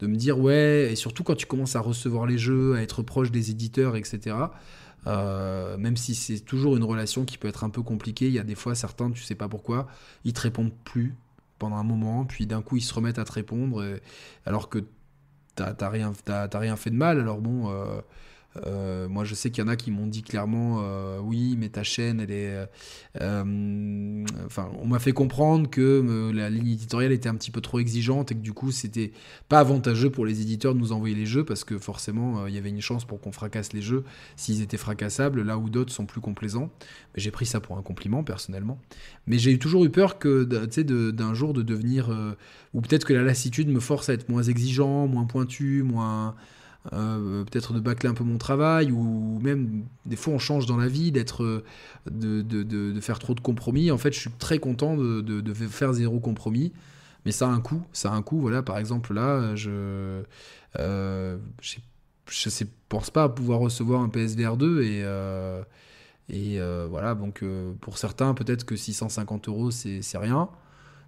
de 0.00 0.06
me 0.06 0.16
dire, 0.16 0.38
ouais, 0.38 0.88
et 0.90 0.96
surtout 0.96 1.22
quand 1.22 1.36
tu 1.36 1.46
commences 1.46 1.76
à 1.76 1.80
recevoir 1.80 2.26
les 2.26 2.38
jeux, 2.38 2.74
à 2.74 2.82
être 2.82 3.02
proche 3.02 3.30
des 3.30 3.50
éditeurs, 3.50 3.96
etc. 3.96 4.36
Euh, 5.06 5.76
même 5.76 5.96
si 5.96 6.14
c'est 6.14 6.40
toujours 6.40 6.76
une 6.76 6.84
relation 6.84 7.24
qui 7.24 7.38
peut 7.38 7.48
être 7.48 7.64
un 7.64 7.70
peu 7.70 7.82
compliquée, 7.82 8.26
il 8.26 8.32
y 8.32 8.38
a 8.38 8.44
des 8.44 8.54
fois 8.54 8.74
certains, 8.74 9.10
tu 9.10 9.22
sais 9.22 9.34
pas 9.34 9.48
pourquoi, 9.48 9.88
ils 10.24 10.32
te 10.32 10.40
répondent 10.40 10.72
plus 10.84 11.14
pendant 11.58 11.76
un 11.76 11.84
moment, 11.84 12.24
puis 12.24 12.46
d'un 12.46 12.62
coup 12.62 12.76
ils 12.76 12.82
se 12.82 12.94
remettent 12.94 13.18
à 13.18 13.24
te 13.24 13.32
répondre, 13.32 13.84
alors 14.44 14.68
que 14.68 14.84
t'as 15.54 15.88
rien, 15.88 16.12
rien 16.54 16.76
fait 16.76 16.90
de 16.90 16.96
mal. 16.96 17.20
Alors 17.20 17.40
bon, 17.40 17.70
euh, 17.70 18.00
euh, 18.66 19.08
moi, 19.08 19.24
je 19.24 19.34
sais 19.34 19.50
qu'il 19.50 19.64
y 19.64 19.66
en 19.66 19.68
a 19.68 19.76
qui 19.76 19.90
m'ont 19.90 20.06
dit 20.06 20.22
clairement, 20.22 20.80
euh, 20.82 21.18
oui, 21.20 21.56
mais 21.58 21.68
ta 21.68 21.82
chaîne, 21.82 22.20
elle 22.20 22.30
est. 22.30 22.66
Euh, 23.20 24.24
enfin, 24.46 24.70
on 24.80 24.86
m'a 24.86 24.98
fait 24.98 25.12
comprendre 25.12 25.70
que 25.70 26.30
la 26.34 26.50
ligne 26.50 26.70
éditoriale 26.70 27.12
était 27.12 27.28
un 27.28 27.34
petit 27.34 27.50
peu 27.50 27.60
trop 27.60 27.78
exigeante 27.78 28.32
et 28.32 28.34
que 28.34 28.40
du 28.40 28.52
coup, 28.52 28.70
c'était 28.70 29.12
pas 29.48 29.60
avantageux 29.60 30.10
pour 30.10 30.26
les 30.26 30.40
éditeurs 30.40 30.74
de 30.74 30.80
nous 30.80 30.92
envoyer 30.92 31.14
les 31.14 31.26
jeux 31.26 31.44
parce 31.44 31.64
que 31.64 31.78
forcément, 31.78 32.46
il 32.46 32.54
y 32.54 32.58
avait 32.58 32.70
une 32.70 32.80
chance 32.80 33.04
pour 33.04 33.20
qu'on 33.20 33.32
fracasse 33.32 33.72
les 33.72 33.82
jeux 33.82 34.04
s'ils 34.36 34.62
étaient 34.62 34.76
fracassables, 34.76 35.42
là 35.42 35.58
où 35.58 35.70
d'autres 35.70 35.92
sont 35.92 36.06
plus 36.06 36.20
complaisants. 36.20 36.70
J'ai 37.14 37.30
pris 37.30 37.46
ça 37.46 37.60
pour 37.60 37.78
un 37.78 37.82
compliment 37.82 38.22
personnellement, 38.22 38.78
mais 39.26 39.38
j'ai 39.38 39.58
toujours 39.58 39.84
eu 39.84 39.90
peur 39.90 40.18
que, 40.18 40.44
d'un 40.44 41.34
jour 41.34 41.52
de 41.52 41.62
devenir, 41.62 42.36
ou 42.74 42.80
peut-être 42.80 43.06
que 43.06 43.14
la 43.14 43.22
lassitude 43.22 43.68
me 43.68 43.80
force 43.80 44.08
à 44.08 44.14
être 44.14 44.28
moins 44.28 44.42
exigeant, 44.42 45.06
moins 45.06 45.24
pointu, 45.24 45.82
moins 45.82 46.34
euh, 46.92 47.44
peut-être 47.44 47.72
de 47.72 47.80
bâcler 47.80 48.08
un 48.08 48.14
peu 48.14 48.24
mon 48.24 48.38
travail, 48.38 48.90
ou 48.90 49.38
même 49.40 49.84
des 50.04 50.16
fois 50.16 50.34
on 50.34 50.38
change 50.38 50.66
dans 50.66 50.76
la 50.76 50.88
vie, 50.88 51.12
d'être, 51.12 51.62
de, 52.10 52.42
de, 52.42 52.62
de, 52.62 53.00
faire 53.00 53.18
trop 53.18 53.34
de 53.34 53.40
compromis. 53.40 53.90
En 53.90 53.98
fait, 53.98 54.12
je 54.12 54.18
suis 54.18 54.30
très 54.30 54.58
content 54.58 54.96
de, 54.96 55.54
faire 55.54 55.92
zéro 55.92 56.18
compromis, 56.18 56.72
mais 57.24 57.32
ça 57.32 57.46
a 57.46 57.50
un 57.50 57.60
coût. 57.60 57.82
Ça 57.92 58.12
a 58.12 58.14
un 58.14 58.22
coût. 58.22 58.40
Voilà, 58.40 58.62
par 58.62 58.78
exemple 58.78 59.14
là, 59.14 59.54
je 59.54 60.22
euh, 60.78 61.38
je 61.62 62.48
sais, 62.48 62.66
pense 62.88 63.10
pas 63.10 63.28
pouvoir 63.28 63.60
recevoir 63.60 64.02
un 64.02 64.08
PSVR 64.08 64.56
2 64.56 64.82
et 64.82 65.02
euh, 65.04 65.62
et 66.28 66.58
voilà, 66.88 67.14
donc 67.14 67.44
pour 67.80 67.98
certains, 67.98 68.34
peut-être 68.34 68.64
que 68.64 68.74
650 68.74 69.48
euros, 69.48 69.70
c'est 69.70 70.18
rien. 70.18 70.48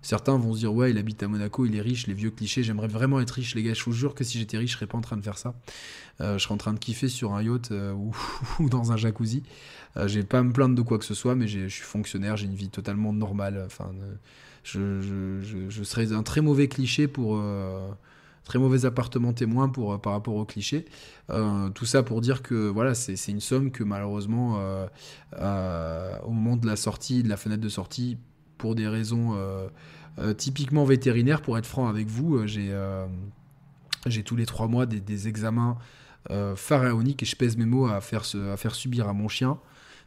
Certains 0.05 0.37
vont 0.37 0.53
se 0.53 0.59
dire 0.59 0.75
ouais 0.75 0.91
il 0.91 0.99
habite 0.99 1.23
à 1.23 1.29
Monaco, 1.29 1.65
il 1.65 1.75
est 1.75 1.81
riche, 1.81 2.07
les 2.07 2.13
vieux 2.13 2.31
clichés, 2.31 2.63
j'aimerais 2.63 2.89
vraiment 2.89 3.21
être 3.21 3.31
riche 3.31 3.55
les 3.55 3.63
gars, 3.63 3.73
je 3.73 3.83
vous 3.85 3.93
jure 3.93 4.15
que 4.15 4.23
si 4.23 4.39
j'étais 4.39 4.59
riche 4.59 4.73
je 4.73 4.77
serais 4.77 4.87
pas 4.87 4.99
en 4.99 5.01
train 5.01 5.17
de 5.17 5.23
faire 5.23 5.39
ça. 5.39 5.55
Euh, 6.21 6.37
je 6.37 6.45
serais 6.45 6.53
en 6.53 6.59
train 6.59 6.75
de 6.75 6.79
kiffer 6.79 7.09
sur 7.09 7.33
un 7.33 7.43
yacht 7.43 7.71
euh, 7.71 7.93
ou, 7.93 8.13
dans 8.69 8.93
un 8.93 8.99
jacuzzi. 8.99 9.43
Euh, 9.97 10.07
j'ai 10.07 10.23
pas 10.23 10.43
me 10.43 10.53
plaindre 10.53 10.75
de 10.75 10.83
quoi 10.83 10.99
que 10.99 11.07
ce 11.07 11.15
soit, 11.15 11.35
mais 11.35 11.49
je 11.49 11.69
suis 11.69 11.85
fonctionnaire, 11.85 12.37
j'ai 12.37 12.45
une 12.45 12.55
vie 12.55 12.69
totalement 12.69 13.15
normale. 13.15 13.63
Enfin, 13.65 13.93
je, 14.63 15.01
serais 15.83 16.13
un 16.13 16.23
très 16.23 16.43
mauvais 16.43 16.69
cliché 16.69 17.09
pour 17.09 17.43
très 18.45 18.59
mauvais 18.59 18.85
appartement 18.85 19.33
témoin 19.33 19.71
pour, 19.71 19.99
par 20.03 20.13
rapport 20.13 20.35
au 20.35 20.45
cliché. 20.45 20.85
tout 21.75 21.87
ça 21.87 22.03
pour 22.03 22.21
dire 22.21 22.43
que 22.43 22.69
voilà, 22.69 22.95
c'est 22.95 23.29
une 23.29 23.41
somme 23.41 23.71
que 23.71 23.85
malheureusement, 23.85 24.59
au 25.33 26.31
moment 26.31 26.57
de 26.57 26.67
la 26.67 26.77
sortie, 26.77 27.23
de 27.23 27.29
la 27.29 27.37
fenêtre 27.37 27.63
de 27.63 27.69
sortie, 27.71 28.19
pour 28.59 28.75
des 28.75 28.89
raisons 28.89 29.35
euh, 29.35 29.69
euh, 30.19 30.35
typiquement 30.35 30.85
vétérinaires, 30.85 31.43
pour 31.43 31.59
être 31.59 31.67
franc 31.67 31.89
avec 31.89 32.07
vous, 32.07 32.37
euh, 32.37 33.07
j'ai 34.07 34.23
tous 34.23 34.37
les 34.37 34.47
trois 34.47 34.69
mois 34.69 34.87
des, 34.87 35.29
examens 35.29 35.77
pharaoniques 36.57 37.23
et 37.23 37.27
je 37.27 37.37
pèse 37.37 37.57
mes 37.57 37.67
mots 37.67 37.87
à 37.87 38.01
faire, 38.01 38.25
à 38.51 38.57
faire 38.57 38.75
subir 38.75 39.09
à 39.09 39.13
mon 39.13 39.29
chien 39.29 39.59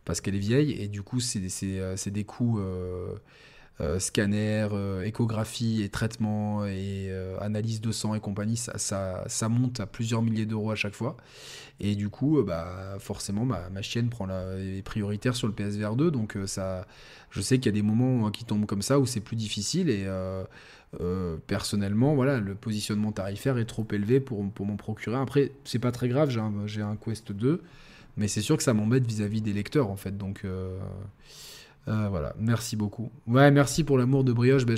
parce 0.03 0.19
qu'elle 0.19 0.36
est 0.36 0.40
vieille 0.40 0.72
et 0.72 0.88
du 0.88 1.03
coup 1.03 1.19
c'est 1.19 1.40
des 1.40 2.24
coûts 2.24 2.60
scanner, 3.99 4.68
échographie 5.04 5.84
et 5.84 5.90
traitement 5.90 6.66
et 6.66 7.12
analyse 7.40 7.80
de 7.82 7.91
sang 7.91 8.16
et 8.16 8.20
compagnie, 8.20 8.58
ça, 8.58 8.78
ça, 9.28 9.49
monte 9.49 9.80
à 9.80 9.86
plusieurs 9.86 10.22
milliers 10.22 10.45
d'euros 10.45 10.72
à 10.72 10.76
chaque 10.76 10.95
fois. 10.95 11.16
Et 11.80 11.95
du 11.95 12.10
coup, 12.10 12.41
bah, 12.41 12.98
forcément, 12.99 13.45
ma, 13.45 13.70
ma 13.70 13.84
chienne 13.84 14.10
prend 14.10 14.26
la, 14.26 14.58
est 14.58 14.82
prioritaire 14.82 15.36
sur 15.36 15.48
le 15.48 15.54
PSVR 15.54 15.95
2, 15.95 16.10
donc 16.10 16.38
ça, 16.48 16.88
je 17.30 17.41
sais 17.41 17.58
qu'il 17.58 17.68
y 17.68 17.70
a 17.70 17.80
des 17.80 17.82
moments 17.82 18.32
qui 18.32 18.45
tombent 18.45 18.66
comme 18.66 18.82
ça 18.82 18.99
où 18.99 19.06
c'est 19.06 19.20
plus 19.20 19.36
difficile 19.36 19.90
et 19.90 20.06
euh, 20.06 20.44
euh, 21.02 21.38
personnellement, 21.48 22.16
voilà, 22.16 22.40
le 22.40 22.56
positionnement 22.56 23.12
tarifaire 23.12 23.58
est 23.58 23.66
trop 23.66 23.86
élevé 23.91 24.20
pour, 24.20 24.49
pour 24.52 24.66
m'en 24.66 24.78
procurer. 24.78 25.18
Après, 25.18 25.52
c'est 25.64 25.80
pas 25.80 25.91
très 25.91 26.08
grave, 26.08 26.30
j'ai 26.66 26.82
un, 26.82 26.95
Quest 26.95 27.32
2, 27.32 27.62
mais 28.16 28.28
c'est 28.28 28.41
sûr 28.41 28.58
que 28.58 28.64
ça 28.64 28.74
m'embête 28.74 29.06
vis-à-vis 29.06 29.41
des 29.41 29.54
lecteurs 29.54 29.90
en 29.90 29.98
fait. 29.98 30.18
Donc 30.18 30.41
euh, 30.45 30.78
voilà, 31.88 32.34
merci 32.40 32.76
beaucoup. 32.76 33.10
Ouais, 33.28 33.50
merci 33.50 33.84
pour 33.84 33.98
l'amour 33.98 34.24
de 34.24 34.34
Brioche. 34.34 34.66
Ben, 34.66 34.78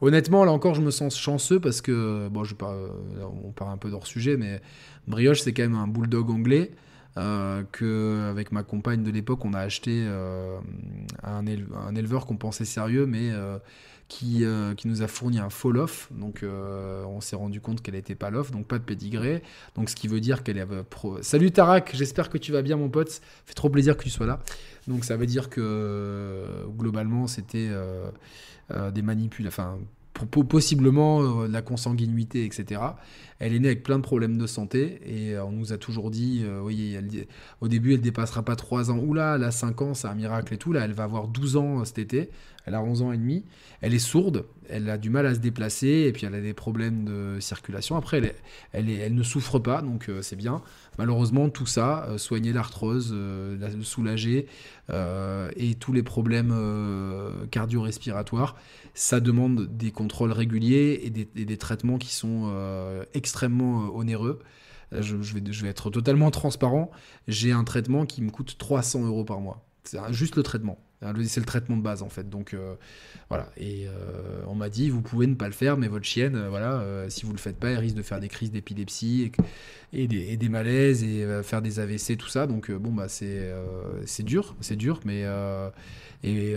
honnêtement, 0.00 0.44
là 0.44 0.52
encore, 0.52 0.74
je 0.74 0.80
me 0.80 0.90
sens 0.90 1.16
chanceux 1.16 1.60
parce 1.60 1.80
que, 1.80 2.28
bon, 2.28 2.44
je 2.44 2.54
on 3.44 3.52
part 3.52 3.70
un 3.70 3.76
peu 3.76 3.90
hors 3.92 4.06
sujet, 4.06 4.36
mais 4.36 4.60
Brioche, 5.06 5.40
c'est 5.40 5.52
quand 5.52 5.62
même 5.62 5.76
un 5.76 5.86
bulldog 5.86 6.30
anglais. 6.30 6.72
Euh, 7.16 7.64
que 7.72 8.28
avec 8.30 8.52
ma 8.52 8.62
compagne 8.62 9.02
de 9.02 9.10
l'époque, 9.10 9.44
on 9.44 9.52
a 9.52 9.58
acheté 9.58 10.04
euh, 10.06 10.58
un, 11.24 11.46
éleveur, 11.96 12.26
qu'on 12.26 12.36
pensait 12.36 12.64
sérieux, 12.64 13.06
mais 13.06 13.32
euh, 14.22 14.74
qui, 14.74 14.88
nous 14.88 15.02
a 15.02 15.08
fourni 15.08 15.38
un 15.38 15.50
faux 15.50 15.74
off. 15.74 16.08
Donc 16.12 16.44
on 16.44 17.20
s'est 17.20 17.36
rendu 17.36 17.60
compte 17.60 17.82
qu'elle 17.82 17.94
n'était 17.94 18.14
pas 18.14 18.30
l'off, 18.30 18.50
donc 18.50 18.66
pas 18.66 18.78
de 18.78 18.84
pédigré. 18.84 19.42
Donc 19.74 19.90
ce 19.90 19.96
qui 19.96 20.08
veut 20.08 20.20
dire 20.20 20.42
qu'elle 20.42 20.58
avait 20.58 20.82
pro... 20.82 21.22
Salut 21.22 21.50
Tarak, 21.50 21.90
j'espère 21.94 22.28
que 22.28 22.38
tu 22.38 22.52
vas 22.52 22.62
bien 22.62 22.76
mon 22.76 22.88
pote. 22.88 23.20
Fait 23.46 23.54
trop 23.54 23.70
plaisir 23.70 23.96
que 23.96 24.02
tu 24.02 24.10
sois 24.10 24.26
là. 24.26 24.40
Donc 24.86 25.04
ça 25.04 25.16
veut 25.16 25.26
dire 25.26 25.50
que 25.50 26.66
globalement 26.76 27.26
c'était 27.26 27.70
des 28.92 29.02
manipules, 29.02 29.48
enfin 29.48 29.78
possiblement 30.12 31.44
de 31.46 31.52
la 31.52 31.62
consanguinité, 31.62 32.44
etc. 32.44 32.80
Elle 33.40 33.54
est 33.54 33.58
née 33.60 33.68
avec 33.68 33.82
plein 33.84 33.98
de 33.98 34.02
problèmes 34.02 34.36
de 34.36 34.46
santé 34.46 35.00
et 35.06 35.34
euh, 35.34 35.44
on 35.44 35.52
nous 35.52 35.72
a 35.72 35.78
toujours 35.78 36.10
dit, 36.10 36.42
euh, 36.44 36.60
oui, 36.60 36.98
au 37.60 37.68
début 37.68 37.94
elle 37.94 38.00
dépassera 38.00 38.42
pas 38.42 38.56
3 38.56 38.90
ans. 38.90 38.98
Oula, 38.98 39.36
elle 39.36 39.44
a 39.44 39.52
5 39.52 39.80
ans, 39.82 39.94
c'est 39.94 40.08
un 40.08 40.14
miracle 40.14 40.54
et 40.54 40.56
tout. 40.56 40.72
Là, 40.72 40.84
elle 40.84 40.92
va 40.92 41.04
avoir 41.04 41.28
12 41.28 41.56
ans 41.56 41.80
euh, 41.80 41.84
cet 41.84 41.98
été. 41.98 42.30
Elle 42.66 42.74
a 42.74 42.82
11 42.82 43.02
ans 43.02 43.12
et 43.12 43.16
demi. 43.16 43.44
Elle 43.80 43.94
est 43.94 44.00
sourde, 44.00 44.44
elle 44.68 44.90
a 44.90 44.98
du 44.98 45.08
mal 45.08 45.24
à 45.24 45.34
se 45.34 45.38
déplacer 45.38 46.06
et 46.08 46.12
puis 46.12 46.26
elle 46.26 46.34
a 46.34 46.40
des 46.40 46.52
problèmes 46.52 47.04
de 47.04 47.38
circulation. 47.40 47.96
Après, 47.96 48.20
elle, 48.72 48.90
elle 48.90 49.14
ne 49.14 49.22
souffre 49.22 49.58
pas, 49.58 49.80
donc 49.80 50.10
c'est 50.20 50.36
bien. 50.36 50.60
Malheureusement, 50.98 51.48
tout 51.48 51.66
ça, 51.66 52.08
soigner 52.16 52.52
l'arthrose, 52.52 53.14
la 53.14 53.68
soulager 53.82 54.46
et 54.90 55.74
tous 55.78 55.92
les 55.92 56.02
problèmes 56.02 56.52
cardio-respiratoires, 57.50 58.56
ça 58.94 59.20
demande 59.20 59.68
des 59.76 59.92
contrôles 59.92 60.32
réguliers 60.32 61.00
et 61.04 61.10
des, 61.10 61.56
traitements 61.56 61.98
qui 61.98 62.12
sont 62.12 62.52
extrêmement 63.14 63.84
euh, 63.84 63.90
onéreux. 63.92 64.40
Euh, 64.92 65.02
je 65.02 65.62
vais 65.62 65.68
être 65.68 65.90
totalement 65.90 66.30
transparent. 66.30 66.90
J'ai 67.26 67.52
un 67.52 67.64
traitement 67.64 68.06
qui 68.06 68.22
me 68.22 68.30
coûte 68.30 68.56
300 68.58 69.06
euros 69.06 69.24
par 69.24 69.40
mois. 69.40 69.66
C'est 69.84 69.98
juste 70.12 70.36
le 70.36 70.42
traitement. 70.42 70.78
C'est 71.00 71.40
le 71.40 71.46
traitement 71.46 71.76
de 71.76 71.82
base 71.82 72.02
en 72.02 72.08
fait. 72.08 72.28
Donc 72.28 72.56
voilà. 73.28 73.50
Et 73.56 73.86
on 74.46 74.54
m'a 74.54 74.68
dit, 74.68 74.90
vous 74.90 75.02
pouvez 75.02 75.26
ne 75.26 75.34
pas 75.34 75.46
le 75.46 75.52
faire, 75.52 75.76
mais 75.76 75.88
votre 75.88 76.04
chienne, 76.04 76.48
voilà, 76.48 77.06
si 77.08 77.24
vous 77.26 77.32
le 77.32 77.38
faites 77.38 77.56
pas, 77.56 77.70
elle 77.70 77.78
risque 77.78 77.96
de 77.96 78.02
faire 78.02 78.20
des 78.20 78.28
crises 78.28 78.50
d'épilepsie 78.50 79.30
et, 79.92 80.06
des, 80.08 80.48
malaises 80.48 81.04
et 81.04 81.26
faire 81.42 81.62
des 81.62 81.78
AVC, 81.80 82.16
tout 82.16 82.28
ça. 82.28 82.46
Donc 82.46 82.70
bon 82.70 82.92
bah 82.92 83.08
c'est 83.08 84.22
dur, 84.22 84.56
c'est 84.60 84.76
dur, 84.76 85.00
mais 85.04 85.24
et 86.24 86.56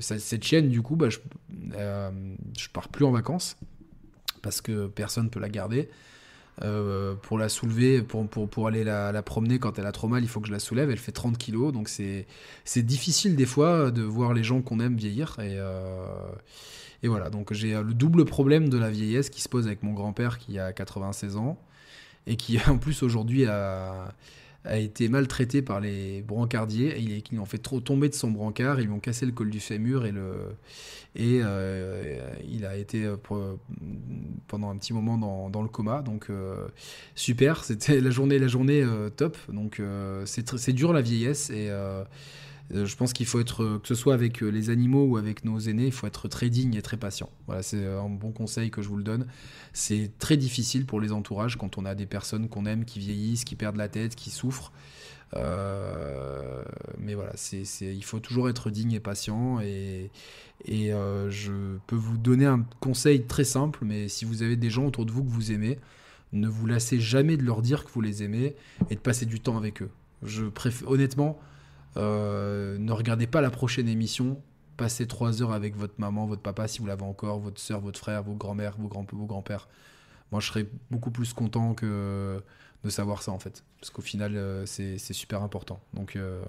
cette 0.00 0.44
chienne, 0.44 0.68
du 0.70 0.82
coup, 0.82 0.96
bah, 0.96 1.08
je, 1.10 1.18
je 1.50 2.68
pars 2.72 2.88
plus 2.88 3.04
en 3.04 3.10
vacances 3.10 3.56
parce 4.42 4.60
que 4.60 4.86
personne 4.86 5.30
peut 5.30 5.40
la 5.40 5.48
garder. 5.48 5.88
Euh, 6.62 7.14
pour 7.14 7.38
la 7.38 7.48
soulever, 7.48 8.02
pour, 8.02 8.26
pour, 8.28 8.48
pour 8.48 8.66
aller 8.66 8.82
la, 8.82 9.12
la, 9.12 9.22
promener 9.22 9.60
quand 9.60 9.78
elle 9.78 9.86
a 9.86 9.92
trop 9.92 10.08
mal, 10.08 10.24
il 10.24 10.28
faut 10.28 10.40
que 10.40 10.48
je 10.48 10.52
la 10.52 10.58
soulève. 10.58 10.90
Elle 10.90 10.98
fait 10.98 11.12
30 11.12 11.38
kilos, 11.38 11.72
donc 11.72 11.88
c'est 11.88 12.26
difficile 12.82 13.36
des 13.36 13.46
fois 13.46 13.90
de 13.90 14.02
voir 14.02 14.34
les 14.34 14.42
gens 14.42 14.60
qu'on 14.60 14.80
aime 14.80 14.96
vieillir. 14.96 15.36
Et, 15.38 15.54
euh, 15.58 16.30
et 17.02 17.08
voilà, 17.08 17.30
donc 17.30 17.52
j'ai 17.52 17.74
le 17.74 17.94
double 17.94 18.24
problème 18.24 18.68
de 18.68 18.78
la 18.78 18.90
vieillesse 18.90 19.30
qui 19.30 19.40
se 19.40 19.48
pose 19.48 19.66
avec 19.66 19.82
mon 19.82 19.92
grand-père 19.92 20.38
qui 20.38 20.58
a 20.58 20.72
96 20.72 21.36
ans 21.36 21.58
et 22.26 22.36
qui 22.36 22.58
en 22.68 22.78
plus 22.78 23.02
aujourd'hui 23.02 23.46
a 23.46 24.12
a 24.68 24.78
été 24.78 25.08
maltraité 25.08 25.62
par 25.62 25.80
les 25.80 26.22
brancardiers. 26.22 26.98
Ils, 26.98 27.40
ont 27.40 27.44
fait 27.44 27.58
trop 27.58 27.80
tomber 27.80 28.08
de 28.08 28.14
son 28.14 28.30
brancard, 28.30 28.80
ils 28.80 28.86
lui 28.86 28.92
ont 28.92 29.00
cassé 29.00 29.26
le 29.26 29.32
col 29.32 29.50
du 29.50 29.60
fémur 29.60 30.06
et, 30.06 30.12
le, 30.12 30.56
et 31.16 31.40
euh, 31.42 32.20
il 32.48 32.64
a 32.64 32.76
été 32.76 33.04
euh, 33.04 33.16
pendant 34.46 34.70
un 34.70 34.76
petit 34.76 34.92
moment 34.92 35.48
dans, 35.48 35.62
le 35.62 35.68
coma. 35.68 36.02
Donc 36.02 36.26
euh, 36.30 36.68
super, 37.14 37.64
c'était 37.64 38.00
la 38.00 38.10
journée, 38.10 38.38
la 38.38 38.48
journée 38.48 38.84
top. 39.16 39.36
Donc 39.48 39.80
c'est 40.24 40.72
dur 40.72 40.92
la 40.92 41.00
vieillesse 41.00 41.50
et 41.50 41.68
euh, 41.70 42.04
je 42.70 42.96
pense 42.96 43.12
qu'il 43.12 43.26
faut 43.26 43.40
être, 43.40 43.62
euh, 43.62 43.78
que 43.78 43.88
ce 43.88 43.94
soit 43.94 44.14
avec 44.14 44.42
euh, 44.42 44.48
les 44.48 44.70
animaux 44.70 45.04
ou 45.04 45.16
avec 45.16 45.44
nos 45.44 45.58
aînés, 45.58 45.86
il 45.86 45.92
faut 45.92 46.06
être 46.06 46.28
très 46.28 46.50
digne 46.50 46.74
et 46.74 46.82
très 46.82 46.96
patient. 46.96 47.30
Voilà, 47.46 47.62
c'est 47.62 47.86
un 47.86 48.08
bon 48.08 48.30
conseil 48.30 48.70
que 48.70 48.82
je 48.82 48.88
vous 48.88 48.96
le 48.96 49.02
donne. 49.02 49.26
C'est 49.72 50.10
très 50.18 50.36
difficile 50.36 50.84
pour 50.84 51.00
les 51.00 51.12
entourages 51.12 51.56
quand 51.56 51.78
on 51.78 51.84
a 51.84 51.94
des 51.94 52.06
personnes 52.06 52.48
qu'on 52.48 52.66
aime 52.66 52.84
qui 52.84 52.98
vieillissent, 52.98 53.44
qui 53.44 53.56
perdent 53.56 53.76
la 53.76 53.88
tête, 53.88 54.14
qui 54.14 54.30
souffrent. 54.30 54.72
mais 55.34 57.14
voilà, 57.14 57.32
c'est, 57.36 57.64
il 57.80 58.04
faut 58.04 58.20
toujours 58.20 58.48
être 58.48 58.70
digne 58.70 58.92
et 58.92 59.00
patient. 59.00 59.60
Et, 59.60 60.10
et 60.66 60.90
je 61.30 61.78
peux 61.86 61.96
vous 61.96 62.18
donner 62.18 62.46
un 62.46 62.66
conseil 62.80 63.24
très 63.24 63.44
simple, 63.44 63.80
mais 63.84 64.08
si 64.08 64.24
vous 64.24 64.42
avez 64.42 64.56
des 64.56 64.70
gens 64.70 64.86
autour 64.86 65.06
de 65.06 65.10
vous 65.10 65.24
que 65.24 65.30
vous 65.30 65.52
aimez, 65.52 65.78
ne 66.32 66.48
vous 66.48 66.66
lassez 66.66 67.00
jamais 67.00 67.36
de 67.36 67.44
leur 67.44 67.62
dire 67.62 67.84
que 67.84 67.90
vous 67.90 68.00
les 68.02 68.22
aimez 68.22 68.54
et 68.90 68.94
de 68.94 69.00
passer 69.00 69.24
du 69.24 69.40
temps 69.40 69.56
avec 69.56 69.82
eux. 69.82 69.90
Je 70.22 70.44
préfère, 70.44 70.90
honnêtement, 70.90 71.38
euh, 71.98 72.78
ne 72.78 72.92
regardez 72.92 73.26
pas 73.26 73.40
la 73.40 73.50
prochaine 73.50 73.88
émission. 73.88 74.40
Passez 74.76 75.06
trois 75.06 75.42
heures 75.42 75.52
avec 75.52 75.76
votre 75.76 75.94
maman, 75.98 76.26
votre 76.26 76.42
papa, 76.42 76.68
si 76.68 76.78
vous 76.78 76.86
l'avez 76.86 77.02
encore, 77.02 77.40
votre 77.40 77.60
soeur, 77.60 77.80
votre 77.80 77.98
frère, 77.98 78.22
vos 78.22 78.34
grands-mères, 78.34 78.76
vos, 78.78 78.88
grands, 78.88 79.06
vos 79.10 79.26
grands-pères. 79.26 79.68
Moi, 80.30 80.40
je 80.40 80.46
serais 80.48 80.66
beaucoup 80.90 81.10
plus 81.10 81.32
content 81.32 81.74
que 81.74 82.40
de 82.84 82.90
savoir 82.90 83.22
ça, 83.22 83.32
en 83.32 83.38
fait. 83.38 83.64
Parce 83.80 83.90
qu'au 83.90 84.02
final, 84.02 84.36
euh, 84.36 84.66
c'est 84.66 84.98
super 84.98 85.42
important. 85.42 85.80
Donc, 85.94 86.14
euh, 86.14 86.44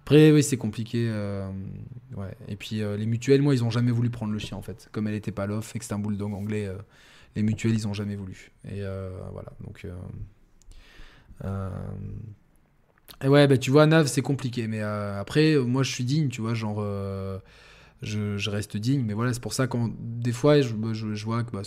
après, 0.00 0.32
oui, 0.32 0.42
c'est 0.42 0.56
compliqué. 0.56 1.12
Et 2.46 2.56
puis, 2.56 2.76
les 2.76 3.06
mutuelles, 3.06 3.42
moi, 3.42 3.54
ils 3.54 3.64
ont 3.64 3.70
jamais 3.70 3.92
voulu 3.92 4.08
prendre 4.08 4.32
le 4.32 4.38
chien, 4.38 4.56
en 4.56 4.62
fait. 4.62 4.88
Comme 4.92 5.06
elle 5.06 5.14
était 5.14 5.32
pas 5.32 5.46
l'off 5.46 5.76
et 5.76 5.78
que 5.78 5.94
un 5.94 5.98
bulldog 5.98 6.32
anglais, 6.32 6.70
les 7.36 7.42
mutuelles, 7.42 7.74
ils 7.74 7.86
ont 7.86 7.92
jamais 7.92 8.16
voulu. 8.16 8.52
Et 8.64 8.82
voilà. 9.32 9.52
Donc. 9.60 9.86
Et 13.24 13.28
ouais, 13.28 13.46
bah 13.48 13.58
tu 13.58 13.70
vois, 13.70 13.86
Nav, 13.86 14.06
c'est 14.06 14.22
compliqué. 14.22 14.68
Mais 14.68 14.80
euh, 14.82 15.20
après, 15.20 15.56
moi, 15.56 15.82
je 15.82 15.90
suis 15.90 16.04
digne, 16.04 16.28
tu 16.28 16.40
vois, 16.40 16.54
genre, 16.54 16.78
euh, 16.80 17.38
je, 18.02 18.50
reste 18.50 18.76
digne. 18.76 19.02
Mais 19.04 19.14
voilà, 19.14 19.32
c'est 19.32 19.42
pour 19.42 19.54
ça 19.54 19.66
quand 19.66 19.90
des 19.98 20.32
fois, 20.32 20.60
je, 20.60 20.74
je, 20.92 21.24
vois 21.24 21.42
que 21.42 21.50
bah, 21.50 21.62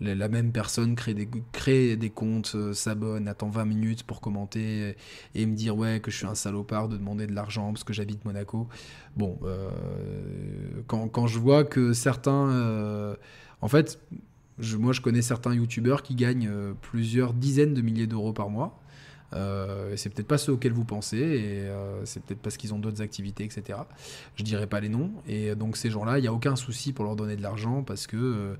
la, 0.00 0.28
même 0.28 0.52
personne 0.52 0.94
crée 0.94 1.14
des, 1.14 1.28
crée 1.52 1.96
des 1.96 2.10
comptes, 2.10 2.52
euh, 2.54 2.74
s'abonne, 2.74 3.28
attend 3.28 3.48
20 3.48 3.64
minutes 3.64 4.02
pour 4.02 4.20
commenter 4.20 4.94
et, 5.34 5.46
me 5.46 5.54
dire, 5.54 5.76
ouais, 5.76 6.00
que 6.00 6.10
je 6.10 6.18
suis 6.18 6.26
un 6.26 6.34
salopard 6.34 6.88
de 6.88 6.98
demander 6.98 7.26
de 7.26 7.34
l'argent 7.34 7.72
parce 7.72 7.84
que 7.84 7.94
j'habite 7.94 8.24
Monaco. 8.24 8.68
Bon, 9.16 9.38
quand, 10.86 11.08
quand, 11.08 11.26
je 11.26 11.38
vois 11.38 11.64
que 11.64 11.92
certains. 11.94 13.16
en 13.62 13.68
fait, 13.68 13.98
moi, 14.78 14.92
je 14.92 15.00
connais 15.00 15.22
certains 15.22 15.54
youtubeurs 15.54 16.02
qui 16.02 16.14
gagnent 16.14 16.74
plusieurs 16.82 17.32
dizaines 17.32 17.72
de 17.72 17.80
milliers 17.80 18.06
d'euros 18.06 18.34
par 18.34 18.50
mois. 18.50 18.83
Euh, 19.34 19.94
c'est 19.96 20.10
peut-être 20.10 20.28
pas 20.28 20.38
ceux 20.38 20.52
auxquels 20.52 20.72
vous 20.72 20.84
pensez, 20.84 21.18
et 21.18 21.60
euh, 21.62 22.04
c'est 22.04 22.22
peut-être 22.22 22.40
parce 22.40 22.56
qu'ils 22.56 22.72
ont 22.72 22.78
d'autres 22.78 23.02
activités, 23.02 23.44
etc. 23.44 23.78
Je 24.36 24.44
dirais 24.44 24.66
pas 24.66 24.80
les 24.80 24.88
noms. 24.88 25.10
Et 25.26 25.54
donc 25.54 25.76
ces 25.76 25.90
gens-là, 25.90 26.18
il 26.18 26.22
n'y 26.22 26.28
a 26.28 26.32
aucun 26.32 26.56
souci 26.56 26.92
pour 26.92 27.04
leur 27.04 27.16
donner 27.16 27.36
de 27.36 27.42
l'argent 27.42 27.82
parce 27.82 28.06
que 28.06 28.16
euh, 28.16 28.54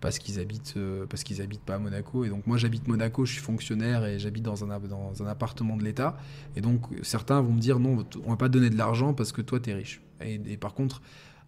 parce 0.00 0.18
qu'ils 0.20 0.38
habitent 0.38 0.78
parce 1.08 1.24
qu'ils 1.24 1.42
habitent 1.42 1.64
pas 1.64 1.74
à 1.74 1.78
Monaco. 1.78 2.24
Et 2.24 2.28
donc 2.28 2.46
moi 2.46 2.56
j'habite 2.56 2.86
Monaco, 2.86 3.24
je 3.24 3.32
suis 3.32 3.42
fonctionnaire 3.42 4.04
et 4.04 4.18
j'habite 4.18 4.44
dans 4.44 4.64
un 4.64 4.78
dans 4.78 5.22
un 5.22 5.26
appartement 5.26 5.76
de 5.76 5.82
l'État. 5.82 6.16
Et 6.56 6.60
donc 6.60 6.82
certains 7.02 7.40
vont 7.40 7.52
me 7.52 7.60
dire 7.60 7.80
non, 7.80 8.04
on 8.24 8.30
va 8.30 8.36
pas 8.36 8.48
te 8.48 8.52
donner 8.52 8.70
de 8.70 8.76
l'argent 8.76 9.12
parce 9.14 9.32
que 9.32 9.42
toi 9.42 9.58
tu 9.58 9.70
es 9.70 9.74
riche. 9.74 10.00
Et, 10.20 10.56
par 10.56 10.74
contre 10.74 11.00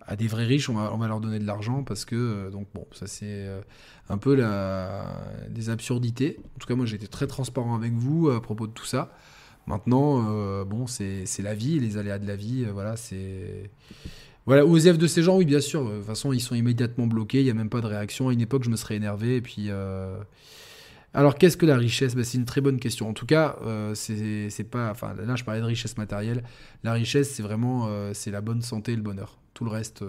à 0.06 0.16
des 0.16 0.26
vrais 0.26 0.46
riches, 0.46 0.68
on 0.68 0.74
va, 0.74 0.92
on 0.92 0.98
va 0.98 1.08
leur 1.08 1.20
donner 1.20 1.38
de 1.38 1.46
l'argent 1.46 1.84
parce 1.84 2.04
que, 2.04 2.50
donc 2.50 2.68
bon, 2.74 2.86
ça 2.92 3.06
c'est 3.06 3.46
un 4.08 4.18
peu 4.18 4.34
la, 4.34 5.06
des 5.48 5.70
absurdités. 5.70 6.38
En 6.56 6.58
tout 6.58 6.66
cas, 6.66 6.74
moi 6.74 6.86
j'ai 6.86 6.96
été 6.96 7.06
très 7.06 7.26
transparent 7.26 7.74
avec 7.74 7.92
vous 7.92 8.30
à 8.30 8.42
propos 8.42 8.66
de 8.66 8.72
tout 8.72 8.86
ça. 8.86 9.12
Maintenant, 9.66 10.26
euh, 10.28 10.64
bon, 10.64 10.86
c'est 10.86 11.24
la 11.42 11.54
vie, 11.54 11.78
les 11.78 11.96
aléas 11.96 12.18
de 12.18 12.26
la 12.26 12.36
vie, 12.36 12.64
euh, 12.66 12.72
voilà, 12.72 12.96
c'est. 12.96 13.70
Voilà, 14.46 14.66
aux 14.66 14.78
F 14.80 14.98
de 14.98 15.06
ces 15.06 15.22
gens, 15.22 15.36
oui, 15.36 15.44
bien 15.44 15.60
sûr. 15.60 15.84
De 15.84 15.98
toute 15.98 16.06
façon, 16.06 16.32
ils 16.32 16.40
sont 16.40 16.56
immédiatement 16.56 17.06
bloqués, 17.06 17.40
il 17.40 17.44
n'y 17.44 17.50
a 17.50 17.54
même 17.54 17.68
pas 17.68 17.80
de 17.80 17.86
réaction. 17.86 18.30
À 18.30 18.32
une 18.32 18.40
époque, 18.40 18.64
je 18.64 18.70
me 18.70 18.76
serais 18.76 18.96
énervé, 18.96 19.36
et 19.36 19.40
puis. 19.40 19.66
Euh, 19.68 20.16
alors, 21.12 21.36
qu'est-ce 21.36 21.56
que 21.56 21.66
la 21.66 21.76
richesse? 21.76 22.14
Ben, 22.14 22.24
C'est 22.24 22.38
une 22.38 22.44
très 22.44 22.60
bonne 22.60 22.78
question. 22.78 23.08
En 23.08 23.14
tout 23.14 23.26
cas, 23.26 23.56
c'est 23.94 24.70
pas. 24.70 24.90
Enfin, 24.90 25.14
là, 25.14 25.36
je 25.36 25.44
parlais 25.44 25.60
de 25.60 25.66
richesse 25.66 25.96
matérielle. 25.96 26.44
La 26.84 26.92
richesse, 26.92 27.30
c'est 27.34 27.42
vraiment. 27.42 27.88
c'est 28.14 28.30
la 28.30 28.40
bonne 28.40 28.62
santé 28.62 28.92
et 28.92 28.96
le 28.96 29.02
bonheur. 29.02 29.38
Tout 29.54 29.64
le 29.64 29.70
reste, 29.70 30.04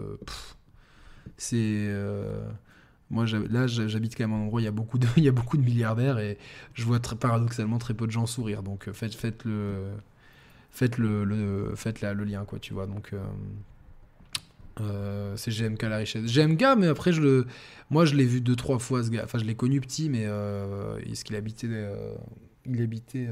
c'est. 1.38 1.90
Moi, 3.12 3.26
là, 3.50 3.68
j'habite 3.68 4.18
quand 4.18 4.26
même 4.26 4.40
un 4.40 4.44
endroit 4.44 4.62
il 4.62 4.64
y 4.64 4.68
a 4.68 4.72
beaucoup 4.72 4.98
de, 4.98 5.06
il 5.18 5.24
y 5.24 5.28
a 5.28 5.34
beaucoup 5.34 5.58
de 5.58 5.64
milliardaires 5.64 6.18
et 6.18 6.38
je 6.74 6.86
vois 6.86 7.00
très, 7.00 7.18
paradoxalement 7.18 7.78
très 7.78 7.94
peu 7.94 8.08
de 8.08 8.12
gens 8.12 8.26
sourire. 8.26 8.64
Donc, 8.64 8.88
euh, 8.88 8.94
faites, 8.94 9.44
le, 9.44 9.92
faites 10.72 10.98
le, 10.98 11.26
le 11.26 12.24
lien, 12.24 12.46
quoi, 12.46 12.58
tu 12.58 12.74
vois. 12.74 12.88
Donc, 12.88 13.14
euh, 14.80 14.84
euh, 14.84 15.38
c'est 15.38 15.52
GMK 15.52 15.82
la 15.84 15.98
richesse. 15.98 16.24
GMK, 16.24 16.64
mais 16.78 16.88
après, 16.88 17.12
je 17.12 17.22
le, 17.22 17.48
moi, 17.90 18.06
je 18.06 18.16
l'ai 18.16 18.26
vu 18.26 18.42
deux, 18.42 18.56
trois 18.56 18.80
fois, 18.80 19.04
ce 19.04 19.10
gars. 19.10 19.22
Enfin, 19.24 19.38
je 19.38 19.46
l'ai 19.46 19.56
connu 19.56 19.82
petit, 19.82 20.10
mais 20.10 20.24
est-ce 21.10 21.24
qu'il 21.24 21.36
habitait, 21.36 21.68
il 22.66 22.82
habitait 22.82 23.28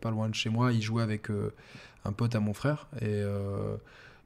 pas 0.00 0.10
loin 0.10 0.28
de 0.28 0.34
chez 0.34 0.50
moi. 0.50 0.72
Il 0.72 0.82
jouait 0.82 1.02
avec 1.02 1.28
un 2.04 2.12
pote 2.12 2.34
à 2.34 2.40
mon 2.40 2.54
frère 2.54 2.88
et 3.00 3.22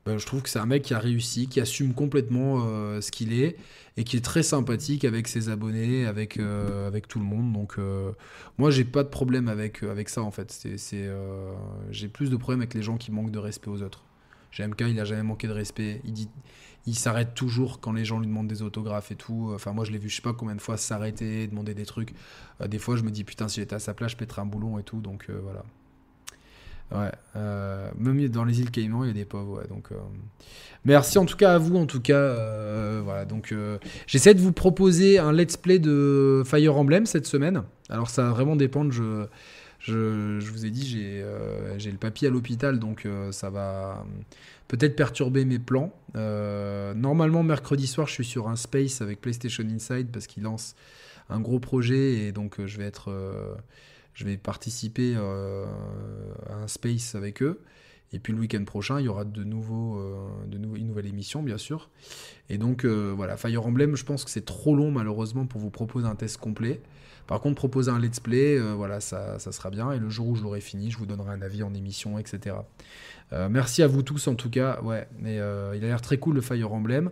bah, 0.06 0.16
je 0.18 0.24
trouve 0.24 0.40
que 0.40 0.48
c'est 0.48 0.60
un 0.60 0.66
mec 0.66 0.84
qui 0.84 0.94
a 0.94 1.00
réussi, 1.00 1.48
qui 1.48 1.60
assume 1.60 1.92
complètement 1.92 2.62
euh, 2.64 3.00
ce 3.00 3.10
qu'il 3.10 3.32
est 3.32 3.56
et 3.96 4.04
qui 4.04 4.16
est 4.16 4.24
très 4.24 4.44
sympathique 4.44 5.04
avec 5.04 5.26
ses 5.26 5.48
abonnés, 5.48 6.06
avec, 6.06 6.38
euh, 6.38 6.86
avec 6.86 7.08
tout 7.08 7.18
le 7.18 7.24
monde. 7.24 7.52
Donc 7.52 7.74
euh, 7.78 8.12
moi 8.56 8.70
j'ai 8.70 8.84
pas 8.84 9.02
de 9.02 9.08
problème 9.08 9.48
avec, 9.48 9.82
avec 9.82 10.08
ça 10.08 10.22
en 10.22 10.30
fait. 10.30 10.52
C'est, 10.76 11.10
j'ai 11.90 12.08
plus 12.08 12.30
de 12.30 12.36
problèmes 12.36 12.60
avec 12.60 12.74
les 12.74 12.82
gens 12.82 12.96
qui 12.96 13.10
manquent 13.10 13.32
de 13.32 13.40
respect 13.40 13.68
aux 13.68 13.82
autres. 13.82 14.04
GMK 14.52 14.82
il 14.88 15.00
a 15.00 15.04
jamais 15.04 15.22
manqué 15.22 15.46
de 15.46 15.52
respect. 15.52 16.00
Il 16.04 16.12
dit, 16.12 16.28
il 16.86 16.94
s'arrête 16.94 17.34
toujours 17.34 17.80
quand 17.80 17.92
les 17.92 18.04
gens 18.04 18.18
lui 18.20 18.26
demandent 18.26 18.48
des 18.48 18.62
autographes 18.62 19.10
et 19.10 19.16
tout. 19.16 19.52
Enfin 19.54 19.72
moi 19.72 19.84
je 19.84 19.92
l'ai 19.92 19.98
vu 19.98 20.08
je 20.08 20.16
sais 20.16 20.22
pas 20.22 20.32
combien 20.32 20.54
de 20.54 20.60
fois 20.60 20.76
s'arrêter, 20.76 21.46
demander 21.46 21.74
des 21.74 21.86
trucs. 21.86 22.14
des 22.66 22.78
fois 22.78 22.96
je 22.96 23.02
me 23.02 23.10
dis 23.10 23.24
putain 23.24 23.48
si 23.48 23.60
j'étais 23.60 23.74
à 23.74 23.80
sa 23.80 23.94
place 23.94 24.12
je 24.12 24.16
pèterais 24.16 24.42
un 24.42 24.46
boulon 24.46 24.78
et 24.78 24.82
tout. 24.82 25.00
Donc 25.00 25.30
voilà. 25.42 25.64
Ouais, 26.92 27.10
euh, 27.34 27.90
même 27.98 28.28
dans 28.28 28.44
les 28.44 28.60
îles 28.60 28.70
Caïmans, 28.70 29.04
il 29.04 29.08
y 29.08 29.10
a 29.10 29.14
des 29.14 29.24
pauvres. 29.24 29.60
Euh, 29.60 29.96
merci 30.84 31.18
en 31.18 31.26
tout 31.26 31.36
cas 31.36 31.54
à 31.54 31.58
vous. 31.58 31.76
En 31.76 31.86
tout 31.86 32.00
cas, 32.00 32.14
euh, 32.14 33.00
voilà. 33.04 33.24
Donc, 33.24 33.54
j'essaie 34.06 34.34
de 34.34 34.40
vous 34.40 34.52
proposer 34.52 35.18
un 35.18 35.32
let's 35.32 35.56
play 35.56 35.78
de 35.78 36.42
Fire 36.46 36.76
Emblem 36.76 37.06
cette 37.06 37.26
semaine. 37.26 37.62
Alors, 37.88 38.08
ça 38.08 38.22
va 38.22 38.30
vraiment 38.30 38.56
dépendre. 38.56 38.92
Je, 38.92 39.26
je, 39.92 40.50
vous 40.50 40.66
ai 40.66 40.70
dit, 40.70 40.86
j'ai 40.86 41.90
le 41.90 41.98
papy 41.98 42.26
à 42.26 42.30
l'hôpital, 42.30 42.78
donc 42.78 43.06
ça 43.30 43.50
va 43.50 44.04
peut-être 44.68 44.96
perturber 44.96 45.44
mes 45.44 45.58
plans. 45.58 45.92
normalement, 46.14 47.42
mercredi 47.42 47.86
soir, 47.86 48.06
je 48.06 48.12
suis 48.12 48.24
sur 48.24 48.48
un 48.48 48.56
space 48.56 49.00
avec 49.00 49.20
PlayStation 49.20 49.64
Inside 49.64 50.08
parce 50.12 50.26
qu'il 50.26 50.42
lance 50.42 50.74
un 51.28 51.40
gros 51.40 51.58
projet 51.58 52.14
et 52.14 52.32
donc 52.32 52.64
je 52.64 52.78
vais 52.78 52.84
être 52.84 53.10
je 54.16 54.24
vais 54.24 54.38
participer 54.38 55.12
euh, 55.14 55.66
à 56.48 56.54
un 56.54 56.68
space 56.68 57.14
avec 57.14 57.42
eux. 57.42 57.60
Et 58.12 58.18
puis 58.18 58.32
le 58.32 58.38
week-end 58.38 58.64
prochain, 58.64 58.98
il 58.98 59.04
y 59.04 59.08
aura 59.08 59.24
de 59.24 59.42
de 59.42 59.46
une 59.46 60.86
nouvelle 60.86 61.06
émission, 61.06 61.42
bien 61.42 61.58
sûr. 61.58 61.90
Et 62.48 62.56
donc 62.56 62.84
voilà, 62.84 63.36
Fire 63.36 63.66
Emblem, 63.66 63.94
je 63.94 64.04
pense 64.04 64.24
que 64.24 64.30
c'est 64.30 64.44
trop 64.44 64.74
long 64.74 64.90
malheureusement 64.90 65.44
pour 65.44 65.60
vous 65.60 65.70
proposer 65.70 66.06
un 66.06 66.14
test 66.14 66.38
complet. 66.38 66.80
Par 67.26 67.40
contre, 67.40 67.56
proposer 67.56 67.90
un 67.90 67.98
let's 67.98 68.20
play, 68.20 68.58
voilà, 68.58 69.00
ça, 69.00 69.38
sera 69.38 69.70
bien. 69.70 69.92
Et 69.92 69.98
le 69.98 70.08
jour 70.08 70.28
où 70.28 70.36
je 70.36 70.42
l'aurai 70.42 70.60
fini, 70.60 70.90
je 70.90 70.98
vous 70.98 71.06
donnerai 71.06 71.32
un 71.32 71.42
avis 71.42 71.62
en 71.62 71.74
émission, 71.74 72.18
etc. 72.18 72.56
merci 73.50 73.82
à 73.82 73.86
vous 73.86 74.02
tous 74.02 74.28
en 74.28 74.34
tout 74.34 74.50
cas. 74.50 74.80
Ouais, 74.82 75.08
mais 75.18 75.36
il 75.36 75.84
a 75.84 75.88
l'air 75.88 76.00
très 76.00 76.18
cool 76.18 76.36
le 76.36 76.40
Fire 76.40 76.72
Emblem. 76.72 77.10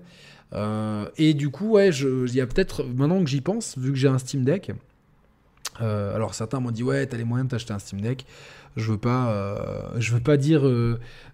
Euh, 0.54 1.08
et 1.16 1.34
du 1.34 1.50
coup, 1.50 1.70
ouais, 1.70 1.90
il 1.90 2.34
y 2.34 2.40
a 2.40 2.46
peut-être, 2.46 2.84
maintenant 2.84 3.22
que 3.22 3.30
j'y 3.30 3.40
pense, 3.40 3.76
vu 3.78 3.92
que 3.92 3.98
j'ai 3.98 4.08
un 4.08 4.18
Steam 4.18 4.44
Deck, 4.44 4.72
euh, 5.80 6.14
alors 6.14 6.34
certains 6.34 6.60
m'ont 6.60 6.70
dit, 6.70 6.82
ouais, 6.82 7.06
t'as 7.06 7.16
les 7.16 7.24
moyens 7.24 7.48
de 7.48 7.50
t'acheter 7.50 7.72
un 7.72 7.78
Steam 7.78 8.00
Deck. 8.00 8.26
Je 8.76 8.90
veux 8.90 8.98
pas, 8.98 9.30
euh, 9.30 10.00
je 10.00 10.12
veux 10.12 10.20
pas 10.20 10.36
dire, 10.36 10.62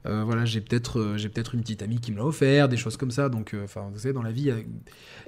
voilà, 0.04 0.44
j'ai 0.44 0.60
peut-être, 0.60 1.16
une 1.54 1.60
petite 1.60 1.82
amie 1.82 1.98
qui 1.98 2.12
me 2.12 2.18
l'a 2.18 2.26
offert, 2.26 2.68
des 2.68 2.76
choses 2.76 2.96
comme 2.96 3.10
ça. 3.10 3.28
Donc, 3.28 3.56
enfin, 3.64 3.88
vous 3.92 3.98
savez, 3.98 4.12
dans 4.12 4.22
la 4.22 4.32
vie, 4.32 4.52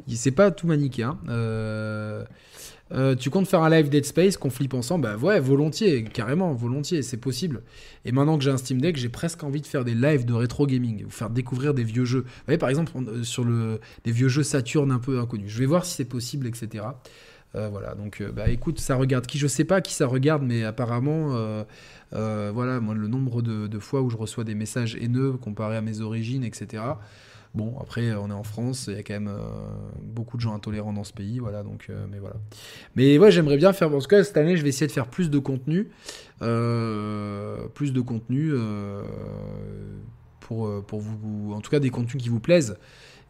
c'est 0.08 0.30
pas 0.30 0.50
tout 0.50 0.66
manichéen. 0.66 1.18
Hein. 1.28 2.24
Euh, 2.94 3.14
tu 3.14 3.30
comptes 3.30 3.48
faire 3.48 3.62
un 3.62 3.70
live 3.70 3.88
Dead 3.88 4.04
Space 4.04 4.36
qu'on 4.36 4.50
flippe 4.50 4.74
ensemble? 4.74 5.04
Bah 5.04 5.16
ouais, 5.16 5.40
volontiers, 5.40 6.04
carrément, 6.04 6.52
volontiers, 6.52 7.02
c'est 7.02 7.16
possible. 7.16 7.62
Et 8.04 8.12
maintenant 8.12 8.36
que 8.36 8.44
j'ai 8.44 8.50
un 8.50 8.56
Steam 8.56 8.80
Deck, 8.80 8.96
j'ai 8.96 9.08
presque 9.08 9.42
envie 9.44 9.60
de 9.60 9.66
faire 9.66 9.84
des 9.84 9.94
lives 9.94 10.24
de 10.24 10.34
rétro 10.34 10.66
gaming, 10.66 11.04
vous 11.04 11.10
faire 11.10 11.30
découvrir 11.30 11.74
des 11.74 11.84
vieux 11.84 12.04
jeux. 12.04 12.22
Vous 12.22 12.44
voyez, 12.46 12.58
par 12.58 12.68
exemple, 12.68 12.92
euh, 12.96 13.22
sur 13.24 13.44
le, 13.44 13.80
des 14.04 14.12
vieux 14.12 14.28
jeux 14.28 14.42
Saturn 14.42 14.90
un 14.90 14.98
peu 14.98 15.18
inconnus. 15.18 15.50
Je 15.50 15.58
vais 15.58 15.66
voir 15.66 15.84
si 15.84 15.94
c'est 15.94 16.04
possible, 16.04 16.46
etc. 16.46 16.84
Euh, 17.54 17.68
voilà, 17.70 17.94
donc 17.94 18.22
bah 18.34 18.48
écoute, 18.48 18.80
ça 18.80 18.96
regarde 18.96 19.26
qui 19.26 19.36
Je 19.38 19.46
sais 19.46 19.64
pas 19.64 19.82
qui 19.82 19.92
ça 19.92 20.06
regarde, 20.06 20.42
mais 20.42 20.64
apparemment, 20.64 21.28
voilà, 22.10 22.80
moi 22.80 22.94
le 22.94 23.08
nombre 23.08 23.42
de, 23.42 23.66
de, 23.66 23.78
fois 23.78 24.02
où 24.02 24.10
je 24.10 24.16
reçois 24.16 24.44
des 24.44 24.54
messages 24.54 24.96
haineux 24.96 25.32
comparé 25.32 25.76
à 25.76 25.82
mes 25.82 26.00
origines, 26.00 26.44
etc. 26.44 26.82
Bon, 27.54 27.76
après, 27.80 28.14
on 28.14 28.30
est 28.30 28.34
en 28.34 28.44
France, 28.44 28.86
il 28.88 28.96
y 28.96 28.98
a 28.98 29.02
quand 29.02 29.12
même 29.12 29.28
euh, 29.28 29.38
beaucoup 30.02 30.38
de 30.38 30.42
gens 30.42 30.54
intolérants 30.54 30.94
dans 30.94 31.04
ce 31.04 31.12
pays, 31.12 31.38
voilà, 31.38 31.62
donc, 31.62 31.86
euh, 31.90 32.06
mais 32.10 32.18
voilà. 32.18 32.36
Mais 32.96 33.18
ouais, 33.18 33.30
j'aimerais 33.30 33.58
bien 33.58 33.74
faire, 33.74 33.94
en 33.94 33.98
tout 33.98 34.06
cas, 34.06 34.24
cette 34.24 34.38
année, 34.38 34.56
je 34.56 34.62
vais 34.62 34.70
essayer 34.70 34.86
de 34.86 34.92
faire 34.92 35.08
plus 35.08 35.28
de 35.28 35.38
contenu, 35.38 35.90
euh, 36.40 37.68
plus 37.74 37.92
de 37.92 38.00
contenu 38.00 38.52
pour, 40.40 40.82
pour 40.84 41.00
vous, 41.00 41.52
en 41.52 41.60
tout 41.60 41.70
cas, 41.70 41.78
des 41.78 41.90
contenus 41.90 42.22
qui 42.22 42.30
vous 42.30 42.40
plaisent. 42.40 42.78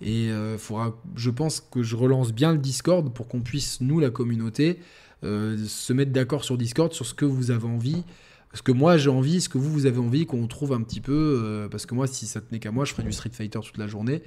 Et 0.01 0.31
faudra, 0.59 0.97
je 1.16 1.31
pense 1.31 1.61
que 1.61 1.82
je 1.82 1.97
relance 1.97 2.32
bien 2.32 2.53
le 2.53 2.59
Discord 2.59 3.12
pour 3.12 3.27
qu'on 3.27 3.40
puisse, 3.40 3.81
nous, 3.81 3.99
la 3.99 4.11
communauté, 4.11 4.78
se 5.23 5.93
mettre 5.93 6.12
d'accord 6.12 6.44
sur 6.44 6.57
Discord 6.57 6.93
sur 6.93 7.07
ce 7.07 7.15
que 7.15 7.24
vous 7.24 7.51
avez 7.51 7.66
envie 7.66 8.05
ce 8.55 8.62
que 8.62 8.73
moi 8.73 8.97
j'ai 8.97 9.11
envie, 9.11 9.41
ce 9.41 9.49
que 9.49 9.59
vous, 9.59 9.70
vous 9.70 9.87
avez 9.87 9.99
envie, 9.99 10.27
qu'on 10.27 10.47
trouve 10.47 10.73
un 10.73 10.83
petit 10.83 11.01
peu. 11.01 11.41
Euh, 11.43 11.69
parce 11.69 11.87
que 11.87 11.95
moi, 11.95 12.07
si 12.07 12.27
ça 12.27 12.41
tenait 12.41 12.59
qu'à 12.59 12.70
moi, 12.70 12.85
je 12.85 12.93
ferais 12.93 13.03
du 13.03 13.12
Street 13.12 13.31
Fighter 13.33 13.61
toute 13.62 13.79
la 13.79 13.87
journée. 13.87 14.23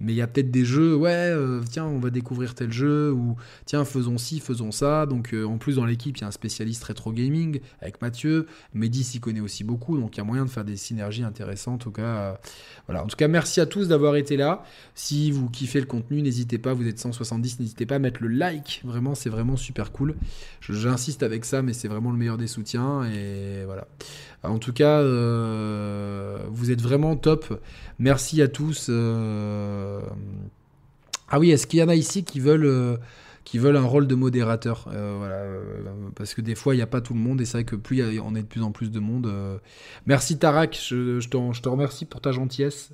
Mais 0.00 0.12
il 0.12 0.16
y 0.16 0.22
a 0.22 0.26
peut-être 0.26 0.50
des 0.50 0.64
jeux, 0.64 0.94
ouais, 0.94 1.10
euh, 1.12 1.60
tiens, 1.68 1.84
on 1.84 1.98
va 1.98 2.10
découvrir 2.10 2.54
tel 2.54 2.72
jeu, 2.72 3.12
ou 3.12 3.36
tiens, 3.64 3.84
faisons 3.84 4.18
ci, 4.18 4.40
faisons 4.40 4.70
ça. 4.70 5.06
Donc 5.06 5.32
euh, 5.32 5.44
en 5.44 5.58
plus, 5.58 5.76
dans 5.76 5.86
l'équipe, 5.86 6.16
il 6.16 6.20
y 6.20 6.24
a 6.24 6.28
un 6.28 6.32
spécialiste 6.32 6.84
rétro 6.84 7.12
gaming 7.12 7.60
avec 7.80 8.00
Mathieu. 8.00 8.46
Mehdi 8.74 9.04
s'y 9.04 9.20
connaît 9.20 9.40
aussi 9.40 9.64
beaucoup, 9.64 9.98
donc 9.98 10.16
il 10.16 10.18
y 10.18 10.20
a 10.20 10.24
moyen 10.24 10.44
de 10.44 10.50
faire 10.50 10.64
des 10.64 10.76
synergies 10.76 11.24
intéressantes. 11.24 11.74
En 11.74 11.78
tout 11.78 11.90
cas, 11.90 12.38
voilà. 12.86 13.04
En 13.04 13.06
tout 13.06 13.16
cas, 13.16 13.28
merci 13.28 13.60
à 13.60 13.66
tous 13.66 13.88
d'avoir 13.88 14.16
été 14.16 14.36
là. 14.36 14.64
Si 14.94 15.30
vous 15.30 15.48
kiffez 15.48 15.80
le 15.80 15.86
contenu, 15.86 16.22
n'hésitez 16.22 16.58
pas, 16.58 16.74
vous 16.74 16.86
êtes 16.86 16.98
170, 16.98 17.60
n'hésitez 17.60 17.86
pas 17.86 17.96
à 17.96 17.98
mettre 17.98 18.22
le 18.22 18.28
like. 18.28 18.82
Vraiment, 18.84 19.14
c'est 19.14 19.30
vraiment 19.30 19.56
super 19.56 19.92
cool. 19.92 20.14
J'insiste 20.60 21.22
avec 21.22 21.44
ça, 21.44 21.62
mais 21.62 21.72
c'est 21.72 21.88
vraiment 21.88 22.10
le 22.10 22.16
meilleur 22.16 22.38
des 22.38 22.46
soutiens. 22.46 23.04
Et 23.04 23.63
En 24.44 24.58
tout 24.58 24.72
cas, 24.72 25.00
euh, 25.00 26.38
vous 26.50 26.70
êtes 26.70 26.82
vraiment 26.82 27.16
top. 27.16 27.60
Merci 27.98 28.42
à 28.42 28.48
tous. 28.48 28.88
Euh. 28.90 30.00
Ah 31.28 31.38
oui, 31.38 31.50
est-ce 31.50 31.66
qu'il 31.66 31.80
y 31.80 31.82
en 31.82 31.88
a 31.88 31.94
ici 31.94 32.24
qui 32.24 32.40
veulent, 32.40 32.66
euh, 32.66 32.96
qui 33.44 33.58
veulent 33.58 33.76
un 33.76 33.84
rôle 33.84 34.06
de 34.06 34.14
modérateur 34.14 34.88
Parce 36.14 36.34
que 36.34 36.42
des 36.42 36.54
fois, 36.54 36.74
il 36.74 36.78
n'y 36.78 36.82
a 36.82 36.86
pas 36.86 37.00
tout 37.00 37.14
le 37.14 37.20
monde 37.20 37.40
et 37.40 37.46
c'est 37.46 37.58
vrai 37.58 37.64
que 37.64 37.76
plus 37.76 38.02
on 38.20 38.34
est 38.34 38.42
de 38.42 38.46
plus 38.46 38.62
en 38.62 38.70
plus 38.70 38.90
de 38.90 39.00
monde. 39.00 39.32
Merci 40.06 40.38
Tarak, 40.38 40.78
je, 40.78 41.20
je, 41.20 41.28
te, 41.28 41.68
remercie 41.68 42.04
pour 42.04 42.20
ta 42.20 42.32
gentillesse. 42.32 42.90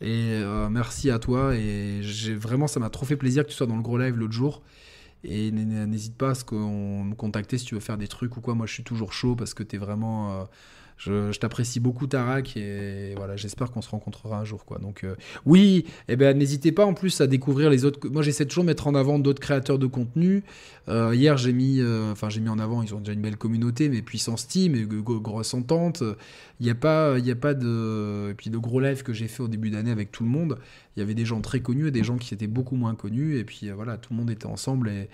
Et 0.00 0.40
merci 0.70 1.10
à 1.10 1.20
toi. 1.20 1.54
Et 1.54 2.00
vraiment, 2.32 2.66
ça 2.66 2.80
m'a 2.80 2.90
trop 2.90 3.06
fait 3.06 3.16
plaisir 3.16 3.44
que 3.44 3.50
tu 3.50 3.54
sois 3.54 3.68
dans 3.68 3.76
le 3.76 3.82
gros 3.82 3.98
live 3.98 4.16
l'autre 4.16 4.32
jour. 4.32 4.62
Et 5.24 5.50
n'hésite 5.50 6.16
pas 6.16 6.30
à 6.30 6.34
me 6.54 7.14
contacter 7.14 7.58
si 7.58 7.64
tu 7.64 7.74
veux 7.74 7.80
faire 7.80 7.98
des 7.98 8.08
trucs 8.08 8.36
ou 8.36 8.40
quoi. 8.40 8.54
Moi, 8.54 8.66
je 8.66 8.74
suis 8.74 8.84
toujours 8.84 9.12
chaud 9.12 9.34
parce 9.36 9.54
que 9.54 9.62
tu 9.62 9.76
vraiment. 9.78 10.48
Euh, 11.08 11.32
je, 11.32 11.38
t'apprécie 11.38 11.80
beaucoup, 11.80 12.06
Tarak, 12.06 12.56
et 12.56 13.14
voilà, 13.16 13.36
j'espère 13.36 13.70
qu'on 13.70 13.82
se 13.82 13.90
rencontrera 13.90 14.38
un 14.38 14.44
jour, 14.44 14.64
quoi. 14.64 14.78
Donc, 14.78 15.04
euh, 15.04 15.16
oui, 15.44 15.84
eh 16.08 16.16
ben, 16.16 16.36
n'hésitez 16.36 16.72
pas 16.72 16.86
en 16.86 16.94
plus 16.94 17.20
à 17.20 17.26
découvrir 17.26 17.70
les 17.70 17.84
autres. 17.84 18.08
Moi, 18.08 18.22
j'essaie 18.22 18.46
toujours 18.46 18.64
de 18.64 18.68
mettre 18.68 18.86
en 18.86 18.94
avant 18.94 19.18
d'autres 19.18 19.40
créateurs 19.40 19.78
de 19.78 19.86
contenu. 19.86 20.42
Euh, 20.88 21.14
hier, 21.14 21.36
j'ai 21.36 21.52
mis, 21.52 21.80
enfin, 22.10 22.28
j'ai 22.28 22.40
mis 22.40 22.48
en 22.48 22.58
avant, 22.58 22.82
ils 22.82 22.94
ont 22.94 23.00
déjà 23.00 23.12
une 23.12 23.22
belle 23.22 23.36
communauté, 23.36 23.88
mais 23.88 24.02
puissance 24.02 24.46
team, 24.46 24.74
et 24.74 24.86
grosse 24.86 25.54
entente. 25.54 26.02
Il 26.60 26.64
n'y 26.64 26.70
a 26.70 26.74
pas, 26.74 27.18
il 27.18 27.30
a 27.30 27.36
pas 27.36 27.54
de, 27.54 28.30
et 28.30 28.34
puis 28.34 28.50
de 28.50 28.58
gros 28.58 28.80
live 28.80 29.02
que 29.02 29.12
j'ai 29.12 29.28
fait 29.28 29.42
au 29.42 29.48
début 29.48 29.70
d'année 29.70 29.90
avec 29.90 30.12
tout 30.12 30.24
le 30.24 30.30
monde 30.30 30.58
il 30.96 31.00
y 31.00 31.02
avait 31.02 31.14
des 31.14 31.24
gens 31.24 31.40
très 31.40 31.60
connus 31.60 31.88
et 31.88 31.90
des 31.90 32.04
gens 32.04 32.16
qui 32.16 32.34
étaient 32.34 32.46
beaucoup 32.46 32.76
moins 32.76 32.94
connus. 32.94 33.38
Et 33.38 33.44
puis 33.44 33.68
euh, 33.68 33.74
voilà, 33.74 33.96
tout 33.96 34.12
le 34.12 34.18
monde 34.18 34.30
était 34.30 34.46
ensemble. 34.46 34.90
Et, 34.90 35.08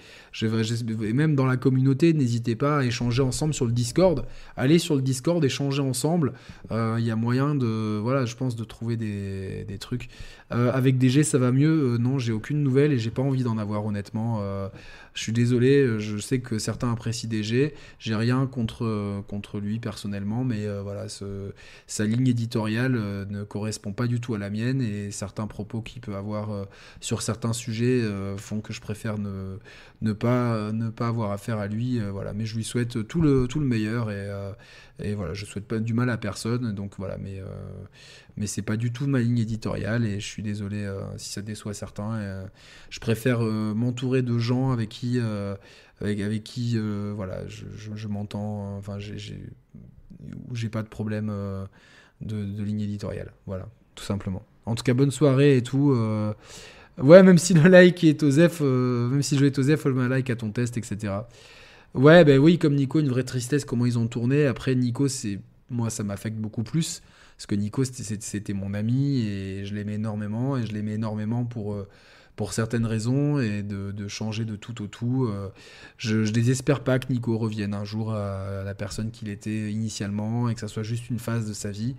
même 1.12 1.34
dans 1.34 1.46
la 1.46 1.56
communauté, 1.56 2.12
n'hésitez 2.12 2.54
pas 2.54 2.78
à 2.78 2.84
échanger 2.84 3.22
ensemble 3.22 3.54
sur 3.54 3.64
le 3.64 3.72
Discord. 3.72 4.26
Allez 4.56 4.78
sur 4.78 4.94
le 4.94 5.02
Discord, 5.02 5.42
échanger 5.44 5.79
ensemble. 5.80 6.32
Euh, 6.70 6.96
il 6.98 7.04
y 7.04 7.10
a 7.10 7.16
moyen 7.16 7.54
de, 7.54 7.98
voilà, 7.98 8.24
je 8.24 8.36
pense, 8.36 8.56
de 8.56 8.64
trouver 8.64 8.96
des, 8.96 9.64
des 9.64 9.78
trucs. 9.78 10.08
Euh, 10.52 10.70
avec 10.72 10.98
DG, 10.98 11.22
ça 11.22 11.38
va 11.38 11.52
mieux. 11.52 11.96
non, 11.98 12.18
j'ai 12.18 12.32
aucune 12.32 12.62
nouvelle 12.62 12.92
et 12.92 12.98
j'ai 12.98 13.10
pas 13.10 13.22
envie 13.22 13.42
d'en 13.42 13.58
avoir, 13.58 13.84
honnêtement. 13.84 14.42
Je 15.14 15.22
suis 15.22 15.32
désolé, 15.32 15.98
je 15.98 16.18
sais 16.18 16.40
que 16.40 16.58
certains 16.58 16.92
apprécient 16.92 17.28
DG. 17.28 17.74
J'ai 17.98 18.14
rien 18.14 18.46
contre, 18.46 19.22
contre 19.26 19.58
lui 19.58 19.78
personnellement, 19.78 20.44
mais 20.44 20.66
voilà, 20.82 21.08
ce, 21.08 21.52
sa 21.86 22.04
ligne 22.04 22.28
éditoriale 22.28 22.92
ne 22.92 23.44
correspond 23.44 23.92
pas 23.92 24.06
du 24.06 24.20
tout 24.20 24.34
à 24.34 24.38
la 24.38 24.50
mienne 24.50 24.80
et 24.80 25.10
certains 25.10 25.46
propos 25.46 25.82
qu'il 25.82 26.00
peut 26.00 26.14
avoir 26.14 26.50
euh, 26.50 26.64
sur 27.00 27.22
certains 27.22 27.52
sujets 27.52 28.00
euh, 28.02 28.36
font 28.36 28.60
que 28.60 28.72
je 28.72 28.80
préfère 28.80 29.16
ne, 29.18 30.12
pas, 30.12 30.72
ne 30.72 30.90
pas 30.90 31.08
avoir 31.08 31.32
affaire 31.32 31.58
à 31.58 31.66
lui. 31.66 32.00
Euh, 32.00 32.10
voilà. 32.10 32.32
Mais 32.32 32.46
je 32.46 32.56
lui 32.56 32.64
souhaite 32.64 33.06
tout 33.06 33.20
le, 33.20 33.46
tout 33.46 33.60
le 33.60 33.66
meilleur 33.66 34.10
et, 34.10 34.28
et 35.02 35.14
voilà, 35.14 35.34
je 35.34 35.44
souhaite 35.46 35.66
pas 35.66 35.78
du 35.78 35.94
mal 35.94 36.10
à 36.10 36.16
personne. 36.16 36.72
Donc 36.72 36.94
voilà, 36.98 37.18
mais, 37.18 37.42
mais 38.36 38.46
c'est 38.46 38.62
pas 38.62 38.76
du 38.76 38.92
tout 38.92 39.06
ma 39.06 39.20
ligne 39.20 39.38
éditoriale 39.38 40.04
et 40.04 40.20
je 40.20 40.26
suis 40.26 40.42
désolé 40.42 40.88
si 41.16 41.30
ça 41.30 41.42
déçoit 41.42 41.74
certains. 41.74 42.46
je 42.90 43.00
préfère 43.00 43.40
m'entourer 43.40 44.22
de 44.22 44.38
gens 44.38 44.70
avec 44.70 44.88
qui, 44.88 45.18
avec, 46.00 46.20
avec 46.20 46.44
qui 46.44 46.78
voilà, 47.14 47.46
je, 47.48 47.64
je, 47.76 48.08
m'entends, 48.08 48.76
enfin, 48.76 48.98
j'ai, 48.98 49.18
j'ai 50.52 50.68
pas 50.68 50.82
de 50.82 50.88
problème 50.88 51.30
de, 52.20 52.62
ligne 52.62 52.80
éditoriale. 52.80 53.32
Voilà, 53.46 53.68
tout 53.94 54.04
simplement. 54.04 54.42
En 54.66 54.74
tout 54.74 54.82
cas, 54.82 54.94
bonne 54.94 55.10
soirée 55.10 55.56
et 55.56 55.62
tout. 55.62 55.92
Euh. 55.92 56.32
Ouais, 56.98 57.22
même 57.22 57.38
si 57.38 57.54
le 57.54 57.62
like 57.68 58.04
est 58.04 58.22
Osef, 58.22 58.58
euh, 58.60 59.08
même 59.08 59.22
si 59.22 59.36
je 59.36 59.44
vais 59.44 59.58
Osef, 59.58 59.86
un 59.86 60.08
like 60.08 60.30
à 60.30 60.36
ton 60.36 60.50
test, 60.50 60.76
etc. 60.76 61.14
Ouais, 61.94 62.24
ben 62.24 62.38
oui, 62.38 62.58
comme 62.58 62.74
Nico, 62.74 63.00
une 63.00 63.08
vraie 63.08 63.24
tristesse 63.24 63.64
comment 63.64 63.86
ils 63.86 63.98
ont 63.98 64.06
tourné. 64.06 64.46
Après, 64.46 64.74
Nico, 64.74 65.08
c'est 65.08 65.40
moi, 65.70 65.90
ça 65.90 66.04
m'affecte 66.04 66.36
beaucoup 66.36 66.62
plus. 66.62 67.02
Parce 67.40 67.46
que 67.46 67.54
Nico, 67.54 67.84
c'était 67.84 68.52
mon 68.52 68.74
ami 68.74 69.22
et 69.22 69.64
je 69.64 69.74
l'aimais 69.74 69.94
énormément. 69.94 70.58
Et 70.58 70.66
je 70.66 70.74
l'aimais 70.74 70.92
énormément 70.92 71.46
pour, 71.46 71.72
euh, 71.72 71.88
pour 72.36 72.52
certaines 72.52 72.84
raisons 72.84 73.40
et 73.40 73.62
de, 73.62 74.08
changer 74.08 74.44
de 74.44 74.56
tout 74.56 74.82
au 74.82 74.86
tout. 74.88 75.30
je, 75.96 76.24
je 76.24 76.32
désespère 76.32 76.84
pas 76.84 76.98
que 76.98 77.10
Nico 77.10 77.38
revienne 77.38 77.72
un 77.72 77.84
jour 77.84 78.12
à 78.12 78.62
la 78.62 78.74
personne 78.74 79.10
qu'il 79.10 79.30
était 79.30 79.72
initialement 79.72 80.50
et 80.50 80.54
que 80.54 80.60
ça 80.60 80.68
soit 80.68 80.82
juste 80.82 81.08
une 81.08 81.18
phase 81.18 81.48
de 81.48 81.54
sa 81.54 81.70
vie. 81.70 81.96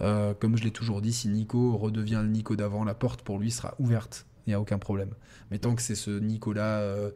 Euh, 0.00 0.34
comme 0.34 0.56
je 0.56 0.64
l'ai 0.64 0.70
toujours 0.70 1.00
dit, 1.00 1.12
si 1.12 1.28
Nico 1.28 1.76
redevient 1.76 2.20
le 2.22 2.28
Nico 2.28 2.56
d'avant, 2.56 2.84
la 2.84 2.94
porte 2.94 3.22
pour 3.22 3.38
lui 3.38 3.50
sera 3.50 3.74
ouverte. 3.78 4.26
Il 4.46 4.50
n'y 4.50 4.54
a 4.54 4.60
aucun 4.60 4.78
problème. 4.78 5.10
Mais 5.50 5.58
tant 5.58 5.74
que 5.74 5.82
c'est 5.82 5.94
ce 5.94 6.10
Nicolas 6.10 6.80
euh, 6.80 7.10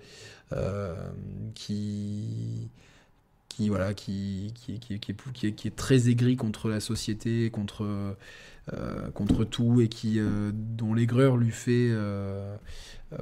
euh, 0.53 1.11
qui, 1.55 2.71
qui, 3.59 3.69
voilà, 3.69 3.93
qui, 3.93 4.55
qui, 4.55 4.79
qui, 4.79 5.01
qui, 5.01 5.67
est, 5.67 5.77
très 5.77 6.09
aigri 6.09 6.37
contre 6.37 6.69
la 6.69 6.79
société, 6.79 7.51
contre, 7.51 8.17
contre 9.15 9.45
tout, 9.45 9.81
et 9.81 9.89
qui, 9.89 10.21
dont 10.53 10.95
l'aigreur 10.95 11.37
lui 11.37 11.51
fait 11.51 11.93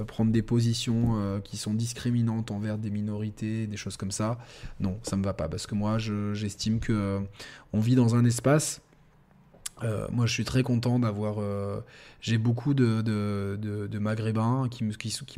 prendre 0.07 0.33
des 0.33 0.43
positions 0.43 1.41
qui 1.43 1.57
sont 1.57 1.73
discriminantes 1.73 2.51
envers 2.51 2.77
des 2.77 2.91
minorités, 2.91 3.67
des 3.67 3.79
choses 3.79 3.97
comme 3.97 4.11
ça, 4.11 4.37
non, 4.79 4.99
ça 5.03 5.17
me 5.17 5.25
va 5.25 5.33
pas. 5.33 5.49
Parce 5.49 5.67
que 5.67 5.75
moi, 5.75 5.97
j'estime 5.99 6.81
que 6.81 7.21
on 7.73 7.81
vit 7.81 7.95
dans 7.95 8.15
un 8.15 8.27
espace 8.27 8.83
Euh, 9.85 10.07
moi, 10.11 10.27
je 10.27 10.33
suis 10.33 10.45
très 10.45 10.63
content 10.63 10.99
d'avoir. 10.99 11.37
Euh, 11.39 11.81
j'ai 12.21 12.39
beaucoup 12.39 12.73
de, 12.75 13.99
Maghrébins 13.99 14.69
qui 14.71 14.85
me, 14.85 14.93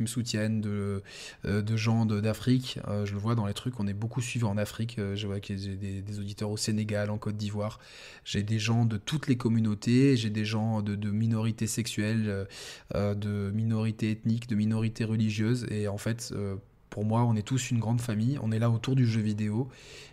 soutiennent, 0.07 0.61
de, 0.61 1.03
euh, 1.45 1.77
gens 1.77 2.05
d'Afrique. 2.05 2.79
je 3.05 3.11
le 3.11 3.19
vois 3.19 3.35
dans 3.35 3.45
les 3.45 3.53
trucs, 3.53 3.79
on 3.79 3.87
est 3.87 3.93
beaucoup 3.93 4.21
suivis 4.21 4.45
en 4.45 4.57
Afrique. 4.57 4.99
je 5.15 5.27
vois 5.27 5.39
qu'il 5.39 5.59
y 5.59 5.71
a 5.71 5.75
des, 5.75 6.01
des, 6.01 6.19
auditeurs 6.19 6.49
au 6.49 6.57
Sénégal, 6.57 7.09
en 7.09 7.17
Côte 7.17 7.37
d'Ivoire. 7.37 7.79
J'ai 8.23 8.43
des 8.43 8.59
gens 8.59 8.85
de 8.85 8.97
toutes 8.97 9.27
les 9.27 9.37
communautés. 9.37 10.15
J'ai 10.15 10.29
des 10.29 10.45
gens 10.45 10.81
de, 10.81 11.09
minorités 11.09 11.67
sexuelles, 11.67 12.47
de 12.95 13.51
minorités 13.51 14.11
ethniques, 14.11 14.47
de 14.47 14.55
minorités 14.55 15.03
religieuses. 15.03 15.65
Et 15.69 15.87
en 15.87 15.97
fait, 15.97 16.33
pour 16.89 17.05
moi, 17.05 17.23
on 17.23 17.35
est 17.35 17.43
tous 17.43 17.71
une 17.71 17.79
grande 17.79 18.01
famille. 18.01 18.39
On 18.41 18.51
est 18.51 18.59
là 18.59 18.69
autour 18.69 18.95
du 18.95 19.05
jeu 19.05 19.21
vidéo. 19.21 19.69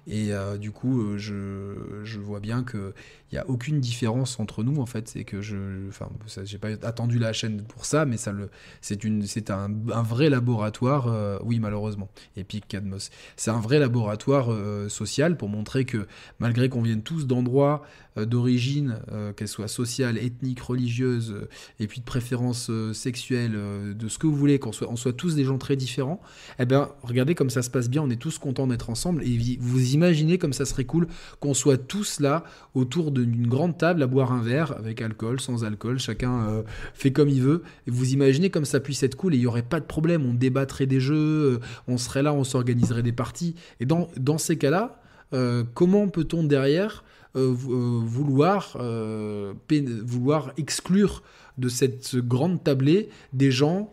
Et 0.07 0.31
du 0.61 0.70
coup, 0.70 1.16
je, 1.16 2.19
vois 2.19 2.40
bien 2.40 2.62
que 2.62 2.94
il 3.32 3.35
n'y 3.35 3.39
a 3.40 3.48
aucune 3.48 3.81
différence 3.81 4.39
entre 4.39 4.62
nous 4.62 4.81
en 4.81 4.86
fait. 4.86 5.09
C'est 5.09 5.24
que 5.24 5.40
je, 5.40 5.89
enfin, 5.89 6.09
j'ai 6.44 6.59
pas 6.59 6.69
attendu 6.82 7.19
la 7.19 7.32
chaîne 7.32 7.62
pour 7.62 7.85
ça, 7.85 8.05
mais 8.05 8.16
ça 8.16 8.32
le, 8.32 8.51
c'est 8.81 9.03
une, 9.05 9.27
c'est 9.27 9.51
un, 9.51 9.69
vrai 10.03 10.31
laboratoire. 10.31 11.09
Euh, 11.09 11.39
oui, 11.43 11.59
malheureusement. 11.59 12.09
Epic 12.36 12.69
Cadmos, 12.69 13.11
c'est 13.36 13.51
un 13.51 13.61
vrai 13.61 13.78
laboratoire 13.78 14.53
euh, 14.53 14.89
social 14.89 15.36
pour 15.36 15.48
montrer 15.48 15.85
que 15.85 16.07
malgré 16.39 16.69
qu'on 16.69 16.82
vienne 16.82 17.03
tous 17.03 17.27
d'endroits 17.27 17.82
euh, 18.16 18.27
d'origine, 18.27 19.01
qu'elle 19.36 19.48
soit 19.48 19.69
sociale, 19.69 20.19
ethnique, 20.19 20.61
religieuse, 20.61 21.48
et 21.81 21.86
puis 21.86 22.01
de 22.01 22.05
préférence 22.05 22.70
sexuelle, 22.93 23.53
de 23.97 24.09
ce 24.09 24.19
que 24.19 24.27
vous 24.27 24.36
voulez, 24.36 24.59
qu'on 24.59 24.73
soit, 24.73 24.90
on 24.90 24.97
soit 24.97 25.12
tous 25.12 25.35
des 25.35 25.44
gens 25.44 25.59
très 25.59 25.77
différents. 25.77 26.20
Eh 26.59 26.65
ben, 26.65 26.89
regardez 27.03 27.35
comme 27.35 27.51
ça 27.51 27.62
se 27.62 27.70
passe 27.70 27.89
bien. 27.89 28.03
On 28.03 28.11
est 28.11 28.20
tous 28.20 28.39
contents 28.39 28.66
d'être 28.66 28.90
ensemble. 28.90 29.23
Et 29.23 29.59
vous 29.61 29.94
imaginez 29.94 30.39
comme 30.39 30.53
ça 30.53 30.65
serait 30.65 30.85
cool 30.85 31.09
qu'on 31.40 31.55
soit 31.55 31.77
tous 31.77 32.20
là 32.20 32.44
autour 32.74 33.11
de 33.11 33.15
d'une 33.24 33.47
grande 33.47 33.78
table 33.78 34.02
à 34.02 34.06
boire 34.06 34.32
un 34.32 34.43
verre 34.43 34.72
avec 34.76 35.01
alcool, 35.02 35.40
sans 35.40 35.64
alcool, 35.64 35.98
chacun 35.98 36.48
euh, 36.48 36.62
fait 36.94 37.12
comme 37.12 37.28
il 37.28 37.43
veut. 37.43 37.62
Et 37.86 37.90
vous 37.90 38.12
imaginez 38.12 38.51
comme 38.51 38.64
ça 38.64 38.80
puisse 38.80 39.02
être 39.02 39.14
cool 39.14 39.34
et 39.34 39.36
il 39.36 39.40
n'y 39.40 39.47
aurait 39.47 39.62
pas 39.62 39.80
de 39.80 39.84
problème, 39.84 40.24
on 40.26 40.34
débattrait 40.34 40.86
des 40.86 41.01
jeux, 41.01 41.14
euh, 41.14 41.60
on 41.88 41.98
serait 41.98 42.22
là, 42.22 42.32
on 42.32 42.44
s'organiserait 42.44 43.02
des 43.02 43.12
parties. 43.12 43.55
Et 43.80 43.86
dans, 43.86 44.09
dans 44.16 44.38
ces 44.38 44.56
cas-là, 44.56 45.01
euh, 45.34 45.64
comment 45.74 46.09
peut-on 46.09 46.44
derrière 46.44 47.05
vouloir, 47.38 48.78
vouloir 48.78 50.52
exclure 50.56 51.22
de 51.59 51.68
cette 51.68 52.16
grande 52.16 52.64
tablée 52.64 53.10
des 53.34 53.51
gens 53.51 53.93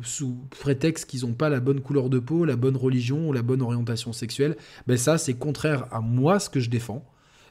sous 0.00 0.38
prétexte 0.48 1.04
qu'ils 1.04 1.26
n'ont 1.26 1.34
pas 1.34 1.50
la 1.50 1.60
bonne 1.60 1.82
couleur 1.82 2.08
de 2.08 2.18
peau, 2.18 2.46
la 2.46 2.56
bonne 2.56 2.78
religion 2.78 3.28
ou 3.28 3.34
la 3.34 3.42
bonne 3.42 3.60
orientation 3.60 4.14
sexuelle, 4.14 4.56
ben 4.86 4.96
ça 4.96 5.18
c'est 5.18 5.34
contraire 5.34 5.88
à 5.92 6.00
moi 6.00 6.38
ce 6.38 6.48
que 6.48 6.58
je 6.58 6.70
défends. 6.70 7.04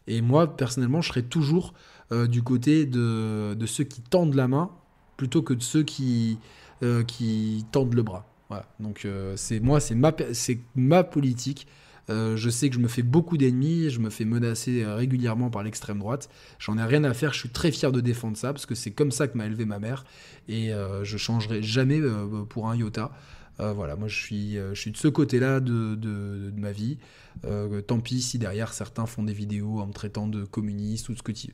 Et 0.08 0.22
moi, 0.22 0.56
personnellement, 0.56 1.02
je 1.02 1.10
serais 1.10 1.24
toujours 1.24 1.74
euh, 2.12 2.28
du 2.28 2.44
côté 2.44 2.86
de, 2.86 3.66
ceux 3.66 3.84
qui 3.84 4.02
tendent 4.02 4.36
la 4.36 4.48
main 4.48 4.72
plutôt 5.18 5.42
que 5.42 5.54
de 5.54 5.64
ceux 5.64 5.84
qui, 5.84 6.38
euh, 6.84 7.04
qui 7.04 7.66
tendent 7.72 7.94
le 7.94 8.04
bras. 8.04 8.26
Voilà. 8.50 8.66
Donc, 8.80 9.06
euh, 9.06 9.34
c'est 9.38 9.60
moi, 9.60 9.80
c'est 9.80 9.96
ma, 9.96 10.14
c'est 10.34 10.60
ma 10.76 11.04
politique. 11.04 11.68
je 12.10 12.50
sais 12.50 12.68
que 12.70 12.76
je 12.76 12.82
me 12.82 12.90
fais 12.90 13.02
beaucoup 13.02 13.38
d'ennemis, 13.38 13.90
je 13.90 14.00
me 14.00 14.10
fais 14.10 14.26
menacer 14.26 14.86
régulièrement 14.86 15.50
par 15.50 15.64
l'extrême 15.64 16.00
droite. 16.00 16.30
J'en 16.60 16.78
ai 16.78 16.84
rien 16.84 17.04
à 17.06 17.14
faire, 17.14 17.32
je 17.34 17.40
suis 17.40 17.50
très 17.50 17.72
fier 17.72 17.92
de 17.94 18.02
défendre 18.02 18.36
ça 18.36 18.52
parce 18.52 18.66
que 18.66 18.76
c'est 18.76 18.92
comme 18.92 19.12
ça 19.12 19.28
que 19.30 19.38
m'a 19.38 19.46
élevé 19.46 19.66
ma 19.66 19.80
mère 19.80 20.04
et 20.50 20.72
je 21.04 21.18
changerai 21.18 21.64
jamais 21.64 22.02
pour 22.50 22.70
un 22.70 22.76
iota. 22.76 23.12
Euh, 23.60 23.74
voilà, 23.74 23.96
moi 23.96 24.08
je 24.08 24.16
suis, 24.16 24.58
euh, 24.58 24.74
je 24.74 24.82
suis 24.82 24.92
de 24.92 24.98
ce 24.98 25.08
côté-là 25.08 25.60
de, 25.60 25.96
de, 25.96 26.52
ma 26.58 26.72
vie. 26.72 26.98
Euh, 27.46 27.82
tant 27.82 28.00
pis 28.00 28.22
si 28.22 28.40
derrière 28.40 28.74
certains 28.74 29.06
font 29.06 29.24
des 29.24 29.34
vidéos 29.34 29.80
en 29.80 29.88
me 29.88 29.94
traitant 29.94 30.28
de 30.28 30.44
communiste 30.46 31.10
ou 31.10 31.14
de 31.14 31.18
ce 31.18 31.24
que 31.24 31.32
tu 31.32 31.54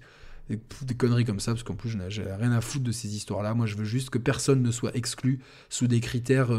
des, 0.50 0.96
conneries 0.96 1.26
comme 1.26 1.40
ça, 1.40 1.52
parce 1.52 1.62
qu'en 1.62 1.76
plus, 1.76 1.96
j'ai 2.08 2.24
rien 2.24 2.52
à 2.52 2.60
foutre 2.60 2.84
de 2.84 2.92
ces 2.92 3.16
histoires-là. 3.16 3.54
Moi, 3.54 3.68
je 3.68 3.76
veux 3.76 3.86
juste 3.86 4.10
que 4.10 4.18
personne 4.18 4.64
ne 4.64 4.72
soit 4.72 4.96
exclu 4.96 5.42
sous 5.70 5.86
des 5.86 6.00
critères 6.00 6.50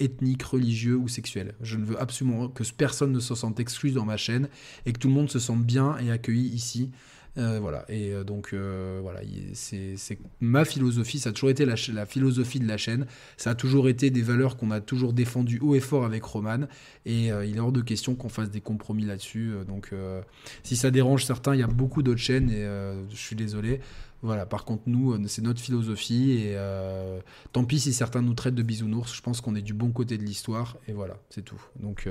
ethniques, 0.00 0.42
religieux 0.42 0.96
ou 0.96 1.06
sexuels. 1.06 1.54
Je 1.60 1.76
ne 1.76 1.84
veux 1.84 2.00
absolument 2.00 2.48
que 2.48 2.64
personne 2.76 3.12
ne 3.12 3.20
se 3.20 3.36
sente 3.36 3.60
exclu 3.60 3.92
dans 3.92 4.04
ma 4.04 4.16
chaîne 4.16 4.48
et 4.84 4.92
que 4.92 4.98
tout 4.98 5.06
le 5.06 5.14
monde 5.14 5.30
se 5.30 5.38
sente 5.38 5.64
bien 5.64 5.96
et 5.98 6.10
accueilli 6.10 6.48
ici. 6.48 6.90
Euh, 7.38 7.60
voilà, 7.60 7.84
et 7.88 8.12
euh, 8.12 8.24
donc 8.24 8.50
euh, 8.52 8.98
voilà, 9.00 9.20
c'est 9.52 10.18
ma 10.40 10.64
philosophie, 10.64 11.20
ça 11.20 11.30
a 11.30 11.32
toujours 11.32 11.50
été 11.50 11.64
la, 11.64 11.76
la, 11.92 12.04
philosophie 12.04 12.58
de 12.58 12.66
la 12.66 12.76
chaîne, 12.76 13.06
ça 13.36 13.50
a 13.50 13.54
toujours 13.54 13.88
été 13.88 14.10
des 14.10 14.22
valeurs 14.22 14.56
qu'on 14.56 14.72
a 14.72 14.80
toujours 14.80 15.12
défendues 15.12 15.60
haut 15.60 15.76
et 15.76 15.80
fort 15.80 16.04
avec 16.04 16.24
Roman, 16.24 16.66
et 17.06 17.26
il 17.28 17.56
est 17.56 17.60
hors 17.60 17.70
de 17.70 17.80
question 17.80 18.16
qu'on 18.16 18.28
fasse 18.28 18.50
des 18.50 18.60
compromis 18.60 19.04
là-dessus. 19.04 19.52
donc 19.66 19.92
si 20.62 20.76
ça 20.76 20.90
dérange 20.90 21.24
certains, 21.24 21.54
il 21.54 21.60
y 21.60 21.62
a 21.62 21.68
beaucoup 21.68 22.02
d'autres 22.02 22.20
chaînes, 22.20 22.50
et 22.50 22.64
je 23.10 23.16
suis 23.16 23.36
désolé. 23.36 23.80
Voilà, 24.20 24.46
par 24.46 24.64
contre, 24.64 24.82
nous, 24.86 25.16
c'est 25.28 25.42
notre 25.42 25.60
philosophie, 25.60 26.32
et 26.32 26.56
tant 27.52 27.64
pis 27.64 27.78
si 27.78 27.92
certains 27.92 28.22
nous 28.22 28.34
traitent 28.34 28.56
de 28.56 28.62
bisounours, 28.62 29.14
je 29.14 29.22
pense 29.22 29.40
qu'on 29.40 29.54
est 29.54 29.62
du 29.62 29.74
bon 29.74 29.90
côté 29.90 30.18
de 30.18 30.24
l'histoire, 30.24 30.76
et 30.88 30.92
voilà, 30.92 31.18
c'est 31.30 31.44
tout. 31.44 31.62
Donc 31.80 32.08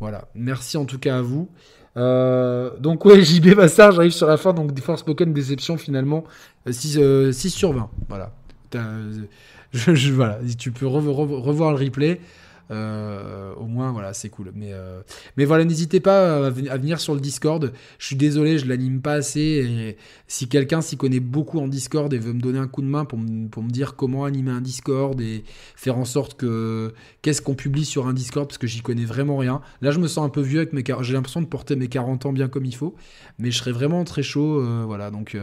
voilà, 0.00 0.28
merci 0.34 0.76
en 0.76 0.84
tout 0.84 0.98
cas 0.98 1.18
à 1.18 1.22
vous. 1.22 1.48
Euh, 1.96 2.70
donc 2.78 3.04
ouais, 3.04 3.22
JB 3.24 3.54
Bassard, 3.54 3.92
j'arrive 3.92 4.12
sur 4.12 4.26
la 4.26 4.36
fin, 4.36 4.52
donc 4.52 4.72
des 4.72 4.82
Spoken 4.96 5.32
déception 5.32 5.76
finalement 5.76 6.24
6, 6.68 6.98
euh, 6.98 7.32
6 7.32 7.46
euh, 7.46 7.50
sur 7.50 7.72
20. 7.72 7.90
Voilà. 8.08 8.32
Je, 9.74 9.94
je, 9.94 10.12
voilà. 10.12 10.38
Tu 10.58 10.70
peux 10.70 10.86
revoir 10.86 11.70
le 11.70 11.78
replay. 11.78 12.20
Euh, 12.72 13.54
au 13.54 13.66
moins, 13.66 13.92
voilà, 13.92 14.14
c'est 14.14 14.30
cool. 14.30 14.52
Mais, 14.54 14.72
euh, 14.72 15.02
mais 15.36 15.44
voilà, 15.44 15.64
n'hésitez 15.64 16.00
pas 16.00 16.46
à, 16.46 16.50
venir 16.50 17.00
sur 17.00 17.14
le 17.14 17.20
Discord. 17.20 17.72
Je 17.98 18.06
suis 18.06 18.16
désolé, 18.16 18.58
je 18.58 18.66
l'anime 18.66 19.02
pas 19.02 19.14
assez. 19.14 19.96
Si 20.26 20.48
quelqu'un 20.48 20.80
s'y 20.80 20.96
connaît 20.96 21.20
beaucoup 21.20 21.58
en 21.58 21.68
Discord 21.68 22.12
et 22.12 22.18
veut 22.18 22.32
me 22.32 22.40
donner 22.40 22.58
un 22.58 22.68
coup 22.68 22.82
de 22.82 22.86
main 22.86 23.04
pour, 23.04 23.18
me 23.18 23.70
dire 23.70 23.94
comment 23.96 24.24
animer 24.24 24.50
un 24.50 24.60
Discord 24.60 25.20
et 25.20 25.44
faire 25.76 25.98
en 25.98 26.04
sorte 26.04 26.34
que 26.34 26.94
qu'est-ce 27.20 27.42
qu'on 27.42 27.54
publie 27.54 27.84
sur 27.84 28.06
un 28.06 28.14
Discord, 28.14 28.48
parce 28.48 28.58
que 28.58 28.66
j'y 28.66 28.80
connais 28.80 29.04
vraiment 29.04 29.36
rien. 29.36 29.60
Là, 29.82 29.90
je 29.90 29.98
me 29.98 30.08
sens 30.08 30.24
un 30.24 30.30
peu 30.30 30.40
vieux 30.40 30.60
avec 30.60 30.72
mes 30.72 30.82
j'ai 31.02 31.12
l'impression 31.14 31.40
de 31.40 31.46
porter 31.46 31.76
mes 31.76 31.88
40 31.88 32.26
ans 32.26 32.32
bien 32.32 32.48
comme 32.48 32.64
il 32.64 32.74
faut, 32.74 32.94
mais 33.38 33.50
je 33.50 33.58
serais 33.58 33.72
vraiment 33.72 34.04
très 34.04 34.22
chaud. 34.22 34.60
Euh, 34.60 34.84
voilà, 34.86 35.10
donc. 35.10 35.36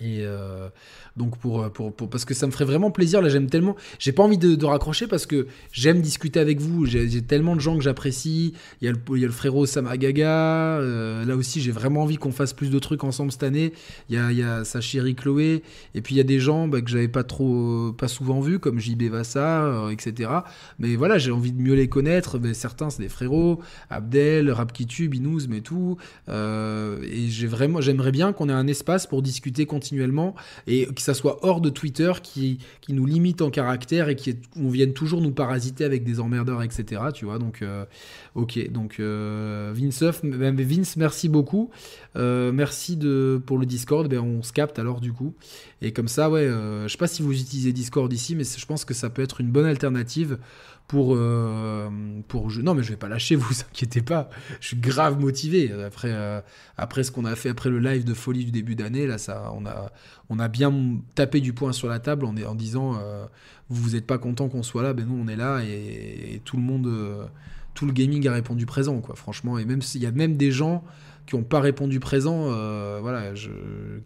Et 0.00 0.20
euh, 0.20 0.68
donc 1.16 1.38
pour, 1.38 1.68
pour, 1.72 1.92
parce 2.08 2.24
que 2.24 2.34
ça 2.34 2.46
me 2.46 2.52
ferait 2.52 2.64
vraiment 2.64 2.90
plaisir, 2.90 3.20
là 3.20 3.28
j'aime 3.28 3.50
tellement, 3.50 3.74
j'ai 3.98 4.12
pas 4.12 4.22
envie 4.22 4.38
de, 4.38 4.64
raccrocher 4.64 5.06
parce 5.08 5.26
que 5.26 5.48
j'aime 5.72 6.00
discuter 6.00 6.38
avec 6.38 6.60
vous, 6.60 6.86
j'ai 6.86 7.22
tellement 7.22 7.56
de 7.56 7.60
gens 7.60 7.76
que 7.76 7.82
j'apprécie, 7.82 8.54
il 8.80 8.84
y, 8.84 8.88
a 8.88 8.92
le, 8.92 8.98
il 9.16 9.22
y 9.22 9.24
a 9.24 9.28
frérot 9.28 9.66
Samagaga, 9.66 10.78
euh, 10.78 11.24
là 11.24 11.34
aussi 11.34 11.60
j'ai 11.60 11.72
vraiment 11.72 12.02
envie 12.02 12.16
qu'on 12.16 12.30
fasse 12.30 12.52
plus 12.52 12.70
de 12.70 12.78
trucs 12.78 13.02
ensemble 13.02 13.32
cette 13.32 13.42
année, 13.42 13.72
il 14.08 14.14
y 14.14 14.18
a, 14.18 14.30
il 14.30 14.38
y 14.38 14.64
sa 14.64 14.80
chérie 14.80 15.16
Chloé, 15.16 15.62
et 15.94 16.00
puis 16.00 16.14
il 16.14 16.18
y 16.18 16.20
a 16.20 16.24
des 16.24 16.38
gens 16.38 16.68
bah, 16.68 16.80
que 16.80 16.90
j'avais 16.90 17.08
pas 17.08 17.24
trop, 17.24 17.92
pas 17.92 18.08
souvent 18.08 18.40
vus 18.40 18.60
comme 18.60 18.78
JB 18.78 19.04
Vassa, 19.04 19.64
euh, 19.64 19.90
etc. 19.90 20.30
Mais 20.78 20.94
voilà, 20.94 21.18
j'ai 21.18 21.32
envie 21.32 21.52
de 21.52 21.60
mieux 21.60 21.74
les 21.74 21.88
connaître, 21.88 22.38
mais 22.38 22.54
certains 22.54 22.90
c'est 22.90 23.02
des 23.02 23.08
frérots, 23.08 23.60
Abdel, 23.90 24.52
Rapkitu, 24.52 25.08
Binouz, 25.08 25.48
mais 25.48 25.60
tout, 25.60 25.96
et 26.28 27.26
j'ai 27.28 27.46
vraiment, 27.46 27.80
j'aimerais 27.80 28.12
bien 28.12 28.32
qu'on 28.32 28.48
ait 28.48 28.52
un 28.52 28.68
espace 28.68 29.06
pour 29.06 29.22
discuter 29.22 29.66
continuellement 29.66 29.87
et 30.66 30.86
que 30.86 31.00
ça 31.00 31.14
soit 31.14 31.38
hors 31.42 31.60
de 31.60 31.70
Twitter 31.70 32.12
qui, 32.22 32.58
qui 32.80 32.92
nous 32.92 33.06
limite 33.06 33.42
en 33.42 33.50
caractère 33.50 34.08
et 34.08 34.16
qu'on 34.16 34.68
vienne 34.68 34.92
toujours 34.92 35.20
nous 35.20 35.32
parasiter 35.32 35.84
avec 35.84 36.04
des 36.04 36.20
emmerdeurs, 36.20 36.62
etc. 36.62 37.02
Tu 37.14 37.24
vois, 37.24 37.38
donc, 37.38 37.62
euh, 37.62 37.84
ok. 38.34 38.70
Donc, 38.70 38.96
euh, 39.00 39.72
Vince, 39.74 40.02
Vince, 40.22 40.96
merci 40.96 41.28
beaucoup. 41.28 41.70
Euh, 42.16 42.52
merci 42.52 42.96
de, 42.96 43.40
pour 43.44 43.58
le 43.58 43.66
Discord. 43.66 44.08
Ben, 44.08 44.20
on 44.20 44.42
se 44.42 44.52
capte 44.52 44.78
alors, 44.78 45.00
du 45.00 45.12
coup. 45.12 45.34
Et 45.82 45.92
comme 45.92 46.08
ça, 46.08 46.30
ouais, 46.30 46.46
je 46.46 46.88
sais 46.88 46.98
pas 46.98 47.06
si 47.06 47.22
vous 47.22 47.32
utilisez 47.32 47.72
Discord 47.72 48.12
ici, 48.12 48.34
mais 48.34 48.44
je 48.44 48.66
pense 48.66 48.84
que 48.84 48.94
ça 48.94 49.10
peut 49.10 49.22
être 49.22 49.40
une 49.40 49.50
bonne 49.50 49.66
alternative 49.66 50.38
pour 50.88 51.14
euh, 51.14 51.88
pour 52.28 52.50
non 52.62 52.74
mais 52.74 52.82
je 52.82 52.88
vais 52.88 52.96
pas 52.96 53.08
lâcher 53.08 53.36
vous 53.36 53.60
inquiétez 53.60 54.00
pas. 54.00 54.30
Je 54.60 54.68
suis 54.68 54.76
grave 54.76 55.20
motivé. 55.20 55.70
Après 55.84 56.10
euh, 56.10 56.40
après 56.76 57.04
ce 57.04 57.12
qu'on 57.12 57.26
a 57.26 57.36
fait 57.36 57.50
après 57.50 57.68
le 57.68 57.78
live 57.78 58.04
de 58.04 58.14
folie 58.14 58.46
du 58.46 58.50
début 58.50 58.74
d'année 58.74 59.06
là 59.06 59.18
ça 59.18 59.52
on 59.54 59.66
a 59.66 59.92
on 60.30 60.38
a 60.38 60.48
bien 60.48 60.72
tapé 61.14 61.40
du 61.40 61.52
poing 61.52 61.72
sur 61.72 61.88
la 61.88 62.00
table 62.00 62.24
en, 62.24 62.54
disant 62.54 62.96
euh, 62.98 63.26
vous 63.68 63.82
vous 63.82 63.96
êtes 63.96 64.06
pas 64.06 64.18
content 64.18 64.48
qu'on 64.48 64.62
soit 64.62 64.82
là. 64.82 64.94
Ben 64.94 65.06
nous 65.06 65.22
on 65.22 65.28
est 65.28 65.36
là 65.36 65.60
et, 65.62 66.40
tout 66.44 66.56
le 66.56 66.62
monde 66.62 66.88
tout 67.74 67.84
le 67.84 67.92
gaming 67.92 68.26
a 68.26 68.32
répondu 68.32 68.64
présent 68.64 68.98
quoi. 69.00 69.14
Franchement 69.14 69.58
et 69.58 69.66
même 69.66 69.82
s'il 69.82 70.02
y 70.02 70.06
a 70.06 70.10
même 70.10 70.38
des 70.38 70.50
gens 70.50 70.82
qui 71.28 71.36
n'ont 71.36 71.42
pas 71.42 71.60
répondu 71.60 72.00
présent, 72.00 72.46
euh, 72.46 72.98
voilà, 73.02 73.34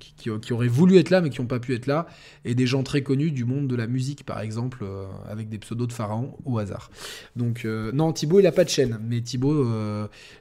qui, 0.01 0.31
qui, 0.41 0.53
auraient 0.53 0.67
voulu 0.67 0.99
être 0.99 1.11
là 1.11 1.21
mais 1.21 1.31
qui 1.31 1.41
n'ont 1.41 1.47
pas 1.47 1.61
pu 1.61 1.73
être 1.73 1.87
là, 1.87 2.07
et 2.45 2.57
des 2.57 2.67
gens 2.67 2.83
très 2.83 3.03
connus 3.03 3.31
du 3.31 3.45
monde 3.45 3.69
de 3.69 3.77
la 3.77 3.87
musique 3.87 4.27
par 4.27 4.41
exemple, 4.41 4.81
euh, 4.83 5.07
avec 5.29 5.49
des 5.49 5.59
pseudos 5.59 5.87
de 5.87 5.93
pharaon 5.93 6.37
au 6.45 6.59
hasard. 6.59 6.91
Donc 7.37 7.65
euh, 7.65 7.93
non, 7.93 8.13
Thibaut 8.13 8.41
il 8.41 8.47
a 8.49 8.53
pas 8.53 8.65
de 8.65 8.69
chaîne, 8.69 8.99
mais 9.09 9.21
Thibaut, 9.21 9.65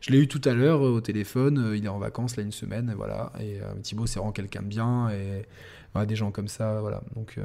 je 0.02 0.12
l'ai 0.12 0.18
eu 0.18 0.28
tout 0.28 0.42
à 0.46 0.54
l'heure 0.54 0.82
au 0.82 1.02
téléphone, 1.02 1.74
il 1.76 1.86
est 1.86 1.90
en 1.90 2.00
vacances 2.00 2.36
là 2.36 2.42
une 2.42 2.52
semaine, 2.52 2.90
et 2.90 2.96
voilà, 2.96 3.32
et 3.40 3.60
Thibaut 3.84 4.08
c'est 4.08 4.18
vraiment 4.18 4.32
quelqu'un 4.32 4.64
de 4.64 4.68
bien, 4.68 5.10
et 5.10 6.06
des 6.08 6.16
gens 6.16 6.32
comme 6.32 6.48
ça, 6.48 6.82
voilà, 6.82 7.04
donc. 7.16 7.38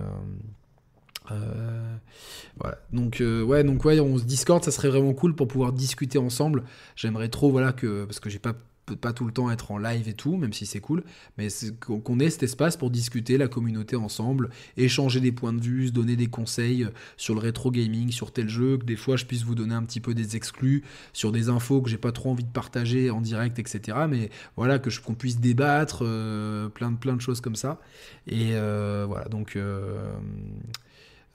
voilà. 2.59 2.79
Donc 2.91 3.19
ouais, 3.21 3.65
donc 3.65 3.85
ouais, 3.85 4.01
on 4.01 4.17
se 4.17 4.25
Discord, 4.25 4.65
ça 4.65 4.71
serait 4.71 4.89
vraiment 4.89 5.13
cool 5.13 5.35
pour 5.35 5.47
pouvoir 5.47 5.75
discuter 5.75 6.17
ensemble. 6.17 6.65
J'aimerais 6.95 7.29
trop, 7.29 7.51
voilà, 7.51 7.75
que 7.75 8.07
parce 8.07 8.21
que 8.21 8.31
j'ai 8.31 8.39
pas 8.39 8.55
peut 8.87 8.97
pas 8.97 9.13
tout 9.13 9.27
le 9.27 9.33
temps 9.33 9.51
être 9.51 9.73
en 9.73 9.79
live 9.79 10.09
et 10.09 10.15
tout, 10.15 10.37
même 10.37 10.53
si 10.53 10.65
c'est 10.65 10.81
cool, 10.81 11.03
mais 11.37 11.49
qu'on 11.81 12.21
ait 12.21 12.31
cet 12.31 12.45
espace 12.45 12.77
pour 12.77 12.91
discuter, 12.91 13.37
la 13.37 13.49
communauté 13.49 13.97
ensemble, 13.97 14.51
échanger 14.77 15.21
des 15.21 15.33
points 15.33 15.53
de 15.53 15.61
vue, 15.61 15.89
se 15.89 15.93
donner 15.93 16.17
des 16.17 16.29
conseils 16.29 16.87
sur 17.17 17.35
le 17.35 17.41
rétro 17.41 17.71
gaming, 17.71 18.11
sur 18.11 18.33
tel 18.33 18.49
jeu, 18.49 18.79
que 18.79 18.85
des 18.85 18.97
fois 18.97 19.17
je 19.17 19.25
puisse 19.25 19.43
vous 19.43 19.55
donner 19.55 19.75
un 19.75 19.83
petit 19.83 20.01
peu 20.01 20.15
des 20.15 20.37
exclus, 20.37 20.85
sur 21.13 21.33
des 21.33 21.49
infos 21.49 21.83
que 21.83 21.91
j'ai 21.91 21.99
pas 21.99 22.13
trop 22.13 22.31
envie 22.31 22.45
de 22.45 22.53
partager 22.53 23.11
en 23.11 23.21
direct, 23.21 23.59
etc. 23.59 23.99
Mais 24.09 24.31
voilà, 24.57 24.79
que 24.79 24.91
qu'on 25.01 25.15
puisse 25.15 25.41
débattre, 25.41 26.01
euh, 26.03 26.69
plein, 26.69 26.91
de, 26.91 26.97
plein 26.97 27.17
de 27.17 27.21
choses 27.21 27.41
comme 27.41 27.57
ça. 27.57 27.81
Et 28.27 28.51
euh, 28.53 29.05
voilà, 29.07 29.27
donc... 29.29 29.57
Euh, 29.57 30.17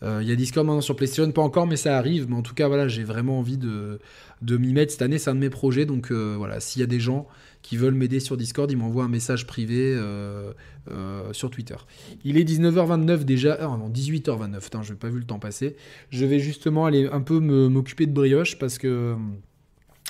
il 0.04 0.28
y 0.28 0.32
a 0.32 0.36
Discord 0.36 0.66
maintenant 0.66 0.82
sur 0.82 0.96
PlayStation, 0.96 1.32
pas 1.32 1.42
encore, 1.42 1.68
mais 1.68 1.78
ça 1.78 1.98
arrive. 1.98 2.28
Mais 2.30 2.36
en 2.36 2.42
tout 2.42 2.56
cas, 2.56 2.68
voilà, 2.68 2.88
j'ai 2.88 3.04
vraiment 3.04 3.40
envie 3.40 3.58
de, 3.58 4.00
de 4.42 4.58
m'y 4.58 4.74
mettre 4.74 4.92
cette 4.92 5.04
année. 5.04 5.20
C'est 5.20 5.30
un 5.30 5.36
de 5.36 5.40
mes 5.40 5.50
projets. 5.50 5.86
Donc 5.86 6.12
voilà, 6.12 6.60
s'il 6.60 6.80
y 6.80 6.84
a 6.84 6.88
des 6.88 7.00
gens 7.00 7.28
qui 7.62 7.78
veulent 7.78 7.94
m'aider 7.96 8.20
sur 8.20 8.38
Discord, 8.38 8.70
ils 8.72 8.78
m'envoient 8.78 9.04
un 9.04 9.10
message 9.10 9.46
privé 9.46 9.94
euh, 9.96 10.54
euh, 10.90 11.32
sur 11.34 11.50
Twitter. 11.50 11.76
Il 12.24 12.38
est 12.38 12.44
19h29 12.44 13.24
déjà, 13.24 13.58
ah 13.60 13.78
non 13.78 13.90
18h29, 13.90 14.60
putain, 14.62 14.82
je 14.82 14.92
n'ai 14.92 14.98
pas 14.98 15.10
vu 15.10 15.20
le 15.20 15.26
temps 15.26 15.40
passer. 15.40 15.76
Je 16.10 16.26
vais 16.26 16.40
justement 16.40 16.86
aller 16.86 17.08
un 17.12 17.22
peu 17.22 17.40
m'occuper 17.40 18.08
de 18.08 18.14
brioche 18.14 18.58
parce 18.58 18.78
que 18.78 19.16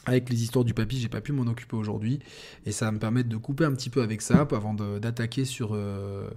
avec 0.05 0.29
les 0.29 0.43
histoires 0.43 0.65
du 0.65 0.73
papy, 0.73 0.99
j'ai 0.99 1.09
pas 1.09 1.21
pu 1.21 1.31
m'en 1.31 1.43
occuper 1.43 1.75
aujourd'hui 1.75 2.19
et 2.65 2.71
ça 2.71 2.85
va 2.85 2.91
me 2.91 2.99
permettre 2.99 3.29
de 3.29 3.37
couper 3.37 3.65
un 3.65 3.73
petit 3.73 3.89
peu 3.89 4.01
avec 4.01 4.21
ça 4.21 4.47
avant 4.51 4.73
d'attaquer 4.73 5.45
sur 5.45 5.71
euh, 5.73 6.29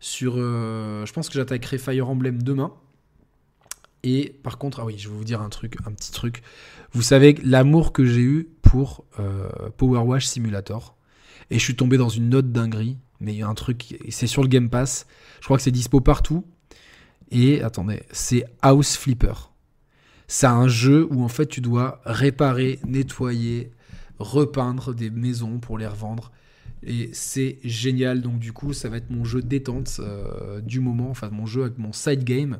sur. 0.00 0.36
je 0.36 1.12
pense 1.12 1.28
que 1.28 1.34
j'attaquerai 1.34 1.78
Fire 1.78 2.08
Emblem 2.08 2.42
demain. 2.42 2.72
Et 4.04 4.34
par 4.42 4.58
contre, 4.58 4.80
ah 4.80 4.84
oui, 4.84 4.96
je 4.98 5.08
vais 5.08 5.14
vous 5.14 5.24
dire 5.24 5.40
un 5.40 5.48
truc, 5.48 5.76
un 5.86 5.92
petit 5.92 6.12
truc. 6.12 6.42
Vous 6.92 7.02
savez 7.02 7.34
l'amour 7.42 7.92
que 7.92 8.04
j'ai 8.04 8.20
eu 8.20 8.48
pour 8.62 9.04
euh, 9.20 9.48
Power 9.76 10.00
Wash 10.00 10.26
Simulator. 10.26 10.96
Et 11.50 11.58
je 11.58 11.64
suis 11.64 11.76
tombé 11.76 11.96
dans 11.96 12.08
une 12.08 12.28
note 12.28 12.50
dinguerie. 12.50 12.98
Mais 13.20 13.32
il 13.32 13.38
y 13.38 13.42
a 13.42 13.48
un 13.48 13.54
truc, 13.54 13.96
c'est 14.08 14.26
sur 14.26 14.42
le 14.42 14.48
Game 14.48 14.68
Pass. 14.68 15.06
Je 15.40 15.44
crois 15.44 15.56
que 15.56 15.62
c'est 15.62 15.70
dispo 15.70 16.00
partout. 16.00 16.44
Et 17.30 17.62
attendez, 17.62 18.02
c'est 18.10 18.44
House 18.60 18.96
Flipper. 18.96 19.34
C'est 20.26 20.46
un 20.46 20.66
jeu 20.66 21.06
où 21.10 21.22
en 21.22 21.28
fait 21.28 21.46
tu 21.46 21.60
dois 21.60 22.00
réparer, 22.04 22.80
nettoyer, 22.84 23.70
repeindre 24.18 24.94
des 24.94 25.10
maisons 25.10 25.58
pour 25.58 25.78
les 25.78 25.86
revendre. 25.86 26.32
Et 26.84 27.10
c'est 27.12 27.58
génial. 27.62 28.22
Donc, 28.22 28.38
du 28.38 28.52
coup, 28.52 28.72
ça 28.72 28.88
va 28.88 28.96
être 28.96 29.10
mon 29.10 29.24
jeu 29.24 29.42
détente 29.42 30.00
euh, 30.00 30.60
du 30.60 30.80
moment. 30.80 31.10
Enfin, 31.10 31.30
mon 31.30 31.46
jeu 31.46 31.62
avec 31.62 31.78
mon 31.78 31.92
side 31.92 32.24
game. 32.24 32.58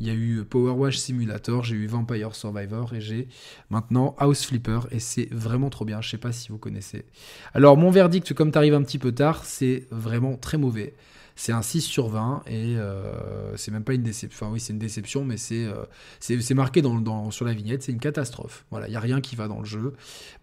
Il 0.00 0.06
y 0.06 0.10
a 0.10 0.14
eu 0.14 0.44
Power 0.44 0.72
Wash 0.72 0.98
Simulator, 0.98 1.64
j'ai 1.64 1.76
eu 1.76 1.86
Vampire 1.86 2.34
Survivor 2.34 2.94
et 2.94 3.00
j'ai 3.00 3.28
maintenant 3.70 4.14
House 4.18 4.44
Flipper. 4.44 4.80
Et 4.90 5.00
c'est 5.00 5.32
vraiment 5.32 5.70
trop 5.70 5.84
bien. 5.84 6.00
Je 6.00 6.10
sais 6.10 6.18
pas 6.18 6.32
si 6.32 6.48
vous 6.50 6.58
connaissez. 6.58 7.04
Alors, 7.52 7.76
mon 7.76 7.90
verdict, 7.90 8.32
comme 8.34 8.52
tu 8.52 8.58
un 8.58 8.82
petit 8.82 8.98
peu 8.98 9.12
tard, 9.12 9.44
c'est 9.44 9.86
vraiment 9.90 10.36
très 10.36 10.58
mauvais. 10.58 10.94
C'est 11.36 11.52
un 11.52 11.62
6 11.62 11.80
sur 11.80 12.08
20 12.08 12.42
et 12.46 12.76
euh, 12.76 13.56
c'est 13.56 13.72
même 13.72 13.82
pas 13.82 13.94
une 13.94 14.02
déception. 14.02 14.46
Enfin, 14.46 14.52
oui, 14.52 14.60
c'est 14.60 14.72
une 14.72 14.78
déception, 14.78 15.24
mais 15.24 15.36
c'est 15.36 15.64
euh, 15.64 16.54
marqué 16.54 16.82
sur 17.30 17.44
la 17.44 17.52
vignette, 17.52 17.82
c'est 17.82 17.92
une 17.92 17.98
catastrophe. 17.98 18.64
Voilà, 18.70 18.86
il 18.86 18.90
n'y 18.90 18.96
a 18.96 19.00
rien 19.00 19.20
qui 19.20 19.34
va 19.34 19.48
dans 19.48 19.58
le 19.58 19.64
jeu, 19.64 19.94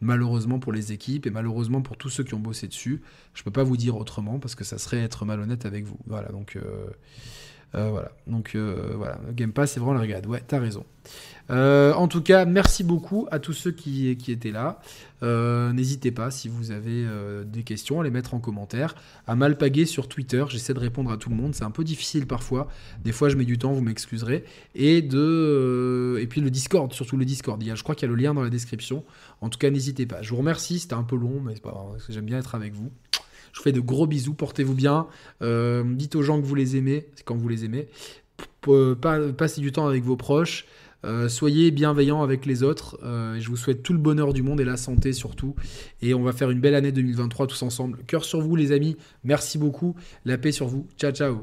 malheureusement 0.01 0.59
pour 0.59 0.73
les 0.73 0.91
équipes 0.91 1.25
et 1.27 1.31
malheureusement 1.31 1.81
pour 1.81 1.97
tous 1.97 2.09
ceux 2.09 2.23
qui 2.23 2.33
ont 2.33 2.39
bossé 2.39 2.67
dessus. 2.67 3.01
Je 3.33 3.43
peux 3.43 3.51
pas 3.51 3.63
vous 3.63 3.77
dire 3.77 3.95
autrement 3.95 4.39
parce 4.39 4.55
que 4.55 4.63
ça 4.63 4.77
serait 4.77 4.99
être 4.99 5.25
malhonnête 5.25 5.65
avec 5.65 5.85
vous. 5.85 5.97
Voilà, 6.07 6.29
donc. 6.29 6.55
Euh, 6.55 6.87
voilà, 7.73 8.11
donc 8.27 8.51
euh, 8.55 8.93
voilà, 8.95 9.19
Game 9.31 9.53
Pass, 9.53 9.73
c'est 9.73 9.79
vraiment 9.79 9.93
la 9.93 10.01
regarde. 10.01 10.25
Ouais, 10.25 10.43
t'as 10.45 10.59
raison. 10.59 10.85
Euh, 11.49 11.93
en 11.93 12.07
tout 12.07 12.21
cas, 12.21 12.45
merci 12.45 12.83
beaucoup 12.83 13.27
à 13.31 13.39
tous 13.39 13.53
ceux 13.53 13.71
qui, 13.71 14.09
étaient 14.09 14.51
là. 14.51 14.79
N'hésitez 15.21 16.11
pas, 16.11 16.31
si 16.31 16.49
vous 16.49 16.71
avez 16.71 17.05
des 17.45 17.63
questions, 17.63 18.01
à 18.01 18.03
les 18.03 18.09
mettre 18.09 18.33
en 18.33 18.39
commentaire. 18.39 18.95
À 19.27 19.35
Malpaguer 19.35 19.85
sur 19.85 20.07
Twitter, 20.07 20.43
j'essaie 20.49 20.73
de 20.73 20.79
répondre 20.79 21.11
à 21.11 21.17
tout 21.17 21.29
le 21.29 21.35
monde. 21.35 21.55
C'est 21.55 21.63
un 21.63 21.71
peu 21.71 21.83
difficile 21.83 22.27
parfois. 22.27 22.67
Des 23.03 23.11
fois, 23.11 23.29
je 23.29 23.35
mets 23.35 23.45
du 23.45 23.57
temps, 23.57 23.71
vous 23.73 23.81
m'excuserez. 23.81 24.43
Et, 24.75 25.01
de, 25.01 26.17
et 26.19 26.27
puis 26.27 26.41
le 26.41 26.49
Discord, 26.49 26.91
surtout 26.93 27.17
le 27.17 27.25
Discord. 27.25 27.61
je 27.63 27.83
crois 27.83 27.95
qu'il 27.95 28.07
y 28.07 28.11
a 28.11 28.15
le 28.15 28.21
lien 28.21 28.33
dans 28.33 28.43
la 28.43 28.49
description. 28.49 29.03
En 29.41 29.49
tout 29.49 29.59
cas, 29.59 29.69
n'hésitez 29.69 30.05
pas. 30.05 30.21
Je 30.21 30.29
vous 30.29 30.37
remercie, 30.37 30.79
c'était 30.79 30.95
un 30.95 31.03
peu 31.03 31.15
long, 31.15 31.41
mais 31.41 31.55
j'aime 32.09 32.25
bien 32.25 32.39
être 32.39 32.55
avec 32.55 32.73
vous. 32.73 32.91
Je 33.53 33.59
vous 33.59 33.63
fais 33.63 33.71
de 33.71 33.79
gros 33.79 34.07
bisous, 34.07 34.33
portez-vous 34.33 34.75
bien. 34.75 35.07
Euh, 35.41 35.83
dites 35.85 36.15
aux 36.15 36.23
gens 36.23 36.39
que 36.41 36.45
vous 36.45 36.55
les 36.55 36.77
aimez, 36.77 37.07
quand 37.25 37.35
vous 37.35 37.49
les 37.49 37.65
aimez. 37.65 37.87
passez 39.37 39.61
du 39.61 39.71
temps 39.71 39.87
avec 39.87 40.03
vos 40.03 40.17
proches. 40.17 40.65
Euh, 41.03 41.29
soyez 41.29 41.71
bienveillants 41.71 42.21
avec 42.21 42.45
les 42.45 42.63
autres. 42.63 42.99
Euh, 43.03 43.39
je 43.39 43.49
vous 43.49 43.57
souhaite 43.57 43.81
tout 43.83 43.93
le 43.93 43.99
bonheur 43.99 44.33
du 44.33 44.43
monde 44.43 44.61
et 44.61 44.65
la 44.65 44.77
santé 44.77 45.13
surtout. 45.13 45.55
Et 46.01 46.13
on 46.13 46.23
va 46.23 46.31
faire 46.31 46.51
une 46.51 46.59
belle 46.59 46.75
année 46.75 46.91
2023 46.91 47.47
tous 47.47 47.63
ensemble. 47.63 47.99
Cœur 48.07 48.23
sur 48.23 48.41
vous 48.41 48.55
les 48.55 48.71
amis. 48.71 48.97
Merci 49.23 49.57
beaucoup. 49.57 49.95
La 50.25 50.37
paix 50.37 50.51
sur 50.51 50.67
vous. 50.67 50.87
Ciao 50.97 51.11
ciao. 51.11 51.41